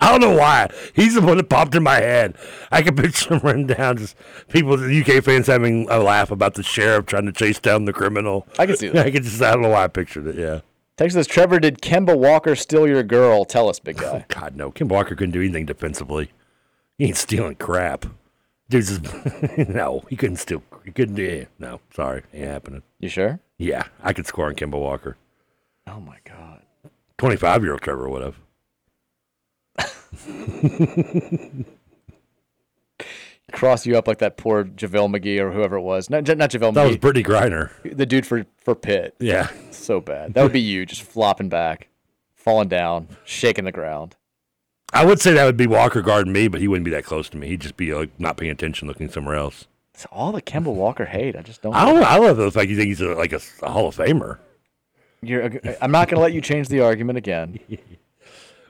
[0.00, 0.70] I don't know why.
[0.94, 2.36] He's the one that popped in my head.
[2.70, 4.16] I can picture him running down, just
[4.48, 7.92] people, the UK fans having a laugh about the sheriff trying to chase down the
[7.92, 8.46] criminal.
[8.58, 9.06] I can see that.
[9.06, 10.36] I can just, I don't know why I pictured it.
[10.36, 10.60] Yeah.
[10.96, 13.44] Text says, Trevor, did Kemba Walker steal your girl?
[13.44, 14.24] Tell us, big guy.
[14.28, 14.70] God, no.
[14.70, 16.30] Kemba Walker couldn't do anything defensively.
[16.98, 18.06] He ain't stealing crap.
[18.70, 20.62] Dude's just, no, he couldn't steal.
[20.84, 21.48] He couldn't do it.
[21.58, 22.22] No, sorry.
[22.32, 22.82] Ain't happening.
[23.00, 23.40] You sure?
[23.58, 25.16] Yeah, I could score on Kemba Walker.
[25.86, 26.62] Oh, my God.
[27.18, 28.36] 25 year old Trevor would have.
[33.52, 36.10] Cross you up like that poor JaVale McGee or whoever it was.
[36.10, 36.88] Not, not JaVale That McGee.
[36.88, 37.70] was Brittney Griner.
[37.84, 39.14] The dude for, for Pitt.
[39.20, 39.48] Yeah.
[39.70, 40.34] So bad.
[40.34, 41.88] That would be you just flopping back,
[42.34, 44.16] falling down, shaking the ground.
[44.92, 47.28] I would say that would be Walker guarding me, but he wouldn't be that close
[47.30, 47.48] to me.
[47.48, 49.66] He'd just be like not paying attention, looking somewhere else.
[49.92, 51.36] It's all the Kemba Walker hate.
[51.36, 51.74] I just don't.
[51.74, 52.02] I don't.
[52.02, 54.38] I love the fact you think he's a, like a, a Hall of Famer.
[55.22, 57.58] You're, I'm not going to let you change the argument again.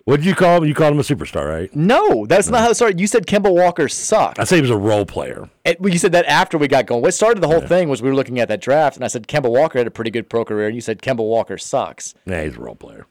[0.04, 0.68] What did you call him?
[0.68, 1.74] You called him a superstar, right?
[1.74, 3.00] No, that's not how it started.
[3.00, 4.38] You said Kemba Walker sucked.
[4.38, 5.48] I say he was a role player.
[5.64, 7.00] And, you said that after we got going.
[7.00, 9.26] What started the whole thing was we were looking at that draft, and I said
[9.26, 12.14] Kemba Walker had a pretty good pro career, and you said Kemba Walker sucks.
[12.26, 13.06] Yeah, he's a role player.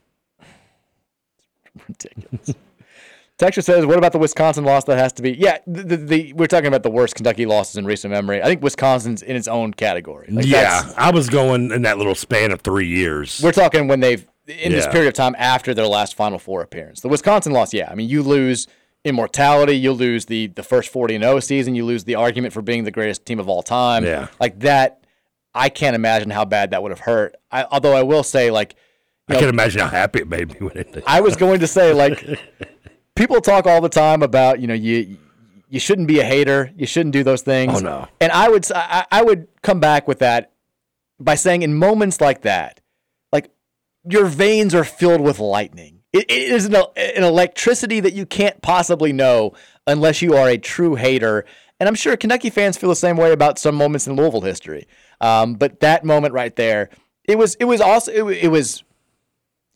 [1.87, 2.53] Ridiculous.
[3.39, 4.83] Texas says, "What about the Wisconsin loss?
[4.83, 5.57] That has to be yeah.
[5.65, 8.41] The, the, the we're talking about the worst Kentucky losses in recent memory.
[8.41, 10.27] I think Wisconsin's in its own category.
[10.29, 13.41] Like, yeah, I was going in that little span of three years.
[13.43, 17.01] we're talking when they've in this period of time after their last Final Four appearance.
[17.01, 17.89] The Wisconsin loss, yeah.
[17.89, 18.67] I mean, you lose
[19.05, 22.61] immortality, you lose the the first forty and zero season, you lose the argument for
[22.61, 24.03] being the greatest team of all time.
[24.03, 24.27] Yeah.
[24.39, 24.99] like that.
[25.55, 27.35] I can't imagine how bad that would have hurt.
[27.51, 28.75] I, although I will say, like,
[29.29, 31.03] I you can know, imagine how happy it made me when it did.
[31.05, 32.39] I was going to say like
[33.15, 35.17] people talk all the time about you know you
[35.69, 37.77] you shouldn't be a hater, you shouldn't do those things.
[37.77, 38.07] Oh, no.
[38.19, 40.51] And I would I would come back with that
[41.19, 42.79] by saying in moments like that,
[44.07, 46.01] your veins are filled with lightning.
[46.11, 49.53] It, it is an, an electricity that you can't possibly know
[49.87, 51.45] unless you are a true hater.
[51.79, 54.87] And I'm sure Kentucky fans feel the same way about some moments in Louisville history.
[55.21, 56.89] Um, but that moment right there,
[57.25, 58.83] it was it was also it, it was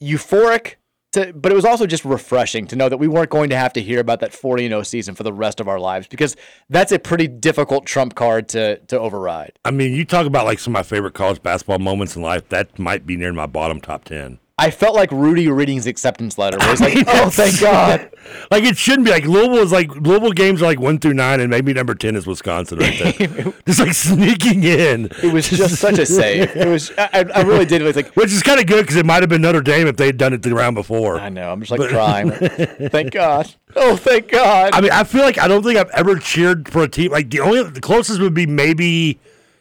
[0.01, 0.75] euphoric
[1.13, 3.73] to, but it was also just refreshing to know that we weren't going to have
[3.73, 6.35] to hear about that 40 0 season for the rest of our lives because
[6.69, 9.53] that's a pretty difficult trump card to to override.
[9.65, 12.49] I mean, you talk about like some of my favorite college basketball moments in life.
[12.49, 14.39] That might be near my bottom top ten.
[14.59, 16.57] I felt like Rudy reading his acceptance letter.
[16.57, 18.09] Where he's like, "Oh, thank God."
[18.51, 21.39] like it shouldn't be like Louisville is like Louisville games are like one through nine,
[21.39, 25.11] and maybe number ten is Wisconsin right there, just like sneaking in.
[25.21, 26.55] It was just such a save.
[26.55, 26.91] It was.
[26.97, 27.81] I, I really did.
[27.81, 29.85] It was like, which is kind of good because it might have been Notre Dame
[29.85, 31.19] if they had done it the round before.
[31.19, 31.51] I know.
[31.51, 32.31] I'm just like crying.
[32.31, 33.53] thank God.
[33.75, 34.71] Oh, thank God.
[34.73, 37.29] I mean, I feel like I don't think I've ever cheered for a team like
[37.29, 39.19] the only the closest would be maybe.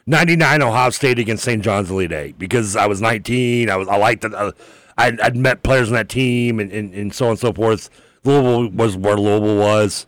[0.09, 1.65] 99 Ohio State against St.
[1.65, 3.69] John's Elite Eight because I was 19.
[3.69, 4.33] I was I liked it.
[4.33, 4.53] Uh,
[4.99, 7.91] I'd, I'd met players on that team and, and, and so on and so forth.
[8.25, 10.07] Louisville was where Louisville was,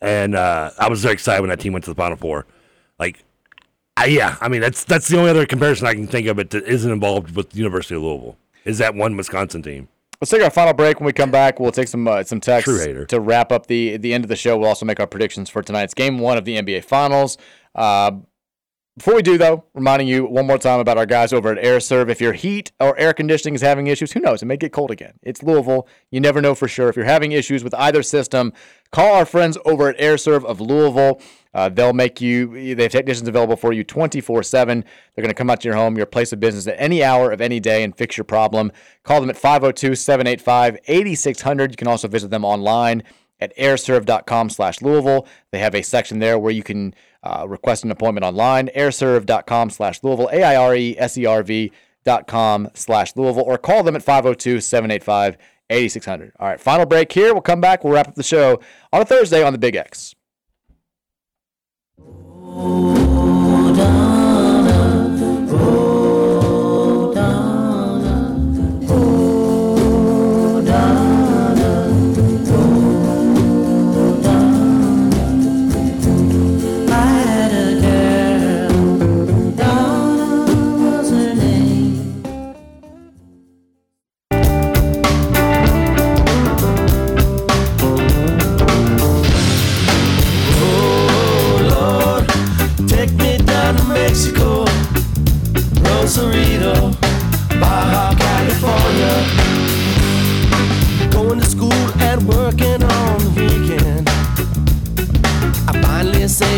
[0.00, 2.46] and uh, I was very excited when that team went to the Final Four.
[2.98, 3.24] Like,
[3.96, 6.50] I, yeah, I mean that's that's the only other comparison I can think of it
[6.50, 8.38] that isn't involved with the University of Louisville.
[8.64, 9.88] Is that one Wisconsin team?
[10.20, 10.98] Let's take our final break.
[10.98, 14.14] When we come back, we'll take some uh, some texts to wrap up the the
[14.14, 14.56] end of the show.
[14.56, 17.38] We'll also make our predictions for tonight's game one of the NBA Finals.
[17.74, 18.12] Uh,
[18.98, 22.10] before we do, though, reminding you one more time about our guys over at AirServe.
[22.10, 24.42] If your heat or air conditioning is having issues, who knows?
[24.42, 25.14] It may get cold again.
[25.22, 25.86] It's Louisville.
[26.10, 26.88] You never know for sure.
[26.88, 28.52] If you're having issues with either system,
[28.90, 31.20] call our friends over at AirServe of Louisville.
[31.54, 34.84] Uh, they'll make you, they have technicians available for you 24 7.
[35.14, 37.30] They're going to come out to your home, your place of business at any hour
[37.30, 38.72] of any day and fix your problem.
[39.04, 41.70] Call them at 502 785 8600.
[41.70, 43.04] You can also visit them online
[43.40, 45.26] at airserve.com slash Louisville.
[45.52, 50.02] They have a section there where you can uh, request an appointment online, airserve.com slash
[50.02, 51.72] Louisville, A-I-R-E-S-E-R-V
[52.04, 56.32] dot com slash Louisville, or call them at 502-785-8600.
[56.38, 57.32] All right, final break here.
[57.32, 57.84] We'll come back.
[57.84, 58.60] We'll wrap up the show
[58.92, 60.14] on a Thursday on the Big X.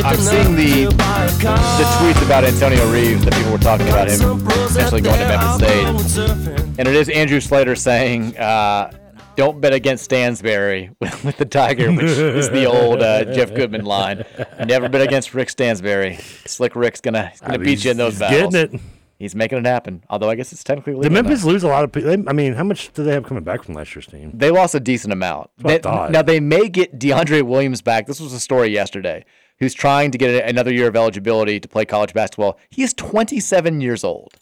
[0.04, 1.56] I'm enough seeing the to buy a car.
[1.78, 6.12] the tweets about Antonio Reeves that people were talking about him potentially going to Memphis
[6.14, 6.60] State.
[6.78, 8.92] And it is Andrew Slater saying, uh,
[9.36, 13.84] don't bet against Stansbury with, with the Tiger, which is the old uh, Jeff Goodman
[13.84, 14.24] line.
[14.66, 16.16] Never bet against Rick Stansbury.
[16.46, 18.54] Slick Rick's gonna he's gonna I mean, beat you in those he's battles.
[18.54, 18.80] getting it.
[19.20, 20.02] He's making it happen.
[20.08, 21.50] Although I guess it's technically legal Did Memphis now.
[21.50, 22.10] lose a lot of people?
[22.26, 24.32] I mean, how much do they have coming back from last year's team?
[24.34, 25.50] They lost a decent amount.
[25.58, 28.06] That's what I They- now they may get DeAndre Williams back.
[28.06, 29.26] This was a story yesterday.
[29.58, 32.58] Who's trying to get another year of eligibility to play college basketball?
[32.70, 34.36] He is 27 years old.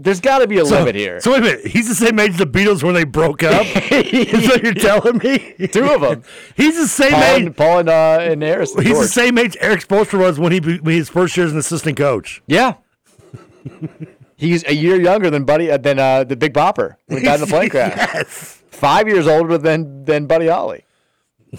[0.00, 1.20] There's got to be a So- limit here.
[1.20, 1.66] So wait a minute.
[1.66, 3.66] He's the same age as the Beatles when they broke up.
[3.90, 5.66] Is that what you're telling me?
[5.68, 6.22] Two of them.
[6.56, 7.42] He's the same Paul age.
[7.46, 8.84] and, Paul and, uh, and Harrison.
[8.84, 11.58] He's the same age Erik Spoelstra was when he when his first year as an
[11.58, 12.40] assistant coach.
[12.46, 12.74] Yeah.
[14.36, 17.34] He's a year younger than Buddy uh, than uh, the Big Bopper when he died
[17.36, 17.96] in the plane crash.
[17.96, 18.62] Yes.
[18.70, 20.84] Five years older than than Buddy Holly.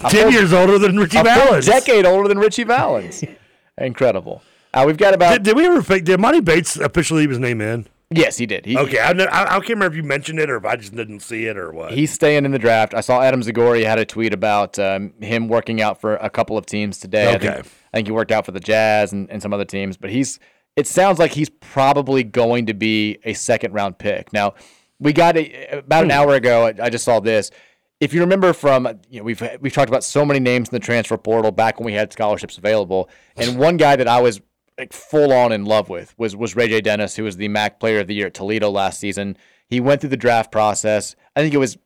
[0.08, 1.66] Ten full- years older than Ritchie a Valens.
[1.66, 3.22] decade older than Ritchie Valens.
[3.78, 4.40] Incredible.
[4.72, 5.98] Uh, we've got about Did, did we ever?
[6.00, 7.86] Did Monty Bates officially leave his name in?
[8.12, 8.66] Yes, he did.
[8.66, 10.94] He, Okay, I, I, I can't remember if you mentioned it or if I just
[10.96, 11.92] didn't see it or what.
[11.92, 12.92] He's staying in the draft.
[12.92, 16.58] I saw Adam Zagoria had a tweet about um, him working out for a couple
[16.58, 17.26] of teams today.
[17.28, 17.46] I Okay.
[17.52, 20.10] think, I think he worked out for the Jazz and, and some other teams, but
[20.10, 20.38] he's.
[20.76, 24.32] It sounds like he's probably going to be a second round pick.
[24.32, 24.54] Now,
[25.00, 26.66] we got a, about an hour ago.
[26.66, 27.50] I, I just saw this.
[27.98, 30.80] If you remember from you know we've we've talked about so many names in the
[30.80, 34.40] transfer portal back when we had scholarships available, and one guy that I was
[34.80, 38.00] like full on in love with was was RayJ Dennis, who was the MAC Player
[38.00, 39.36] of the Year at Toledo last season.
[39.68, 41.14] He went through the draft process.
[41.36, 41.76] I think it was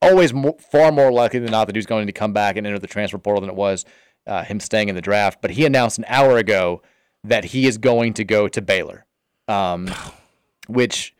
[0.00, 2.66] always mo far more likely than not that he was going to come back and
[2.66, 3.84] enter the transfer portal than it was
[4.26, 5.40] uh, him staying in the draft.
[5.42, 6.82] But he announced an hour ago
[7.22, 9.04] that he is going to go to Baylor,
[9.46, 9.88] um,
[10.66, 11.14] which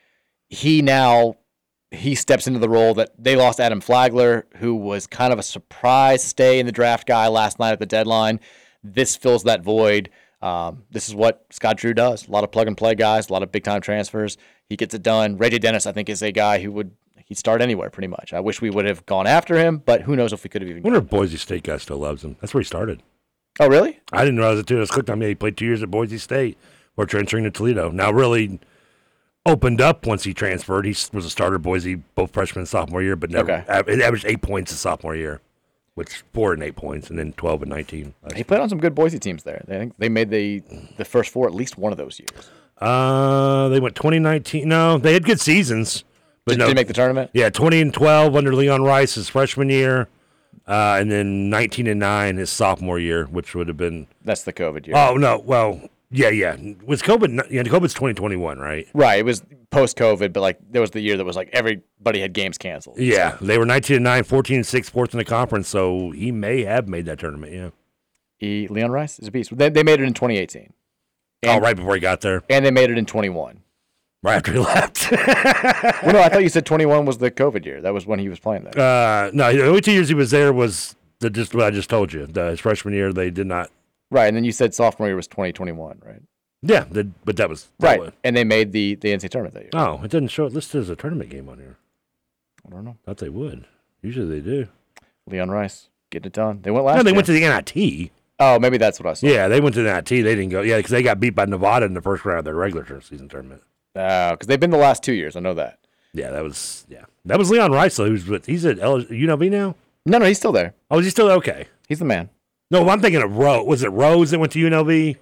[0.49, 1.37] he now
[1.91, 5.43] he steps into the role that they lost Adam Flagler, who was kind of a
[5.43, 8.41] surprise stay in the draft guy last night at the deadline.
[8.83, 10.09] This fills that void.
[10.43, 12.27] Um, this is what Scott Drew does.
[12.27, 14.37] A lot of plug and play guys, a lot of big time transfers.
[14.69, 15.37] He gets it done.
[15.37, 16.91] Reggie Dennis, I think, is a guy who would
[17.27, 18.33] he'd start anywhere pretty much.
[18.33, 20.69] I wish we would have gone after him, but who knows if we could have
[20.69, 20.83] even.
[20.83, 22.37] I wonder if Boise State guy still loves him.
[22.41, 23.03] That's where he started.
[23.61, 24.01] Oh, really?
[24.13, 24.79] I didn't realize it too.
[24.79, 25.29] I was clicked on me.
[25.29, 26.59] He played two years at Boise State
[26.91, 27.91] before transferring to Toledo.
[27.91, 28.59] Now really
[29.47, 30.85] opened up once he transferred.
[30.87, 33.65] He was a starter Boise both freshman and sophomore year, but never Okay.
[33.69, 35.41] averaged eight points his sophomore year,
[35.95, 38.15] which four and eight points, and then twelve and nineteen.
[38.35, 39.63] He played on some good Boise teams there.
[39.69, 40.63] I think they made the
[40.97, 42.51] the first four at least one of those years.
[42.79, 44.69] Uh, they went 2019.
[44.69, 46.03] No, they had good seasons.
[46.45, 47.31] But Did- no, did they make the tournament?
[47.33, 50.09] Yeah, 20 and 12 under Leon Rice his freshman year,
[50.67, 54.09] uh, and then 19 and nine his sophomore year, which would have been.
[54.25, 54.97] That's the COVID year.
[54.97, 55.81] Oh no, well,
[56.13, 56.57] yeah, yeah.
[56.85, 57.51] Was COVID?
[57.51, 58.87] Yeah, COVID's 2021, right?
[58.95, 59.19] Right.
[59.19, 62.33] It was post COVID, but like there was the year that was like everybody had
[62.33, 62.99] games canceled.
[62.99, 66.31] Yeah, they were 19 and 9, 14 and 6, fourth in the conference, so he
[66.31, 67.71] may have made that tournament, yeah.
[68.41, 68.67] E.
[68.69, 69.57] Leon Rice is a beast.
[69.57, 70.73] They, they made it in 2018.
[71.47, 72.43] oh, right before he got there.
[72.51, 73.61] And they made it in 21.
[74.25, 75.11] Right after he left.
[76.03, 77.81] well, no, I thought you said 21 was the COVID year.
[77.81, 78.79] That was when he was playing there.
[78.79, 81.91] Uh, no, the only two years he was there was the just what I just
[81.91, 82.27] told you.
[82.27, 83.71] The, his freshman year, they did not.
[84.13, 84.27] Right.
[84.29, 86.23] And then you said sophomore year was 2021, right?
[86.63, 88.01] Yeah, the, but that was that Right.
[88.01, 89.71] was- And they made the, the NCAA tournament that year.
[89.75, 91.77] Oh, it didn't show it listed as a tournament game on here.
[92.67, 92.97] I don't know.
[93.05, 93.67] Thought they would.
[94.03, 94.69] Usually they do.
[95.29, 96.61] Leon Rice getting it done.
[96.63, 97.17] They went last No, they year.
[97.17, 98.11] went to the NIT.
[98.39, 99.27] Oh, maybe that's what I saw.
[99.27, 100.09] Yeah, they went to the NIT.
[100.09, 100.63] They didn't go.
[100.63, 103.29] Yeah, because they got beat by Nevada in the first round of their regular season
[103.29, 103.63] tournament.
[103.95, 105.35] because Uh, they've been the last two years.
[105.37, 105.79] I know that.
[106.13, 107.05] Yeah, that was yeah.
[107.25, 108.07] That was Leon Rice though.
[108.07, 108.47] Who's with?
[108.47, 109.75] He's at L- UNLV now.
[110.05, 110.75] No, no, he's still there.
[110.91, 111.67] Oh, is he still okay?
[111.89, 112.29] He's the man.
[112.73, 113.67] No, I'm thinking of Rose.
[113.67, 115.17] Was it Rose that went to UNLV?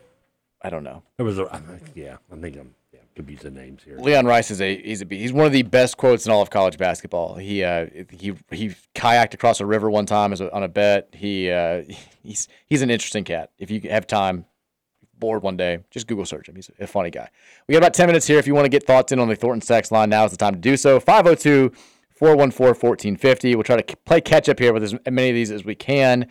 [0.63, 1.03] I don't know.
[1.17, 1.49] There was a.
[1.53, 2.75] I think- Yeah, I'm thinking.
[2.93, 3.99] Yeah, confusing names here.
[3.99, 6.51] Leon Rice is a he's a he's one of the best quotes in all of
[6.51, 7.35] college basketball.
[7.35, 11.09] He uh he he kayaked across a river one time as a, on a bet.
[11.13, 11.83] He uh
[12.23, 13.51] he's he's an interesting cat.
[13.59, 14.45] If you have time,
[15.19, 16.55] bored one day, just Google search him.
[16.55, 17.31] He's a funny guy.
[17.67, 18.39] We got about 10 minutes here.
[18.39, 20.37] If you want to get thoughts in on the Thorntons text line, now is the
[20.37, 21.01] time to do so.
[21.01, 21.73] 502
[22.21, 23.57] 414 1450.
[23.57, 26.29] We'll try to play catch up here with as many of these as we can.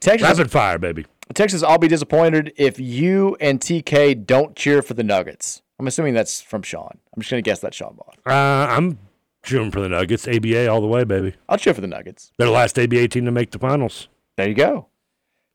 [0.00, 1.04] Texas, Rapid fire, baby.
[1.34, 5.60] Texas, I'll be disappointed if you and TK don't cheer for the Nuggets.
[5.78, 6.98] I'm assuming that's from Sean.
[7.14, 8.18] I'm just going to guess that's Sean Bond.
[8.26, 8.98] Uh, I'm
[9.44, 10.26] cheering for the Nuggets.
[10.26, 11.34] ABA all the way, baby.
[11.46, 12.32] I'll cheer for the Nuggets.
[12.38, 14.08] They're the last ABA team to make the finals.
[14.38, 14.86] There you go.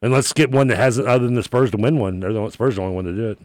[0.04, 2.20] And let's get one that hasn't, other than the Spurs, to win one.
[2.20, 3.40] They're the Spurs, are the only one to do it.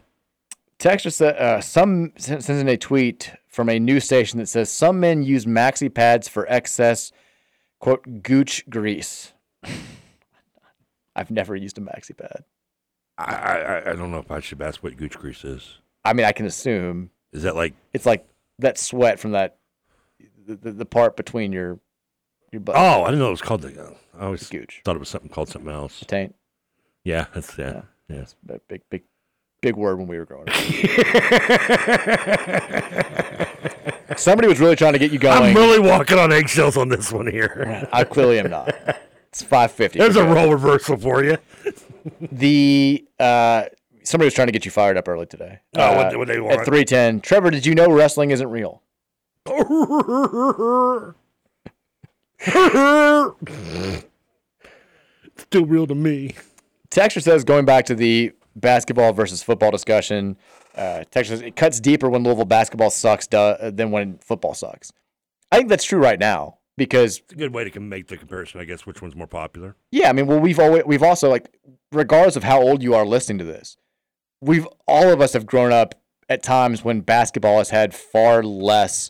[0.79, 4.99] Texture said uh, some sends in a tweet from a news station that says some
[4.99, 7.11] men use maxi pads for excess
[7.79, 9.33] quote gooch grease.
[11.15, 12.45] I've never used a maxi pad.
[13.17, 15.79] I, I I don't know if I should ask what gooch grease is.
[16.05, 17.73] I mean, I can assume Is that like?
[17.93, 18.25] it's like
[18.59, 19.57] that sweat from that
[20.47, 21.79] the, the, the part between your
[22.53, 22.75] your butt.
[22.77, 23.77] Oh, I didn't know it was called the.
[23.81, 24.81] Uh, I always gooch.
[24.85, 26.03] thought it was something called something else.
[26.07, 26.35] taint.
[27.03, 28.15] Yeah, that's yeah, yeah.
[28.19, 29.03] That's a big big
[29.61, 30.55] big word when we were growing up.
[34.17, 35.41] Somebody was really trying to get you going.
[35.43, 37.87] I'm really walking on eggshells on this one here.
[37.93, 38.73] I clearly am not.
[39.29, 39.99] It's five fifty.
[39.99, 41.37] There's a role reversal for you.
[42.31, 43.65] The uh,
[44.03, 45.59] somebody was trying to get you fired up early today.
[45.75, 46.59] Oh, what- Uh, what they want?
[46.59, 47.21] at three ten?
[47.21, 48.81] Trevor, did you know wrestling isn't real?
[55.37, 56.35] Still real to me.
[56.89, 60.37] Texture says going back to the basketball versus football discussion.
[60.75, 64.91] Uh, Texas, it cuts deeper when Louisville basketball sucks duh, than when football sucks.
[65.51, 68.61] I think that's true right now because It's a good way to make the comparison,
[68.61, 68.85] I guess.
[68.85, 69.75] Which one's more popular?
[69.91, 71.49] yeah, I mean, well, we've always we've also like,
[71.91, 73.77] regardless of how old you are listening to this,
[74.41, 75.95] we've all of us have grown up
[76.29, 79.09] at times when basketball has had far less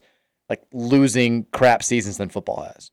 [0.49, 2.89] like losing crap seasons than football has.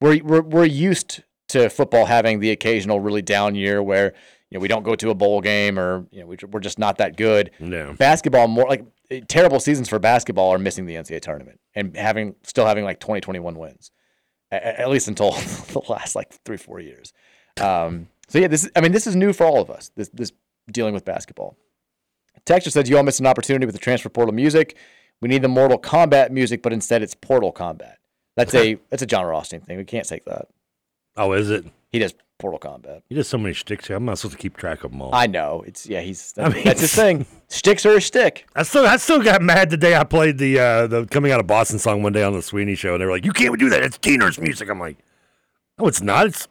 [0.00, 4.12] We're we're we're used to football having the occasional really down year where
[4.50, 6.78] you know we don't go to a bowl game or you know we, we're just
[6.78, 7.50] not that good.
[7.60, 7.94] No.
[7.94, 8.84] Basketball more like
[9.28, 13.20] terrible seasons for basketball are missing the NCAA tournament and having still having like 20
[13.20, 13.90] 21 wins
[14.52, 15.30] a- a- at least until
[15.72, 17.12] the last like three four years.
[17.60, 19.90] Um, so yeah, this is, I mean this is new for all of us.
[19.96, 20.32] This this
[20.70, 21.56] dealing with basketball.
[22.44, 24.76] Texture says you all missed an opportunity with the transfer portal music.
[25.20, 27.98] We need the Mortal Kombat music, but instead it's Portal Combat.
[28.36, 29.76] That's a that's a Jon Rothstein thing.
[29.76, 30.48] We can't take that.
[31.16, 31.64] Oh, is it?
[31.90, 33.02] He does Portal Combat.
[33.08, 33.96] He does so many shticks here.
[33.96, 35.14] I'm not supposed to keep track of them all.
[35.14, 35.64] I know.
[35.66, 36.00] It's yeah.
[36.00, 37.26] He's I mean, that's his thing.
[37.48, 38.46] Sticks are a stick.
[38.54, 41.40] I still, I still got mad the day I played the uh, the coming out
[41.40, 43.58] of Boston song one day on the Sweeney show, and they were like, "You can't
[43.58, 43.82] do that.
[43.82, 44.98] It's teeners music." I'm like,
[45.78, 46.26] "No, it's not.
[46.26, 46.46] It's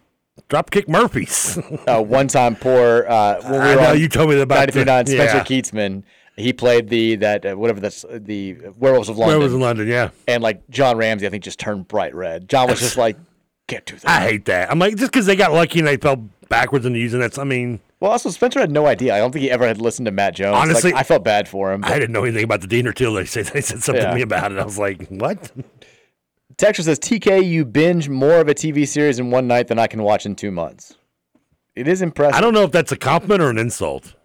[0.50, 1.58] Dropkick Murphys."
[1.88, 3.06] uh, one time poor.
[3.08, 5.44] Uh, when we I know, you told me about the- 93.9, Spencer yeah.
[5.44, 6.04] Keatsman.
[6.36, 9.36] He played the that uh, whatever that's uh, the Werewolves of London.
[9.36, 10.10] Werewolves in London, yeah.
[10.28, 12.50] And like John Ramsey, I think just turned bright red.
[12.50, 13.18] John was just like,
[13.68, 14.72] "Get to that." I hate that.
[14.72, 16.18] I'm like, just because they got lucky and they fell
[16.50, 17.38] backwards into using that.
[17.38, 19.16] I mean, Well, also Spencer had no idea.
[19.16, 20.54] I don't think he ever had listened to Matt Jones.
[20.54, 21.84] Like, Honestly, I felt bad for him.
[21.84, 23.14] I didn't know anything about the Dean or Till.
[23.14, 24.10] They said they said something Yeah.
[24.12, 24.58] to me about it.
[24.60, 25.52] I was like, what?
[26.58, 29.86] Texture says, "TK, you binge more of a TV series in one night than I
[29.88, 30.96] can watch in two months."
[31.76, 32.34] It is impressive.
[32.36, 34.16] I don't know if that's a compliment or an insult.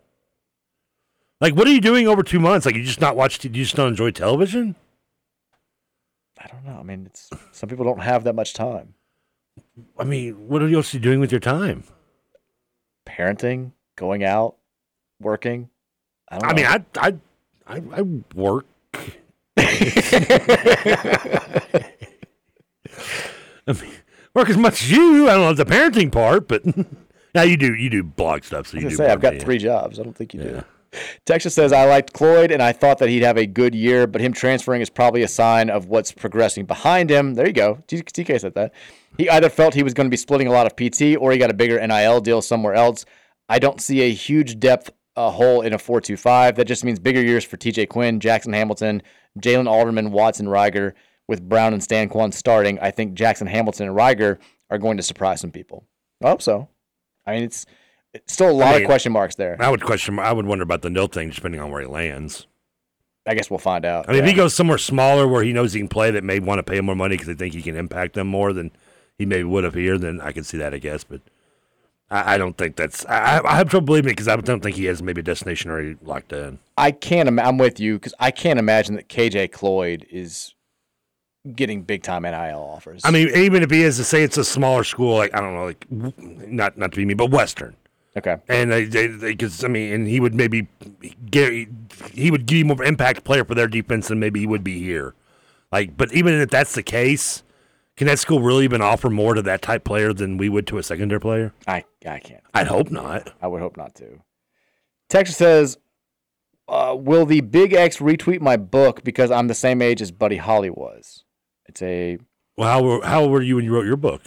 [1.42, 2.64] Like, what are you doing over two months?
[2.64, 3.38] Like, you just not watch?
[3.38, 4.76] Do you just don't enjoy television?
[6.38, 6.78] I don't know.
[6.78, 8.94] I mean, it's some people don't have that much time.
[9.98, 11.84] I mean, what are you doing with your time?
[13.06, 14.56] Parenting, going out,
[15.20, 15.68] working.
[16.28, 16.50] I don't.
[16.50, 16.66] I mean.
[16.66, 17.14] I I
[17.66, 18.02] I, I
[18.34, 18.66] work.
[19.56, 19.64] I
[23.66, 23.92] mean,
[24.34, 25.28] work as much as you.
[25.28, 26.64] I don't know the parenting part, but
[27.34, 28.68] now you do you do blog stuff.
[28.68, 28.96] So I you do.
[28.96, 29.98] say I've got three jobs.
[29.98, 30.64] I don't think you do.
[31.24, 34.20] Texas says I liked Cloyd and I thought that he'd have a good year, but
[34.20, 37.34] him transferring is probably a sign of what's progressing behind him.
[37.34, 37.82] There you go.
[37.88, 38.72] TK said that.
[39.16, 41.38] He either felt he was going to be splitting a lot of PT or he
[41.38, 43.04] got a bigger NIL deal somewhere else.
[43.48, 46.56] I don't see a huge depth uh, hole in a 4-2-5.
[46.56, 49.02] That just means bigger years for TJ Quinn, Jackson Hamilton,
[49.38, 50.92] Jalen Alderman, Watson, Reiger,
[51.28, 52.78] with Brown and Stanquan starting.
[52.80, 54.38] I think Jackson Hamilton and Reiger
[54.70, 55.84] are going to surprise some people.
[56.22, 56.68] I hope so.
[57.26, 57.66] I mean, it's
[58.26, 59.56] still a lot I of question marks there.
[59.60, 60.18] I would question.
[60.18, 62.46] I would wonder about the nil thing, depending on where he lands.
[63.26, 64.08] I guess we'll find out.
[64.08, 66.40] I mean, if he goes somewhere smaller where he knows he can play, that may
[66.40, 68.72] want to pay him more money because they think he can impact them more than
[69.16, 71.04] he maybe would have here, then I can see that, I guess.
[71.04, 71.20] But
[72.10, 73.06] I, I don't think that's.
[73.06, 75.24] I, I I have trouble believing it because I don't think he has maybe a
[75.24, 76.58] destination already locked in.
[76.76, 77.28] I can't.
[77.28, 80.54] Im- I'm with you because I can't imagine that KJ Cloyd is
[81.54, 83.02] getting big time NIL offers.
[83.04, 85.54] I mean, even if he is to say it's a smaller school, like I don't
[85.54, 87.76] know, like not not to be me, but Western.
[88.16, 88.36] Okay.
[88.48, 90.68] And they, they, because I mean, and he would maybe
[91.30, 91.68] get,
[92.12, 94.80] he would give you more impact player for their defense than maybe he would be
[94.80, 95.14] here.
[95.70, 97.42] Like, but even if that's the case,
[97.96, 100.78] can that school really even offer more to that type player than we would to
[100.78, 101.54] a secondary player?
[101.66, 102.42] I I can't.
[102.52, 103.32] I'd hope not.
[103.40, 104.20] I would hope not to.
[105.08, 105.78] Texas says,
[106.68, 110.36] uh, "Will the Big X retweet my book because I'm the same age as Buddy
[110.36, 111.24] Holly was?"
[111.66, 112.18] It's a
[112.58, 114.22] Well, how were, how were you when you wrote your book?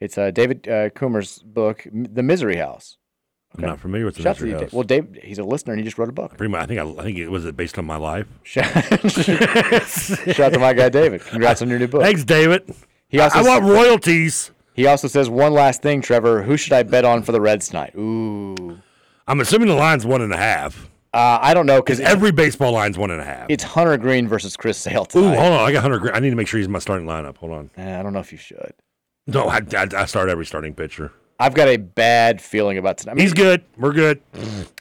[0.00, 2.96] it's a David uh, Coomer's book, M- The Misery House.
[3.56, 4.72] I'm not familiar with the Shout you, House.
[4.72, 6.36] Well, Dave, he's a listener and he just wrote a book.
[6.36, 8.26] Pretty much, I think I, I think it was it based on my life.
[8.44, 8.64] Shout
[9.04, 11.20] Shout out to my guy David.
[11.22, 12.02] Congrats on your new book.
[12.02, 12.72] Thanks, David.
[13.08, 14.52] He also I want royalties.
[14.74, 16.42] He also says one last thing, Trevor.
[16.42, 17.92] Who should I bet on for the Reds tonight?
[17.96, 18.80] Ooh.
[19.26, 20.88] I'm assuming the line's one and a half.
[21.12, 23.50] Uh, I don't know because Every baseball line's one and a half.
[23.50, 25.34] it's Hunter Greene versus Chris Sale tonight.
[25.34, 25.68] Ooh, hold on.
[25.68, 26.14] I got Hunter Greene.
[26.14, 27.36] I need to make sure he's in my starting lineup.
[27.38, 27.70] Hold on.
[27.76, 28.72] Eh, I don't know if you should.
[29.26, 31.12] No, I, I, I start every starting pitcher.
[31.40, 33.12] I've got a bad feeling about tonight.
[33.12, 33.64] I mean, He's good.
[33.78, 34.20] We're good.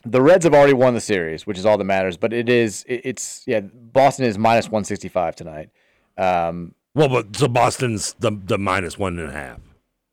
[0.06, 2.18] The Reds have already won the series, which is all that matters.
[2.18, 3.62] But it is, it, it's yeah.
[3.62, 5.70] Boston is minus one sixty five tonight.
[6.18, 9.60] Um, Well, but so Boston's the the minus one and a half.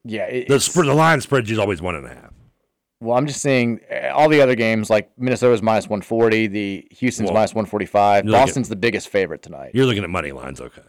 [0.05, 0.27] yeah.
[0.27, 2.33] It, The spread, the line spread is always one and a half.
[3.01, 6.87] well, I'm just seeing uh, all the other games like Minnesota's minus one forty, the
[6.93, 8.25] Houston's Well, minus one forty five.
[8.25, 10.81] Boston's the biggest favorite tonight You're looking at money lines, okay?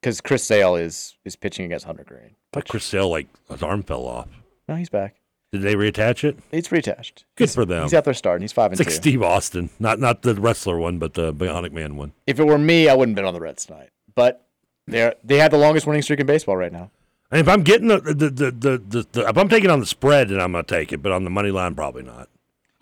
[0.00, 2.36] because Chris Sale is is pitching against Hunter Greene.
[2.52, 4.28] But Chris Sale, like his arm fell off.
[4.68, 5.16] No, he's back.
[5.52, 6.36] Did they reattach it?
[6.50, 7.24] It's reattached.
[7.36, 7.82] Good He's- for them.
[7.84, 8.42] He's out there starting.
[8.42, 9.00] He's five and It's like two.
[9.00, 12.12] Steve Austin, not not the wrestler one, but the Bionic Man one.
[12.26, 13.90] If it were me, I wouldn't bet on the Reds tonight.
[14.14, 14.44] But
[14.86, 16.90] they they have the longest winning streak in baseball right now.
[17.30, 19.86] And if I'm getting the the the, the, the, the if I'm taking on the
[19.86, 21.02] spread, then I'm gonna take it.
[21.02, 22.28] But on the money line, probably not.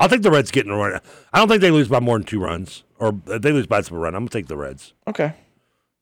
[0.00, 0.98] I'll take the Reds getting a run.
[1.32, 3.82] I don't think they lose by more than two runs, or if they lose by
[3.82, 4.14] some run.
[4.14, 5.34] I'm gonna take the Reds Okay.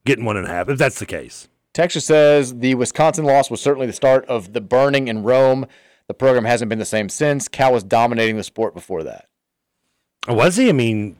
[0.05, 1.49] getting one and a half if that's the case.
[1.73, 5.65] Texas says the Wisconsin loss was certainly the start of the burning in Rome.
[6.07, 7.47] The program hasn't been the same since.
[7.47, 9.27] Cal was dominating the sport before that.
[10.27, 10.69] Was he?
[10.69, 11.15] I mean,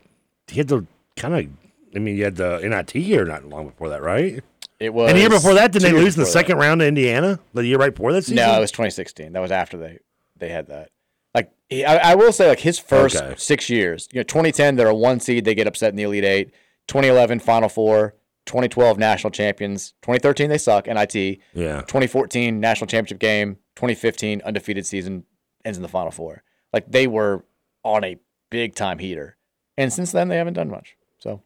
[0.47, 1.47] he had the kind of.
[1.95, 4.43] I mean, you had the NIT year not long before that, right?
[4.80, 6.80] It was and the year before that, did two they lose in the second round
[6.81, 7.39] to Indiana?
[7.53, 8.38] The year right before that season?
[8.38, 9.33] No, it was 2016.
[9.33, 9.99] That was after they
[10.38, 10.89] they had that.
[11.35, 13.33] Like he- I, I will say, like his first Okay.
[13.38, 14.07] six years.
[14.11, 16.51] You know, 2010 they're a one seed, they get upset in the Elite Eight.
[16.88, 18.15] 2011 Final Four.
[18.45, 19.94] 2012 national champions.
[20.02, 20.88] 2013 they suck.
[20.88, 21.16] NIT.
[21.53, 21.82] Yeah.
[21.82, 23.56] 2014 national championship game.
[23.76, 25.24] 2015 undefeated season
[25.64, 26.44] ends in the Final Four.
[26.74, 27.45] Like they were
[27.84, 28.18] on a
[28.50, 29.38] big time heater,
[29.78, 30.95] and since then they haven't done much.
[31.20, 31.42] So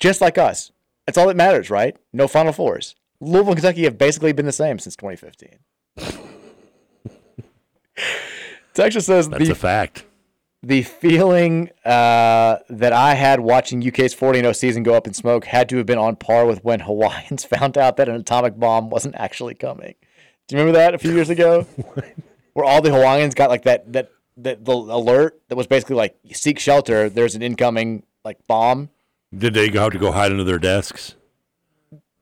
[0.00, 0.72] just like us,
[1.06, 1.96] that's all that matters, right?
[2.12, 2.94] No Final Fours.
[3.20, 5.58] Louisville and Kentucky have basically been the same since 2015.
[8.74, 10.04] Texas says That's the a fact.
[10.66, 15.44] The feeling uh, that I had watching UK's 40 0 season go up in smoke
[15.44, 18.90] had to have been on par with when Hawaiians found out that an atomic bomb
[18.90, 19.94] wasn't actually coming.
[20.48, 21.62] Do you remember that a few years ago?
[22.54, 26.16] Where all the Hawaiians got like that that that the alert that was basically like
[26.32, 27.08] seek shelter.
[27.08, 28.90] There's an incoming like bomb.
[29.36, 31.16] Did they have to go hide under their desks?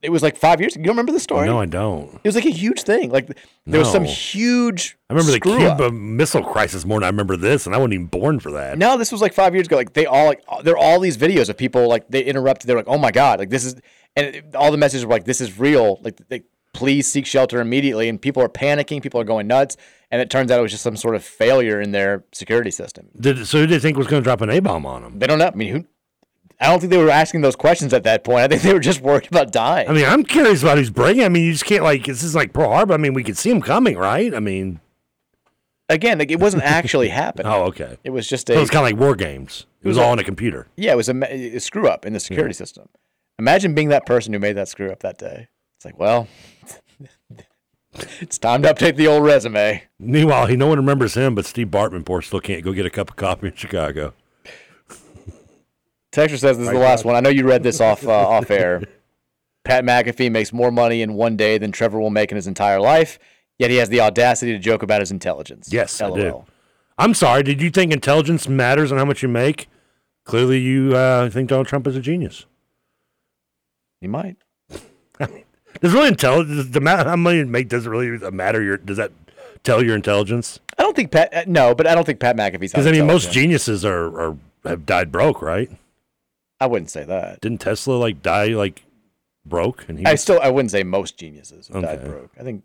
[0.02, 0.74] It was like five years.
[0.74, 1.46] You don't remember the story?
[1.46, 2.12] No, I don't.
[2.24, 3.10] It was like a huge thing.
[3.10, 3.28] Like
[3.66, 4.98] there was some huge.
[5.08, 5.78] I remember the screw up.
[5.78, 8.78] Cuba Missile Crisis more than I remember this, and I wasn't even born for that.
[8.78, 9.76] No, this was like five years ago.
[9.76, 12.68] Like they all like there are all these videos of people like they interrupted.
[12.68, 13.76] They're like, oh my god, like this is,
[14.16, 15.98] and it- all the messages were like, this is real.
[16.02, 16.42] Like, they,
[16.74, 18.08] please seek shelter immediately.
[18.08, 19.02] And people are panicking.
[19.02, 19.76] People are going nuts.
[20.10, 23.08] And it turns out it was just some sort of failure in their security system.
[23.18, 23.58] Did so?
[23.60, 25.18] Who did they think was going to drop an A bomb on them?
[25.18, 25.46] They don't know.
[25.46, 25.86] I mean, who?
[26.62, 28.38] I don't think they were asking those questions at that point.
[28.44, 29.88] I think they were just worried about dying.
[29.88, 31.24] I mean, I'm curious about who's bringing.
[31.24, 32.94] I mean, you just can't like this is like Pearl Harbor.
[32.94, 34.34] I mean, we could see them coming, right?
[34.34, 34.80] I mean,
[35.88, 37.52] Again, like, it wasn't actually happening.
[37.52, 37.98] oh, okay.
[38.04, 39.66] It was just So it was kind of like war games.
[39.82, 40.68] It was was a- all on a computer.
[40.76, 42.88] Yeah, it was a, a screw up in the security system.
[43.38, 45.48] Imagine being that person who made that screw up that day.
[45.76, 46.28] It's like, well,
[48.20, 49.82] it's time to update the old resume.
[49.98, 52.90] Meanwhile, he no one remembers him, but Steve Bartman, poor, still can't go get a
[52.90, 54.14] cup of coffee in Chicago.
[56.12, 57.16] Texture says this is the last one.
[57.16, 58.82] I know you read this off uh, off air.
[59.64, 62.80] Pat McAfee makes more money in one day than Trevor will make in his entire
[62.80, 63.18] life,
[63.58, 65.72] yet he has the audacity to joke about his intelligence.
[65.72, 66.16] Yes, I LOL.
[66.16, 66.44] do.
[66.98, 67.42] I'm sorry.
[67.42, 69.68] Did you think intelligence matters on how much you make?
[70.24, 72.46] Clearly, you uh, think Donald Trump is a genius.
[74.00, 74.36] He might.
[75.80, 78.62] Does really intelligence the amount how money you make does it really matter?
[78.62, 79.10] Your does that
[79.64, 80.60] tell your intelligence?
[80.78, 81.32] I don't think Pat.
[81.32, 82.72] Uh, no, but I don't think Pat McAfee's.
[82.72, 85.70] Because I mean, most geniuses are, are have died broke, right?
[86.62, 87.40] I wouldn't say that.
[87.40, 88.84] Didn't Tesla like die like
[89.44, 89.84] broke?
[89.88, 92.30] And he I was- still I wouldn't say most geniuses have died broke.
[92.38, 92.62] I think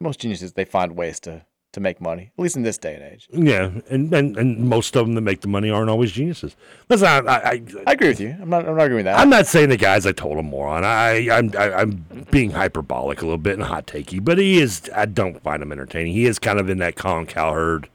[0.00, 3.02] most geniuses they find ways to to make money, at least in this day and
[3.04, 3.28] age.
[3.30, 6.56] yeah, and, and and most of them that make the money aren't always geniuses.
[6.88, 7.28] That's not.
[7.28, 8.34] I, I, I agree with you.
[8.40, 8.66] I'm not.
[8.66, 9.18] I'm not agreeing with that.
[9.18, 10.84] I'm not saying the guy's a total moron.
[10.84, 14.88] I, I'm I, I'm being hyperbolic a little bit and hot takey, but he is.
[14.94, 16.14] I don't find him entertaining.
[16.14, 17.90] He is kind of in that Colin Cowherd,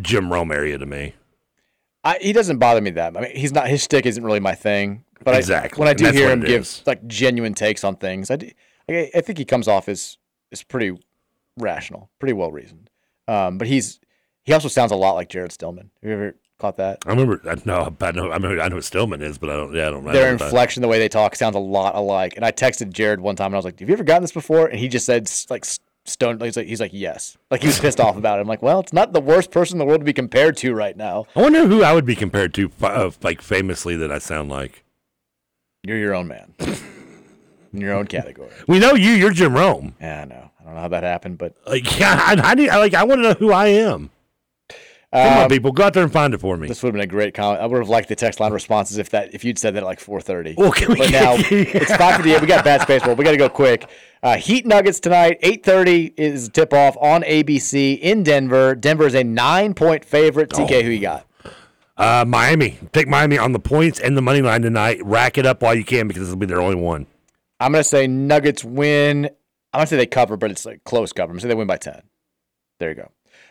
[0.00, 1.14] Jim Rome area to me.
[2.02, 3.16] I, he doesn't bother me that.
[3.16, 3.68] I mean, he's not.
[3.68, 5.04] His stick isn't really my thing.
[5.22, 6.82] But Exactly, I, when I do hear him give is.
[6.86, 8.50] like genuine takes on things, I, do,
[8.88, 10.16] I, I think he comes off as
[10.50, 10.98] is pretty
[11.58, 12.88] rational, pretty well reasoned.
[13.28, 14.00] Um, but he's
[14.44, 15.90] he also sounds a lot like Jared Stillman.
[16.02, 17.00] Have you ever caught that?
[17.06, 17.40] I remember.
[17.48, 17.94] I know.
[18.00, 18.32] I know.
[18.32, 18.60] I know.
[18.60, 19.74] I know who Stillman is, but I don't.
[19.74, 20.12] Yeah, I don't know.
[20.12, 20.44] Their about that.
[20.46, 22.32] inflection, the way they talk, sounds a lot alike.
[22.36, 24.32] And I texted Jared one time, and I was like, "Have you ever gotten this
[24.32, 25.66] before?" And he just said, "Like
[26.04, 28.42] stone." He's like, "He's like, yes." Like he was pissed off about it.
[28.42, 30.72] I'm like, "Well, it's not the worst person in the world to be compared to
[30.74, 31.26] right now.
[31.36, 34.84] I wonder who I would be compared to, uh, like famously, that I sound like.
[35.82, 36.54] You're your own man,
[37.72, 39.12] in your own category." We know you.
[39.12, 39.94] You're Jim Rome.
[40.00, 40.50] Yeah, I know.
[40.60, 42.94] I don't know how that happened, but Like, yeah, I, I, need, I like.
[42.94, 44.10] I want to know who I am.
[45.12, 46.68] Come on, Um, people, go out there and find it for me.
[46.68, 47.60] This would have been a great comment.
[47.60, 49.84] I would have liked the text line responses if that if you'd said that at
[49.86, 50.54] like 4:30.
[50.56, 52.40] Well, can we- but now it's 5:58.
[52.40, 53.16] We got bad baseball.
[53.16, 53.90] We got to go quick.
[54.22, 55.40] Uh, Heat Nuggets tonight.
[55.42, 58.76] 8:30 is tip off on ABC in Denver.
[58.76, 60.50] Denver is a nine point favorite.
[60.50, 61.26] TK, who you got?
[61.96, 62.78] Uh, Miami.
[62.92, 65.00] Take Miami on the points and the money line tonight.
[65.04, 67.06] Rack it up while you can because this will be their only one.
[67.58, 69.26] I'm gonna say Nuggets win.
[69.72, 71.30] I'm gonna say they cover, but it's like close cover.
[71.30, 72.00] I'm gonna say they win by 10.
[72.78, 73.10] There you go.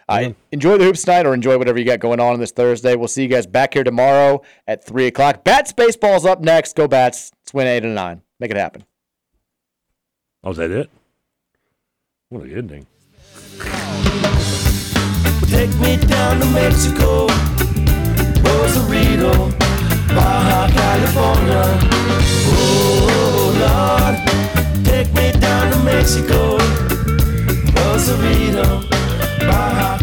[0.10, 0.32] I yeah.
[0.52, 2.96] enjoy the hoops tonight or enjoy whatever you got going on this Thursday.
[2.96, 5.44] We'll see you guys back here tomorrow at 3 o'clock.
[5.44, 6.76] Bats Baseball's up next.
[6.76, 7.32] Go Bats.
[7.44, 8.22] It's win 8 and 9.
[8.40, 8.86] Make it happen.
[10.44, 10.90] Oh, is that it?
[12.30, 12.88] What a ending.
[15.50, 17.28] Take me down to Mexico,
[18.42, 19.50] Rosarito,
[20.16, 21.80] Baja California.
[22.52, 26.58] Oh, Lord, take me down to Mexico,
[27.76, 28.88] Rosarito,
[29.40, 29.99] Baja